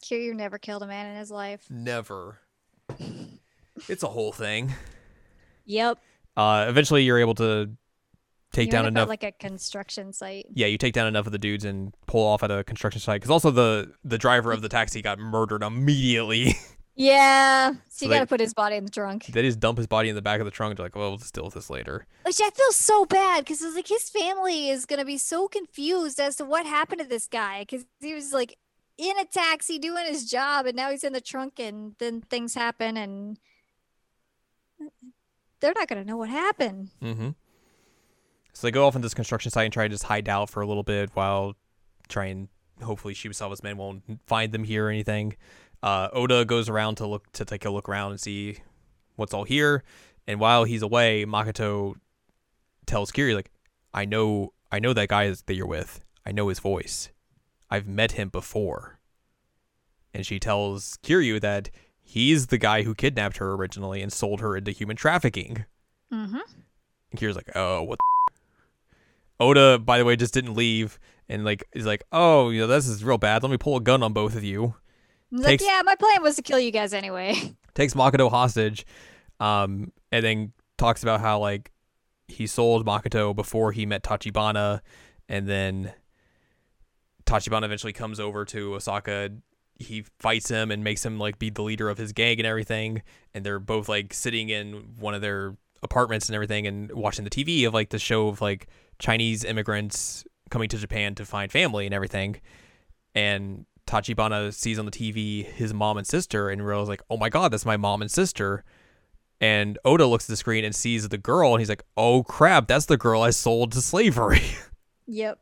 Kiryu 0.00 0.34
never 0.34 0.58
killed 0.58 0.82
a 0.82 0.86
man 0.86 1.06
in 1.06 1.16
his 1.16 1.30
life. 1.30 1.66
Never. 1.68 2.38
It's 3.88 4.02
a 4.02 4.08
whole 4.08 4.32
thing. 4.32 4.72
Yep. 5.66 5.98
Uh, 6.36 6.66
eventually, 6.68 7.02
you're 7.04 7.18
able 7.18 7.34
to 7.34 7.70
take 8.52 8.66
You 8.66 8.72
down 8.72 8.86
end 8.86 8.96
up 8.96 9.02
at, 9.02 9.02
enough 9.02 9.08
like 9.08 9.24
a 9.24 9.32
construction 9.32 10.12
site. 10.12 10.46
yeah, 10.54 10.66
you 10.66 10.78
take 10.78 10.94
down 10.94 11.06
enough 11.06 11.26
of 11.26 11.32
the 11.32 11.38
dudes 11.38 11.64
and 11.64 11.92
pull 12.06 12.26
off 12.26 12.42
at 12.42 12.50
a 12.50 12.64
construction 12.64 13.00
site. 13.00 13.20
Because 13.20 13.30
also 13.30 13.50
the 13.50 13.92
the 14.04 14.16
driver 14.18 14.52
of 14.52 14.62
the 14.62 14.68
taxi 14.68 15.02
got 15.02 15.18
murdered 15.18 15.62
immediately. 15.62 16.54
Yeah. 16.98 17.70
So, 17.70 17.78
So 17.90 18.06
you 18.06 18.12
gotta 18.12 18.26
put 18.26 18.40
his 18.40 18.52
body 18.54 18.76
in 18.76 18.84
the 18.84 18.90
trunk. 18.90 19.26
they 19.26 19.42
just 19.42 19.60
dump 19.60 19.78
his 19.78 19.86
body 19.86 20.08
in 20.08 20.16
the 20.16 20.22
back 20.22 20.40
of 20.40 20.44
the 20.44 20.50
trunk. 20.50 20.76
They're 20.76 20.86
like, 20.86 20.96
well, 20.96 21.10
we'll 21.10 21.18
just 21.18 21.32
deal 21.32 21.44
with 21.44 21.54
this 21.54 21.70
later. 21.70 22.06
Which 22.26 22.40
I 22.42 22.50
feel 22.50 22.72
so 22.72 23.04
bad 23.06 23.44
because 23.44 23.62
it's 23.62 23.76
like 23.76 23.86
his 23.86 24.10
family 24.10 24.68
is 24.68 24.84
gonna 24.84 25.04
be 25.04 25.16
so 25.16 25.46
confused 25.46 26.18
as 26.18 26.36
to 26.36 26.44
what 26.44 26.66
happened 26.66 27.00
to 27.00 27.06
this 27.06 27.28
guy 27.28 27.60
because 27.60 27.86
he 28.00 28.14
was 28.14 28.32
like 28.32 28.58
in 28.98 29.16
a 29.16 29.24
taxi 29.24 29.78
doing 29.78 30.06
his 30.06 30.28
job 30.28 30.66
and 30.66 30.76
now 30.76 30.90
he's 30.90 31.04
in 31.04 31.12
the 31.12 31.20
trunk 31.20 31.60
and 31.60 31.94
then 32.00 32.20
things 32.20 32.54
happen 32.54 32.96
and 32.96 33.38
they're 35.60 35.74
not 35.76 35.86
gonna 35.86 36.04
know 36.04 36.16
what 36.16 36.28
happened. 36.30 36.90
Mm-hmm. 37.00 37.30
So 38.52 38.66
they 38.66 38.72
go 38.72 38.88
off 38.88 38.96
on 38.96 39.02
this 39.02 39.14
construction 39.14 39.52
site 39.52 39.66
and 39.66 39.72
try 39.72 39.84
to 39.84 39.88
just 39.88 40.02
hide 40.02 40.28
out 40.28 40.50
for 40.50 40.62
a 40.62 40.66
little 40.66 40.82
bit 40.82 41.10
while 41.14 41.54
trying. 42.08 42.48
Hopefully, 42.82 43.14
Shibusawa's 43.14 43.62
men 43.62 43.76
won't 43.76 44.02
find 44.26 44.52
them 44.52 44.62
here 44.64 44.86
or 44.86 44.90
anything. 44.90 45.36
Uh, 45.82 46.08
Oda 46.12 46.44
goes 46.44 46.68
around 46.68 46.96
to 46.96 47.06
look 47.06 47.30
to 47.32 47.44
take 47.44 47.64
a 47.64 47.70
look 47.70 47.88
around 47.88 48.12
and 48.12 48.20
see 48.20 48.58
what's 49.16 49.32
all 49.32 49.44
here. 49.44 49.84
And 50.26 50.40
while 50.40 50.64
he's 50.64 50.82
away, 50.82 51.24
Makoto 51.24 51.94
tells 52.86 53.10
Kiri 53.12 53.34
like, 53.34 53.50
"I 53.94 54.04
know, 54.04 54.52
I 54.72 54.78
know 54.78 54.92
that 54.92 55.08
guy 55.08 55.30
that 55.30 55.54
you're 55.54 55.66
with. 55.66 56.04
I 56.26 56.32
know 56.32 56.48
his 56.48 56.58
voice. 56.58 57.10
I've 57.70 57.86
met 57.86 58.12
him 58.12 58.28
before." 58.28 58.98
And 60.12 60.26
she 60.26 60.40
tells 60.40 60.98
Kiryu 61.02 61.40
that 61.40 61.70
he's 62.00 62.48
the 62.48 62.58
guy 62.58 62.82
who 62.82 62.94
kidnapped 62.94 63.36
her 63.36 63.52
originally 63.54 64.02
and 64.02 64.12
sold 64.12 64.40
her 64.40 64.56
into 64.56 64.72
human 64.72 64.96
trafficking. 64.96 65.64
Mm-hmm. 66.12 66.36
And 67.10 67.20
Kira's 67.20 67.36
like, 67.36 67.50
"Oh, 67.54 67.82
what?" 67.82 67.98
the 67.98 69.44
Oda, 69.44 69.78
by 69.78 69.98
the 69.98 70.04
way, 70.04 70.16
just 70.16 70.34
didn't 70.34 70.54
leave, 70.54 70.98
and 71.28 71.44
like 71.44 71.64
is 71.72 71.86
like, 71.86 72.02
"Oh, 72.10 72.50
you 72.50 72.60
know, 72.62 72.66
this 72.66 72.88
is 72.88 73.04
real 73.04 73.18
bad. 73.18 73.42
Let 73.42 73.52
me 73.52 73.58
pull 73.58 73.76
a 73.76 73.80
gun 73.80 74.02
on 74.02 74.12
both 74.12 74.34
of 74.34 74.42
you." 74.42 74.74
Like, 75.30 75.58
Takes- 75.58 75.64
yeah, 75.64 75.82
my 75.84 75.94
plan 75.94 76.22
was 76.22 76.36
to 76.36 76.42
kill 76.42 76.58
you 76.58 76.70
guys 76.70 76.92
anyway. 76.94 77.54
Takes 77.74 77.94
Makoto 77.94 78.30
hostage, 78.30 78.86
um, 79.40 79.92
and 80.10 80.24
then 80.24 80.52
talks 80.78 81.02
about 81.02 81.20
how 81.20 81.38
like 81.38 81.70
he 82.26 82.46
sold 82.46 82.86
Makoto 82.86 83.34
before 83.34 83.72
he 83.72 83.86
met 83.86 84.02
Tachibana, 84.02 84.80
and 85.28 85.46
then 85.48 85.92
Tachibana 87.26 87.64
eventually 87.64 87.92
comes 87.92 88.18
over 88.18 88.44
to 88.46 88.74
Osaka. 88.74 89.30
He 89.78 90.04
fights 90.18 90.48
him 90.48 90.70
and 90.70 90.82
makes 90.82 91.04
him 91.04 91.18
like 91.18 91.38
be 91.38 91.50
the 91.50 91.62
leader 91.62 91.88
of 91.88 91.98
his 91.98 92.12
gang 92.12 92.38
and 92.38 92.46
everything. 92.46 93.02
And 93.34 93.44
they're 93.44 93.60
both 93.60 93.88
like 93.88 94.12
sitting 94.12 94.48
in 94.48 94.94
one 94.98 95.14
of 95.14 95.20
their 95.20 95.56
apartments 95.82 96.28
and 96.28 96.34
everything 96.34 96.66
and 96.66 96.90
watching 96.90 97.24
the 97.24 97.30
TV 97.30 97.66
of 97.66 97.74
like 97.74 97.90
the 97.90 97.98
show 97.98 98.28
of 98.28 98.40
like 98.40 98.66
Chinese 98.98 99.44
immigrants 99.44 100.24
coming 100.50 100.68
to 100.70 100.78
Japan 100.78 101.14
to 101.16 101.24
find 101.24 101.52
family 101.52 101.84
and 101.84 101.94
everything. 101.94 102.40
And 103.14 103.66
Tachibana 103.88 104.52
sees 104.52 104.78
on 104.78 104.84
the 104.84 104.90
TV 104.90 105.44
his 105.44 105.72
mom 105.72 105.96
and 105.96 106.06
sister 106.06 106.50
and 106.50 106.64
realizes 106.64 106.88
like, 106.88 107.02
oh 107.10 107.16
my 107.16 107.28
god, 107.28 107.52
that's 107.52 107.64
my 107.64 107.76
mom 107.76 108.02
and 108.02 108.10
sister. 108.10 108.62
And 109.40 109.78
Oda 109.84 110.06
looks 110.06 110.24
at 110.24 110.28
the 110.28 110.36
screen 110.36 110.64
and 110.64 110.74
sees 110.74 111.08
the 111.08 111.18
girl 111.18 111.52
and 111.52 111.60
he's 111.60 111.68
like, 111.68 111.82
oh 111.96 112.22
crap, 112.22 112.66
that's 112.68 112.86
the 112.86 112.96
girl 112.96 113.22
I 113.22 113.30
sold 113.30 113.72
to 113.72 113.80
slavery. 113.80 114.42
Yep. 115.06 115.38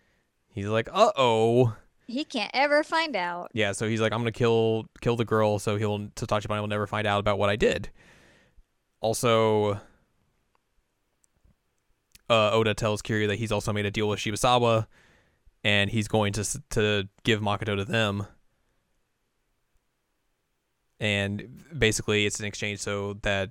he's 0.50 0.66
like, 0.66 0.88
uh 0.92 1.12
oh. 1.16 1.74
He 2.06 2.24
can't 2.24 2.50
ever 2.54 2.84
find 2.84 3.16
out. 3.16 3.50
Yeah, 3.52 3.72
so 3.72 3.88
he's 3.88 4.00
like, 4.00 4.12
I'm 4.12 4.20
gonna 4.20 4.30
kill 4.30 4.86
kill 5.00 5.16
the 5.16 5.24
girl, 5.24 5.58
so 5.58 5.76
he'll 5.76 6.00
Tachibana 6.10 6.60
will 6.60 6.68
never 6.68 6.86
find 6.86 7.06
out 7.06 7.18
about 7.18 7.38
what 7.38 7.48
I 7.48 7.56
did. 7.56 7.88
Also, 9.00 9.80
uh, 12.28 12.50
Oda 12.52 12.74
tells 12.74 13.02
Kiryu 13.02 13.26
that 13.28 13.36
he's 13.36 13.50
also 13.50 13.72
made 13.72 13.86
a 13.86 13.90
deal 13.90 14.08
with 14.08 14.20
Shibusawa, 14.20 14.86
and 15.66 15.90
he's 15.90 16.06
going 16.06 16.32
to 16.32 16.62
to 16.70 17.08
give 17.24 17.40
Makoto 17.40 17.76
to 17.76 17.84
them. 17.84 18.24
And 21.00 21.64
basically, 21.76 22.24
it's 22.24 22.38
an 22.38 22.46
exchange 22.46 22.78
so 22.78 23.14
that 23.22 23.50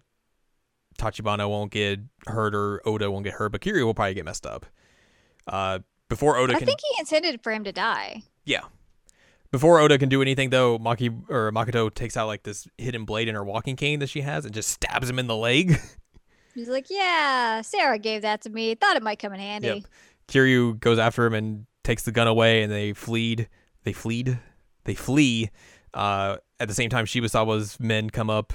Tachibana 0.98 1.50
won't 1.50 1.72
get 1.74 2.00
hurt 2.26 2.56
or 2.56 2.82
Oda 2.88 3.12
won't 3.12 3.26
get 3.26 3.34
hurt, 3.34 3.52
but 3.52 3.60
Kiryu 3.60 3.84
will 3.84 3.94
probably 3.94 4.14
get 4.14 4.24
messed 4.24 4.46
up. 4.46 4.66
Uh, 5.46 5.80
before 6.08 6.38
Oda 6.38 6.56
I 6.56 6.60
can 6.60 6.66
think 6.66 6.80
he 6.90 7.00
intended 7.00 7.44
for 7.44 7.52
him 7.52 7.66
to 7.66 7.74
die. 7.74 8.24
yeah. 8.46 8.62
Before 9.52 9.80
Oda 9.80 9.98
can 9.98 10.10
do 10.10 10.22
anything, 10.22 10.50
though, 10.50 10.80
Maki 10.80 11.24
or 11.30 11.52
Makoto 11.52 11.94
takes 11.94 12.18
out 12.18 12.28
like 12.28 12.44
this 12.44 12.68
hidden 12.78 13.06
blade 13.06 13.28
in 13.28 13.36
her 13.36 13.44
walking 13.44 13.76
cane 13.76 14.00
that 14.00 14.10
she 14.10 14.22
has 14.22 14.44
and 14.44 14.54
just 14.54 14.70
stabs 14.70 15.10
him 15.10 15.20
in 15.20 15.28
the 15.28 15.36
leg. 15.36 15.80
He's 16.56 16.68
like, 16.68 16.88
yeah, 16.90 17.62
Sera 17.62 18.00
gave 18.00 18.22
that 18.24 18.42
to 18.42 18.50
me. 18.50 18.76
Thought 18.76 18.98
it 18.98 19.04
might 19.04 19.20
come 19.20 19.34
in 19.34 19.40
handy. 19.40 19.68
Yep. 19.68 19.84
Kiryu 20.30 20.80
goes 20.80 20.98
after 20.98 21.26
him 21.26 21.34
and 21.34 21.66
takes 21.86 22.04
the 22.04 22.12
gun 22.12 22.28
away, 22.28 22.64
and 22.64 22.72
they 22.72 22.94
fleed. 22.94 23.48
They 23.84 23.94
fleed. 23.94 24.40
They 24.84 24.96
flee. 24.96 25.52
Uh, 25.94 26.38
at 26.60 26.68
the 26.68 26.74
same 26.74 26.90
time, 26.90 27.06
Shibusawa's 27.06 27.80
men 27.80 28.10
come 28.10 28.30
up 28.30 28.54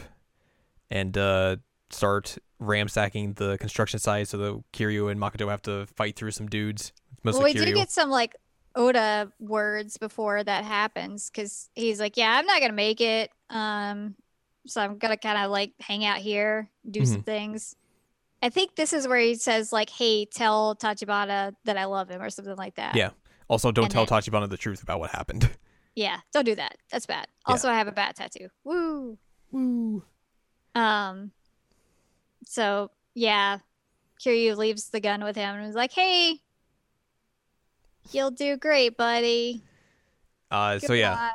and 0.91 1.17
uh, 1.17 1.57
start 1.91 2.37
ransacking 2.59 3.35
the 3.35 3.57
construction 3.59 3.99
site. 3.99 4.29
So 4.29 4.37
the 4.37 4.65
Kiryu 4.73 5.11
and 5.11 5.21
Makoto 5.21 5.49
have 5.49 5.63
to 5.63 5.87
fight 5.87 6.17
through 6.17 6.33
some 6.33 6.49
dudes. 6.49 6.93
Mostly 7.23 7.39
well, 7.39 7.55
we 7.55 7.61
Kiryu. 7.61 7.67
do 7.67 7.75
get 7.75 7.91
some 7.91 8.11
like 8.11 8.37
Oda 8.75 9.33
words 9.39 9.97
before 9.97 10.43
that 10.45 10.65
happens 10.65 11.31
because 11.31 11.71
he's 11.75 12.01
like, 12.01 12.17
yeah, 12.17 12.37
I'm 12.37 12.47
not 12.47 12.61
gonna 12.61 12.73
make 12.73 13.01
it. 13.01 13.31
Um, 13.49 14.15
so 14.67 14.81
I'm 14.81 14.99
gonna 14.99 15.17
kind 15.17 15.39
of 15.39 15.51
like 15.51 15.73
hang 15.81 16.05
out 16.05 16.19
here, 16.19 16.69
do 16.89 17.05
some 17.07 17.23
things. 17.23 17.77
I 18.43 18.49
think 18.49 18.75
this 18.75 18.93
is 18.93 19.07
where 19.07 19.19
he 19.19 19.35
says 19.35 19.73
like, 19.73 19.91
"Hey, 19.91 20.25
tell 20.25 20.75
Tachibana 20.75 21.55
that 21.65 21.77
I 21.77 21.85
love 21.85 22.09
him" 22.09 22.23
or 22.23 22.31
something 22.31 22.57
like 22.57 22.77
that. 22.77 22.97
Yeah. 22.97 23.11
Also, 23.51 23.71
don't 23.71 23.85
And 23.85 23.93
tell 23.93 24.07
then- 24.07 24.21
Tachibana 24.23 24.49
the 24.49 24.57
truth 24.57 24.83
about 24.83 24.99
what 25.01 25.11
happened. 25.11 25.51
Yeah, 25.97 26.19
don't 26.33 26.45
do 26.45 26.55
that. 26.55 26.77
That's 26.93 27.05
bad. 27.05 27.27
Yeah. 27.49 27.53
Also, 27.53 27.69
I 27.69 27.75
have 27.75 27.89
a 27.89 27.93
bat 27.93 28.15
tattoo. 28.15 28.49
Woo. 28.63 29.19
Woo. 29.51 30.05
Um. 30.77 31.33
So 32.47 32.93
yeah, 33.13 33.59
Kiryu 34.25 34.57
leaves 34.57 34.91
the 34.91 35.01
gun 35.01 35.25
with 35.25 35.35
him 35.35 35.57
and 35.57 35.67
is 35.69 35.75
like, 35.75 35.91
"Hey, 35.93 36.39
you'll 38.13 38.31
do 38.31 38.57
great, 38.57 38.97
buddy." 38.97 39.63
Uh, 40.51 40.79
so 40.79 40.93
yeah, 40.93 41.31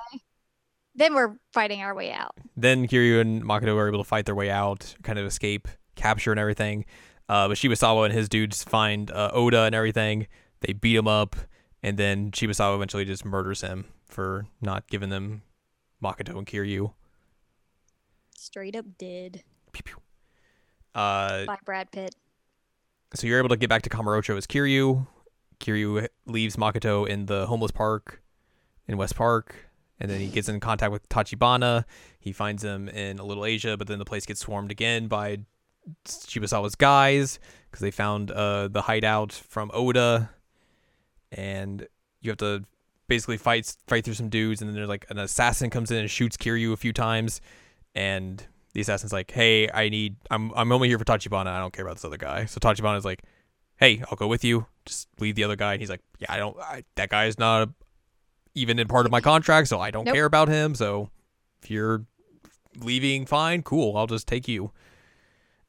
Then 0.95 1.13
we're 1.15 1.35
fighting 1.53 1.81
our 1.81 1.93
way 1.93 2.11
out. 2.13 2.35
then 2.55 2.87
Kiryu 2.87 3.19
and 3.19 3.43
Makoto 3.43 3.75
are 3.75 3.87
able 3.89 3.99
to 3.99 4.03
fight 4.07 4.25
their 4.25 4.35
way 4.35 4.49
out, 4.49 4.95
kind 5.03 5.19
of 5.19 5.25
escape, 5.25 5.67
capture 5.95 6.31
and 6.31 6.39
everything. 6.39 6.85
Uh, 7.27 7.49
but 7.49 7.57
Shibusawa 7.57 8.05
and 8.05 8.13
his 8.13 8.29
dudes 8.29 8.63
find 8.63 9.11
uh, 9.11 9.31
Oda 9.33 9.63
and 9.63 9.75
everything. 9.75 10.27
They 10.61 10.71
beat 10.73 10.95
him 10.95 11.07
up, 11.07 11.35
and 11.85 11.99
then 11.99 12.31
Shibusawa 12.31 12.73
eventually 12.75 13.05
just 13.05 13.23
murders 13.23 13.61
him 13.61 13.85
for 14.07 14.47
not 14.59 14.87
giving 14.87 15.09
them 15.09 15.43
Makoto 16.03 16.35
and 16.35 16.47
Kiryu. 16.47 16.93
Straight 18.35 18.75
up 18.75 18.85
did 18.97 19.43
Pew, 19.71 19.83
pew. 19.83 19.97
Uh, 20.95 21.45
by 21.45 21.57
Brad 21.63 21.91
Pitt. 21.91 22.15
so 23.13 23.27
you're 23.27 23.37
able 23.37 23.49
to 23.49 23.55
get 23.55 23.69
back 23.69 23.83
to 23.83 23.89
Kamurocho 23.91 24.35
as 24.35 24.47
Kiryu. 24.47 25.05
Kiryu 25.59 26.07
leaves 26.25 26.55
Makoto 26.55 27.07
in 27.07 27.27
the 27.27 27.45
homeless 27.45 27.71
park 27.71 28.23
in 28.87 28.97
West 28.97 29.15
Park, 29.15 29.55
and 29.99 30.09
then 30.09 30.19
he 30.19 30.27
gets 30.27 30.49
in 30.49 30.59
contact 30.59 30.91
with 30.91 31.07
Tachibana. 31.07 31.83
He 32.19 32.31
finds 32.31 32.63
him 32.63 32.89
in 32.89 33.19
a 33.19 33.23
Little 33.23 33.45
Asia, 33.45 33.77
but 33.77 33.85
then 33.85 33.99
the 33.99 34.05
place 34.05 34.25
gets 34.25 34.39
swarmed 34.39 34.71
again 34.71 35.07
by 35.07 35.37
Shibusawa's 36.07 36.73
guys 36.73 37.39
because 37.69 37.81
they 37.81 37.91
found 37.91 38.31
uh, 38.31 38.69
the 38.69 38.81
hideout 38.81 39.31
from 39.33 39.69
Oda, 39.71 40.31
and 41.35 41.87
you 42.21 42.31
have 42.31 42.37
to 42.39 42.63
basically 43.07 43.37
fight 43.37 43.75
fight 43.87 44.03
through 44.03 44.15
some 44.15 44.29
dudes, 44.29 44.61
and 44.61 44.69
then 44.69 44.75
there's 44.75 44.89
like 44.89 45.05
an 45.09 45.19
assassin 45.19 45.69
comes 45.69 45.91
in 45.91 45.97
and 45.97 46.09
shoots 46.09 46.37
Kiryu 46.37 46.73
a 46.73 46.77
few 46.77 46.91
times, 46.91 47.39
and 47.93 48.43
the 48.73 48.81
assassin's 48.81 49.13
like, 49.13 49.29
"Hey, 49.29 49.69
I 49.71 49.89
need. 49.89 50.15
I'm 50.31 50.51
I'm 50.55 50.71
only 50.71 50.87
here 50.87 50.97
for 50.97 51.05
Tachibana. 51.05 51.47
I 51.47 51.59
don't 51.59 51.71
care 51.71 51.85
about 51.85 51.97
this 51.97 52.05
other 52.05 52.17
guy." 52.17 52.45
So 52.45 52.59
Tachibana's 52.59 53.05
like, 53.05 53.21
"Hey, 53.77 54.01
I'll 54.09 54.17
go 54.17 54.27
with 54.27 54.43
you. 54.43 54.65
Just 54.85 55.07
leave 55.19 55.35
the 55.35 55.43
other 55.43 55.55
guy." 55.55 55.73
And 55.73 55.81
he's 55.81 55.89
like, 55.89 56.01
"Yeah, 56.19 56.33
I 56.33 56.37
don't. 56.37 56.57
I, 56.59 56.83
that 56.95 57.09
guy 57.09 57.25
is 57.25 57.37
not 57.37 57.69
even 58.55 58.79
in 58.79 58.87
part 58.87 59.05
of 59.05 59.11
my 59.11 59.21
contract, 59.21 59.67
so 59.67 59.79
I 59.79 59.91
don't 59.91 60.05
Nope. 60.05 60.15
care 60.15 60.25
about 60.25 60.47
him. 60.47 60.73
So 60.75 61.09
if 61.61 61.69
you're 61.69 62.05
leaving, 62.79 63.25
fine, 63.25 63.61
cool. 63.61 63.95
I'll 63.97 64.07
just 64.07 64.27
take 64.27 64.47
you." 64.47 64.71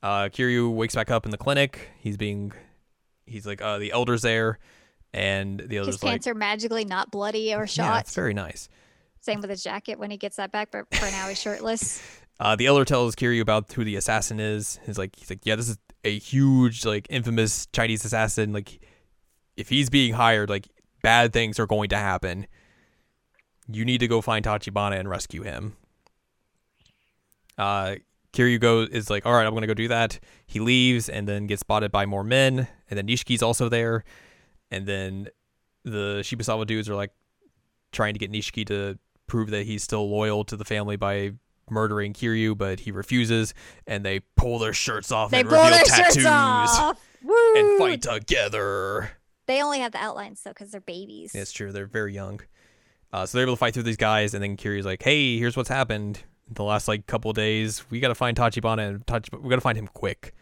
Uh, 0.02 0.28
Kiryu 0.28 0.72
wakes 0.72 0.94
back 0.94 1.10
up 1.10 1.24
in 1.24 1.30
the 1.32 1.38
clinic. 1.38 1.88
He's 1.98 2.16
being, 2.16 2.52
he's 3.24 3.44
like, 3.44 3.60
uh, 3.60 3.78
the 3.78 3.90
elder's 3.90 4.22
there, 4.22 4.58
and 5.16 5.60
the 5.60 5.76
His 5.76 5.78
elder's 5.78 6.02
like, 6.02 6.10
pants 6.10 6.26
are 6.26 6.34
magically 6.34 6.84
not 6.84 7.10
bloody 7.10 7.54
or 7.54 7.60
"Yeah, 7.60 7.64
shot. 7.64 8.00
it's 8.02 8.14
very 8.14 8.34
nice." 8.34 8.68
Same 9.20 9.40
with 9.40 9.50
his 9.50 9.62
jacket 9.62 9.98
when 9.98 10.10
he 10.10 10.16
gets 10.16 10.36
that 10.36 10.52
back, 10.52 10.70
but 10.70 10.84
for 10.94 11.10
now 11.10 11.28
he's 11.28 11.40
shirtless. 11.40 12.00
Uh, 12.38 12.54
the 12.54 12.66
elder 12.66 12.84
tells 12.84 13.16
Kiryu 13.16 13.40
about 13.40 13.72
who 13.72 13.82
the 13.82 13.96
assassin 13.96 14.38
is. 14.40 14.78
He's 14.84 14.98
like, 14.98 15.16
he's 15.16 15.30
like, 15.30 15.40
yeah, 15.44 15.56
this 15.56 15.70
is 15.70 15.78
a 16.04 16.18
huge, 16.18 16.84
like, 16.84 17.06
infamous 17.08 17.64
Chinese 17.72 18.04
assassin. 18.04 18.52
Like, 18.52 18.78
if 19.56 19.70
he's 19.70 19.88
being 19.88 20.12
hired, 20.12 20.50
like, 20.50 20.68
bad 21.02 21.32
things 21.32 21.58
are 21.58 21.66
going 21.66 21.88
to 21.88 21.96
happen. 21.96 22.46
You 23.68 23.86
need 23.86 24.00
to 24.00 24.06
go 24.06 24.20
find 24.20 24.44
Tachibana 24.44 25.00
and 25.00 25.08
rescue 25.08 25.44
him. 25.44 25.78
Uh, 27.56 27.94
Kiryu 28.32 28.60
goes 28.60 28.90
is 28.90 29.08
like, 29.08 29.24
all 29.24 29.32
right, 29.32 29.46
I'm 29.46 29.54
gonna 29.54 29.66
go 29.66 29.74
do 29.74 29.88
that. 29.88 30.20
He 30.46 30.60
leaves 30.60 31.08
and 31.08 31.26
then 31.26 31.46
gets 31.46 31.60
spotted 31.60 31.90
by 31.90 32.04
more 32.04 32.22
men, 32.22 32.68
and 32.90 32.98
then 32.98 33.06
Nishiki's 33.06 33.42
also 33.42 33.68
there, 33.68 34.04
and 34.70 34.86
then 34.86 35.28
the 35.84 36.20
Shibusawa 36.22 36.66
dudes 36.66 36.88
are 36.88 36.94
like 36.94 37.12
trying 37.92 38.14
to 38.14 38.18
get 38.18 38.30
Nishiki 38.32 38.66
to 38.66 38.98
prove 39.26 39.50
that 39.50 39.66
he's 39.66 39.82
still 39.82 40.08
loyal 40.10 40.44
to 40.44 40.56
the 40.56 40.64
family 40.64 40.96
by 40.96 41.32
murdering 41.70 42.12
Kiryu, 42.12 42.56
but 42.56 42.80
he 42.80 42.90
refuses, 42.92 43.54
and 43.86 44.04
they 44.04 44.20
pull 44.36 44.58
their 44.58 44.72
shirts 44.72 45.10
off 45.10 45.30
They 45.30 45.40
and 45.40 45.48
pull 45.48 45.58
reveal 45.58 45.70
their 45.76 45.84
tattoos 45.84 46.14
shirts 46.14 46.26
off. 46.26 47.00
Woo! 47.22 47.54
and 47.56 47.78
fight 47.78 48.02
together. 48.02 49.10
They 49.46 49.62
only 49.62 49.80
have 49.80 49.92
the 49.92 49.98
outlines 49.98 50.42
though, 50.42 50.50
because 50.50 50.70
they're 50.70 50.80
babies. 50.80 51.32
Yeah, 51.34 51.42
it's 51.42 51.52
true. 51.52 51.72
They're 51.72 51.86
very 51.86 52.12
young. 52.12 52.40
Uh, 53.12 53.24
so 53.26 53.38
they're 53.38 53.46
able 53.46 53.54
to 53.54 53.58
fight 53.58 53.74
through 53.74 53.84
these 53.84 53.96
guys, 53.96 54.34
and 54.34 54.42
then 54.42 54.56
Kiryu's 54.56 54.84
like, 54.86 55.02
"Hey, 55.02 55.38
here's 55.38 55.56
what's 55.56 55.68
happened. 55.68 56.22
The 56.50 56.62
last 56.64 56.88
like 56.88 57.06
couple 57.06 57.32
days, 57.32 57.84
we 57.90 58.00
got 58.00 58.08
to 58.08 58.14
find 58.14 58.36
Tachibana, 58.36 58.88
and 58.88 59.06
Tach- 59.06 59.28
we 59.32 59.48
got 59.48 59.56
to 59.56 59.60
find 59.60 59.78
him 59.78 59.86
quick." 59.86 60.34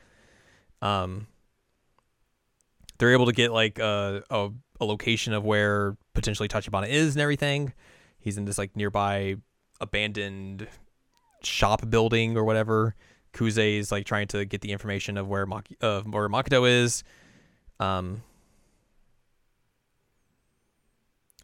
Um, 0.82 1.26
they're 2.98 3.12
able 3.12 3.26
to 3.26 3.32
get 3.32 3.52
like 3.52 3.78
a, 3.78 4.22
a 4.30 4.50
a 4.80 4.84
location 4.84 5.32
of 5.32 5.44
where 5.44 5.96
potentially 6.14 6.48
Tachibana 6.48 6.88
is 6.88 7.14
and 7.14 7.22
everything. 7.22 7.72
He's 8.18 8.36
in 8.36 8.44
this 8.44 8.58
like 8.58 8.74
nearby 8.76 9.36
abandoned 9.80 10.68
shop 11.42 11.88
building 11.88 12.36
or 12.36 12.44
whatever. 12.44 12.94
Kuze 13.32 13.78
is 13.78 13.92
like 13.92 14.06
trying 14.06 14.28
to 14.28 14.44
get 14.44 14.60
the 14.60 14.72
information 14.72 15.16
of 15.16 15.28
where 15.28 15.46
Maki- 15.46 15.76
uh, 15.80 16.02
where 16.02 16.28
Makoto 16.28 16.68
is. 16.68 17.04
Um, 17.80 18.22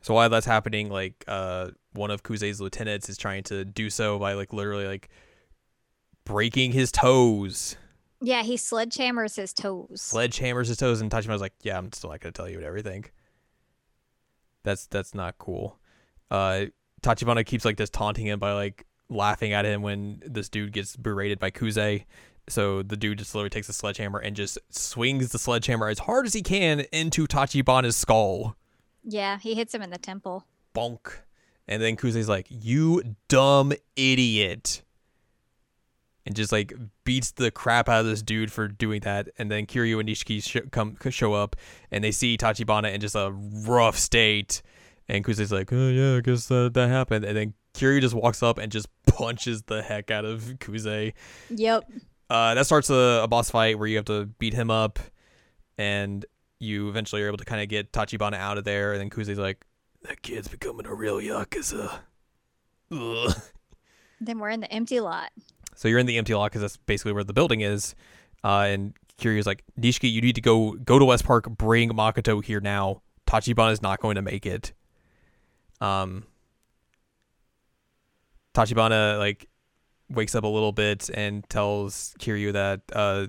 so 0.00 0.14
while 0.14 0.28
that's 0.30 0.46
happening, 0.46 0.88
like 0.88 1.24
uh, 1.28 1.70
one 1.92 2.10
of 2.10 2.22
Kuze's 2.22 2.60
lieutenants 2.60 3.08
is 3.08 3.18
trying 3.18 3.42
to 3.44 3.64
do 3.64 3.90
so 3.90 4.18
by 4.18 4.32
like 4.32 4.52
literally 4.52 4.86
like 4.86 5.08
breaking 6.24 6.72
his 6.72 6.90
toes, 6.92 7.76
Yeah, 8.20 8.42
he 8.42 8.56
sledgehammers 8.56 9.36
his 9.36 9.52
toes. 9.52 10.10
sledgehammers 10.14 10.68
his 10.68 10.76
toes, 10.76 11.00
and 11.00 11.10
Tachibana's 11.10 11.40
like, 11.40 11.54
"Yeah, 11.62 11.78
I'm 11.78 11.92
still 11.92 12.10
not 12.10 12.20
gonna 12.20 12.32
tell 12.32 12.48
you 12.48 12.60
everything." 12.60 13.06
That's 14.62 14.86
that's 14.86 15.14
not 15.14 15.38
cool. 15.38 15.78
Uh, 16.30 16.66
Tachibana 17.02 17.44
keeps 17.46 17.64
like 17.64 17.76
just 17.78 17.92
taunting 17.94 18.26
him 18.26 18.38
by 18.38 18.52
like 18.52 18.86
laughing 19.08 19.52
at 19.52 19.64
him 19.64 19.82
when 19.82 20.22
this 20.26 20.48
dude 20.48 20.72
gets 20.72 20.96
berated 20.96 21.38
by 21.38 21.50
Kuze. 21.50 22.04
So 22.48 22.82
the 22.82 22.96
dude 22.96 23.18
just 23.18 23.34
literally 23.34 23.50
takes 23.50 23.68
a 23.68 23.72
sledgehammer 23.72 24.18
and 24.18 24.36
just 24.36 24.58
swings 24.70 25.30
the 25.30 25.38
sledgehammer 25.38 25.88
as 25.88 26.00
hard 26.00 26.26
as 26.26 26.32
he 26.34 26.42
can 26.42 26.80
into 26.92 27.26
Tachibana's 27.26 27.96
skull. 27.96 28.56
yeah, 29.04 29.38
he 29.38 29.54
hits 29.54 29.74
him 29.74 29.82
in 29.82 29.90
the 29.90 29.98
temple. 29.98 30.44
bonk. 30.74 31.20
And 31.66 31.80
then 31.80 31.96
Kuze's 31.96 32.28
like, 32.28 32.46
"You 32.50 33.16
dumb 33.28 33.72
idiot," 33.96 34.82
and 36.30 36.36
just 36.36 36.52
like 36.52 36.72
beats 37.02 37.32
the 37.32 37.50
crap 37.50 37.88
out 37.88 38.02
of 38.02 38.06
this 38.06 38.22
dude 38.22 38.52
for 38.52 38.68
doing 38.68 39.00
that. 39.00 39.28
And 39.36 39.50
then 39.50 39.66
Kiryu 39.66 39.98
and 39.98 40.08
Nishiki 40.08 40.40
sh- 40.40 40.68
come 40.70 40.96
show 41.10 41.34
up, 41.34 41.56
and 41.90 42.04
they 42.04 42.12
see 42.12 42.36
Tachibana 42.36 42.94
in 42.94 43.00
just 43.00 43.16
a 43.16 43.32
rough 43.66 43.98
state. 43.98 44.62
And 45.08 45.24
Kuze's 45.24 45.50
like, 45.50 45.72
"Oh 45.72 45.88
yeah, 45.88 46.18
I 46.18 46.20
guess 46.20 46.46
that 46.46 46.74
that 46.74 46.88
happened." 46.88 47.24
And 47.24 47.36
then 47.36 47.54
Kiryu 47.74 48.00
just 48.00 48.14
walks 48.14 48.44
up 48.44 48.58
and 48.58 48.70
just 48.70 48.86
punches 49.08 49.62
the 49.62 49.82
heck 49.82 50.12
out 50.12 50.24
of 50.24 50.42
Kuze. 50.60 51.14
Yep. 51.50 51.90
Uh, 52.30 52.54
that 52.54 52.64
starts 52.64 52.90
a, 52.90 53.22
a 53.24 53.26
boss 53.26 53.50
fight 53.50 53.76
where 53.76 53.88
you 53.88 53.96
have 53.96 54.04
to 54.04 54.26
beat 54.38 54.54
him 54.54 54.70
up, 54.70 55.00
and 55.78 56.24
you 56.60 56.88
eventually 56.88 57.22
are 57.22 57.26
able 57.26 57.38
to 57.38 57.44
kind 57.44 57.60
of 57.60 57.68
get 57.68 57.90
Tachibana 57.90 58.36
out 58.36 58.56
of 58.56 58.62
there. 58.62 58.92
And 58.92 59.00
then 59.00 59.10
Kuze's 59.10 59.36
like, 59.36 59.64
"That 60.02 60.22
kid's 60.22 60.46
becoming 60.46 60.86
a 60.86 60.94
real 60.94 61.16
yakuza." 61.16 62.02
Ugh. 62.92 63.34
Then 64.20 64.38
we're 64.38 64.50
in 64.50 64.60
the 64.60 64.70
empty 64.70 65.00
lot. 65.00 65.30
So 65.80 65.88
you're 65.88 65.98
in 65.98 66.04
the 66.04 66.18
empty 66.18 66.34
lot 66.34 66.50
because 66.50 66.60
that's 66.60 66.76
basically 66.76 67.12
where 67.12 67.24
the 67.24 67.32
building 67.32 67.62
is. 67.62 67.94
Uh, 68.44 68.66
and 68.68 68.92
Kiryu's 69.18 69.46
like, 69.46 69.64
Nishiki, 69.80 70.12
you 70.12 70.20
need 70.20 70.34
to 70.34 70.42
go 70.42 70.72
go 70.72 70.98
to 70.98 71.06
West 71.06 71.24
Park, 71.24 71.48
bring 71.48 71.88
Makoto 71.88 72.44
here 72.44 72.60
now. 72.60 73.00
Tachibana 73.26 73.72
is 73.72 73.80
not 73.80 73.98
going 73.98 74.16
to 74.16 74.20
make 74.20 74.44
it. 74.44 74.74
Um, 75.80 76.24
Tachibana 78.52 79.18
like 79.18 79.48
wakes 80.10 80.34
up 80.34 80.44
a 80.44 80.48
little 80.48 80.72
bit 80.72 81.08
and 81.14 81.48
tells 81.48 82.14
Kiryu 82.18 82.52
that 82.52 82.82
uh, 82.92 83.28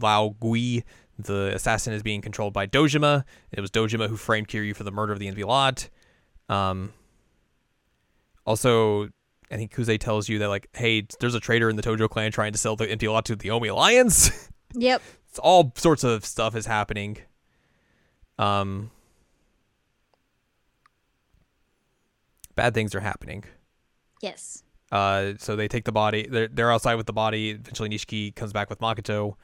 Lao 0.00 0.36
Gui, 0.40 0.84
the 1.18 1.52
assassin, 1.54 1.92
is 1.92 2.02
being 2.02 2.22
controlled 2.22 2.54
by 2.54 2.66
Dojima. 2.66 3.24
It 3.52 3.60
was 3.60 3.70
Dojima 3.70 4.08
who 4.08 4.16
framed 4.16 4.48
Kiryu 4.48 4.74
for 4.74 4.84
the 4.84 4.90
murder 4.90 5.12
of 5.12 5.18
the 5.18 5.28
empty 5.28 5.44
lot. 5.44 5.90
Um, 6.48 6.94
Also, 8.46 9.10
I 9.50 9.56
think 9.56 9.72
Kuze 9.74 9.98
tells 9.98 10.28
you 10.28 10.38
that 10.40 10.48
like, 10.48 10.68
hey, 10.74 11.06
there's 11.20 11.34
a 11.34 11.40
traitor 11.40 11.70
in 11.70 11.76
the 11.76 11.82
Tojo 11.82 12.08
clan 12.08 12.30
trying 12.32 12.52
to 12.52 12.58
sell 12.58 12.76
the 12.76 12.90
empty 12.90 13.08
lot 13.08 13.24
to 13.26 13.36
the 13.36 13.50
Omi 13.50 13.68
Alliance. 13.68 14.48
Yep. 14.74 15.00
it's 15.30 15.38
all 15.38 15.72
sorts 15.76 16.04
of 16.04 16.26
stuff 16.26 16.54
is 16.54 16.66
happening. 16.66 17.16
Um, 18.38 18.90
bad 22.54 22.74
things 22.74 22.94
are 22.94 23.00
happening. 23.00 23.44
Yes. 24.20 24.62
Uh, 24.92 25.32
so 25.38 25.56
they 25.56 25.68
take 25.68 25.84
the 25.84 25.92
body. 25.92 26.26
They're 26.30 26.48
they're 26.48 26.72
outside 26.72 26.96
with 26.96 27.06
the 27.06 27.12
body. 27.12 27.50
Eventually, 27.50 27.88
Nishiki 27.88 28.34
comes 28.34 28.52
back 28.52 28.68
with 28.70 28.80
Makoto. 28.80 29.34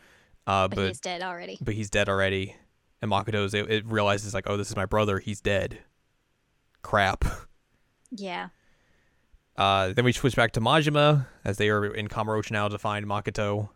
Uh, 0.47 0.68
But, 0.68 0.76
but 0.76 0.86
he's 0.89 1.01
dead 1.01 1.22
already. 1.22 1.59
but 1.60 1.74
he's 1.74 1.89
dead 1.90 2.09
already. 2.09 2.55
And 3.01 3.10
Makoto's 3.10 3.55
it, 3.55 3.70
it 3.70 3.86
realizes 3.86 4.35
like, 4.35 4.44
oh, 4.48 4.56
this 4.59 4.68
is 4.68 4.76
my 4.76 4.86
brother. 4.86 5.18
He's 5.18 5.40
dead. 5.40 5.78
Crap. 6.82 7.24
Yeah. 8.16 8.51
Uh, 9.56 9.93
then 9.93 10.05
we 10.05 10.12
switch 10.12 10.35
back 10.35 10.52
to 10.52 10.60
Majima 10.60 11.26
as 11.44 11.59
they 11.59 11.68
are 11.68 11.86
in 11.86 12.09
Kamurocho 12.09 12.51
now 12.51 12.68
to 12.68 12.78
find 12.78 13.06
Makoto. 13.06 13.68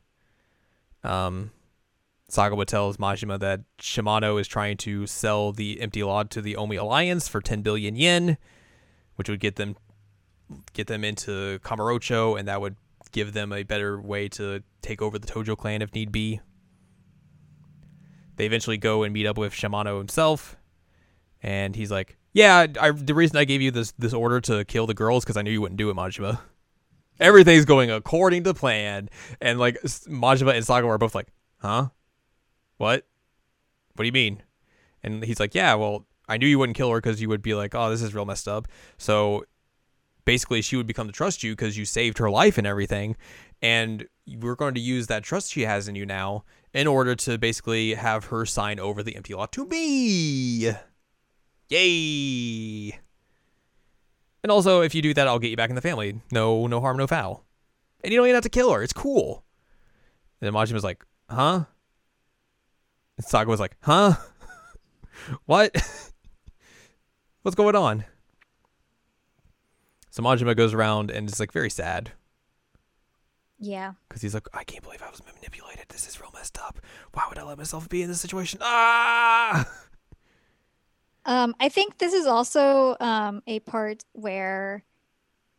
Um, 1.04 1.52
Sagawa 2.30 2.66
tells 2.66 2.98
Majima 2.98 3.38
that 3.40 3.60
Shimano 3.78 4.40
is 4.40 4.46
trying 4.46 4.76
to 4.78 5.06
sell 5.06 5.52
the 5.52 5.80
empty 5.80 6.02
lot 6.02 6.30
to 6.30 6.42
the 6.42 6.56
Omi 6.56 6.76
Alliance 6.76 7.26
for 7.26 7.40
10 7.40 7.62
billion 7.62 7.96
yen, 7.96 8.36
which 9.16 9.28
would 9.28 9.40
get 9.40 9.56
them 9.56 9.76
get 10.72 10.86
them 10.86 11.04
into 11.04 11.58
Kamurocho, 11.60 12.38
and 12.38 12.48
that 12.48 12.60
would 12.60 12.76
give 13.12 13.32
them 13.32 13.52
a 13.52 13.62
better 13.62 14.00
way 14.00 14.28
to 14.28 14.62
take 14.82 15.00
over 15.00 15.18
the 15.18 15.26
Tojo 15.26 15.56
clan 15.56 15.82
if 15.82 15.94
need 15.94 16.12
be. 16.12 16.40
They 18.36 18.46
eventually 18.46 18.78
go 18.78 19.02
and 19.02 19.12
meet 19.12 19.26
up 19.26 19.38
with 19.38 19.52
Shimano 19.52 19.98
himself, 19.98 20.56
and 21.42 21.74
he's 21.74 21.90
like, 21.90 22.17
"Yeah, 22.38 22.68
I, 22.80 22.92
the 22.92 23.14
reason 23.14 23.36
I 23.36 23.44
gave 23.44 23.60
you 23.60 23.72
this 23.72 23.92
this 23.98 24.14
order 24.14 24.40
to 24.42 24.64
kill 24.64 24.86
the 24.86 24.94
girls 24.94 25.24
because 25.24 25.36
I 25.36 25.42
knew 25.42 25.50
you 25.50 25.60
wouldn't 25.60 25.76
do 25.76 25.90
it, 25.90 25.96
Majima. 25.96 26.38
Everything's 27.18 27.64
going 27.64 27.90
according 27.90 28.44
to 28.44 28.54
plan." 28.54 29.10
And 29.40 29.58
like 29.58 29.76
Majima 29.82 30.54
and 30.54 30.64
Sagawa 30.64 30.86
are 30.86 30.98
both 30.98 31.16
like, 31.16 31.26
"Huh? 31.56 31.88
What? 32.76 33.04
What 33.94 34.04
do 34.04 34.06
you 34.06 34.12
mean?" 34.12 34.44
And 35.02 35.24
he's 35.24 35.40
like, 35.40 35.52
"Yeah, 35.52 35.74
well, 35.74 36.06
I 36.28 36.36
knew 36.36 36.46
you 36.46 36.60
wouldn't 36.60 36.76
kill 36.76 36.92
her 36.92 37.00
because 37.00 37.20
you 37.20 37.28
would 37.28 37.42
be 37.42 37.54
like, 37.56 37.74
oh, 37.74 37.90
this 37.90 38.02
is 38.02 38.14
real 38.14 38.24
messed 38.24 38.46
up." 38.46 38.68
So 38.98 39.44
basically, 40.24 40.62
she 40.62 40.76
would 40.76 40.86
become 40.86 41.08
to 41.08 41.12
trust 41.12 41.42
you 41.42 41.56
because 41.56 41.76
you 41.76 41.84
saved 41.84 42.18
her 42.18 42.30
life 42.30 42.56
and 42.56 42.68
everything, 42.68 43.16
and 43.60 44.06
we're 44.38 44.54
going 44.54 44.74
to 44.74 44.80
use 44.80 45.08
that 45.08 45.24
trust 45.24 45.50
she 45.50 45.62
has 45.62 45.88
in 45.88 45.96
you 45.96 46.06
now 46.06 46.44
in 46.72 46.86
order 46.86 47.16
to 47.16 47.36
basically 47.36 47.94
have 47.94 48.26
her 48.26 48.46
sign 48.46 48.78
over 48.78 49.02
the 49.02 49.16
empty 49.16 49.34
lot 49.34 49.50
to 49.54 49.66
me. 49.66 50.72
Yay! 51.68 52.98
And 54.42 54.50
also, 54.52 54.80
if 54.82 54.94
you 54.94 55.02
do 55.02 55.12
that, 55.14 55.26
I'll 55.28 55.38
get 55.38 55.50
you 55.50 55.56
back 55.56 55.70
in 55.70 55.76
the 55.76 55.82
family. 55.82 56.20
No, 56.32 56.66
no 56.66 56.80
harm, 56.80 56.96
no 56.96 57.06
foul. 57.06 57.44
And 58.02 58.12
you 58.12 58.18
don't 58.18 58.26
even 58.26 58.34
have 58.36 58.44
to 58.44 58.48
kill 58.48 58.72
her. 58.72 58.82
It's 58.82 58.92
cool. 58.92 59.44
And 60.40 60.46
then 60.46 60.54
Majima's 60.54 60.84
like, 60.84 61.04
huh? 61.28 61.64
And 63.16 63.26
Saga 63.26 63.50
was 63.50 63.60
like, 63.60 63.76
huh? 63.82 64.14
what? 65.46 65.76
What's 67.42 67.56
going 67.56 67.74
on? 67.76 68.04
So 70.10 70.22
Majima 70.22 70.56
goes 70.56 70.72
around 70.74 71.10
and 71.10 71.28
is 71.28 71.38
like 71.40 71.52
very 71.52 71.70
sad 71.70 72.12
Yeah. 73.58 73.92
because 74.08 74.22
he's 74.22 74.34
like, 74.34 74.48
I 74.52 74.64
can't 74.64 74.82
believe 74.82 75.02
I 75.02 75.10
was 75.10 75.22
manipulated. 75.24 75.86
This 75.88 76.08
is 76.08 76.20
real 76.20 76.30
messed 76.34 76.58
up. 76.58 76.80
Why 77.12 77.24
would 77.28 77.38
I 77.38 77.42
let 77.44 77.58
myself 77.58 77.88
be 77.88 78.02
in 78.02 78.08
this 78.08 78.20
situation? 78.20 78.60
Ah! 78.62 79.68
Um, 81.28 81.54
I 81.60 81.68
think 81.68 81.98
this 81.98 82.14
is 82.14 82.26
also 82.26 82.96
um, 83.00 83.42
a 83.46 83.60
part 83.60 84.02
where, 84.14 84.82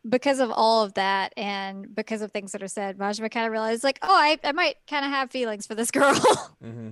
because 0.06 0.40
of 0.40 0.50
all 0.50 0.82
of 0.82 0.94
that 0.94 1.32
and 1.36 1.94
because 1.94 2.22
of 2.22 2.32
things 2.32 2.50
that 2.52 2.62
are 2.62 2.68
said, 2.68 2.98
Majima 2.98 3.30
kind 3.30 3.46
of 3.46 3.52
realized, 3.52 3.84
like, 3.84 4.00
oh, 4.02 4.12
I, 4.12 4.36
I 4.42 4.50
might 4.50 4.78
kind 4.88 5.04
of 5.04 5.12
have 5.12 5.30
feelings 5.30 5.66
for 5.66 5.74
this 5.76 5.90
girl. 5.90 6.14
Mm-hmm. 6.62 6.90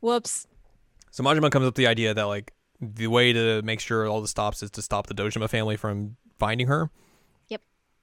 Whoops. 0.00 0.48
So 1.12 1.22
Majima 1.22 1.52
comes 1.52 1.62
up 1.62 1.68
with 1.68 1.74
the 1.76 1.86
idea 1.86 2.12
that 2.14 2.24
like 2.24 2.52
the 2.80 3.06
way 3.06 3.32
to 3.32 3.62
make 3.62 3.78
sure 3.78 4.08
all 4.08 4.20
the 4.20 4.26
stops 4.26 4.60
is 4.60 4.72
to 4.72 4.82
stop 4.82 5.06
the 5.06 5.14
Dojima 5.14 5.48
family 5.48 5.76
from 5.76 6.16
finding 6.36 6.66
her. 6.66 6.90
Yep. 7.46 7.60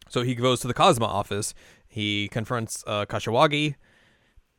So 0.08 0.22
he 0.22 0.36
goes 0.36 0.62
to 0.62 0.68
the 0.70 0.74
Kazama 0.74 1.08
office. 1.10 1.54
He 1.86 2.30
confronts 2.30 2.86
uh, 2.88 3.06
Kashiwagi 3.06 3.76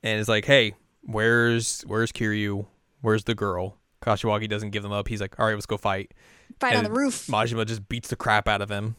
and 0.03 0.21
is 0.21 0.29
like, 0.29 0.45
"Hey, 0.45 0.75
where's 1.01 1.81
where's 1.87 2.13
Kiryu? 2.13 2.67
Where's 3.01 3.25
the 3.25 3.35
girl?" 3.35 3.80
Kashiwagi 4.03 4.49
doesn't 4.49 4.71
give 4.71 4.83
them 4.83 4.93
up. 4.93 5.09
He's 5.09 5.21
like, 5.21 5.39
"All 5.39 5.47
right, 5.47 5.55
let's 5.55 5.67
go 5.67 5.77
fight." 5.77 6.13
Fight 6.59 6.77
on 6.77 6.85
the 6.85 6.91
roof. 6.91 7.27
Majima 7.27 7.67
just 7.67 7.89
beats 7.89 8.09
the 8.09 8.17
crap 8.17 8.49
out 8.49 8.63
of 8.63 8.71
him. 8.71 8.97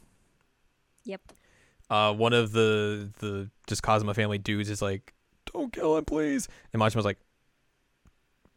Yep. 1.06 1.22
Uh, 1.90 2.14
one 2.14 2.34
of 2.34 2.52
the 2.52 3.10
the 3.20 3.50
just 3.68 3.82
Kazama 3.82 4.16
family 4.16 4.38
dudes 4.38 4.70
is 4.70 4.82
like, 4.82 5.14
"Don't 5.52 5.74
kill 5.74 5.98
him, 5.98 6.06
please." 6.06 6.48
And 6.72 6.82
Majima's 6.82 7.06
like, 7.06 7.18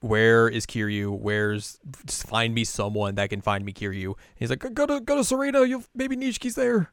"Where 0.01 0.49
is 0.49 0.67
Kiryu? 0.67 1.19
Where's 1.19 1.79
just 2.07 2.27
find 2.29 2.55
me 2.55 2.65
someone 2.65 3.15
that 3.17 3.31
can 3.31 3.41
find 3.41 3.65
me 3.65 3.73
Kiryu?" 3.73 4.15
He's 4.37 4.51
like, 4.51 4.61
"Go 4.75 4.87
to 4.87 5.01
go 5.01 5.17
to 5.17 5.25
Serena. 5.25 5.65
You'll 5.65 5.85
maybe 5.95 6.17
Nishiki's 6.17 6.55
there." 6.55 6.93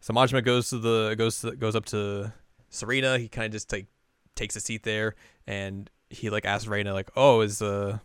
So 0.00 0.14
Majima 0.14 0.42
goes 0.42 0.70
to 0.70 0.78
the 0.78 1.14
goes 1.16 1.40
to, 1.42 1.52
goes 1.52 1.76
up 1.76 1.84
to 1.86 2.32
Serena. 2.70 3.18
He 3.18 3.28
kind 3.28 3.46
of 3.46 3.52
just 3.52 3.70
like 3.70 3.86
takes 4.34 4.56
a 4.56 4.60
seat 4.60 4.82
there, 4.82 5.14
and 5.46 5.90
he 6.10 6.30
like 6.30 6.44
asks 6.44 6.66
Reina 6.66 6.94
like, 6.94 7.10
"Oh, 7.14 7.40
is 7.42 7.60
uh 7.62 7.98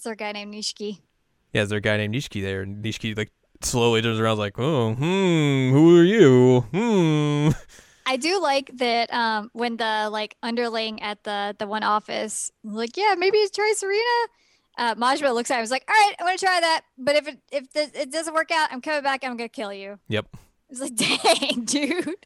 It's 0.00 0.06
our 0.06 0.14
guy 0.14 0.32
named 0.32 0.54
Nishiki. 0.54 1.00
yeah, 1.52 1.60
is 1.60 1.68
there 1.68 1.76
a 1.76 1.80
guy 1.82 1.98
named 1.98 2.14
Nishiki 2.14 2.40
there?" 2.40 2.62
And 2.62 2.82
Nishiki 2.82 3.14
like 3.14 3.30
slowly 3.60 4.00
turns 4.00 4.18
around 4.18 4.38
like, 4.38 4.58
"Oh, 4.58 4.94
hmm, 4.94 5.70
who 5.72 5.98
are 5.98 6.02
you? 6.02 6.60
Hmm." 6.72 7.50
I 8.06 8.16
do 8.16 8.40
like 8.40 8.70
that 8.78 9.12
um, 9.12 9.50
when 9.52 9.76
the 9.76 10.08
like 10.10 10.38
underling 10.42 11.02
at 11.02 11.22
the 11.24 11.54
the 11.58 11.66
one 11.66 11.82
office, 11.82 12.50
like, 12.64 12.96
yeah, 12.96 13.14
maybe 13.18 13.36
it's 13.36 13.54
try 13.54 13.74
Serena. 13.76 14.00
Uh, 14.78 14.94
Majima 14.94 15.34
looks 15.34 15.50
at 15.50 15.58
him, 15.58 15.64
is 15.64 15.70
like, 15.70 15.84
all 15.86 15.94
right, 15.94 16.14
I'm 16.18 16.24
gonna 16.24 16.38
try 16.38 16.60
that, 16.60 16.80
but 16.96 17.16
if 17.16 17.28
it 17.28 17.38
if 17.52 17.70
this, 17.74 17.90
it 17.92 18.10
doesn't 18.10 18.32
work 18.32 18.50
out, 18.50 18.72
I'm 18.72 18.80
coming 18.80 19.02
back. 19.02 19.22
I'm 19.22 19.36
gonna 19.36 19.50
kill 19.50 19.74
you. 19.74 19.98
Yep. 20.08 20.34
It's 20.70 20.80
like, 20.80 20.96
dang, 21.50 21.64
dude. 21.66 22.16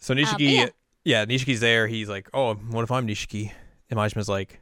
So 0.00 0.14
Nishiki, 0.14 0.52
yeah. 0.54 0.66
yeah. 1.02 1.24
Nishiki's 1.24 1.60
there. 1.60 1.86
He's 1.86 2.10
like, 2.10 2.28
"Oh, 2.34 2.52
what 2.56 2.82
if 2.82 2.90
I'm 2.90 3.06
Nishiki?" 3.06 3.52
And 3.88 3.98
Majima's 3.98 4.28
like, 4.28 4.60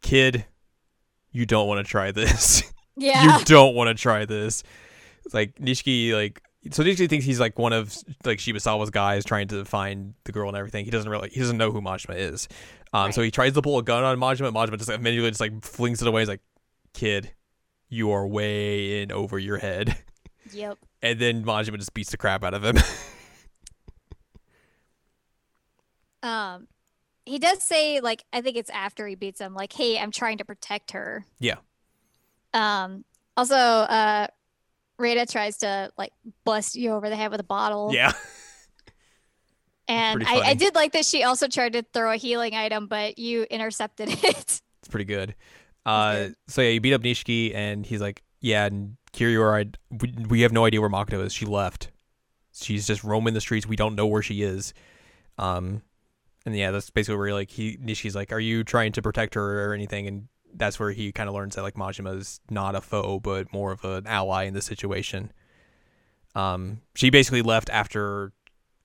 "Kid, 0.00 0.46
you 1.32 1.46
don't 1.46 1.68
want 1.68 1.84
to 1.84 1.90
try 1.90 2.12
this. 2.12 2.62
Yeah. 2.96 3.38
you 3.38 3.44
don't 3.46 3.74
want 3.74 3.88
to 3.88 3.94
try 3.94 4.26
this." 4.26 4.62
It's 5.24 5.32
like 5.32 5.54
Nishiki, 5.56 6.12
like, 6.12 6.42
so 6.70 6.82
Nishiki 6.82 7.08
thinks 7.08 7.24
he's 7.24 7.40
like 7.40 7.58
one 7.58 7.72
of 7.72 7.96
like 8.24 8.38
Shibusawa's 8.38 8.90
guys 8.90 9.24
trying 9.24 9.48
to 9.48 9.64
find 9.64 10.12
the 10.24 10.32
girl 10.32 10.48
and 10.48 10.56
everything. 10.56 10.84
He 10.84 10.90
doesn't 10.90 11.10
really, 11.10 11.30
he 11.30 11.40
doesn't 11.40 11.56
know 11.56 11.70
who 11.72 11.80
Majima 11.80 12.16
is. 12.18 12.46
Um, 12.92 13.12
so 13.12 13.22
he 13.22 13.30
tries 13.30 13.54
to 13.54 13.62
pull 13.62 13.78
a 13.78 13.82
gun 13.82 14.04
on 14.04 14.18
Majima. 14.18 14.52
Majima 14.52 14.76
just 14.76 14.90
immediately 14.90 15.30
just 15.30 15.40
like 15.40 15.64
flings 15.64 16.02
it 16.02 16.08
away. 16.08 16.20
He's 16.20 16.28
like, 16.28 16.42
"Kid, 16.92 17.32
you 17.88 18.10
are 18.10 18.26
way 18.26 19.00
in 19.02 19.12
over 19.12 19.38
your 19.38 19.58
head." 19.58 19.96
Yep. 20.52 20.76
And 21.00 21.18
then 21.18 21.44
Majima 21.44 21.78
just 21.78 21.94
beats 21.94 22.10
the 22.10 22.16
crap 22.18 22.44
out 22.44 22.52
of 22.54 22.64
him. 22.64 22.76
Um, 26.22 26.68
he 27.26 27.38
does 27.38 27.62
say 27.62 28.00
like 28.00 28.24
I 28.32 28.40
think 28.40 28.56
it's 28.56 28.70
after 28.70 29.06
he 29.06 29.14
beats 29.14 29.40
him, 29.40 29.54
like, 29.54 29.72
"Hey, 29.72 29.98
I'm 29.98 30.10
trying 30.10 30.38
to 30.38 30.44
protect 30.44 30.92
her." 30.92 31.24
Yeah. 31.38 31.56
Um. 32.54 33.04
Also, 33.36 33.54
uh, 33.54 34.26
Rita 34.98 35.26
tries 35.26 35.58
to 35.58 35.90
like 35.96 36.12
bust 36.44 36.76
you 36.76 36.92
over 36.92 37.08
the 37.08 37.16
head 37.16 37.30
with 37.30 37.40
a 37.40 37.44
bottle. 37.44 37.90
yeah. 37.92 38.12
And 39.88 40.22
I, 40.24 40.50
I 40.50 40.54
did 40.54 40.76
like 40.76 40.92
that 40.92 41.04
she 41.04 41.24
also 41.24 41.48
tried 41.48 41.72
to 41.72 41.82
throw 41.82 42.12
a 42.12 42.16
healing 42.16 42.54
item, 42.54 42.86
but 42.86 43.18
you 43.18 43.42
intercepted 43.50 44.08
it. 44.24 44.24
It's 44.24 44.62
pretty 44.88 45.04
good. 45.04 45.34
Uh, 45.84 46.12
good. 46.14 46.34
so 46.46 46.62
yeah, 46.62 46.68
you 46.70 46.80
beat 46.80 46.94
up 46.94 47.02
Nishiki, 47.02 47.52
and 47.52 47.84
he's 47.84 48.00
like, 48.00 48.22
"Yeah, 48.40 48.66
and 48.66 48.96
Kiryu 49.12 49.74
we, 49.90 50.14
we 50.28 50.40
have 50.42 50.52
no 50.52 50.64
idea 50.64 50.80
where 50.80 50.88
Makoto 50.90 51.24
is. 51.24 51.32
She 51.32 51.44
left. 51.44 51.90
She's 52.54 52.86
just 52.86 53.02
roaming 53.02 53.34
the 53.34 53.40
streets. 53.40 53.66
We 53.66 53.74
don't 53.74 53.96
know 53.96 54.06
where 54.06 54.22
she 54.22 54.42
is." 54.42 54.74
Um, 55.38 55.82
and 56.46 56.56
yeah, 56.56 56.70
that's 56.70 56.90
basically 56.90 57.16
where 57.16 57.34
like 57.34 57.50
he 57.50 57.76
Nishiki's 57.76 58.14
like, 58.14 58.32
"Are 58.32 58.40
you 58.40 58.64
trying 58.64 58.92
to 58.92 59.02
protect 59.02 59.34
her 59.34 59.68
or 59.70 59.74
anything?" 59.74 60.06
And 60.06 60.28
that's 60.54 60.80
where 60.80 60.90
he 60.90 61.12
kind 61.12 61.28
of 61.28 61.34
learns 61.34 61.56
that 61.56 61.62
like 61.62 61.74
Majima 61.74 62.16
is 62.18 62.40
not 62.50 62.74
a 62.74 62.80
foe, 62.80 63.20
but 63.20 63.52
more 63.52 63.72
of 63.72 63.84
an 63.84 64.06
ally 64.06 64.44
in 64.44 64.54
the 64.54 64.62
situation. 64.62 65.32
Um, 66.34 66.80
she 66.94 67.10
basically 67.10 67.42
left 67.42 67.68
after 67.70 68.32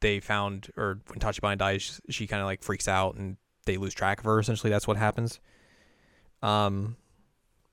they 0.01 0.19
found, 0.19 0.69
or 0.77 0.99
when 1.07 1.19
Tachibana 1.19 1.57
dies, 1.57 2.01
she 2.09 2.27
kind 2.27 2.41
of 2.41 2.45
like 2.45 2.63
freaks 2.63 2.87
out 2.87 3.15
and 3.15 3.37
they 3.65 3.77
lose 3.77 3.93
track 3.93 4.19
of 4.19 4.25
her. 4.25 4.39
Essentially, 4.39 4.69
that's 4.69 4.87
what 4.87 4.97
happens. 4.97 5.39
Um, 6.41 6.97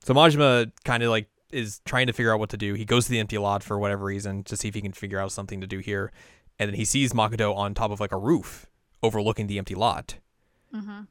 so 0.04 0.14
Majima 0.14 0.70
kind 0.84 1.02
of 1.02 1.10
like 1.10 1.28
is 1.50 1.80
trying 1.84 2.06
to 2.06 2.12
figure 2.12 2.32
out 2.32 2.38
what 2.38 2.50
to 2.50 2.56
do. 2.56 2.74
He 2.74 2.84
goes 2.84 3.06
to 3.06 3.10
the 3.10 3.18
empty 3.18 3.36
lot 3.38 3.62
for 3.62 3.78
whatever 3.78 4.04
reason 4.04 4.44
to 4.44 4.56
see 4.56 4.68
if 4.68 4.74
he 4.74 4.80
can 4.80 4.92
figure 4.92 5.18
out 5.18 5.32
something 5.32 5.60
to 5.60 5.66
do 5.66 5.78
here, 5.80 6.12
and 6.58 6.68
then 6.68 6.74
he 6.74 6.84
sees 6.84 7.12
Makoto 7.12 7.54
on 7.56 7.74
top 7.74 7.90
of 7.90 8.00
like 8.00 8.12
a 8.12 8.18
roof 8.18 8.66
overlooking 9.02 9.46
the 9.46 9.58
empty 9.58 9.74
lot, 9.74 10.16
mm-hmm. 10.74 11.02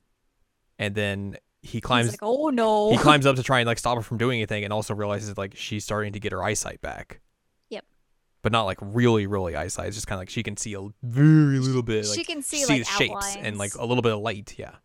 and 0.79 0.95
then 0.95 1.37
he 1.61 1.79
climbs 1.79 2.11
like, 2.11 2.19
oh 2.21 2.49
no. 2.49 2.91
he 2.91 2.97
climbs 2.97 3.25
up 3.25 3.35
to 3.35 3.43
try 3.43 3.59
and 3.59 3.67
like 3.67 3.77
stop 3.77 3.95
her 3.95 4.01
from 4.01 4.17
doing 4.17 4.39
anything 4.39 4.63
and 4.63 4.73
also 4.73 4.95
realizes 4.95 5.37
like 5.37 5.55
she's 5.55 5.83
starting 5.83 6.13
to 6.13 6.19
get 6.19 6.31
her 6.31 6.43
eyesight 6.43 6.81
back. 6.81 7.19
Yep. 7.69 7.85
But 8.41 8.51
not 8.51 8.63
like 8.63 8.79
really, 8.81 9.27
really 9.27 9.55
eyesight. 9.55 9.87
It's 9.87 9.97
just 9.97 10.07
kind 10.07 10.17
of 10.17 10.21
like 10.21 10.29
she 10.29 10.43
can 10.43 10.57
see 10.57 10.73
a 10.73 10.87
very 11.03 11.59
little 11.59 11.83
bit. 11.83 12.07
Like, 12.07 12.17
she 12.17 12.23
can 12.23 12.41
see, 12.41 12.63
see 12.63 12.73
like 12.73 12.85
the 12.85 12.91
shapes 12.91 13.35
and 13.35 13.57
like 13.57 13.75
a 13.75 13.85
little 13.85 14.01
bit 14.01 14.13
of 14.13 14.19
light. 14.19 14.55
Yeah. 14.57 14.75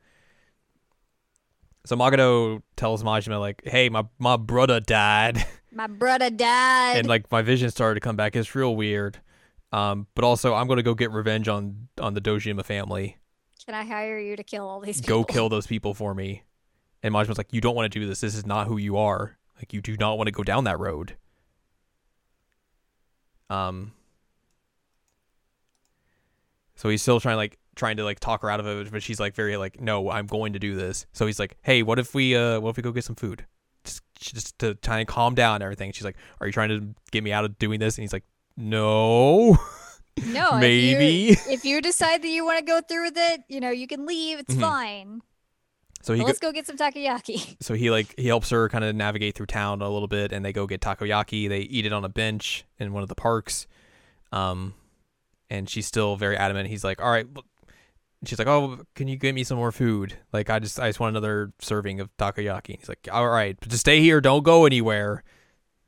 So 1.87 1.97
Makoto 1.97 2.63
tells 2.75 3.05
Majima 3.05 3.39
like, 3.39 3.63
"Hey, 3.65 3.89
my 3.89 4.05
my 4.19 4.37
brother 4.37 4.81
died, 4.81 5.47
My 5.73 5.87
brother 5.87 6.31
died. 6.31 6.97
and 6.97 7.07
like 7.07 7.31
my 7.31 7.43
vision 7.43 7.71
started 7.71 7.95
to 7.95 8.01
come 8.01 8.17
back. 8.17 8.35
It's 8.35 8.55
real 8.55 8.75
weird. 8.75 9.21
Um, 9.73 10.07
but 10.15 10.25
also 10.25 10.55
I'm 10.55 10.69
gonna 10.69 10.83
go 10.83 10.95
get 10.95 11.11
revenge 11.11 11.49
on 11.49 11.89
on 12.01 12.15
the 12.15 12.21
Dojima 12.21 12.65
family. 12.65 13.19
Can 13.65 13.75
I 13.75 13.85
hire 13.85 14.19
you 14.19 14.37
to 14.37 14.45
kill 14.45 14.69
all 14.69 14.81
these 14.81 15.01
people? 15.01 15.23
Go 15.23 15.25
kill 15.25 15.49
those 15.51 15.67
people 15.67 15.95
for 15.95 16.15
me." 16.15 16.43
And 17.03 17.13
Majima's 17.13 17.39
like, 17.39 17.53
"You 17.53 17.61
don't 17.61 17.75
want 17.75 17.93
to 17.93 17.99
do 17.99 18.07
this. 18.07 18.21
This 18.21 18.35
is 18.35 18.47
not 18.47 18.69
who 18.69 18.77
you 18.77 18.97
are. 18.97 19.39
Like 19.57 19.73
you 19.73 19.81
do 19.81 19.97
not 19.97 20.17
want 20.19 20.29
to 20.29 20.33
go 20.33 20.43
down 20.43 20.65
that 20.65 20.79
road." 20.79 21.17
Um. 23.51 23.93
So 26.77 26.89
he's 26.89 27.03
still 27.03 27.21
trying 27.21 27.37
like 27.37 27.59
trying 27.77 27.99
to 27.99 28.05
like 28.05 28.19
talk 28.19 28.43
her 28.43 28.51
out 28.51 28.59
of 28.59 28.67
it, 28.67 28.91
but 28.91 29.03
she's 29.03 29.21
like 29.21 29.35
very 29.35 29.57
like, 29.57 29.81
no, 29.81 30.11
I'm 30.11 30.27
going 30.27 30.55
to 30.55 30.59
do 30.59 30.75
this. 30.75 31.07
So 31.13 31.27
he's 31.27 31.39
like, 31.39 31.57
hey, 31.63 31.83
what 31.83 31.99
if 31.99 32.15
we 32.15 32.35
uh, 32.35 32.59
what 32.61 32.71
if 32.71 32.77
we 32.77 32.83
go 32.83 32.91
get 32.91 33.05
some 33.05 33.17
food, 33.17 33.47
just 33.85 34.03
just 34.19 34.59
to 34.59 34.75
try 34.75 34.99
and 34.99 35.07
calm 35.07 35.35
down 35.35 35.57
and 35.57 35.63
everything. 35.63 35.93
She's 35.93 36.05
like, 36.05 36.17
are 36.41 36.47
you 36.47 36.53
trying 36.53 36.71
to 36.71 36.95
get 37.13 37.23
me 37.23 37.33
out 37.33 37.45
of 37.45 37.59
doing 37.59 37.79
this? 37.79 37.97
And 37.97 38.03
he's 38.03 38.13
like, 38.13 38.25
no, 38.57 39.59
No, 40.29 40.55
If 40.55 40.61
maybe. 40.61 41.07
you, 41.15 41.37
if 41.51 41.65
you 41.65 41.81
decide 41.83 42.23
that 42.23 42.29
you 42.29 42.45
want 42.45 42.59
to 42.59 42.65
go 42.65 42.81
through 42.81 43.05
with 43.05 43.17
it, 43.19 43.43
you 43.49 43.61
know, 43.61 43.71
you 43.71 43.87
can 43.87 44.07
leave. 44.07 44.39
It's 44.39 44.55
Mhm. 44.55 44.61
fine. 44.61 45.23
So 46.03 46.15
he 46.15 46.21
go- 46.21 46.27
let's 46.27 46.39
go 46.39 46.53
get 46.53 46.67
some 46.67 46.77
takoyaki. 46.79 47.57
so 47.61 47.75
he 47.75 47.91
like 47.91 48.15
he 48.19 48.29
helps 48.29 48.49
her 48.51 48.69
kind 48.71 48.83
of 48.85 48.95
navigate 48.97 49.35
through 49.35 49.47
town 49.47 49.83
a 49.83 49.89
little 49.91 50.09
bit, 50.09 50.33
and 50.33 50.45
they 50.45 50.53
go 50.53 50.67
get 50.67 50.81
takoyaki. 50.81 51.49
They 51.49 51.61
eat 51.61 51.85
it 51.85 51.93
on 51.93 52.05
a 52.05 52.09
bench 52.09 52.65
in 52.79 52.93
one 52.93 53.03
of 53.03 53.09
the 53.11 53.15
parks. 53.15 53.67
Um, 54.33 54.75
and 55.51 55.69
she's 55.69 55.87
still 55.87 56.17
very 56.17 56.37
adamant. 56.37 56.69
He's 56.69 56.83
like, 56.85 57.01
all 57.01 57.11
right. 57.11 57.27
look- 57.35 57.47
She's 58.25 58.39
like, 58.39 58.49
oh, 58.49 58.81
can 58.95 59.07
you 59.09 59.17
get 59.17 59.35
me 59.35 59.45
some 59.45 59.59
more 59.59 59.71
food? 59.71 60.15
Like, 60.33 60.49
I 60.49 60.59
just, 60.59 60.81
I 60.81 60.89
just 60.89 60.99
want 60.99 61.11
another 61.15 61.53
serving 61.61 62.01
of 62.01 62.09
takoyaki. 62.17 62.71
And 62.71 62.79
he's 62.79 62.89
like, 62.89 63.07
all 63.13 63.29
right, 63.29 63.57
but 63.61 63.69
just 63.69 63.83
stay 63.83 64.01
here. 64.01 64.21
Don't 64.23 64.43
go 64.43 64.65
anywhere. 64.65 65.23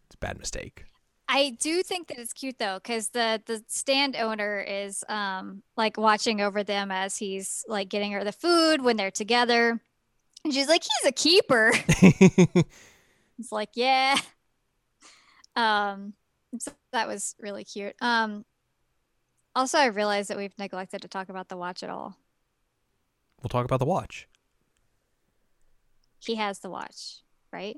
It's 0.06 0.14
a 0.14 0.18
bad 0.18 0.38
mistake. 0.38 0.84
I 1.28 1.50
do 1.60 1.82
think 1.82 2.08
that 2.08 2.18
it's 2.18 2.32
cute 2.32 2.58
though, 2.58 2.76
because 2.82 3.10
the 3.10 3.42
the 3.46 3.62
stand 3.68 4.16
owner 4.16 4.60
is 4.60 5.04
um 5.08 5.62
like 5.76 5.96
watching 5.98 6.40
over 6.40 6.64
them 6.64 6.90
as 6.90 7.16
he's 7.18 7.64
like 7.68 7.88
getting 7.90 8.12
her 8.12 8.24
the 8.24 8.32
food 8.32 8.82
when 8.82 8.96
they're 8.96 9.10
together, 9.10 9.80
and 10.44 10.54
she's 10.54 10.68
like, 10.68 10.82
"He's 10.82 11.08
a 11.08 11.12
keeper." 11.12 11.72
It's 13.38 13.52
like, 13.52 13.70
yeah. 13.74 14.16
Um, 15.54 16.14
so 16.58 16.72
that 16.92 17.06
was 17.06 17.36
really 17.40 17.64
cute. 17.64 17.94
Um, 18.00 18.44
also, 19.54 19.78
I 19.78 19.86
realized 19.86 20.30
that 20.30 20.36
we've 20.36 20.58
neglected 20.58 21.02
to 21.02 21.08
talk 21.08 21.28
about 21.28 21.48
the 21.48 21.56
watch 21.56 21.82
at 21.82 21.90
all. 21.90 22.16
we'll 23.42 23.48
talk 23.48 23.64
about 23.64 23.78
the 23.78 23.86
watch. 23.86 24.26
He 26.18 26.34
has 26.34 26.58
the 26.60 26.70
watch, 26.70 27.22
right? 27.52 27.76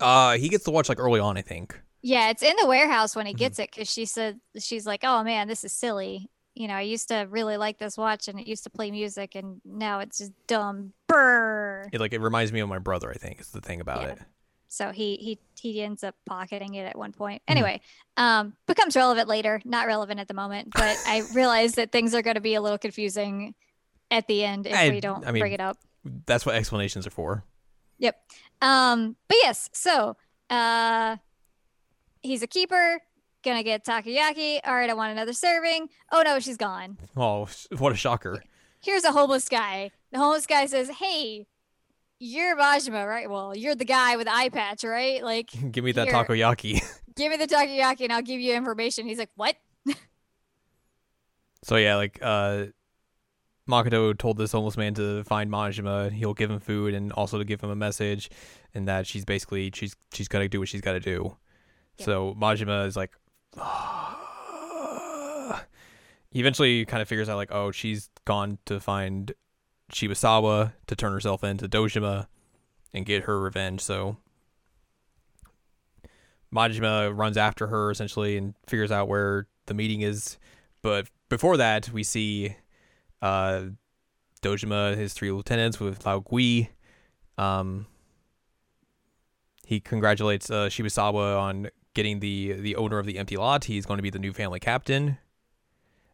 Uh, 0.00 0.36
he 0.36 0.48
gets 0.48 0.64
the 0.64 0.70
watch 0.70 0.88
like 0.88 0.98
early 1.00 1.20
on, 1.20 1.36
I 1.36 1.42
think. 1.42 1.80
Yeah, 2.02 2.30
it's 2.30 2.42
in 2.42 2.54
the 2.60 2.66
warehouse 2.66 3.16
when 3.16 3.26
he 3.26 3.34
Mhm. 3.34 3.38
gets 3.38 3.58
it 3.58 3.70
because 3.72 3.90
she 3.90 4.04
said 4.04 4.40
she's 4.58 4.86
like, 4.86 5.00
"Oh 5.02 5.22
man, 5.24 5.48
this 5.48 5.64
is 5.64 5.72
silly." 5.72 6.30
You 6.54 6.68
know, 6.68 6.74
I 6.74 6.82
used 6.82 7.08
to 7.08 7.26
really 7.28 7.56
like 7.56 7.78
this 7.78 7.96
watch 7.98 8.28
and 8.28 8.38
it 8.40 8.46
used 8.46 8.64
to 8.64 8.70
play 8.70 8.90
music, 8.90 9.34
and 9.34 9.60
now 9.64 10.00
it's 10.00 10.18
just 10.18 10.32
dumb. 10.46 10.92
Brr. 11.06 11.88
It 11.92 12.00
like 12.00 12.12
it 12.12 12.20
reminds 12.20 12.52
me 12.52 12.60
of 12.60 12.68
my 12.68 12.78
brother. 12.78 13.10
I 13.10 13.14
think 13.14 13.40
is 13.40 13.50
the 13.50 13.60
thing 13.60 13.80
about 13.80 14.02
Yeah. 14.02 14.08
it. 14.08 14.18
So 14.68 14.90
he 14.92 15.16
he 15.16 15.38
he 15.58 15.82
ends 15.82 16.04
up 16.04 16.14
pocketing 16.26 16.74
it 16.74 16.84
at 16.86 16.96
one 16.96 17.12
point. 17.12 17.42
Mhm. 17.42 17.50
Anyway, 17.52 17.80
um, 18.16 18.54
becomes 18.66 18.94
relevant 18.96 19.28
later. 19.28 19.60
Not 19.64 19.86
relevant 19.86 20.20
at 20.20 20.28
the 20.28 20.34
moment, 20.34 20.68
but 20.74 20.96
I 21.06 21.22
realize 21.34 21.74
that 21.74 21.92
things 21.92 22.14
are 22.14 22.22
going 22.22 22.34
to 22.34 22.40
be 22.40 22.54
a 22.54 22.60
little 22.60 22.78
confusing 22.78 23.54
at 24.10 24.26
the 24.28 24.44
end 24.44 24.66
if 24.66 24.74
I- 24.74 24.90
we 24.90 25.00
don't 25.00 25.26
I 25.26 25.32
mean- 25.32 25.40
bring 25.40 25.52
it 25.52 25.60
up. 25.60 25.78
That's 26.04 26.46
what 26.46 26.54
explanations 26.54 27.06
are 27.06 27.10
for. 27.10 27.44
Yep. 27.98 28.20
Um, 28.62 29.16
but 29.28 29.36
yes, 29.42 29.68
so 29.72 30.16
uh 30.50 31.16
he's 32.22 32.42
a 32.42 32.46
keeper, 32.46 33.00
gonna 33.44 33.62
get 33.62 33.84
takoyaki. 33.84 34.60
All 34.64 34.74
right, 34.74 34.90
I 34.90 34.94
want 34.94 35.12
another 35.12 35.32
serving. 35.32 35.88
Oh 36.12 36.22
no, 36.22 36.38
she's 36.40 36.56
gone. 36.56 36.98
Oh, 37.16 37.48
what 37.78 37.92
a 37.92 37.96
shocker! 37.96 38.42
Here's 38.82 39.04
a 39.04 39.12
homeless 39.12 39.48
guy. 39.48 39.90
The 40.12 40.18
homeless 40.18 40.46
guy 40.46 40.66
says, 40.66 40.88
Hey, 40.88 41.46
you're 42.18 42.56
Majima, 42.56 43.06
right? 43.06 43.28
Well, 43.28 43.56
you're 43.56 43.74
the 43.74 43.84
guy 43.84 44.16
with 44.16 44.26
the 44.26 44.34
eye 44.34 44.48
patch, 44.48 44.84
right? 44.84 45.22
Like, 45.22 45.50
Give 45.72 45.84
me 45.84 45.92
that 45.92 46.06
Here. 46.06 46.14
takoyaki. 46.14 46.80
give 47.16 47.30
me 47.30 47.36
the 47.36 47.46
takoyaki 47.46 48.02
and 48.02 48.12
I'll 48.12 48.22
give 48.22 48.40
you 48.40 48.54
information. 48.54 49.06
He's 49.06 49.18
like, 49.18 49.30
What? 49.34 49.56
So 51.64 51.74
yeah, 51.76 51.96
like 51.96 52.20
uh 52.22 52.66
Makoto 53.68 54.16
told 54.16 54.36
this 54.36 54.52
homeless 54.52 54.76
man 54.76 54.94
to 54.94 55.24
find 55.24 55.50
Majima. 55.50 56.12
He'll 56.12 56.34
give 56.34 56.50
him 56.50 56.60
food 56.60 56.94
and 56.94 57.12
also 57.12 57.38
to 57.38 57.44
give 57.44 57.60
him 57.60 57.70
a 57.70 57.76
message, 57.76 58.30
and 58.74 58.86
that 58.86 59.06
she's 59.06 59.24
basically 59.24 59.72
she's 59.74 59.96
she's 60.12 60.28
got 60.28 60.40
to 60.40 60.48
do 60.48 60.60
what 60.60 60.68
she's 60.68 60.80
got 60.80 60.92
to 60.92 61.00
do. 61.00 61.36
So 61.98 62.34
Majima 62.38 62.86
is 62.86 62.96
like, 62.96 63.12
he 66.30 66.40
eventually 66.40 66.84
kind 66.84 67.02
of 67.02 67.08
figures 67.08 67.28
out 67.28 67.36
like, 67.36 67.52
oh, 67.52 67.72
she's 67.72 68.08
gone 68.24 68.58
to 68.66 68.78
find 68.78 69.32
Shibusawa 69.92 70.72
to 70.86 70.96
turn 70.96 71.12
herself 71.12 71.42
into 71.42 71.68
Dojima 71.68 72.26
and 72.92 73.04
get 73.04 73.24
her 73.24 73.40
revenge. 73.40 73.80
So 73.80 74.18
Majima 76.54 77.16
runs 77.16 77.36
after 77.36 77.66
her 77.66 77.90
essentially 77.90 78.36
and 78.36 78.54
figures 78.66 78.92
out 78.92 79.08
where 79.08 79.48
the 79.66 79.74
meeting 79.74 80.02
is. 80.02 80.38
But 80.82 81.08
before 81.28 81.56
that, 81.56 81.90
we 81.90 82.04
see 82.04 82.54
uh, 83.22 83.62
Dojima, 84.42 84.96
his 84.96 85.12
three 85.12 85.30
lieutenants 85.30 85.80
with 85.80 86.04
Lao 86.06 86.20
Gui. 86.20 86.70
Um, 87.38 87.86
he 89.66 89.80
congratulates 89.80 90.50
uh, 90.50 90.66
Shibusawa 90.66 91.40
on 91.40 91.68
getting 91.94 92.20
the 92.20 92.52
the 92.52 92.76
owner 92.76 92.98
of 92.98 93.06
the 93.06 93.18
empty 93.18 93.36
lot. 93.36 93.64
He's 93.64 93.86
going 93.86 93.98
to 93.98 94.02
be 94.02 94.10
the 94.10 94.18
new 94.18 94.32
family 94.32 94.60
captain 94.60 95.18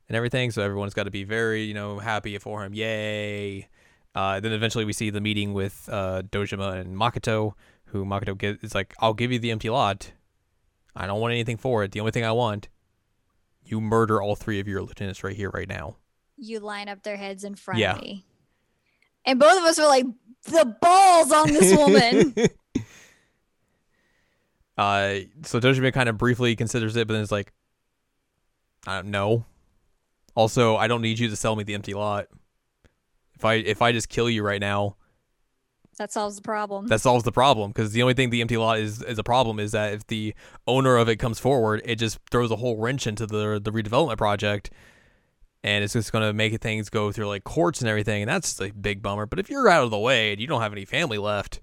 and 0.09 0.17
everything. 0.17 0.51
So 0.51 0.63
everyone's 0.63 0.95
got 0.95 1.05
to 1.05 1.11
be 1.11 1.25
very 1.25 1.65
you 1.65 1.75
know 1.75 1.99
happy 1.99 2.39
for 2.39 2.65
him. 2.65 2.73
Yay! 2.73 3.69
Uh, 4.15 4.41
then 4.41 4.53
eventually 4.53 4.85
we 4.85 4.93
see 4.93 5.11
the 5.11 5.21
meeting 5.21 5.53
with 5.53 5.89
uh, 5.91 6.23
Dojima 6.23 6.77
and 6.77 6.97
Makoto, 6.97 7.53
who 7.87 8.05
Makoto 8.05 8.65
is 8.65 8.75
like, 8.75 8.95
"I'll 9.01 9.15
give 9.15 9.33
you 9.33 9.39
the 9.39 9.51
empty 9.51 9.71
lot. 9.71 10.13
I 10.95 11.07
don't 11.07 11.21
want 11.21 11.33
anything 11.33 11.57
for 11.57 11.85
it. 11.85 11.93
The 11.93 12.01
only 12.01 12.13
thing 12.13 12.25
I 12.25 12.33
want, 12.33 12.69
you 13.65 13.81
murder 13.81 14.21
all 14.21 14.37
three 14.37 14.61
of 14.61 14.69
your 14.69 14.83
lieutenants 14.83 15.23
right 15.25 15.37
here, 15.37 15.51
right 15.51 15.69
now." 15.69 15.97
You 16.45 16.59
line 16.59 16.89
up 16.89 17.03
their 17.05 17.17
heads 17.17 17.45
in 17.45 17.55
front 17.55 17.79
Yeah. 17.79 17.95
of 17.95 18.03
me. 18.03 18.25
And 19.25 19.39
both 19.39 19.57
of 19.57 19.65
us 19.65 19.79
were 19.79 19.87
like, 19.87 20.07
The 20.45 20.77
balls 20.83 21.31
on 21.31 21.53
this 21.53 21.77
woman. 21.77 22.35
uh, 24.77 25.15
so 25.45 25.61
Dojima 25.61 25.93
kind 25.93 26.09
of 26.09 26.19
briefly 26.19 26.57
considers 26.57 26.97
it, 26.97 27.07
but 27.07 27.15
then 27.15 27.23
it's 27.23 27.31
like, 27.33 27.53
I 28.87 28.97
don't 28.97 29.11
know. 29.13 29.45
Also, 30.35 30.77
I 30.77 30.89
don't 30.89 31.03
need 31.03 31.19
you 31.19 31.29
to 31.29 31.37
sell 31.37 31.55
me 31.55 31.63
the 31.63 31.75
empty 31.75 31.95
lot. 31.95 32.27
If 33.37 33.45
I 33.45 33.55
if 33.55 33.83
I 33.83 33.93
just 33.93 34.09
kill 34.09 34.29
you 34.31 34.43
right 34.43 34.61
now, 34.61 34.97
that 35.99 36.11
solves 36.13 36.37
the 36.37 36.43
problem. 36.43 36.87
that 36.89 37.01
solves 37.01 37.23
the 37.25 37.33
problem. 37.33 37.71
Because 37.71 37.93
the 37.93 38.03
only 38.03 38.15
thing 38.15 38.31
the 38.31 38.41
empty 38.41 38.57
lot 38.57 38.79
is 38.79 39.03
is 39.03 39.19
a 39.19 39.23
problem 39.25 39.61
is 39.61 39.73
that 39.73 39.93
if 39.93 40.07
the 40.07 40.35
owner 40.67 40.97
of 40.97 41.09
it 41.09 41.17
comes 41.17 41.39
forward, 41.39 41.83
it 41.85 41.97
just 41.97 42.19
throws 42.31 42.51
a 42.51 42.57
whole 42.57 42.79
wrench 42.79 43.07
into 43.07 43.27
the 43.27 43.61
the 43.63 43.71
redevelopment 43.71 44.17
project, 44.17 44.71
and 45.63 45.85
it's 45.85 45.93
just 45.93 46.13
gonna 46.13 46.33
make 46.33 46.61
things 46.61 46.89
go 46.91 47.13
through 47.13 47.29
like 47.29 47.45
courts 47.45 47.81
and 47.81 47.89
everything, 47.89 48.23
and 48.23 48.29
that's 48.29 48.61
a 48.61 48.71
big 48.71 49.03
bummer. 49.03 49.27
But 49.27 49.39
if 49.39 49.51
you're 49.51 49.69
out 49.69 49.85
of 49.85 49.91
the 49.91 49.99
way 49.99 50.33
and 50.33 50.41
you 50.41 50.47
don't 50.47 50.61
have 50.61 50.73
any 50.73 50.85
family 50.85 51.19
left, 51.19 51.61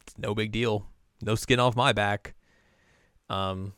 it's 0.00 0.16
no 0.18 0.34
big 0.34 0.52
deal. 0.52 0.86
No 1.22 1.34
skin 1.34 1.60
off 1.60 1.76
my 1.76 1.92
back. 1.92 2.34
Um, 3.28 3.72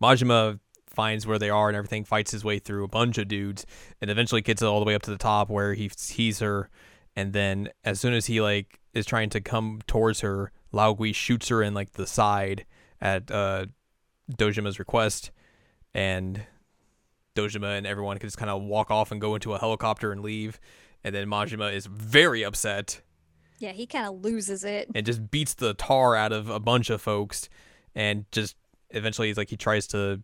Majima 0.00 0.60
finds 0.86 1.26
where 1.26 1.38
they 1.38 1.50
are 1.50 1.68
and 1.68 1.76
everything, 1.76 2.04
fights 2.04 2.30
his 2.30 2.44
way 2.44 2.58
through 2.58 2.84
a 2.84 2.88
bunch 2.88 3.18
of 3.18 3.28
dudes, 3.28 3.66
and 4.00 4.10
eventually 4.10 4.40
gets 4.40 4.62
all 4.62 4.80
the 4.80 4.86
way 4.86 4.94
up 4.94 5.02
to 5.02 5.10
the 5.10 5.18
top 5.18 5.50
where 5.50 5.74
he 5.74 5.90
sees 5.94 6.38
her 6.40 6.70
and 7.16 7.32
then 7.32 7.68
as 7.84 8.00
soon 8.00 8.14
as 8.14 8.26
he 8.26 8.40
like 8.40 8.80
is 8.94 9.06
trying 9.06 9.30
to 9.30 9.40
come 9.40 9.80
towards 9.86 10.20
her, 10.20 10.52
Lao 10.72 10.94
Gui 10.94 11.12
shoots 11.12 11.48
her 11.48 11.62
in 11.62 11.74
like 11.74 11.92
the 11.92 12.06
side 12.06 12.64
at 13.00 13.30
uh 13.30 13.66
Dojima's 14.32 14.78
request 14.78 15.30
and 15.92 16.46
Dojima 17.40 17.78
and 17.78 17.86
everyone 17.86 18.18
can 18.18 18.26
just 18.28 18.36
kind 18.38 18.50
of 18.50 18.62
walk 18.62 18.90
off 18.90 19.10
and 19.12 19.20
go 19.20 19.34
into 19.34 19.52
a 19.54 19.58
helicopter 19.58 20.12
and 20.12 20.20
leave 20.22 20.60
and 21.04 21.14
then 21.14 21.26
Majima 21.28 21.72
is 21.72 21.86
very 21.86 22.44
upset 22.44 23.00
yeah, 23.58 23.72
he 23.72 23.86
kind 23.86 24.06
of 24.06 24.24
loses 24.24 24.64
it. 24.64 24.88
and 24.94 25.04
just 25.04 25.30
beats 25.30 25.52
the 25.54 25.74
tar 25.74 26.16
out 26.16 26.32
of 26.32 26.48
a 26.48 26.58
bunch 26.58 26.88
of 26.90 27.02
folks 27.02 27.48
and 27.94 28.24
just 28.32 28.56
eventually 28.90 29.28
he's 29.28 29.36
like 29.36 29.50
he 29.50 29.56
tries 29.56 29.86
to 29.88 30.22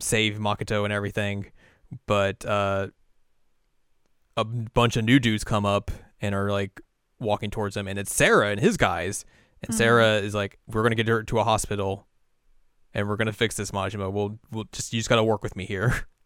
save 0.00 0.38
Makoto 0.38 0.84
and 0.84 0.92
everything 0.92 1.50
but 2.06 2.44
uh 2.44 2.88
a 4.36 4.44
bunch 4.44 4.96
of 4.96 5.04
new 5.04 5.18
dudes 5.18 5.42
come 5.44 5.66
up 5.66 5.90
and 6.20 6.34
are 6.34 6.50
like 6.50 6.80
walking 7.18 7.50
towards 7.50 7.76
him, 7.76 7.88
and 7.88 7.98
it's 7.98 8.14
Sera 8.14 8.50
and 8.50 8.60
his 8.60 8.76
guys. 8.76 9.24
And 9.62 9.72
Mhm. 9.74 9.78
Sera 9.78 10.14
is 10.18 10.34
like, 10.34 10.58
"We're 10.68 10.84
gonna 10.84 10.94
get 10.94 11.08
her 11.08 11.24
to 11.24 11.38
a 11.40 11.44
hospital, 11.44 12.06
and 12.94 13.08
we're 13.08 13.16
gonna 13.16 13.32
fix 13.32 13.56
this, 13.56 13.72
Majima. 13.72 14.12
We'll 14.12 14.38
we'll 14.52 14.68
just 14.72 14.92
you 14.92 15.00
just 15.00 15.08
gotta 15.08 15.24
work 15.24 15.42
with 15.42 15.56
me 15.56 15.66
here." 15.66 16.06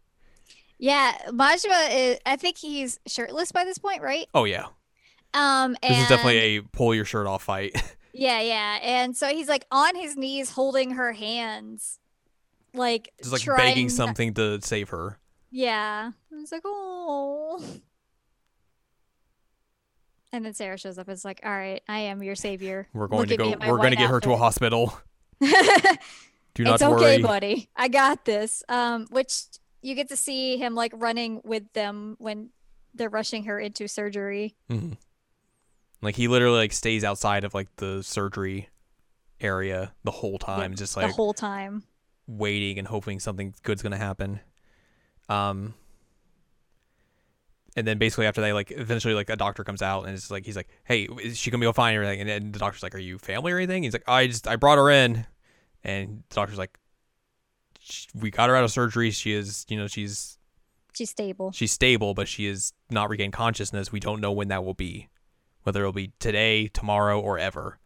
Yeah, 0.83 1.17
Majima 1.29 1.91
is. 1.93 2.19
I 2.27 2.35
think 2.35 2.59
he's 2.59 2.99
shirtless 3.07 3.53
by 3.53 3.65
this 3.65 3.79
point, 3.79 4.03
right? 4.03 4.27
oh 4.35 4.43
yeah, 4.43 4.67
Um, 5.33 5.77
this 5.81 5.93
and 5.93 6.03
is 6.03 6.09
definitely 6.09 6.57
a 6.57 6.63
pull 6.63 6.93
your 6.93 7.05
shirt 7.05 7.29
off 7.29 7.45
fight. 7.45 7.81
yeah, 8.13 8.41
yeah, 8.41 8.81
and 8.83 9.17
so 9.17 9.29
he's 9.29 9.49
like 9.49 9.65
on 9.71 9.95
his 9.95 10.17
knees, 10.17 10.51
holding 10.51 10.91
her 10.91 11.13
hands, 11.13 12.01
like 12.75 13.13
just 13.21 13.33
like 13.33 13.43
trying 13.43 13.59
begging 13.59 13.91
something 13.91 14.35
to 14.35 14.61
save 14.61 14.89
her. 14.89 15.21
Yeah, 15.53 16.11
it's 16.33 16.51
like 16.51 16.63
oh. 16.65 17.65
And 20.33 20.45
then 20.45 20.55
Sera 20.55 20.77
shows 20.79 20.99
up. 20.99 21.09
It's 21.09 21.25
like, 21.25 21.43
all 21.45 21.53
right, 21.53 21.81
I 21.89 21.99
am 22.01 22.25
your 22.25 22.35
savior. 22.35 22.89
We're 22.93 23.07
going 23.07 23.29
Look 23.29 23.29
to 23.29 23.37
go. 23.37 23.51
We're 23.69 23.77
going 23.77 23.91
to 23.91 23.97
get 23.97 24.11
her 24.11 24.19
to 24.19 24.33
a 24.33 24.37
hospital. 24.37 24.99
Do 26.55 26.65
not 26.65 26.75
it's 26.75 26.83
okay, 26.83 26.91
worry. 26.91 27.23
buddy. 27.23 27.71
I 27.77 27.87
got 27.87 28.25
this. 28.25 28.65
Um, 28.69 29.07
which 29.11 29.45
you 29.83 29.95
get 29.95 30.09
to 30.09 30.17
see 30.17 30.57
him 30.57 30.75
like 30.75 30.93
running 30.95 31.41
with 31.45 31.71
them 31.73 32.17
when 32.19 32.51
they're 32.95 33.09
rushing 33.11 33.45
her 33.45 33.59
into 33.59 33.89
surgery. 33.89 34.55
Mhm. 34.71 34.97
Like 36.01 36.17
he 36.17 36.29
literally 36.29 36.59
like 36.59 36.73
stays 36.73 37.05
outside 37.05 37.45
of 37.45 37.55
like 37.55 37.69
the 37.77 38.03
surgery 38.03 38.69
area 39.41 39.93
the 40.05 40.11
whole 40.11 40.39
time, 40.39 40.75
just 40.75 40.97
like 40.97 41.09
the 41.09 41.13
whole 41.13 41.35
time. 41.35 41.83
waiting 42.27 42.79
and 42.79 42.87
hoping 42.89 43.19
something 43.21 43.55
good's 43.63 43.83
gonna 43.83 43.97
happen. 43.99 44.41
Um, 45.29 45.75
and 47.77 47.87
then 47.87 47.99
basically 47.99 48.27
after 48.27 48.41
that, 48.43 48.53
like 48.53 48.71
eventually, 48.71 49.15
like 49.15 49.31
a 49.31 49.37
doctor 49.37 49.65
comes 49.65 49.81
out 49.81 50.05
and 50.05 50.15
it's 50.15 50.31
like 50.31 50.45
he's 50.45 50.57
like, 50.57 50.69
"Hey, 50.85 51.05
is 51.23 51.39
she 51.39 51.51
gonna 51.51 51.65
be 51.67 51.73
fine 51.73 51.97
or 51.97 52.03
anything?" 52.03 52.21
And 52.21 52.29
then 52.29 52.53
the 52.53 52.59
doctor's 52.59 52.83
like, 52.83 52.95
"Are 52.95 52.99
you 52.99 53.19
family 53.19 53.53
or 53.53 53.57
anything?" 53.57 53.83
He's 53.85 53.93
like, 53.95 54.09
"I 54.09 54.27
just 54.27 54.47
I 54.47 54.57
brought 54.57 54.77
her 54.79 54.91
in," 54.91 55.27
and 55.83 56.23
the 56.29 56.35
doctor's 56.35 56.59
like, 56.59 56.79
"Sh- 57.83 58.07
"We 58.15 58.31
got 58.31 58.49
her 58.49 58.57
out 58.57 58.65
of 58.65 58.71
surgery. 58.71 59.11
She 59.11 59.33
is, 59.33 59.67
you 59.69 59.77
know, 59.77 59.87
she's 59.87 60.39
She's 60.95 61.11
stable. 61.11 61.53
she's 61.53 61.73
stable, 61.73 62.15
but 62.15 62.29
she 62.29 62.47
is 62.47 62.73
not 62.91 63.09
regained 63.09 63.33
consciousness. 63.33 63.91
We 63.91 64.01
don't 64.01 64.21
know 64.21 64.33
when 64.33 64.49
that 64.49 64.65
will 64.65 64.75
be, 64.75 65.09
whether 65.63 65.81
it'll 65.81 65.93
be 65.93 66.13
today, 66.19 66.69
tomorrow, 66.69 67.21
or 67.21 67.39
ever." 67.39 67.79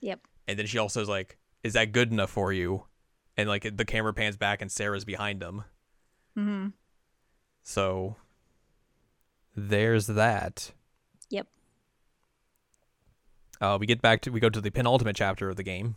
Yep. 0.00 0.20
And 0.48 0.58
then 0.58 0.66
she 0.66 0.78
also 0.78 1.00
is 1.00 1.08
like, 1.08 1.38
"Is 1.62 1.74
that 1.74 1.92
good 1.92 2.12
enough 2.12 2.30
for 2.30 2.52
you?" 2.52 2.84
And 3.36 3.48
like 3.48 3.76
the 3.76 3.84
camera 3.84 4.14
pans 4.14 4.36
back 4.36 4.62
and 4.62 4.72
Sera's 4.72 5.04
behind 5.04 5.40
them. 5.40 5.64
Mm-hmm. 6.36 6.68
So 7.62 8.16
there's 9.54 10.06
that. 10.06 10.72
Yep. 11.30 11.46
Uh, 13.60 13.76
we 13.80 13.86
get 13.86 14.00
back 14.02 14.20
to 14.22 14.30
we 14.30 14.40
go 14.40 14.48
to 14.50 14.60
the 14.60 14.70
penultimate 14.70 15.16
chapter 15.16 15.48
of 15.48 15.56
the 15.56 15.62
game, 15.62 15.96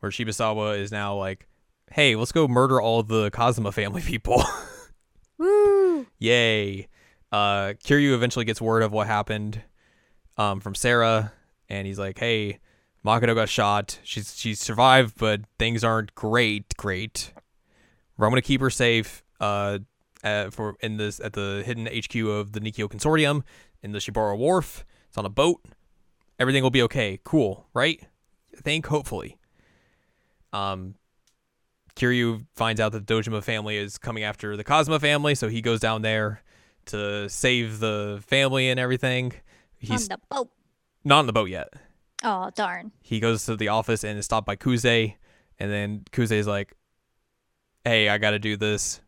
where 0.00 0.10
Shibusawa 0.12 0.78
is 0.78 0.92
now 0.92 1.14
like, 1.16 1.48
"Hey, 1.90 2.16
let's 2.16 2.32
go 2.32 2.48
murder 2.48 2.80
all 2.80 3.02
the 3.02 3.30
Kazama 3.30 3.72
family 3.72 4.02
people." 4.02 4.42
Woo! 5.38 6.06
Yay! 6.18 6.88
Uh, 7.32 7.74
Kiryu 7.84 8.14
eventually 8.14 8.44
gets 8.44 8.60
word 8.60 8.82
of 8.82 8.92
what 8.92 9.06
happened 9.06 9.62
um, 10.36 10.60
from 10.60 10.74
Sera, 10.74 11.32
and 11.68 11.86
he's 11.86 11.98
like, 11.98 12.18
"Hey, 12.18 12.60
Makoto 13.04 13.34
got 13.34 13.48
shot. 13.48 13.98
She's 14.02 14.36
she's 14.36 14.58
survived, 14.60 15.14
but 15.18 15.42
things 15.58 15.84
aren't 15.84 16.14
great. 16.14 16.76
Great. 16.76 17.32
I'm 18.18 18.28
gonna 18.30 18.42
keep 18.42 18.60
her 18.60 18.70
safe. 18.70 19.22
Uh, 19.38 19.80
uh, 20.24 20.50
for 20.50 20.74
in 20.80 20.96
this 20.96 21.20
at 21.20 21.34
the 21.34 21.62
hidden 21.64 21.86
HQ 21.86 22.14
of 22.26 22.52
the 22.52 22.60
Nikkyo 22.60 22.88
Consortium 22.88 23.42
in 23.82 23.92
the 23.92 23.98
Shibara 23.98 24.36
Wharf. 24.36 24.84
It's 25.08 25.16
on 25.16 25.24
a 25.24 25.30
boat. 25.30 25.64
Everything 26.38 26.62
will 26.62 26.70
be 26.70 26.82
okay. 26.82 27.20
Cool, 27.22 27.66
right? 27.72 28.02
I 28.56 28.60
think 28.60 28.86
hopefully. 28.86 29.38
Um, 30.52 30.96
Kiryu 31.96 32.44
finds 32.54 32.80
out 32.80 32.92
that 32.92 33.06
the 33.06 33.14
Dojima 33.14 33.42
family 33.42 33.76
is 33.76 33.98
coming 33.98 34.22
after 34.22 34.56
the 34.56 34.64
Kazama 34.64 35.00
family, 35.00 35.34
so 35.34 35.48
he 35.48 35.60
goes 35.62 35.80
down 35.80 36.02
there 36.02 36.42
to 36.86 37.28
save 37.28 37.78
the 37.80 38.22
family 38.26 38.68
and 38.68 38.78
everything. 38.78 39.32
He's 39.78 40.10
On 40.10 40.18
the 40.18 40.20
boat. 40.34 40.50
not 41.04 41.18
on 41.20 41.26
the 41.26 41.32
boat 41.32 41.48
yet. 41.48 41.68
Oh 42.22 42.50
darn. 42.54 42.92
He 43.02 43.18
goes 43.20 43.44
to 43.46 43.56
the 43.56 43.68
office 43.68 44.04
and 44.04 44.18
is 44.18 44.24
stopped 44.24 44.46
by 44.46 44.56
Kuze, 44.56 45.14
and 45.58 45.70
then 45.72 46.04
Kuze's 46.12 46.46
like, 46.46 46.74
"Hey, 47.84 48.08
I 48.08 48.18
got 48.18 48.30
to 48.32 48.38
do 48.38 48.56
this. 48.56 49.00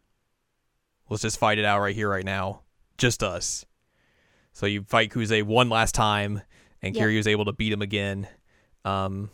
Let's 1.09 1.23
just 1.23 1.39
fight 1.39 1.59
it 1.59 1.65
out 1.65 1.81
right 1.81 1.95
here, 1.95 2.09
right 2.09 2.25
now, 2.25 2.63
just 2.99 3.23
us." 3.23 3.65
So 4.53 4.67
you 4.67 4.83
fight 4.85 5.11
Kuze 5.11 5.43
one 5.43 5.69
last 5.69 5.95
time, 5.95 6.43
and 6.83 6.95
Yep. 6.97 7.05
Kiryu's 7.07 7.27
able 7.27 7.45
to 7.47 7.53
beat 7.53 7.73
him 7.73 7.83
again. 7.83 8.29
Um, 8.85 9.31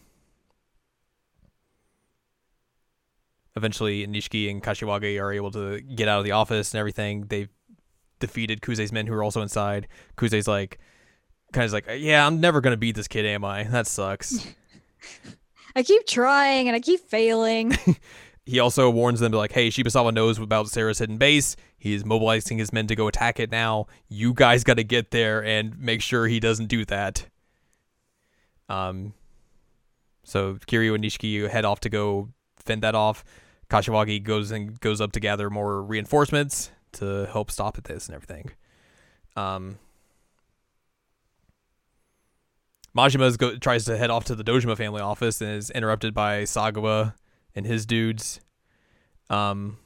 eventually, 3.57 4.07
Nishiki 4.07 4.51
and 4.51 4.63
Kashiwagi 4.63 5.21
are 5.21 5.33
able 5.33 5.51
to 5.53 5.81
get 5.81 6.09
out 6.09 6.19
of 6.19 6.25
the 6.25 6.33
office 6.33 6.73
and 6.73 6.79
everything. 6.79 7.27
They've 7.29 7.49
defeated 8.21 8.61
Kuze's 8.61 8.93
men 8.93 9.07
who 9.07 9.15
are 9.15 9.23
also 9.23 9.43
inside. 9.43 9.89
Kuze's 10.17 10.49
like, 10.49 10.79
kind 11.53 11.67
of 11.67 11.73
like, 11.73 11.87
yeah, 11.97 12.27
I'm 12.27 12.41
never 12.41 12.61
gonna 12.61 12.77
beat 12.77 12.97
this 12.97 13.09
kid, 13.09 13.27
am 13.27 13.45
I? 13.45 13.65
That 13.65 13.87
sucks. 13.87 14.47
I 15.77 15.83
keep 15.83 16.07
trying 16.07 16.69
and 16.69 16.77
I 16.77 16.81
keep 16.81 17.01
failing. 17.01 17.77
he 18.47 18.61
also 18.61 18.91
warns 18.91 19.21
them 19.21 19.33
to 19.33 19.39
like, 19.39 19.53
hey, 19.53 19.69
Shibusawa 19.69 20.13
knows 20.13 20.39
about 20.39 20.69
Sera's 20.69 20.99
hidden 20.99 21.19
base. 21.19 21.57
He 21.79 21.95
is 21.95 22.05
mobilizing 22.05 22.59
his 22.59 22.73
men 22.73 22.87
to 22.87 22.95
go 22.95 23.09
attack 23.09 23.41
it 23.41 23.51
now. 23.51 23.87
You 24.09 24.35
guys 24.35 24.65
got 24.65 24.77
to 24.77 24.85
get 24.85 25.11
there 25.11 25.45
and 25.45 25.79
make 25.79 26.01
sure 26.01 26.27
he 26.27 26.41
doesn't 26.41 26.67
do 26.67 26.85
that. 26.87 27.27
Um, 28.69 29.15
so 30.23 30.55
Kiryu 30.55 30.95
and 30.95 31.05
Nishiki 31.05 31.49
head 31.49 31.65
off 31.65 31.81
to 31.81 31.91
go 31.91 32.31
fend 32.57 32.83
that 32.83 32.95
off. 32.95 33.25
Kashiwagi 33.69 34.23
goes 34.23 34.51
and 34.51 34.79
goes 34.81 35.01
up 35.01 35.13
to 35.13 35.21
gather 35.21 35.51
more 35.51 35.83
reinforcements 35.83 36.71
to 36.93 37.27
help 37.33 37.51
stop 37.51 37.79
at 37.79 37.85
this 37.85 38.07
and 38.07 38.15
everything. 38.15 38.53
Um, 39.37 39.79
Majima 42.97 43.37
go- 43.37 43.57
tries 43.57 43.85
to 43.87 43.97
head 43.97 44.11
off 44.11 44.25
to 44.27 44.35
the 44.35 44.45
Dojima 44.45 44.77
family 44.77 45.01
office 45.01 45.41
and 45.41 45.51
is 45.51 45.71
interrupted 45.71 46.15
by 46.15 46.43
Sagawa 46.43 47.15
and 47.55 47.67
his 47.67 47.87
dudes. 47.87 48.41
Um, 49.31 49.79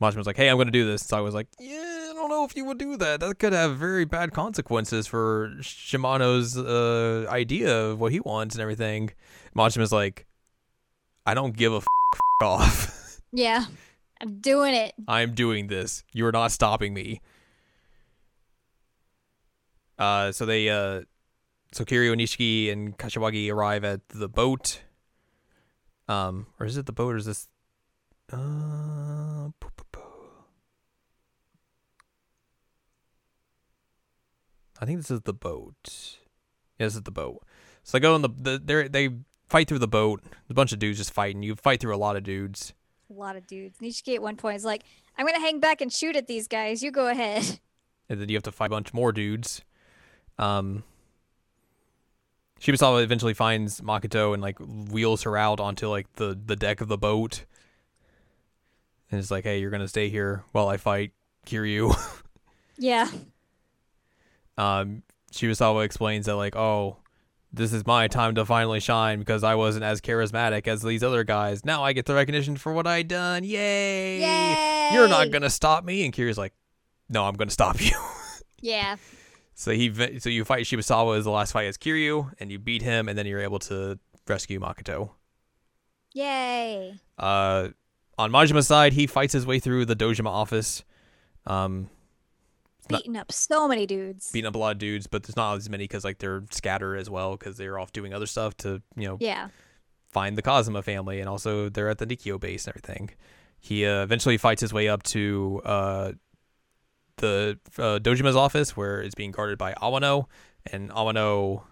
Majima's 0.00 0.26
like, 0.26 0.36
"Hey, 0.36 0.48
I'm 0.48 0.56
going 0.56 0.68
to 0.68 0.72
do 0.72 0.86
this." 0.86 1.02
Sagawa's 1.02 1.34
like, 1.34 1.48
"Yeah, 1.58 2.08
I 2.10 2.12
don't 2.14 2.28
know 2.28 2.44
if 2.44 2.54
you 2.56 2.64
would 2.66 2.78
do 2.78 2.96
that. 2.98 3.20
That 3.20 3.38
could 3.38 3.52
have 3.52 3.76
very 3.76 4.04
bad 4.04 4.32
consequences 4.32 5.06
for 5.06 5.52
Shimano's 5.60 6.56
uh, 6.58 7.26
idea 7.30 7.74
of 7.76 8.00
what 8.00 8.12
he 8.12 8.20
wants 8.20 8.54
and 8.54 8.62
everything." 8.62 9.10
Majima's 9.56 9.92
like, 9.92 10.26
"I 11.24 11.34
don't 11.34 11.56
give 11.56 11.72
a 11.72 11.80
off. 12.42 13.20
yeah. 13.32 13.66
I'm 14.20 14.40
doing 14.40 14.74
it. 14.74 14.94
I'm 15.06 15.34
doing 15.34 15.68
this. 15.68 16.02
You 16.12 16.26
are 16.26 16.32
not 16.32 16.52
stopping 16.52 16.92
me." 16.92 17.20
Uh, 19.98 20.32
so 20.32 20.46
they 20.46 20.68
uh, 20.68 21.02
so 21.72 21.84
Kiryu, 21.84 22.14
Nishiki, 22.14 22.72
and 22.72 22.96
Kashiwagi 22.96 23.52
arrive 23.52 23.84
at 23.84 24.08
the 24.08 24.28
boat. 24.28 24.80
Um, 26.08 26.46
or 26.58 26.66
is 26.66 26.76
it 26.76 26.86
the 26.86 26.92
boat 26.92 27.14
or 27.14 27.16
is 27.18 27.26
this 27.26 27.48
uh 28.32 29.50
poo, 29.58 29.70
poo, 29.76 29.84
poo. 29.92 30.00
I 34.80 34.86
think 34.86 34.98
this 34.98 35.10
is 35.10 35.22
the 35.22 35.32
boat. 35.32 35.74
Yeah, 36.78 36.86
this 36.86 36.96
is 36.96 37.02
the 37.02 37.10
boat. 37.10 37.42
So 37.84 37.96
they 37.96 38.00
go 38.00 38.16
in 38.16 38.22
the, 38.22 38.28
the 38.28 38.58
they 38.58 38.88
they 38.88 39.14
fight 39.48 39.68
through 39.68 39.78
the 39.80 39.88
boat. 39.88 40.22
A 40.50 40.54
bunch 40.54 40.72
of 40.72 40.78
dudes 40.78 40.98
just 40.98 41.12
fighting. 41.12 41.42
You 41.42 41.56
fight 41.56 41.80
through 41.80 41.94
a 41.94 41.98
lot 41.98 42.16
of 42.16 42.22
dudes. 42.24 42.74
A 43.10 43.14
lot 43.14 43.36
of 43.36 43.46
dudes. 43.46 43.78
Nishiki 43.78 44.14
at 44.14 44.22
one 44.22 44.36
point 44.36 44.56
is 44.56 44.64
like, 44.64 44.82
I'm 45.16 45.26
gonna 45.26 45.40
hang 45.40 45.60
back 45.60 45.80
and 45.80 45.92
shoot 45.92 46.16
at 46.16 46.26
these 46.26 46.46
guys. 46.48 46.82
You 46.82 46.90
go 46.90 47.08
ahead. 47.08 47.58
and 48.08 48.20
then 48.20 48.28
you 48.28 48.36
have 48.36 48.42
to 48.44 48.52
fight 48.52 48.66
a 48.66 48.70
bunch 48.70 48.92
more 48.92 49.12
dudes. 49.12 49.62
Um, 50.38 50.84
Shibusawa 52.60 53.02
eventually 53.02 53.34
finds 53.34 53.80
Makoto 53.80 54.34
and 54.34 54.42
like 54.42 54.58
wheels 54.58 55.22
her 55.22 55.36
out 55.36 55.60
onto 55.60 55.88
like 55.88 56.12
the 56.14 56.38
the 56.44 56.56
deck 56.56 56.80
of 56.80 56.88
the 56.88 56.98
boat, 56.98 57.44
and 59.10 59.20
it's 59.20 59.30
like, 59.30 59.44
"Hey, 59.44 59.60
you're 59.60 59.70
gonna 59.70 59.88
stay 59.88 60.08
here 60.08 60.44
while 60.52 60.68
I 60.68 60.76
fight 60.76 61.12
Kiryu." 61.46 61.94
Yeah. 62.80 63.10
um, 64.56 65.02
Shibusawa 65.32 65.84
explains 65.84 66.26
that 66.26 66.36
like, 66.36 66.54
"Oh, 66.54 66.98
this 67.52 67.72
is 67.72 67.86
my 67.86 68.08
time 68.08 68.34
to 68.34 68.44
finally 68.44 68.80
shine 68.80 69.18
because 69.18 69.42
I 69.42 69.54
wasn't 69.54 69.84
as 69.84 70.00
charismatic 70.00 70.68
as 70.68 70.82
these 70.82 71.02
other 71.02 71.24
guys. 71.24 71.64
Now 71.64 71.82
I 71.82 71.92
get 71.92 72.06
the 72.06 72.14
recognition 72.14 72.56
for 72.56 72.72
what 72.72 72.86
I 72.86 73.02
done. 73.02 73.44
Yay! 73.44 74.20
Yay! 74.20 74.90
You're 74.92 75.08
not 75.08 75.30
gonna 75.30 75.50
stop 75.50 75.84
me." 75.84 76.04
And 76.04 76.12
Kiryu's 76.14 76.38
like, 76.38 76.52
"No, 77.08 77.24
I'm 77.24 77.34
gonna 77.34 77.50
stop 77.50 77.80
you." 77.80 77.92
Yeah. 78.60 78.96
So 79.54 79.70
he 79.70 80.18
so 80.18 80.28
you 80.30 80.44
fight 80.44 80.64
Shibusawa 80.64 81.16
as 81.18 81.24
the 81.24 81.30
last 81.30 81.52
fight 81.52 81.66
as 81.66 81.76
Kiryu, 81.76 82.32
and 82.40 82.50
you 82.50 82.58
beat 82.58 82.82
him, 82.82 83.08
and 83.08 83.16
then 83.16 83.26
you're 83.26 83.40
able 83.40 83.60
to 83.60 83.98
rescue 84.26 84.58
Makoto. 84.60 85.10
Yay. 86.12 86.94
Uh, 87.16 87.68
on 88.18 88.32
Majima's 88.32 88.66
side, 88.66 88.92
he 88.92 89.06
fights 89.06 89.32
his 89.32 89.46
way 89.46 89.58
through 89.60 89.84
the 89.84 89.96
Dojima 89.96 90.26
office. 90.26 90.82
Um, 91.46 91.88
beating 92.88 93.16
up 93.16 93.30
so 93.32 93.68
many 93.68 93.86
dudes. 93.86 94.30
beating 94.32 94.48
up 94.48 94.54
a 94.54 94.58
lot 94.58 94.72
of 94.72 94.78
dudes, 94.78 95.06
but 95.06 95.22
there's 95.22 95.36
not 95.36 95.56
as 95.56 95.68
many 95.68 95.84
because 95.84 96.04
like 96.04 96.18
they're 96.18 96.44
scattered 96.50 96.96
as 96.96 97.08
well 97.08 97.36
because 97.36 97.56
they're 97.56 97.78
off 97.78 97.92
doing 97.92 98.12
other 98.14 98.26
stuff 98.26 98.56
to 98.58 98.82
you 98.96 99.06
know 99.06 99.16
yeah. 99.20 99.48
find 100.10 100.36
the 100.36 100.42
Kazama 100.42 100.82
family, 100.82 101.20
and 101.20 101.28
also 101.28 101.68
they're 101.68 101.88
at 101.88 101.98
the 101.98 102.06
Nikkyo 102.06 102.40
base 102.40 102.66
and 102.66 102.76
everything. 102.76 103.10
He 103.60 103.84
uh, 103.86 104.02
eventually 104.02 104.36
fights 104.36 104.60
his 104.60 104.72
way 104.72 104.88
up 104.88 105.02
to 105.04 105.60
uh, 105.64 106.12
the 107.16 107.58
uh, 107.76 107.98
Dojima's 107.98 108.36
office 108.36 108.76
where 108.76 109.00
it's 109.00 109.14
being 109.14 109.32
guarded 109.32 109.58
by 109.58 109.74
Awano, 109.74 110.26
and 110.66 110.90
Awano 110.90 111.62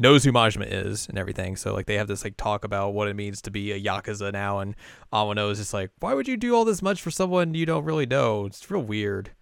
knows 0.00 0.24
who 0.24 0.32
Majima 0.32 0.66
is 0.66 1.06
and 1.08 1.18
everything. 1.18 1.56
So 1.56 1.74
like 1.74 1.86
they 1.86 1.96
have 1.96 2.08
this 2.08 2.24
like 2.24 2.36
talk 2.36 2.64
about 2.64 2.94
what 2.94 3.08
it 3.08 3.14
means 3.14 3.42
to 3.42 3.50
be 3.50 3.72
a 3.72 3.80
yakuza 3.80 4.32
now, 4.32 4.58
and 4.58 4.74
Awano 5.12 5.50
is 5.50 5.58
just 5.58 5.74
like, 5.74 5.90
why 6.00 6.14
would 6.14 6.26
you 6.26 6.36
do 6.36 6.54
all 6.54 6.64
this 6.64 6.82
much 6.82 7.02
for 7.02 7.10
someone 7.10 7.54
you 7.54 7.66
don't 7.66 7.84
really 7.84 8.06
know? 8.06 8.46
It's 8.46 8.70
real 8.70 8.82
weird. 8.82 9.32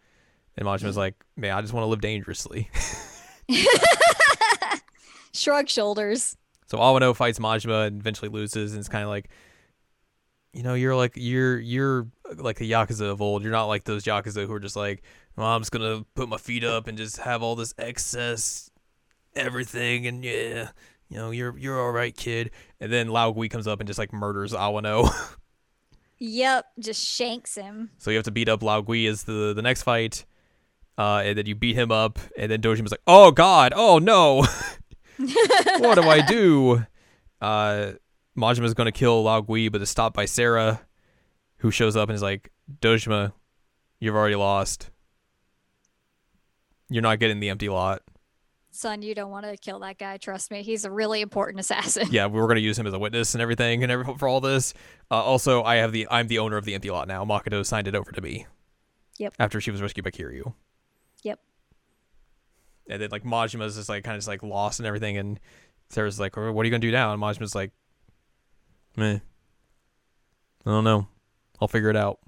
And 0.59 0.67
Majima's 0.67 0.97
like, 0.97 1.15
man, 1.37 1.57
I 1.57 1.61
just 1.61 1.73
want 1.73 1.85
to 1.85 1.89
live 1.89 2.01
dangerously. 2.01 2.69
Shrug 5.33 5.69
shoulders. 5.69 6.37
So 6.67 6.79
Awano 6.79 7.15
fights 7.15 7.39
Majima 7.39 7.87
and 7.87 8.01
eventually 8.01 8.29
loses, 8.29 8.73
and 8.73 8.81
it's 8.81 8.89
kind 8.89 9.05
of 9.05 9.09
like, 9.09 9.31
you 10.53 10.65
know, 10.65 10.75
you're 10.75 10.97
like 10.97 11.13
you're 11.15 11.61
you're 11.61 12.09
uh, 12.29 12.35
like 12.43 12.59
the 12.59 12.69
yakuza 12.69 13.03
of 13.03 13.23
old. 13.23 13.45
You're 13.45 13.53
not 13.53 13.67
like 13.67 13.85
those 13.85 14.03
yakuza 14.03 14.47
who 14.47 14.53
are 14.53 14.59
just 14.59 14.75
like, 14.75 15.03
well, 15.37 15.47
I'm 15.47 15.61
just 15.61 15.71
gonna 15.71 16.05
put 16.17 16.29
my 16.29 16.39
feet 16.39 16.65
up 16.65 16.89
and 16.89 16.99
just 16.99 17.19
have 17.19 17.41
all 17.41 17.55
this 17.55 17.73
excess 17.79 18.69
everything, 19.37 20.09
and 20.09 20.25
yeah, 20.25 20.71
you 21.09 21.17
know, 21.17 21.31
you're 21.31 21.57
you're 21.57 21.81
all 21.81 21.93
right, 21.93 22.17
kid. 22.17 22.51
And 22.81 22.93
then 22.93 23.09
Lao 23.09 23.31
Gui 23.31 23.49
comes 23.49 23.69
up 23.69 23.79
and 23.79 23.87
just 23.87 23.99
like 23.99 24.13
murders 24.13 24.53
Awano. 24.53 25.03
Oh. 25.05 25.35
Yep, 26.21 26.67
just 26.81 27.07
shanks 27.07 27.55
him. 27.55 27.91
so 27.99 28.11
you 28.11 28.17
have 28.17 28.25
to 28.25 28.33
beat 28.33 28.49
up 28.49 28.61
Lao 28.61 28.81
Gui 28.81 29.07
as 29.07 29.23
the 29.23 29.53
the 29.55 29.63
next 29.63 29.85
fight. 29.85 30.25
Uh, 30.99 31.23
and 31.25 31.39
then 31.39 31.47
you 31.47 31.55
beat 31.55 31.77
him 31.77 31.93
up, 31.93 32.19
and 32.37 32.51
then 32.51 32.61
Dojima 32.61 32.81
Dojima's 32.81 32.91
like, 32.91 33.03
"Oh 33.07 33.31
God, 33.31 33.73
oh 33.77 33.99
no, 33.99 34.45
what 35.79 35.95
do 35.95 36.03
I 36.03 36.21
do?" 36.27 36.85
Uh, 37.41 37.93
Majima's 38.37 38.75
gonna 38.75 38.91
kill 38.91 39.23
Lao 39.23 39.41
Gui, 39.41 39.69
but 39.69 39.81
is 39.81 39.89
stopped 39.89 40.17
by 40.17 40.25
Sera, 40.25 40.81
who 41.59 41.71
shows 41.71 41.95
up 41.97 42.09
and 42.09 42.17
is 42.17 42.23
like, 42.23 42.51
"Dojima, 42.81 43.33
you've 44.01 44.17
already 44.17 44.35
lost. 44.35 44.91
You're 46.91 47.03
not 47.03 47.21
getting 47.21 47.39
the 47.39 47.49
empty 47.49 47.69
lot." 47.69 48.03
Son, 48.73 49.01
you 49.03 49.15
don't 49.15 49.31
want 49.31 49.47
to 49.47 49.57
kill 49.57 49.79
that 49.81 49.99
guy. 49.99 50.17
Trust 50.17 50.51
me, 50.51 50.63
he's 50.63 50.85
a 50.85 50.91
really 50.91 51.21
important 51.21 51.61
assassin. 51.61 52.09
Yeah, 52.11 52.27
we 52.27 52.41
were 52.41 52.49
gonna 52.49 52.59
use 52.59 52.77
him 52.77 52.89
as 52.89 52.93
a 52.93 52.99
witness 52.99 53.37
and 53.37 53.41
everything, 53.43 53.85
and 53.85 53.93
every, 53.93 54.17
for 54.17 54.27
all 54.27 54.41
this. 54.41 54.75
Uh, 55.13 55.23
also, 55.23 55.63
I 55.63 55.77
have 55.77 55.93
the 55.93 56.09
I'm 56.11 56.27
the 56.27 56.41
owner 56.41 56.57
of 56.57 56.65
the 56.65 56.75
empty 56.75 56.91
lot 56.91 57.07
now. 57.07 57.25
Makoto 57.25 57.65
signed 57.65 57.87
it 57.87 57.95
over 57.95 58.11
to 58.11 58.21
me. 58.21 58.47
Yep. 59.19 59.35
After 59.39 59.61
she 59.61 59.71
was 59.71 59.81
rescued 59.81 60.03
by 60.03 60.11
Kiryu. 60.11 60.55
Yep. 61.23 61.41
And 62.89 63.03
then 63.03 63.11
like 63.11 63.25
Majima's 63.25 63.77
just 63.77 63.89
like 63.89 64.05
kind 64.05 64.15
of 64.15 64.19
just 64.19 64.29
like 64.29 64.43
lost 64.43 64.81
and 64.81 64.87
everything, 64.87 65.17
and 65.19 65.39
Sera's 65.91 66.19
like, 66.21 66.37
"Oh, 66.39 66.53
"What 66.53 66.63
are 66.63 66.65
you 66.67 66.71
gonna 66.71 66.81
do 66.81 66.91
now?" 66.91 67.13
And 67.13 67.21
Majima's 67.21 67.55
like, 67.55 67.73
"Meh, 68.97 69.19
I 70.67 70.71
don't 70.71 70.85
know. 70.85 71.07
I'll 71.61 71.69
figure 71.69 71.91
it 71.91 71.97
out." 71.97 72.19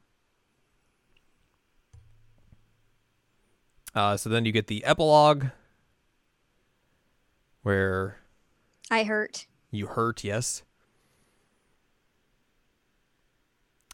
Uh, 3.95 4.17
so 4.17 4.29
then 4.31 4.45
you 4.45 4.53
get 4.53 4.67
the 4.69 4.85
epilogue, 4.85 5.47
where 7.63 8.19
I 8.91 9.03
hurt. 9.05 9.47
you 9.71 9.87
hurt, 9.87 10.23
yes. 10.25 10.63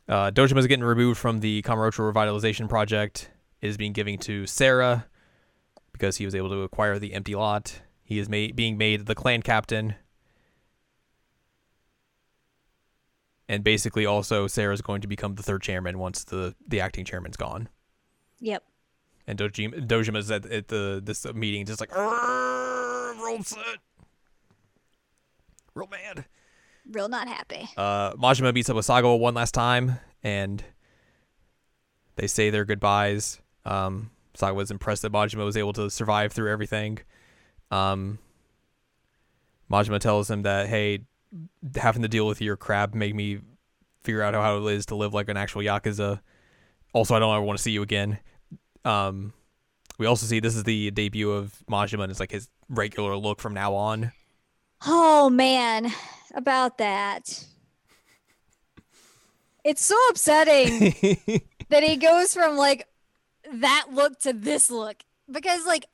Uh, 0.09 0.31
Dojima's 0.31 0.67
getting 0.67 0.85
removed 0.85 1.19
from 1.19 1.41
the 1.41 1.63
Kamurocho 1.63 2.13
revitalization 2.13 2.69
project. 2.69 3.31
It 3.61 3.69
is 3.69 3.77
being 3.77 3.93
given 3.93 4.19
to 4.19 4.47
Sera 4.47 5.07
because 5.93 6.19
he 6.19 6.25
was 6.25 6.35
able 6.35 6.51
to 6.51 6.63
acquire 6.63 6.99
the 6.99 7.15
empty 7.15 7.35
lot. 7.35 7.81
He 8.05 8.19
is 8.19 8.29
made, 8.29 8.55
being 8.55 8.77
made 8.77 9.07
the 9.07 9.15
clan 9.15 9.43
captain. 9.43 9.95
And 13.49 13.63
basically, 13.65 14.05
also, 14.05 14.47
Sera's 14.47 14.83
going 14.83 15.01
to 15.03 15.09
become 15.09 15.37
the 15.37 15.43
third 15.43 15.63
chairman 15.63 15.99
once 15.99 16.25
the, 16.25 16.55
the 16.67 16.81
acting 16.81 17.05
chairman's 17.05 17.37
gone. 17.37 17.69
Yep. 18.41 18.63
And 19.27 19.39
Dojima, 19.39 19.87
Dojima's 19.87 20.31
at, 20.31 20.47
at 20.47 20.69
the 20.69 21.01
this 21.03 21.25
meeting, 21.33 21.65
just 21.65 21.81
like, 21.81 21.95
roll 21.95 23.43
set. 23.43 23.79
Real 25.75 25.89
mad. 25.89 26.25
Real 26.91 27.09
not 27.09 27.29
happy. 27.29 27.69
Uh, 27.77 28.13
Majima 28.13 28.55
beats 28.55 28.71
up 28.71 28.77
Osago 28.77 29.19
one 29.19 29.35
last 29.35 29.53
time, 29.53 29.99
and 30.23 30.63
they 32.17 32.27
say 32.27 32.51
their 32.51 32.65
goodbyes. 32.65 33.41
Um, 33.67 34.11
I 34.41 34.53
was 34.53 34.71
impressed 34.71 35.03
that 35.03 35.13
Majima 35.13 35.45
was 35.45 35.57
able 35.57 35.73
to 35.75 35.91
survive 35.91 36.33
through 36.33 36.51
everything. 36.53 36.99
Um, 37.71 38.19
Majima 39.71 39.99
tells 39.99 40.31
him 40.31 40.43
that, 40.43 40.69
hey, 40.69 41.01
having 41.75 42.03
to 42.03 42.09
deal 42.09 42.27
with 42.27 42.41
your 42.41 42.57
crab 42.57 42.95
made 42.95 43.15
me 43.15 43.41
figure 44.05 44.23
out 44.23 44.35
how 44.35 44.65
it 44.65 44.73
is 44.73 44.87
to 44.87 44.95
live 44.95 45.13
like 45.13 45.29
an 45.29 45.37
actual 45.37 45.63
Yakuza. 45.63 46.21
Also, 46.93 47.15
I 47.15 47.19
don't 47.19 47.35
ever 47.35 47.45
want 47.45 47.59
to 47.59 47.63
see 47.63 47.73
you 47.73 47.83
again. 47.83 48.19
Um, 48.85 49.33
we 49.99 50.07
also 50.07 50.27
see 50.27 50.39
this 50.39 50.55
is 50.55 50.65
the 50.65 50.91
debut 50.93 51.31
of 51.31 51.63
Majima, 51.69 52.03
and 52.03 52.11
it's 52.11 52.21
like 52.21 52.31
his 52.31 52.49
regular 52.69 53.17
look 53.17 53.41
from 53.41 53.55
now 53.55 53.75
on. 53.75 54.13
Oh 54.87 55.29
man, 55.31 55.93
about 56.35 56.79
that. 56.79 57.45
It's 59.65 59.85
so 59.85 59.97
upsetting 60.11 60.95
that 61.71 61.83
he 61.83 61.97
goes 61.97 62.35
from 62.35 62.57
like 62.57 62.87
that 63.53 63.87
look 63.93 64.19
to 64.21 64.33
this 64.33 64.71
look 64.71 65.03
because 65.31 65.67
like 65.67 65.87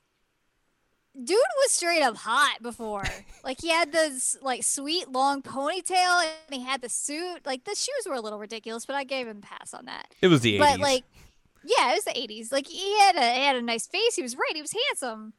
dude 1.14 1.36
was 1.62 1.70
straight 1.70 2.02
up 2.02 2.16
hot 2.16 2.62
before. 2.62 3.04
like 3.44 3.60
he 3.60 3.70
had 3.70 3.92
this 3.92 4.36
like 4.42 4.62
sweet 4.62 5.10
long 5.10 5.42
ponytail 5.42 6.24
and 6.24 6.60
he 6.60 6.62
had 6.62 6.82
the 6.82 6.88
suit. 6.88 7.44
Like 7.44 7.64
the 7.64 7.74
shoes 7.74 8.06
were 8.06 8.14
a 8.14 8.20
little 8.20 8.38
ridiculous, 8.38 8.86
but 8.86 8.96
I 8.96 9.04
gave 9.04 9.26
him 9.26 9.38
a 9.38 9.40
pass 9.40 9.74
on 9.74 9.86
that. 9.86 10.14
it 10.20 10.28
was 10.28 10.40
the 10.40 10.54
80s. 10.54 10.58
But 10.58 10.80
like 10.80 11.04
yeah, 11.64 11.92
it 11.92 11.94
was 11.94 12.04
the 12.04 12.10
80s. 12.12 12.52
Like 12.52 12.66
he 12.66 12.98
had 13.00 13.16
a 13.16 13.34
he 13.34 13.44
had 13.44 13.56
a 13.56 13.62
nice 13.62 13.86
face. 13.86 14.16
He 14.16 14.22
was 14.22 14.36
right. 14.36 14.52
He 14.54 14.62
was 14.62 14.74
handsome. 14.88 15.34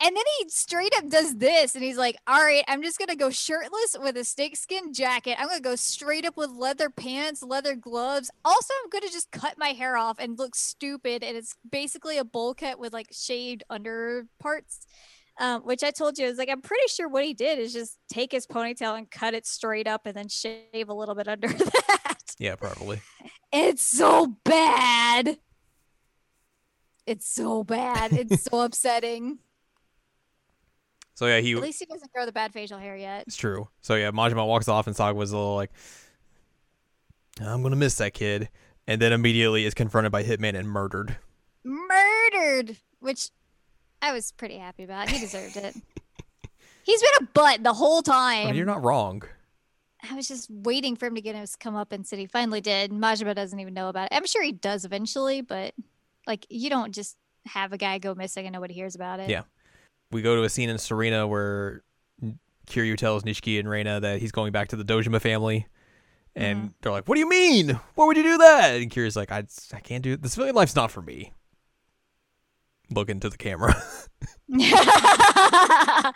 And 0.00 0.16
then 0.16 0.24
he 0.38 0.48
straight 0.48 0.92
up 0.96 1.08
does 1.08 1.36
this 1.38 1.74
and 1.74 1.82
he's 1.82 1.96
like, 1.96 2.16
"All 2.26 2.40
right, 2.40 2.64
I'm 2.68 2.82
just 2.82 2.98
going 2.98 3.08
to 3.08 3.16
go 3.16 3.30
shirtless 3.30 3.96
with 4.00 4.16
a 4.16 4.24
snakeskin 4.24 4.92
jacket. 4.92 5.36
I'm 5.38 5.48
going 5.48 5.58
to 5.58 5.62
go 5.62 5.74
straight 5.74 6.24
up 6.24 6.36
with 6.36 6.50
leather 6.50 6.88
pants, 6.88 7.42
leather 7.42 7.74
gloves. 7.74 8.30
Also, 8.44 8.74
I'm 8.84 8.90
going 8.90 9.02
to 9.02 9.12
just 9.12 9.32
cut 9.32 9.54
my 9.58 9.70
hair 9.70 9.96
off 9.96 10.18
and 10.20 10.38
look 10.38 10.54
stupid 10.54 11.24
and 11.24 11.36
it's 11.36 11.56
basically 11.68 12.16
a 12.16 12.24
bowl 12.24 12.54
cut 12.54 12.78
with 12.78 12.92
like 12.92 13.08
shaved 13.12 13.64
under 13.68 14.26
parts." 14.38 14.86
Um, 15.40 15.62
which 15.62 15.84
I 15.84 15.92
told 15.92 16.18
you 16.18 16.26
is 16.26 16.36
like 16.36 16.48
I'm 16.48 16.62
pretty 16.62 16.88
sure 16.88 17.08
what 17.08 17.24
he 17.24 17.32
did 17.32 17.60
is 17.60 17.72
just 17.72 17.96
take 18.12 18.32
his 18.32 18.44
ponytail 18.44 18.98
and 18.98 19.08
cut 19.08 19.34
it 19.34 19.46
straight 19.46 19.86
up 19.86 20.04
and 20.04 20.16
then 20.16 20.26
shave 20.26 20.88
a 20.88 20.92
little 20.92 21.14
bit 21.14 21.28
under 21.28 21.46
that. 21.52 22.18
yeah, 22.40 22.56
probably. 22.56 23.00
It's 23.52 23.86
so 23.86 24.34
bad. 24.44 25.38
It's 27.06 27.26
so 27.28 27.62
bad. 27.62 28.12
It's 28.12 28.42
so 28.42 28.62
upsetting. 28.62 29.38
So 31.18 31.26
yeah, 31.26 31.40
he 31.40 31.52
At 31.54 31.62
least 31.62 31.80
he 31.80 31.86
doesn't 31.86 32.12
grow 32.12 32.26
the 32.26 32.30
bad 32.30 32.52
facial 32.52 32.78
hair 32.78 32.96
yet. 32.96 33.24
It's 33.26 33.34
true. 33.34 33.68
So 33.80 33.96
yeah, 33.96 34.12
Majima 34.12 34.46
walks 34.46 34.68
off, 34.68 34.86
and 34.86 34.94
Saga 34.94 35.18
was 35.18 35.32
a 35.32 35.36
little 35.36 35.56
like, 35.56 35.72
"I'm 37.40 37.60
gonna 37.60 37.74
miss 37.74 37.96
that 37.96 38.14
kid," 38.14 38.48
and 38.86 39.02
then 39.02 39.12
immediately 39.12 39.64
is 39.64 39.74
confronted 39.74 40.12
by 40.12 40.22
Hitman 40.22 40.56
and 40.56 40.68
murdered. 40.68 41.16
Murdered, 41.64 42.76
which 43.00 43.30
I 44.00 44.12
was 44.12 44.30
pretty 44.30 44.58
happy 44.58 44.84
about. 44.84 45.08
He 45.08 45.18
deserved 45.18 45.56
it. 45.56 45.74
He's 46.84 47.02
been 47.02 47.10
a 47.22 47.26
butt 47.34 47.64
the 47.64 47.72
whole 47.74 48.00
time. 48.00 48.54
you're 48.54 48.64
not 48.64 48.84
wrong. 48.84 49.24
I 50.08 50.14
was 50.14 50.28
just 50.28 50.48
waiting 50.48 50.94
for 50.94 51.06
him 51.06 51.16
to 51.16 51.20
get 51.20 51.34
his 51.34 51.56
come 51.56 51.74
up 51.74 51.90
and 51.90 52.06
said 52.06 52.20
he 52.20 52.26
finally 52.26 52.60
did. 52.60 52.92
Majima 52.92 53.34
doesn't 53.34 53.58
even 53.58 53.74
know 53.74 53.88
about 53.88 54.12
it. 54.12 54.14
I'm 54.14 54.26
sure 54.26 54.44
he 54.44 54.52
does 54.52 54.84
eventually, 54.84 55.40
but 55.40 55.74
like 56.28 56.46
you 56.48 56.70
don't 56.70 56.94
just 56.94 57.16
have 57.46 57.72
a 57.72 57.76
guy 57.76 57.98
go 57.98 58.14
missing 58.14 58.46
and 58.46 58.52
nobody 58.52 58.74
hears 58.74 58.94
about 58.94 59.18
it. 59.18 59.28
Yeah. 59.28 59.42
We 60.10 60.22
go 60.22 60.36
to 60.36 60.42
a 60.42 60.48
scene 60.48 60.70
in 60.70 60.78
Serena 60.78 61.26
where 61.26 61.82
Kiryu 62.68 62.96
tells 62.96 63.24
Nishiki 63.24 63.58
and 63.58 63.68
Reina 63.68 64.00
that 64.00 64.20
he's 64.20 64.32
going 64.32 64.52
back 64.52 64.68
to 64.68 64.76
the 64.76 64.84
Dojima 64.84 65.20
family. 65.20 65.66
And 66.36 66.72
they're 66.82 66.92
like, 66.92 67.08
"What 67.08 67.16
do 67.16 67.20
you 67.20 67.28
mean? 67.28 67.80
Why 67.94 68.06
would 68.06 68.16
you 68.16 68.22
do 68.22 68.38
that?" 68.38 68.76
And 68.76 68.90
Kiryu's 68.90 69.16
like, 69.16 69.32
"I, 69.32 69.44
I 69.72 69.80
can't 69.80 70.04
do 70.04 70.12
it. 70.12 70.22
The 70.22 70.28
civilian 70.28 70.54
life's 70.54 70.76
not 70.76 70.92
for 70.92 71.02
me." 71.02 71.32
Look 72.90 73.10
into 73.10 73.28
the 73.28 73.36
camera. 73.36 73.74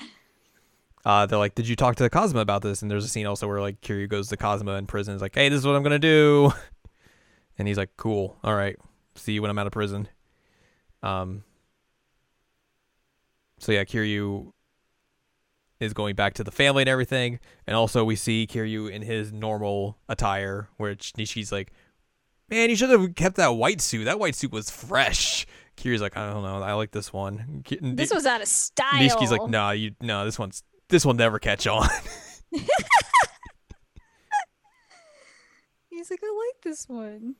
uh, 1.04 1.26
they're 1.26 1.38
like, 1.38 1.56
"Did 1.56 1.66
you 1.66 1.74
talk 1.74 1.96
to 1.96 2.08
Kazama 2.08 2.40
about 2.40 2.62
this?" 2.62 2.82
And 2.82 2.90
there's 2.90 3.04
a 3.04 3.08
scene 3.08 3.26
also 3.26 3.48
where 3.48 3.60
like 3.60 3.80
Kiryu 3.80 4.08
goes 4.08 4.28
to 4.28 4.36
Kazama 4.36 4.78
in 4.78 4.86
prison. 4.86 5.16
Is 5.16 5.22
like, 5.22 5.34
"Hey, 5.34 5.48
this 5.48 5.58
is 5.58 5.66
what 5.66 5.74
I'm 5.74 5.82
gonna 5.82 5.98
do," 5.98 6.52
and 7.58 7.66
he's 7.66 7.78
like, 7.78 7.90
"Cool, 7.96 8.38
all 8.44 8.54
right, 8.54 8.76
see 9.16 9.32
you 9.32 9.42
when 9.42 9.50
I'm 9.50 9.58
out 9.58 9.66
of 9.66 9.72
prison." 9.72 10.08
Um. 11.02 11.42
So 13.62 13.70
yeah, 13.70 13.84
Kiryu 13.84 14.52
is 15.78 15.94
going 15.94 16.16
back 16.16 16.34
to 16.34 16.42
the 16.42 16.50
family 16.50 16.82
and 16.82 16.88
everything, 16.88 17.38
and 17.64 17.76
also 17.76 18.02
we 18.02 18.16
see 18.16 18.44
Kiryu 18.50 18.90
in 18.90 19.02
his 19.02 19.32
normal 19.32 19.98
attire, 20.08 20.68
which 20.78 21.12
Nishi's 21.12 21.52
like, 21.52 21.72
"Man, 22.48 22.70
you 22.70 22.76
should 22.76 22.90
have 22.90 23.14
kept 23.14 23.36
that 23.36 23.54
white 23.54 23.80
suit. 23.80 24.06
That 24.06 24.18
white 24.18 24.34
suit 24.34 24.50
was 24.50 24.68
fresh." 24.68 25.46
Kiryu's 25.76 26.02
like, 26.02 26.16
I 26.16 26.28
don't 26.32 26.42
know, 26.42 26.60
I 26.60 26.72
like 26.72 26.90
this 26.90 27.12
one. 27.12 27.62
This 27.80 28.12
was 28.12 28.26
out 28.26 28.42
of 28.42 28.48
style. 28.48 28.94
Nishiki's 28.94 29.30
like, 29.30 29.48
no, 29.48 29.70
you 29.70 29.92
no, 30.00 30.24
this 30.24 30.40
one's 30.40 30.64
this 30.88 31.06
will 31.06 31.14
never 31.14 31.38
catch 31.38 31.68
on. 31.68 31.88
He's 35.88 36.10
like, 36.10 36.20
I 36.22 36.50
like 36.50 36.62
this 36.64 36.88
one. 36.88 37.36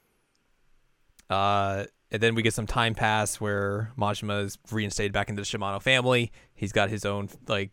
Uh, 1.33 1.87
and 2.11 2.23
then 2.23 2.35
we 2.35 2.43
get 2.43 2.53
some 2.53 2.67
time 2.67 2.95
pass 2.95 3.41
where 3.41 3.91
Majima 3.99 4.45
is 4.45 4.59
reinstated 4.71 5.13
back 5.13 5.31
into 5.31 5.41
the 5.41 5.47
Shimano 5.47 5.81
family. 5.81 6.31
He's 6.55 6.73
got 6.73 6.91
his 6.91 7.07
own 7.07 7.31
like 7.49 7.71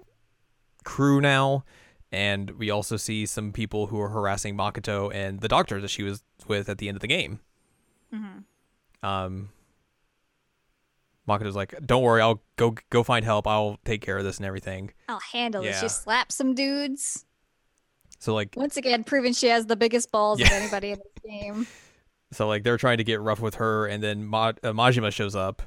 crew 0.86 1.20
now, 1.20 1.66
and 2.12 2.52
we 2.52 2.70
also 2.70 2.96
see 2.96 3.26
some 3.26 3.52
people 3.52 3.88
who 3.88 4.00
are 4.00 4.10
harassing 4.10 4.56
Makoto 4.56 5.14
and 5.14 5.42
the 5.42 5.50
doctor 5.50 5.82
that 5.82 5.90
she 5.90 6.04
was 6.04 6.24
with 6.48 6.70
at 6.70 6.78
the 6.78 6.88
end 6.88 6.96
of 6.96 7.02
the 7.02 7.08
game. 7.08 7.42
Mm-hmm. 8.14 9.06
Um, 9.06 9.50
Makoto's 11.28 11.56
like, 11.56 11.76
"Don't 11.86 12.02
worry, 12.02 12.22
I'll 12.22 12.42
go 12.56 12.76
go 12.90 13.04
find 13.04 13.26
help. 13.26 13.46
I'll 13.46 13.78
take 13.84 14.02
care 14.02 14.18
of 14.18 14.24
this 14.24 14.38
and 14.38 14.46
everything." 14.46 14.94
I'll 15.10 15.20
handle 15.34 15.64
this. 15.64 15.76
Yeah. 15.76 15.82
She 15.82 15.90
slapped 15.90 16.32
some 16.32 16.56
dudes. 16.56 17.26
So 18.20 18.34
like, 18.34 18.56
Once 18.58 18.78
again, 18.78 19.04
proving 19.04 19.34
she 19.34 19.48
has 19.48 19.66
the 19.66 19.78
biggest 19.78 20.12
balls 20.12 20.42
of 20.42 20.50
anybody 20.52 20.92
in 20.92 21.00
this 21.00 21.24
game. 21.30 21.68
So 22.32 22.48
like 22.48 22.64
they're 22.64 22.78
trying 22.78 22.98
to 22.98 23.04
get 23.04 23.22
rough 23.22 23.40
with 23.40 23.56
her, 23.56 23.86
and 23.88 24.02
then 24.04 24.26
Ma- 24.26 24.54
uh, 24.64 24.72
Majima 24.72 25.12
shows 25.12 25.36
up, 25.36 25.62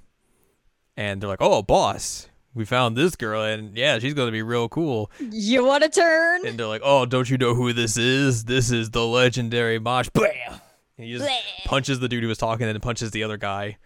and 0.97 1.20
they're 1.20 1.28
like, 1.28 1.43
"Oh, 1.43 1.62
boss." 1.62 2.28
We 2.55 2.66
found 2.66 2.98
this 2.98 3.16
girl, 3.16 3.43
and 3.43 3.74
yeah, 3.78 3.98
she's 3.98 4.12
gonna 4.12 4.30
be 4.30 4.43
real 4.43 4.68
cool. 4.68 5.10
You 5.18 5.64
want 5.64 5.84
to 5.84 5.89
turn? 5.89 6.47
And 6.47 6.59
they're 6.59 6.66
like, 6.66 6.82
"Oh, 6.84 7.06
don't 7.06 7.30
you 7.30 7.39
know 7.39 7.55
who 7.55 7.72
this 7.72 7.97
is? 7.97 8.44
This 8.44 8.70
is 8.70 8.90
the 8.90 9.06
legendary 9.06 9.78
Mosh." 9.78 10.10
Bam! 10.10 10.60
And 10.98 11.06
he 11.06 11.12
just 11.16 11.26
Bleh. 11.26 11.64
punches 11.64 12.01
the 12.01 12.09
dude 12.09 12.22
who 12.22 12.28
was 12.28 12.36
talking, 12.36 12.66
and 12.66 12.74
then 12.74 12.80
punches 12.82 13.10
the 13.10 13.24
other 13.24 13.39
guy. 13.39 13.78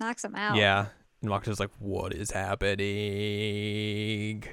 Knocks 0.00 0.22
him 0.22 0.34
out. 0.34 0.56
Yeah, 0.56 0.88
and 1.22 1.30
Makoto's 1.30 1.58
like, 1.58 1.70
"What 1.78 2.12
is 2.12 2.30
happening?" 3.24 4.44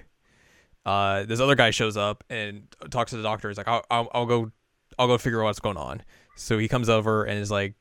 Uh, 0.85 1.23
this 1.25 1.39
other 1.39 1.55
guy 1.55 1.71
shows 1.71 1.97
up 1.97 2.23
and 2.29 2.63
talks 2.89 3.11
to 3.11 3.17
the 3.17 3.23
doctor. 3.23 3.49
He's 3.49 3.57
like, 3.57 3.67
"I'll, 3.67 3.83
I'll, 3.91 4.09
I'll 4.13 4.25
go, 4.25 4.51
I'll 4.97 5.07
go 5.07 5.17
figure 5.17 5.41
out 5.41 5.45
what's 5.47 5.59
going 5.59 5.77
on." 5.77 6.03
So 6.35 6.57
he 6.57 6.67
comes 6.67 6.89
over 6.89 7.23
and 7.23 7.39
is 7.39 7.51
like 7.51 7.75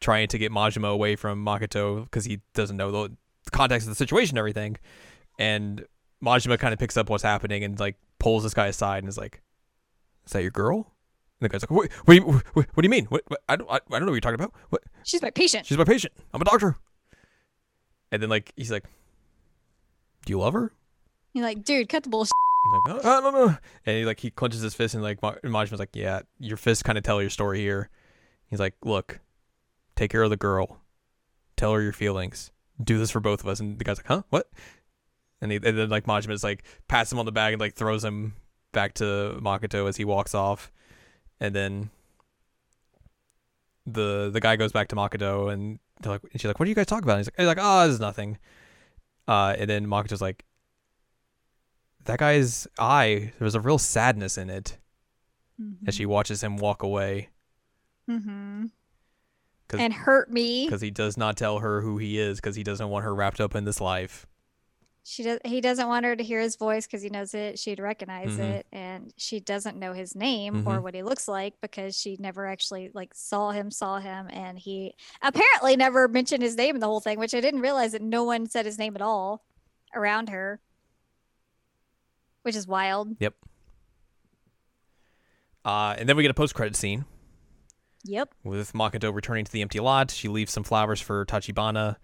trying 0.00 0.28
to 0.28 0.38
get 0.38 0.52
Majima 0.52 0.90
away 0.90 1.16
from 1.16 1.44
Makoto 1.44 2.04
because 2.04 2.24
he 2.24 2.40
doesn't 2.54 2.76
know 2.76 2.90
the, 2.90 3.16
context 3.50 3.86
of 3.86 3.90
the 3.90 3.96
situation 3.96 4.34
and 4.34 4.38
everything. 4.38 4.76
And 5.38 5.84
Majima 6.22 6.58
kind 6.58 6.72
of 6.72 6.78
picks 6.78 6.96
up 6.96 7.10
what's 7.10 7.22
happening 7.22 7.64
and 7.64 7.78
like 7.78 7.96
pulls 8.18 8.44
this 8.44 8.54
guy 8.54 8.68
aside 8.68 8.98
and 8.98 9.08
is 9.08 9.18
like, 9.18 9.42
"Is 10.26 10.32
that 10.32 10.42
your 10.42 10.52
girl?" 10.52 10.94
And 11.40 11.44
the 11.44 11.48
guy's 11.48 11.62
like, 11.62 11.70
"What? 11.70 11.92
What 12.04 12.14
do 12.14 12.20
you, 12.20 12.42
what, 12.52 12.66
what 12.72 12.82
do 12.82 12.84
you 12.84 12.90
mean? 12.90 13.06
What, 13.06 13.22
what? 13.26 13.40
I 13.48 13.56
don't, 13.56 13.68
I, 13.68 13.74
I 13.74 13.78
don't 13.90 14.02
know 14.02 14.06
what 14.06 14.12
you're 14.12 14.20
talking 14.20 14.36
about. 14.36 14.54
What? 14.70 14.82
She's 15.02 15.20
my 15.20 15.30
patient. 15.30 15.66
She's 15.66 15.78
my 15.78 15.84
patient. 15.84 16.12
I'm 16.32 16.40
a 16.40 16.44
doctor." 16.44 16.76
And 18.12 18.22
then 18.22 18.30
like 18.30 18.52
he's 18.56 18.70
like, 18.70 18.84
"Do 20.24 20.32
you 20.32 20.38
love 20.38 20.54
her?" 20.54 20.72
You're 21.34 21.44
like, 21.46 21.64
dude, 21.64 21.88
cut 21.88 22.02
the 22.02 22.10
bullshit. 22.10 22.32
Like, 22.64 23.04
oh, 23.04 23.20
don't 23.20 23.34
know. 23.34 23.56
And 23.86 23.96
he 23.96 24.04
like 24.04 24.20
he 24.20 24.30
clenches 24.30 24.60
his 24.60 24.74
fist 24.74 24.94
and 24.94 25.02
like 25.02 25.20
Majima's 25.20 25.80
like, 25.80 25.94
yeah, 25.94 26.20
your 26.38 26.56
fists 26.56 26.82
kind 26.82 26.96
of 26.96 27.04
tell 27.04 27.20
your 27.20 27.30
story 27.30 27.60
here. 27.60 27.90
He's 28.46 28.60
like, 28.60 28.74
look, 28.84 29.20
take 29.96 30.10
care 30.10 30.22
of 30.22 30.30
the 30.30 30.36
girl, 30.36 30.80
tell 31.56 31.72
her 31.72 31.82
your 31.82 31.92
feelings, 31.92 32.52
do 32.82 32.98
this 32.98 33.10
for 33.10 33.20
both 33.20 33.40
of 33.40 33.48
us. 33.48 33.60
And 33.60 33.78
the 33.78 33.84
guy's 33.84 33.98
like, 33.98 34.06
huh, 34.06 34.22
what? 34.30 34.48
And, 35.40 35.50
he, 35.50 35.56
and 35.56 35.76
then 35.76 35.88
like 35.88 36.06
Majima's 36.06 36.44
like 36.44 36.64
pats 36.86 37.10
him 37.10 37.18
on 37.18 37.26
the 37.26 37.32
back 37.32 37.52
and 37.52 37.60
like 37.60 37.74
throws 37.74 38.04
him 38.04 38.34
back 38.72 38.94
to 38.94 39.38
Makoto 39.42 39.88
as 39.88 39.96
he 39.96 40.04
walks 40.04 40.34
off, 40.34 40.70
and 41.40 41.54
then 41.54 41.90
the 43.84 44.30
the 44.32 44.40
guy 44.40 44.54
goes 44.54 44.70
back 44.70 44.86
to 44.88 44.96
Makoto 44.96 45.52
and 45.52 45.80
they're 46.00 46.12
like, 46.12 46.22
and 46.30 46.40
she's 46.40 46.48
like, 46.48 46.60
what 46.60 46.66
do 46.66 46.70
you 46.70 46.74
guys 46.76 46.86
talk 46.86 47.02
about? 47.02 47.14
And 47.14 47.20
he's 47.20 47.26
like, 47.26 47.34
he's 47.36 47.46
like, 47.46 47.58
oh, 47.60 47.86
this 47.86 47.94
is 47.94 48.00
nothing. 48.00 48.38
Uh, 49.26 49.54
and 49.58 49.68
then 49.68 49.86
Makoto's 49.86 50.20
like, 50.22 50.44
that 52.04 52.18
guy's 52.18 52.66
eye, 52.78 53.32
there 53.38 53.44
was 53.44 53.54
a 53.54 53.60
real 53.60 53.78
sadness 53.78 54.36
in 54.38 54.50
it 54.50 54.78
as 55.86 55.94
she 55.94 56.04
watches 56.06 56.42
him 56.42 56.56
walk 56.56 56.82
away 56.82 57.28
Mm-hmm. 58.10 58.64
And 59.78 59.92
hurt 59.94 60.30
me. 60.30 60.66
because 60.66 60.82
he 60.82 60.90
does 60.90 61.16
not 61.16 61.36
tell 61.36 61.60
her 61.60 61.80
who 61.80 61.96
he 61.96 62.18
is 62.18 62.38
because 62.40 62.56
he 62.56 62.62
doesn't 62.62 62.88
want 62.88 63.04
her 63.04 63.14
wrapped 63.14 63.40
up 63.40 63.54
in 63.54 63.64
this 63.64 63.80
life. 63.80 64.26
She 65.04 65.22
does. 65.22 65.38
He 65.44 65.60
doesn't 65.62 65.88
want 65.88 66.04
her 66.04 66.14
to 66.14 66.22
hear 66.22 66.40
his 66.40 66.56
voice 66.56 66.86
because 66.86 67.00
he 67.02 67.08
knows 67.08 67.32
it. 67.32 67.58
She'd 67.58 67.80
recognize 67.80 68.30
Mhm. 68.36 68.38
it, 68.40 68.66
and 68.70 69.14
she 69.16 69.40
doesn't 69.40 69.78
know 69.78 69.92
his 69.94 70.14
name 70.14 70.68
or 70.68 70.78
Mhm. 70.78 70.82
what 70.82 70.94
he 70.94 71.02
looks 71.02 71.26
like 71.26 71.54
because 71.62 71.98
she 71.98 72.16
never 72.20 72.46
actually 72.46 72.90
like 72.92 73.14
saw 73.14 73.50
him, 73.52 73.70
saw 73.70 73.98
him, 73.98 74.28
and 74.30 74.58
he 74.58 74.94
apparently 75.22 75.74
never 75.76 76.06
mentioned 76.06 76.42
his 76.42 76.56
name 76.56 76.74
in 76.76 76.80
the 76.80 76.86
whole 76.86 77.00
thing, 77.00 77.18
which 77.18 77.34
I 77.34 77.40
didn't 77.40 77.60
realize 77.62 77.92
that 77.92 78.02
no 78.02 78.24
one 78.24 78.46
said 78.48 78.66
his 78.66 78.78
name 78.78 78.94
at 78.94 79.02
all 79.02 79.42
around 79.94 80.28
her, 80.28 80.60
which 82.42 82.56
is 82.56 82.66
wild. 82.66 83.16
Yep. 83.18 83.34
Uh, 85.64 85.94
and 85.98 86.08
then 86.08 86.16
we 86.16 86.22
get 86.22 86.30
a 86.30 86.34
post 86.34 86.54
credit 86.54 86.74
scene 86.76 87.04
Yep. 88.04 88.34
with 88.42 88.72
Makoto 88.72 89.14
returning 89.14 89.44
to 89.44 89.52
the 89.52 89.62
empty 89.62 89.78
lot. 89.78 90.10
She 90.10 90.28
leaves 90.28 90.52
some 90.52 90.64
flowers 90.64 91.00
for 91.00 91.24
Tachibana 91.24 91.96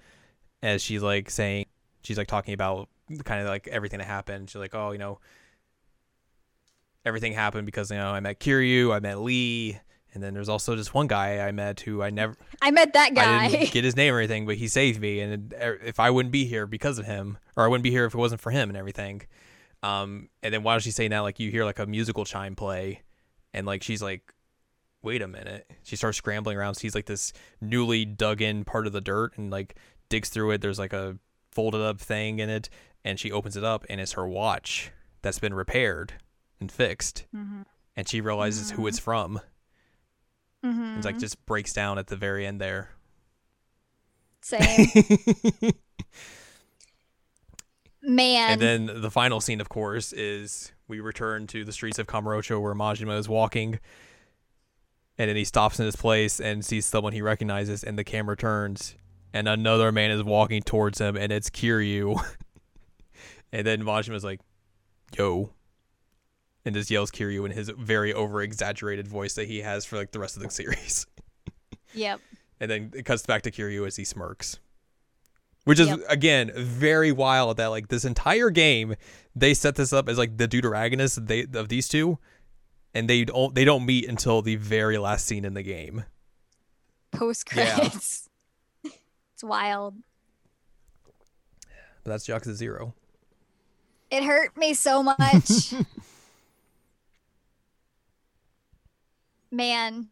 as 0.63 0.81
she's 0.83 1.03
like 1.03 1.29
saying, 1.31 1.67
she's 2.03 2.17
like 2.19 2.29
talking 2.29 2.55
about 2.55 2.89
kind 3.25 3.41
of 3.43 3.49
like 3.49 3.67
everything 3.69 3.99
that 3.99 4.07
happened. 4.07 4.49
She's 4.51 4.61
like, 4.61 4.75
oh, 4.75 4.93
you 4.93 4.99
know, 4.99 5.19
everything 7.05 7.33
happened 7.33 7.67
because, 7.67 7.91
you 7.91 7.97
know, 7.97 8.11
I 8.11 8.21
met 8.21 8.39
Kiryu, 8.39 8.95
I 8.95 9.01
met 9.01 9.19
Lee. 9.21 9.79
And 10.15 10.23
then 10.23 10.35
there's 10.35 10.49
also 10.49 10.75
just 10.75 10.95
one 10.95 11.07
guy 11.07 11.47
I 11.47 11.53
met 11.53 11.81
who 11.81 12.03
I 12.03 12.11
never, 12.11 12.35
I 12.63 12.71
met 12.71 12.95
that 12.95 13.15
guy. 13.15 13.45
I 13.45 13.51
didn't 13.51 13.73
get 13.73 13.85
his 13.85 13.95
name 13.95 14.15
or 14.15 14.19
anything, 14.19 14.47
but 14.47 14.57
he 14.57 14.67
saved 14.67 15.01
me. 15.01 15.21
And 15.21 15.53
if 15.59 16.01
I 16.01 16.11
wouldn't 16.11 16.33
be 16.33 16.45
here 16.47 16.67
because 16.67 16.99
of 16.99 17.05
him, 17.07 17.39
or 17.57 17.65
I 17.65 17.69
wouldn't 17.69 17.83
be 17.85 17.91
here 17.91 18.07
if 18.07 18.15
it 18.15 18.19
wasn't 18.19 18.41
for 18.41 18.51
him 18.51 18.71
and 18.71 18.77
everything. 18.77 19.23
Um, 19.83 20.29
and 20.43 20.53
then 20.53 20.63
while 20.63 20.79
she's 20.81 20.97
saying 20.97 21.11
that, 21.11 21.21
like 21.21 21.39
you 21.39 21.51
hear 21.51 21.65
like 21.65 21.79
a 21.79 21.87
musical 21.87 22.25
chime 22.25 22.57
play, 22.57 23.03
and 23.55 23.67
like 23.67 23.83
she's 23.83 24.03
like, 24.03 24.35
"Wait 25.03 25.23
a 25.23 25.29
minute!" 25.29 25.71
She 25.85 25.95
starts 25.97 26.19
scrambling 26.19 26.57
around, 26.57 26.75
sees 26.75 26.95
like 26.95 27.07
this 27.07 27.33
newly 27.61 28.05
dug 28.05 28.43
in 28.43 28.65
part 28.65 28.87
of 28.87 28.93
the 28.93 29.01
dirt, 29.01 29.37
and 29.39 29.51
like 29.51 29.77
digs 30.09 30.29
through 30.29 30.51
it. 30.53 30.61
There's 30.61 30.79
like 30.79 30.93
a 30.93 31.19
folded 31.53 31.81
up 31.81 32.01
thing 32.01 32.39
in 32.41 32.51
it, 32.51 32.69
and 33.05 33.19
she 33.21 33.31
opens 33.31 33.57
it 33.57 33.65
up, 33.65 33.85
and 33.89 34.01
it's 34.01 34.13
her 34.13 34.27
watch 34.27 34.91
that's 35.23 35.39
been 35.39 35.55
repaired 35.55 36.15
and 36.61 36.71
fixed. 36.73 37.27
Mhm. 37.35 37.65
And 37.97 38.09
she 38.09 38.21
realizes 38.21 38.71
who 38.73 38.87
it's 38.87 38.99
from. 38.99 39.41
Mhm. 40.65 40.97
It's 40.97 41.07
like 41.07 41.19
just 41.19 41.45
breaks 41.47 41.73
down 41.73 41.99
at 41.99 42.09
the 42.09 42.17
very 42.17 42.47
end 42.47 42.61
there. 42.61 42.91
Same. 44.41 44.89
Man. 48.09 48.53
And 48.53 48.61
then 48.61 49.03
the 49.03 49.11
final 49.11 49.39
scene, 49.39 49.61
of 49.61 49.69
course, 49.69 50.15
is 50.15 50.73
we 50.89 50.99
return 50.99 51.47
to 51.49 51.63
the 51.63 51.73
streets 51.73 51.99
of 51.99 52.07
Kamurocho 52.07 52.61
where 52.61 52.75
Majima 52.75 53.19
is 53.19 53.29
walking. 53.29 53.79
And 55.19 55.29
then 55.29 55.37
he 55.37 55.45
stops 55.45 55.79
in 55.79 55.85
his 55.85 55.95
place 55.95 56.41
and 56.41 56.65
sees 56.65 56.87
someone 56.87 57.13
he 57.13 57.21
recognizes, 57.21 57.85
and 57.85 57.99
the 57.99 58.05
camera 58.05 58.37
turns, 58.37 58.95
and 59.35 59.47
another 59.47 59.93
man 59.93 60.11
is 60.11 60.23
walking 60.23 60.63
towards 60.63 61.01
him, 61.01 61.17
and 61.17 61.31
it's 61.31 61.51
Kiryu. 61.51 62.19
and 63.53 63.67
then 63.67 63.83
Majima's 63.83 64.25
like, 64.25 64.41
yo. 65.17 65.51
And 66.65 66.75
just 66.75 66.91
yells 66.91 67.11
Kiryu 67.11 67.45
in 67.45 67.51
his 67.51 67.69
very 67.69 68.15
over 68.15 68.41
exaggerated 68.41 69.07
voice 69.07 69.35
that 69.35 69.49
he 69.49 69.61
has 69.61 69.85
for 69.85 69.97
like 69.97 70.13
the 70.13 70.19
rest 70.19 70.37
of 70.37 70.43
the 70.43 70.51
series. 70.51 71.07
yep. 71.93 72.21
And 72.59 72.71
then 72.71 72.93
it 72.95 73.05
cuts 73.05 73.27
back 73.27 73.43
to 73.43 73.51
Kiryu 73.51 73.87
as 73.87 73.97
he 73.97 74.05
smirks. 74.05 74.61
Which 75.69 75.79
is 75.81 75.89
Yep. 75.89 76.01
again 76.09 76.53
very 76.57 77.13
wild 77.13 77.59
that 77.59 77.67
like 77.67 77.89
this 77.89 78.07
entire 78.07 78.49
game 78.49 78.95
they 79.37 79.53
set 79.53 79.75
this 79.75 79.93
up 79.93 80.09
as 80.09 80.17
like 80.17 80.39
the 80.39 80.49
deuteragonist 80.49 81.27
they 81.27 81.47
of 81.59 81.69
these 81.69 81.89
two 81.89 82.19
and 82.95 83.07
they 83.07 83.27
don't 83.27 83.55
they 83.55 83.67
don't 83.67 83.85
meet 83.85 84.09
until 84.09 84.41
the 84.41 84.57
very 84.57 84.97
last 84.97 85.27
scene 85.27 85.45
in 85.45 85.53
the 85.53 85.63
game. 85.63 86.07
Post 87.11 87.49
Yeah. 87.55 87.75
credits. 87.75 88.31
it's 88.85 89.45
wild. 89.45 89.97
But 92.03 92.13
that's 92.13 92.27
Yakuza 92.27 92.55
0. 92.55 92.95
It 94.11 94.25
hurt 94.25 94.57
me 94.57 94.73
so 94.73 95.03
much. 95.03 95.75
Man. 99.51 100.09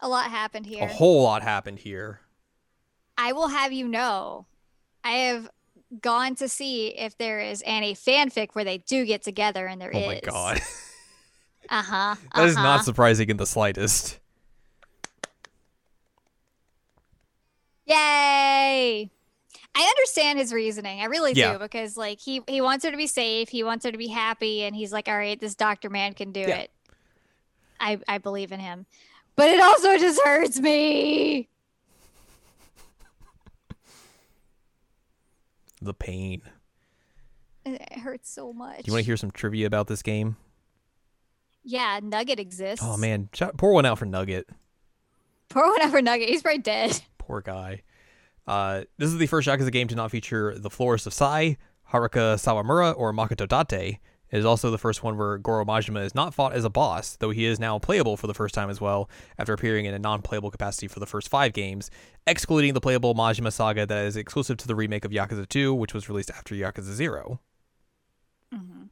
A 0.00 0.08
lot 0.08 0.30
happened 0.30 0.66
here 0.66 0.82
A 0.82 0.88
whole 0.88 1.22
lot 1.22 1.42
happened 1.42 1.78
here. 1.78 2.20
I 3.16 3.32
will 3.32 3.48
have 3.48 3.72
you 3.72 3.88
know, 3.88 4.46
I 5.02 5.10
have 5.12 5.50
gone 6.00 6.34
to 6.36 6.48
see 6.48 6.88
if 6.88 7.16
there 7.18 7.40
is 7.40 7.62
any 7.64 7.94
fanfic 7.94 8.48
where 8.54 8.64
they 8.64 8.78
do 8.78 9.04
get 9.06 9.22
together, 9.22 9.66
and 9.66 9.80
there 9.80 9.90
is. 9.90 9.96
Oh 9.96 10.06
my 10.06 10.20
god. 10.20 10.60
Uh 11.70 11.82
huh. 11.82 12.14
that 12.34 12.44
is 12.44 12.56
not 12.56 12.84
surprising 12.84 13.30
in 13.30 13.38
the 13.38 13.46
slightest. 13.46 14.20
Yay! 17.86 19.10
I 19.74 19.82
understand 19.82 20.38
his 20.38 20.52
reasoning. 20.52 21.00
I 21.00 21.04
really 21.06 21.32
Yeah. 21.32 21.54
do 21.54 21.58
because 21.58 21.96
like 21.96 22.20
he 22.20 22.42
he 22.46 22.60
wants 22.60 22.84
her 22.84 22.90
to 22.90 22.96
be 22.96 23.06
safe, 23.06 23.48
he 23.48 23.64
wants 23.64 23.84
her 23.84 23.92
to 23.92 23.98
be 23.98 24.08
happy, 24.08 24.62
and 24.64 24.74
he's 24.76 24.92
like, 24.92 25.08
all 25.08 25.16
right, 25.16 25.40
this 25.40 25.54
doctor 25.54 25.90
man 25.90 26.12
can 26.14 26.32
do 26.32 26.40
Yeah. 26.40 26.58
it. 26.58 26.70
I 27.80 27.98
I 28.08 28.18
believe 28.18 28.52
in 28.52 28.60
him, 28.60 28.86
but 29.36 29.48
it 29.48 29.60
also 29.60 29.96
just 29.98 30.20
hurts 30.22 30.60
me. 30.60 31.48
The 35.84 35.94
pain. 35.94 36.42
It 37.64 37.98
hurts 37.98 38.30
so 38.30 38.52
much. 38.52 38.82
Do 38.82 38.82
you 38.86 38.92
want 38.92 39.04
to 39.04 39.06
hear 39.06 39.16
some 39.16 39.30
trivia 39.30 39.66
about 39.66 39.86
this 39.86 40.02
game? 40.02 40.36
Yeah, 41.62 42.00
Nugget 42.02 42.38
exists. 42.38 42.84
Oh 42.86 42.96
man, 42.96 43.30
pour 43.56 43.72
one 43.72 43.86
out 43.86 43.98
for 43.98 44.04
Nugget. 44.06 44.48
Poor 45.48 45.66
one 45.66 45.80
out 45.80 45.90
for 45.90 46.02
Nugget. 46.02 46.28
He's 46.28 46.42
probably 46.42 46.58
dead. 46.60 47.00
Poor 47.18 47.40
guy. 47.40 47.82
Uh, 48.46 48.82
this 48.98 49.08
is 49.08 49.16
the 49.16 49.26
first 49.26 49.48
Yakuza 49.48 49.72
game 49.72 49.88
to 49.88 49.94
not 49.94 50.10
feature 50.10 50.58
the 50.58 50.68
Florist 50.68 51.06
of 51.06 51.14
Sai, 51.14 51.56
Haruka 51.90 52.36
Sawamura, 52.36 52.94
or 52.96 53.14
Makoto 53.14 53.46
Date. 53.66 53.98
It 54.34 54.38
is 54.38 54.44
also 54.44 54.72
the 54.72 54.78
first 54.78 55.04
one 55.04 55.16
where 55.16 55.38
Goro 55.38 55.64
Majima 55.64 56.04
is 56.04 56.12
not 56.12 56.34
fought 56.34 56.54
as 56.54 56.64
a 56.64 56.68
boss, 56.68 57.14
though 57.14 57.30
he 57.30 57.44
is 57.44 57.60
now 57.60 57.78
playable 57.78 58.16
for 58.16 58.26
the 58.26 58.34
first 58.34 58.52
time 58.52 58.68
as 58.68 58.80
well, 58.80 59.08
after 59.38 59.52
appearing 59.52 59.84
in 59.84 59.94
a 59.94 59.98
non-playable 60.00 60.50
capacity 60.50 60.88
for 60.88 60.98
the 60.98 61.06
first 61.06 61.28
five 61.28 61.52
games, 61.52 61.88
excluding 62.26 62.74
the 62.74 62.80
playable 62.80 63.14
Majima 63.14 63.52
saga 63.52 63.86
that 63.86 64.06
is 64.06 64.16
exclusive 64.16 64.56
to 64.56 64.66
the 64.66 64.74
remake 64.74 65.04
of 65.04 65.12
Yakuza 65.12 65.48
2, 65.48 65.72
which 65.72 65.94
was 65.94 66.08
released 66.08 66.32
after 66.32 66.56
Yakuza 66.56 66.94
0. 66.94 67.38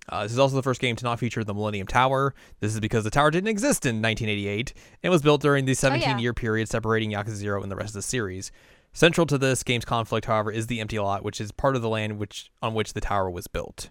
Uh, 0.09 0.23
this 0.23 0.31
is 0.31 0.39
also 0.39 0.55
the 0.55 0.63
first 0.63 0.81
game 0.81 0.95
to 0.95 1.03
not 1.03 1.19
feature 1.19 1.43
the 1.43 1.53
Millennium 1.53 1.89
Tower. 1.89 2.37
This 2.61 2.73
is 2.73 2.79
because 2.79 3.03
the 3.03 3.11
tower 3.11 3.33
didn't 3.33 3.51
exist 3.51 3.85
in 3.85 3.97
1988 3.97 4.73
and 5.03 5.11
was 5.11 5.23
built 5.23 5.43
during 5.43 5.65
the 5.65 5.75
17 5.75 6.09
yeah. 6.09 6.19
year 6.19 6.35
period 6.35 6.69
separating 6.69 7.11
Yakuza 7.11 7.31
0 7.35 7.65
and 7.65 7.71
the 7.73 7.75
rest 7.75 7.91
of 7.91 7.95
the 7.95 8.03
series. 8.03 8.53
Central 8.93 9.27
to 9.27 9.39
this 9.39 9.65
game's 9.65 9.85
conflict, 9.85 10.27
however, 10.27 10.53
is 10.53 10.69
the 10.69 10.79
empty 10.79 11.01
lot, 11.01 11.25
which 11.25 11.41
is 11.41 11.51
part 11.51 11.75
of 11.75 11.83
the 11.83 11.89
land 11.89 12.21
which 12.21 12.53
on 12.63 12.75
which 12.75 12.93
the 12.93 13.01
tower 13.01 13.29
was 13.29 13.49
built. 13.49 13.91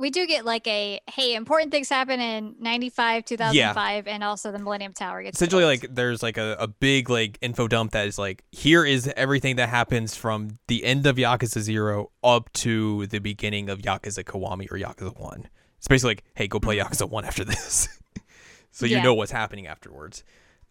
We 0.00 0.10
do 0.10 0.26
get 0.26 0.46
like 0.46 0.66
a 0.66 0.98
hey, 1.10 1.34
important 1.34 1.70
things 1.70 1.90
happen 1.90 2.20
in 2.20 2.56
95, 2.58 3.24
2005, 3.26 4.06
and 4.08 4.24
also 4.24 4.50
the 4.50 4.58
Millennium 4.58 4.94
Tower 4.94 5.22
gets 5.22 5.36
Essentially, 5.36 5.60
built. 5.62 5.82
like 5.82 5.94
there's 5.94 6.22
like 6.22 6.38
a, 6.38 6.56
a 6.58 6.66
big 6.66 7.10
like 7.10 7.36
info 7.42 7.68
dump 7.68 7.92
that 7.92 8.06
is 8.06 8.18
like 8.18 8.42
here 8.50 8.84
is 8.84 9.12
everything 9.14 9.56
that 9.56 9.68
happens 9.68 10.16
from 10.16 10.58
the 10.68 10.84
end 10.84 11.06
of 11.06 11.16
Yakuza 11.16 11.60
Zero 11.60 12.10
up 12.24 12.50
to 12.54 13.06
the 13.08 13.18
beginning 13.18 13.68
of 13.68 13.80
Yakuza 13.82 14.24
Kiwami 14.24 14.72
or 14.72 14.78
Yakuza 14.78 15.20
One. 15.20 15.48
It's 15.76 15.86
basically 15.86 16.12
like, 16.12 16.24
hey, 16.34 16.48
go 16.48 16.58
play 16.60 16.78
mm-hmm. 16.78 16.90
Yakuza 16.90 17.08
One 17.08 17.26
after 17.26 17.44
this, 17.44 17.88
so 18.72 18.86
you 18.86 18.96
Yeah. 18.96 19.02
know 19.02 19.12
what's 19.12 19.32
happening 19.32 19.66
afterwards. 19.66 20.24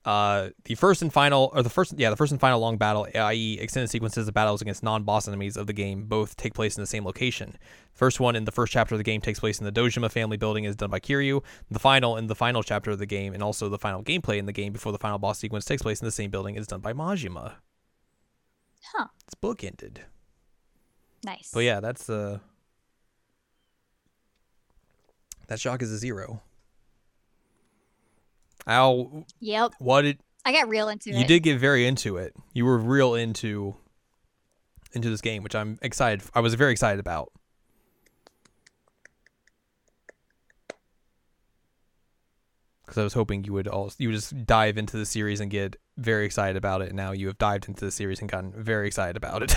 Uh, 0.05 0.49
the 0.63 0.75
first 0.75 1.01
and 1.01 1.11
final, 1.11 1.51
or 1.53 1.61
the 1.61 1.69
first, 1.69 1.93
yeah, 1.97 2.09
the 2.09 2.15
first 2.15 2.31
and 2.31 2.39
final 2.39 2.59
long 2.59 2.77
battle, 2.77 3.05
i.e., 3.13 3.57
extended 3.59 3.89
sequences 3.89 4.27
of 4.29 4.33
battles 4.33 4.61
against 4.61 4.81
non-boss 4.81 5.27
enemies 5.27 5.57
of 5.57 5.67
the 5.67 5.73
game, 5.73 6.05
both 6.05 6.37
take 6.37 6.53
place 6.53 6.77
in 6.77 6.81
the 6.81 6.87
same 6.87 7.03
location. 7.05 7.57
First 7.93 8.19
one 8.21 8.35
in 8.35 8.45
the 8.45 8.51
first 8.51 8.71
chapter 8.71 8.95
of 8.95 8.99
the 8.99 9.03
game 9.03 9.19
takes 9.19 9.41
place 9.41 9.59
in 9.59 9.65
the 9.65 9.71
Dojima 9.73 10.09
family 10.09 10.37
building, 10.37 10.63
is 10.63 10.77
done 10.77 10.89
by 10.89 10.99
Kiryu. 11.01 11.43
The 11.69 11.79
final 11.79 12.15
in 12.15 12.27
the 12.27 12.35
final 12.35 12.63
chapter 12.63 12.91
of 12.91 12.97
the 12.97 13.05
game, 13.05 13.33
and 13.33 13.43
also 13.43 13.67
the 13.67 13.77
final 13.77 14.01
gameplay 14.01 14.37
in 14.37 14.45
the 14.45 14.53
game 14.53 14.71
before 14.71 14.93
the 14.93 14.97
final 14.97 15.19
boss 15.19 15.37
sequence 15.37 15.65
takes 15.65 15.81
place 15.81 15.99
in 16.01 16.05
the 16.05 16.11
same 16.11 16.31
building, 16.31 16.55
is 16.55 16.65
done 16.65 16.79
by 16.79 16.93
Majima. 16.93 17.55
huh, 18.95 19.07
It's 19.25 19.35
bookended. 19.35 19.97
nice. 21.25 21.51
But 21.53 21.59
yeah, 21.65 21.81
that's 21.81 22.09
uh, 22.09 22.39
that 25.47 25.59
shock 25.59 25.81
is 25.81 25.91
a 25.91 25.97
zero. 25.97 26.41
Al, 28.69 29.25
Yep, 29.39 29.73
what 29.79 30.03
did 30.03 30.19
I 30.45 30.51
got 30.53 30.69
real 30.69 30.87
into 30.89 31.09
it. 31.09 31.15
you 31.15 31.21
it. 31.21 31.27
did 31.27 31.43
get 31.43 31.59
very 31.59 31.85
into 31.87 32.17
it. 32.17 32.33
You 32.53 32.65
were 32.65 32.77
real 32.77 33.15
into 33.15 33.75
into 34.93 35.09
this 35.09 35.21
game, 35.21 35.43
which 35.43 35.55
I'm 35.55 35.77
excited. 35.81 36.21
I 36.33 36.39
was 36.39 36.53
very 36.53 36.71
excited 36.71 36.99
about. 36.99 37.31
Because 42.85 42.97
I 42.97 43.03
was 43.03 43.13
hoping 43.13 43.43
you 43.43 43.53
would 43.53 43.67
all 43.67 43.91
you 43.97 44.07
would 44.09 44.15
just 44.15 44.45
dive 44.45 44.77
into 44.77 44.97
the 44.97 45.05
series 45.05 45.39
and 45.39 45.51
get 45.51 45.75
very 45.97 46.25
excited 46.25 46.57
about 46.57 46.81
it. 46.81 46.87
And 46.89 46.97
now 46.97 47.11
you 47.11 47.27
have 47.27 47.37
dived 47.37 47.67
into 47.67 47.85
the 47.85 47.91
series 47.91 48.19
and 48.19 48.29
gotten 48.29 48.51
very 48.51 48.87
excited 48.87 49.15
about 49.15 49.43
it. 49.43 49.55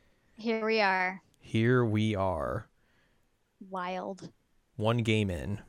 Here 0.36 0.64
we 0.66 0.80
are, 0.80 1.22
Here 1.38 1.84
we 1.84 2.14
are, 2.16 2.68
wild. 3.70 4.30
one 4.76 4.98
game 4.98 5.30
in, 5.30 5.60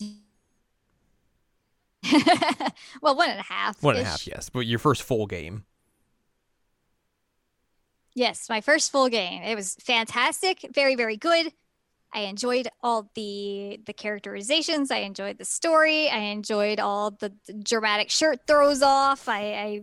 well, 3.02 3.16
one 3.16 3.30
and 3.30 3.40
a 3.40 3.44
half. 3.44 3.82
one 3.82 3.96
and 3.96 4.06
a 4.06 4.08
half, 4.08 4.26
yes, 4.26 4.48
but 4.48 4.60
your 4.60 4.78
first 4.78 5.02
full 5.02 5.26
game. 5.26 5.64
Yes, 8.14 8.48
my 8.48 8.60
first 8.60 8.92
full 8.92 9.08
game. 9.08 9.42
It 9.42 9.54
was 9.56 9.74
fantastic, 9.80 10.64
very 10.72 10.94
very 10.94 11.16
good. 11.16 11.52
I 12.12 12.20
enjoyed 12.20 12.68
all 12.80 13.10
the 13.14 13.80
the 13.84 13.92
characterizations. 13.92 14.90
I 14.92 14.98
enjoyed 14.98 15.38
the 15.38 15.44
story. 15.44 16.08
I 16.08 16.18
enjoyed 16.18 16.78
all 16.78 17.10
the, 17.10 17.32
the 17.46 17.54
dramatic 17.54 18.08
shirt 18.10 18.46
throws 18.46 18.82
off. 18.82 19.28
I, 19.28 19.40
I 19.54 19.80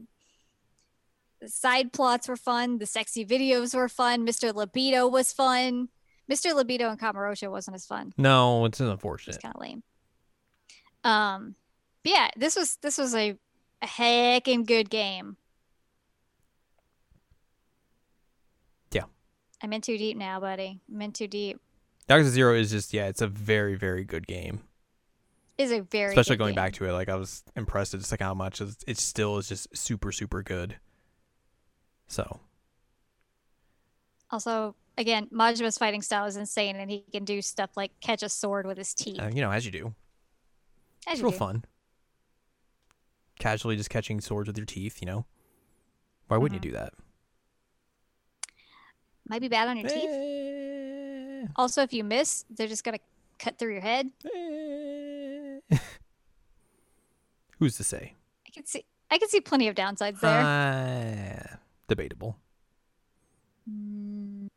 the 1.41 1.49
side 1.49 1.91
plots 1.91 2.29
were 2.29 2.37
fun. 2.37 2.77
The 2.77 2.85
sexy 2.85 3.25
videos 3.25 3.75
were 3.75 3.89
fun. 3.89 4.25
Mr. 4.25 4.53
Libido 4.53 5.07
was 5.07 5.33
fun. 5.33 5.89
Mr. 6.31 6.55
Libido 6.55 6.89
and 6.89 6.99
Kamurocho 6.99 7.51
wasn't 7.51 7.75
as 7.75 7.85
fun. 7.85 8.13
No, 8.17 8.63
it's 8.65 8.79
It's 8.79 8.89
unfortunate. 8.89 9.35
It's 9.35 9.41
kind 9.41 9.55
of 9.55 9.61
lame. 9.61 9.83
Um, 11.03 11.55
but 12.03 12.11
yeah, 12.11 12.29
this 12.35 12.55
was 12.55 12.77
this 12.77 12.97
was 12.97 13.13
a, 13.15 13.37
a 13.81 13.87
heckin' 13.87 14.65
good 14.65 14.89
game. 14.89 15.37
Yeah. 18.91 19.03
I'm 19.61 19.73
in 19.73 19.81
too 19.81 19.97
deep 19.97 20.17
now, 20.17 20.39
buddy. 20.39 20.79
I'm 20.93 21.01
in 21.01 21.11
too 21.11 21.27
deep. 21.27 21.59
Yakuza 22.09 22.29
Zero 22.29 22.55
is 22.55 22.71
just 22.71 22.93
yeah, 22.93 23.07
it's 23.07 23.21
a 23.21 23.27
very 23.27 23.75
very 23.75 24.03
good 24.03 24.27
game. 24.27 24.61
Is 25.57 25.71
a 25.71 25.81
very 25.81 26.09
especially 26.09 26.37
going 26.37 26.51
game. 26.51 26.55
back 26.55 26.73
to 26.73 26.85
it 26.85 26.91
like 26.91 27.07
i 27.07 27.13
was 27.13 27.43
impressed 27.55 27.93
at 27.93 27.99
just 27.99 28.09
like 28.11 28.19
how 28.21 28.33
much 28.33 28.61
it 28.61 28.97
still 28.97 29.37
is 29.37 29.47
just 29.47 29.67
super 29.77 30.11
super 30.11 30.41
good 30.41 30.77
so 32.07 32.39
Also, 34.31 34.75
again, 34.97 35.27
Majima's 35.31 35.77
fighting 35.77 36.01
style 36.01 36.25
is 36.25 36.35
insane, 36.35 36.77
and 36.77 36.89
he 36.89 37.03
can 37.11 37.25
do 37.25 37.41
stuff 37.43 37.69
like 37.75 37.91
catch 37.99 38.23
a 38.23 38.29
sword 38.29 38.65
with 38.65 38.77
his 38.77 38.93
teeth. 38.95 39.19
uh, 39.21 39.29
you 39.31 39.41
know 39.41 39.51
as 39.51 39.63
you 39.65 39.71
do 39.71 39.93
As 41.05 41.13
it's 41.13 41.19
you 41.19 41.25
real 41.25 41.31
do. 41.31 41.37
fun 41.37 41.65
casually 43.41 43.75
just 43.75 43.89
catching 43.89 44.21
swords 44.21 44.47
with 44.47 44.55
your 44.57 44.65
teeth 44.67 45.01
you 45.01 45.05
know 45.07 45.25
why 46.27 46.37
wouldn't 46.37 46.61
Mhm. 46.61 46.65
you 46.65 46.71
do 46.71 46.77
that 46.77 46.93
Might 49.27 49.41
be 49.41 49.47
bad 49.47 49.67
on 49.69 49.77
your 49.77 49.87
teeth. 49.89 50.09
Eh, 50.09 51.47
Also, 51.55 51.81
if 51.83 51.93
you 51.93 52.03
miss, 52.03 52.43
they're 52.49 52.67
just 52.67 52.83
gonna 52.83 52.99
cut 53.39 53.57
through 53.57 53.71
your 53.73 53.81
head. 53.81 54.11
eh. 54.25 55.59
who's 57.59 57.77
to 57.77 57.83
say 57.83 58.15
I 58.45 58.49
can 58.51 58.65
see. 58.65 58.83
I 59.09 59.17
can 59.17 59.29
see 59.29 59.39
plenty 59.41 59.67
of 59.69 59.75
downsides 59.75 60.19
there. 60.19 60.41
Uh, 60.41 61.57
debatable 61.87 62.37
Mm. 63.69 64.47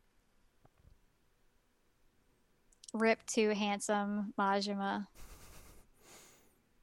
Rip 2.93 3.25
to 3.27 3.53
handsome 3.55 4.33
Majima. 4.37 5.07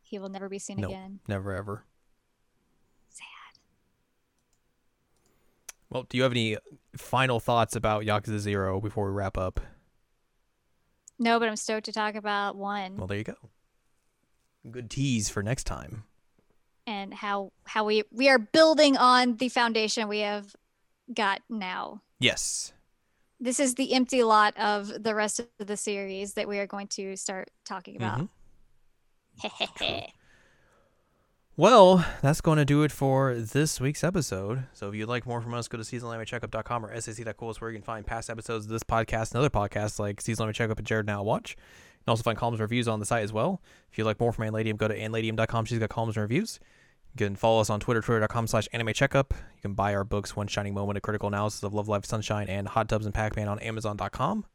He 0.03 0.19
will 0.19 0.29
never 0.29 0.49
be 0.49 0.59
seen 0.59 0.79
Nope. 0.79 0.91
again. 0.91 1.21
never 1.27 1.55
ever 1.55 1.85
well 5.93 6.05
do 6.09 6.17
you 6.17 6.23
have 6.23 6.33
any 6.33 6.57
final 6.97 7.39
thoughts 7.41 7.77
about 7.77 8.03
yakuza 8.05 8.39
zero 8.39 8.81
before 8.81 9.07
we 9.07 9.13
wrap 9.13 9.37
up 9.39 9.61
No, 11.19 11.39
but 11.39 11.49
I'm 11.49 11.57
stoked 11.57 11.85
to 11.87 11.93
talk 11.93 12.15
about 12.15 12.57
one 12.57 12.97
well 12.97 13.07
there 13.07 13.19
you 13.19 13.25
go 13.25 13.35
good 14.71 14.91
tease 14.91 15.29
for 15.29 15.43
next 15.43 15.65
time 15.65 16.05
and 16.87 17.13
how 17.15 17.53
how 17.65 17.85
we 17.85 18.03
we 18.11 18.29
are 18.29 18.39
building 18.39 18.97
on 18.97 19.37
the 19.37 19.49
foundation 19.49 20.09
we 20.09 20.21
have 20.21 20.55
got 21.13 21.41
now. 21.49 22.01
yes 22.19 22.73
This 23.41 23.59
is 23.61 23.75
the 23.75 23.93
empty 23.93 24.23
lot 24.23 24.57
of 24.57 25.03
the 25.03 25.15
rest 25.15 25.41
of 25.41 25.47
the 25.59 25.77
series 25.77 26.35
that 26.35 26.47
we 26.49 26.59
are 26.59 26.67
going 26.67 26.87
to 26.89 27.17
start 27.17 27.51
talking 27.65 27.97
about. 27.97 28.21
Mhm. 29.43 30.13
Well, 31.55 32.05
that's 32.23 32.41
going 32.41 32.57
to 32.57 32.65
do 32.65 32.83
it 32.83 32.91
for 32.91 33.35
this 33.35 33.79
week's 33.79 34.03
episode. 34.03 34.65
So 34.73 34.89
if 34.89 34.95
you'd 34.95 35.09
like 35.09 35.27
more 35.27 35.43
from 35.43 35.53
us, 35.53 35.69
go 35.69 35.77
to 35.77 35.85
seasonalanimecheckup.com 35.85 36.87
or 36.87 36.99
sac.cool 36.99 37.51
is 37.51 37.61
where 37.61 37.71
you 37.71 37.77
can 37.77 37.85
find 37.85 38.07
past 38.07 38.31
episodes 38.31 38.65
of 38.65 38.71
this 38.71 38.83
podcast 38.83 39.33
and 39.33 39.39
other 39.39 39.51
podcasts 39.51 39.99
like 39.99 40.23
Seasonal 40.23 40.47
Anime 40.47 40.55
Checkup 40.55 40.79
and 40.79 40.87
Jared 40.87 41.07
Now 41.07 41.23
Watch. 41.23 41.51
You 41.51 42.05
can 42.05 42.11
also 42.11 42.23
find 42.23 42.39
columns 42.39 42.59
and 42.59 42.63
reviews 42.63 42.89
on 42.89 43.01
the 43.01 43.07
site 43.07 43.23
as 43.23 43.35
well. 43.35 43.61
If 43.91 43.99
you'd 43.99 44.05
like 44.05 44.19
more 44.19 44.33
from 44.33 44.47
Anladium, 44.47 44.79
go 44.79 44.89
to 44.89 44.99
anladium.com. 44.99 45.67
She's 45.67 45.79
got 45.79 45.91
columns 45.91 46.17
and 46.17 46.23
reviews. 46.23 46.59
You 47.13 47.27
can 47.27 47.37
follow 47.37 47.61
us 47.61 47.69
on 47.69 47.81
Twitter, 47.81 48.01
twitter.com 48.01 48.47
slash 48.47 48.67
anime 48.73 48.95
checkup. 48.95 49.35
You 49.35 49.61
can 49.61 49.75
buy 49.75 49.95
our 49.95 50.05
books, 50.05 50.35
One 50.35 50.47
Shining 50.47 50.73
Moment, 50.73 50.97
A 50.97 51.03
Critical 51.03 51.29
Analysis 51.29 51.63
of 51.63 51.75
Love, 51.75 51.87
Live, 51.87 52.07
Sunshine, 52.07 52.49
and 52.49 52.67
Hot 52.69 52.89
Tubs 52.89 53.05
and 53.05 53.15
Pac-Man 53.15 53.49
on 53.49 53.59
amazon.com. 53.59 54.47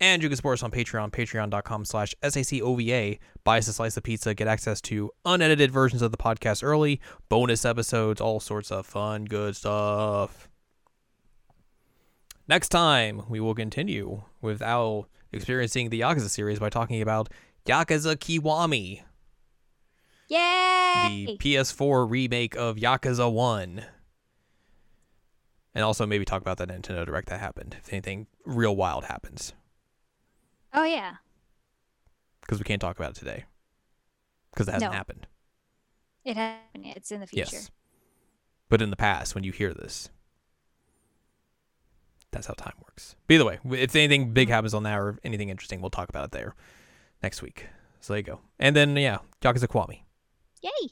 And 0.00 0.22
you 0.22 0.28
can 0.28 0.36
support 0.36 0.58
us 0.58 0.62
on 0.64 0.70
Patreon, 0.72 1.10
patreon.com 1.12 1.84
slash 1.84 2.14
SACOVA. 2.22 3.18
Buy 3.44 3.58
us 3.58 3.68
a 3.68 3.72
slice 3.72 3.96
of 3.96 4.02
pizza, 4.02 4.34
get 4.34 4.48
access 4.48 4.80
to 4.82 5.12
unedited 5.24 5.70
versions 5.70 6.02
of 6.02 6.10
the 6.10 6.16
podcast 6.16 6.64
early, 6.64 7.00
bonus 7.28 7.64
episodes, 7.64 8.20
all 8.20 8.40
sorts 8.40 8.72
of 8.72 8.84
fun, 8.84 9.24
good 9.26 9.54
stuff. 9.54 10.48
Next 12.48 12.70
time, 12.70 13.22
we 13.28 13.38
will 13.38 13.54
continue 13.54 14.22
with 14.40 14.60
experiencing 15.32 15.90
the 15.90 16.00
Yakuza 16.00 16.28
series 16.28 16.58
by 16.58 16.68
talking 16.68 17.00
about 17.00 17.28
Yakuza 17.66 18.16
Kiwami, 18.16 19.02
Yay! 20.28 21.26
the 21.26 21.38
PS4 21.38 22.10
remake 22.10 22.56
of 22.56 22.76
Yakuza 22.76 23.32
1. 23.32 23.84
and 25.74 25.84
also 25.84 26.04
maybe 26.06 26.24
talk 26.24 26.42
about 26.42 26.56
that 26.58 26.68
Nintendo 26.68 27.06
Direct 27.06 27.28
that 27.28 27.38
happened. 27.40 27.76
If 27.78 27.92
anything 27.92 28.26
real 28.44 28.74
wild 28.74 29.04
happens, 29.04 29.52
Oh 30.74 30.84
yeah. 30.84 31.16
because 32.40 32.58
we 32.58 32.64
can't 32.64 32.80
talk 32.80 32.98
about 32.98 33.10
it 33.10 33.16
today 33.16 33.44
because 34.50 34.68
it 34.68 34.72
hasn't 34.72 34.92
No. 34.92 34.96
happened. 34.96 35.26
It 36.24 36.36
happened. 36.36 36.86
It's 36.86 37.10
in 37.10 37.20
the 37.20 37.26
future. 37.26 37.50
Yes, 37.52 37.70
but 38.68 38.80
in 38.80 38.90
the 38.90 38.96
past, 38.96 39.34
when 39.34 39.44
you 39.44 39.52
hear 39.52 39.74
this, 39.74 40.08
that's 42.30 42.46
how 42.46 42.54
time 42.54 42.74
works. 42.82 43.16
But 43.26 43.34
either 43.34 43.44
way, 43.44 43.58
if 43.70 43.94
anything 43.96 44.32
big 44.32 44.48
mm-hmm. 44.48 44.54
happens 44.54 44.74
on 44.74 44.84
that 44.84 44.98
or 44.98 45.18
anything 45.24 45.48
interesting, 45.50 45.80
we'll 45.80 45.90
talk 45.90 46.08
about 46.08 46.24
it 46.26 46.30
there 46.32 46.54
next 47.22 47.42
week. 47.42 47.66
So 48.00 48.12
there 48.12 48.18
you 48.18 48.24
go. 48.24 48.40
And 48.58 48.74
then 48.74 48.96
yeah, 48.96 49.18
Yakuza 49.42 49.66
Kiwami. 49.66 50.02
Yay. 50.62 50.90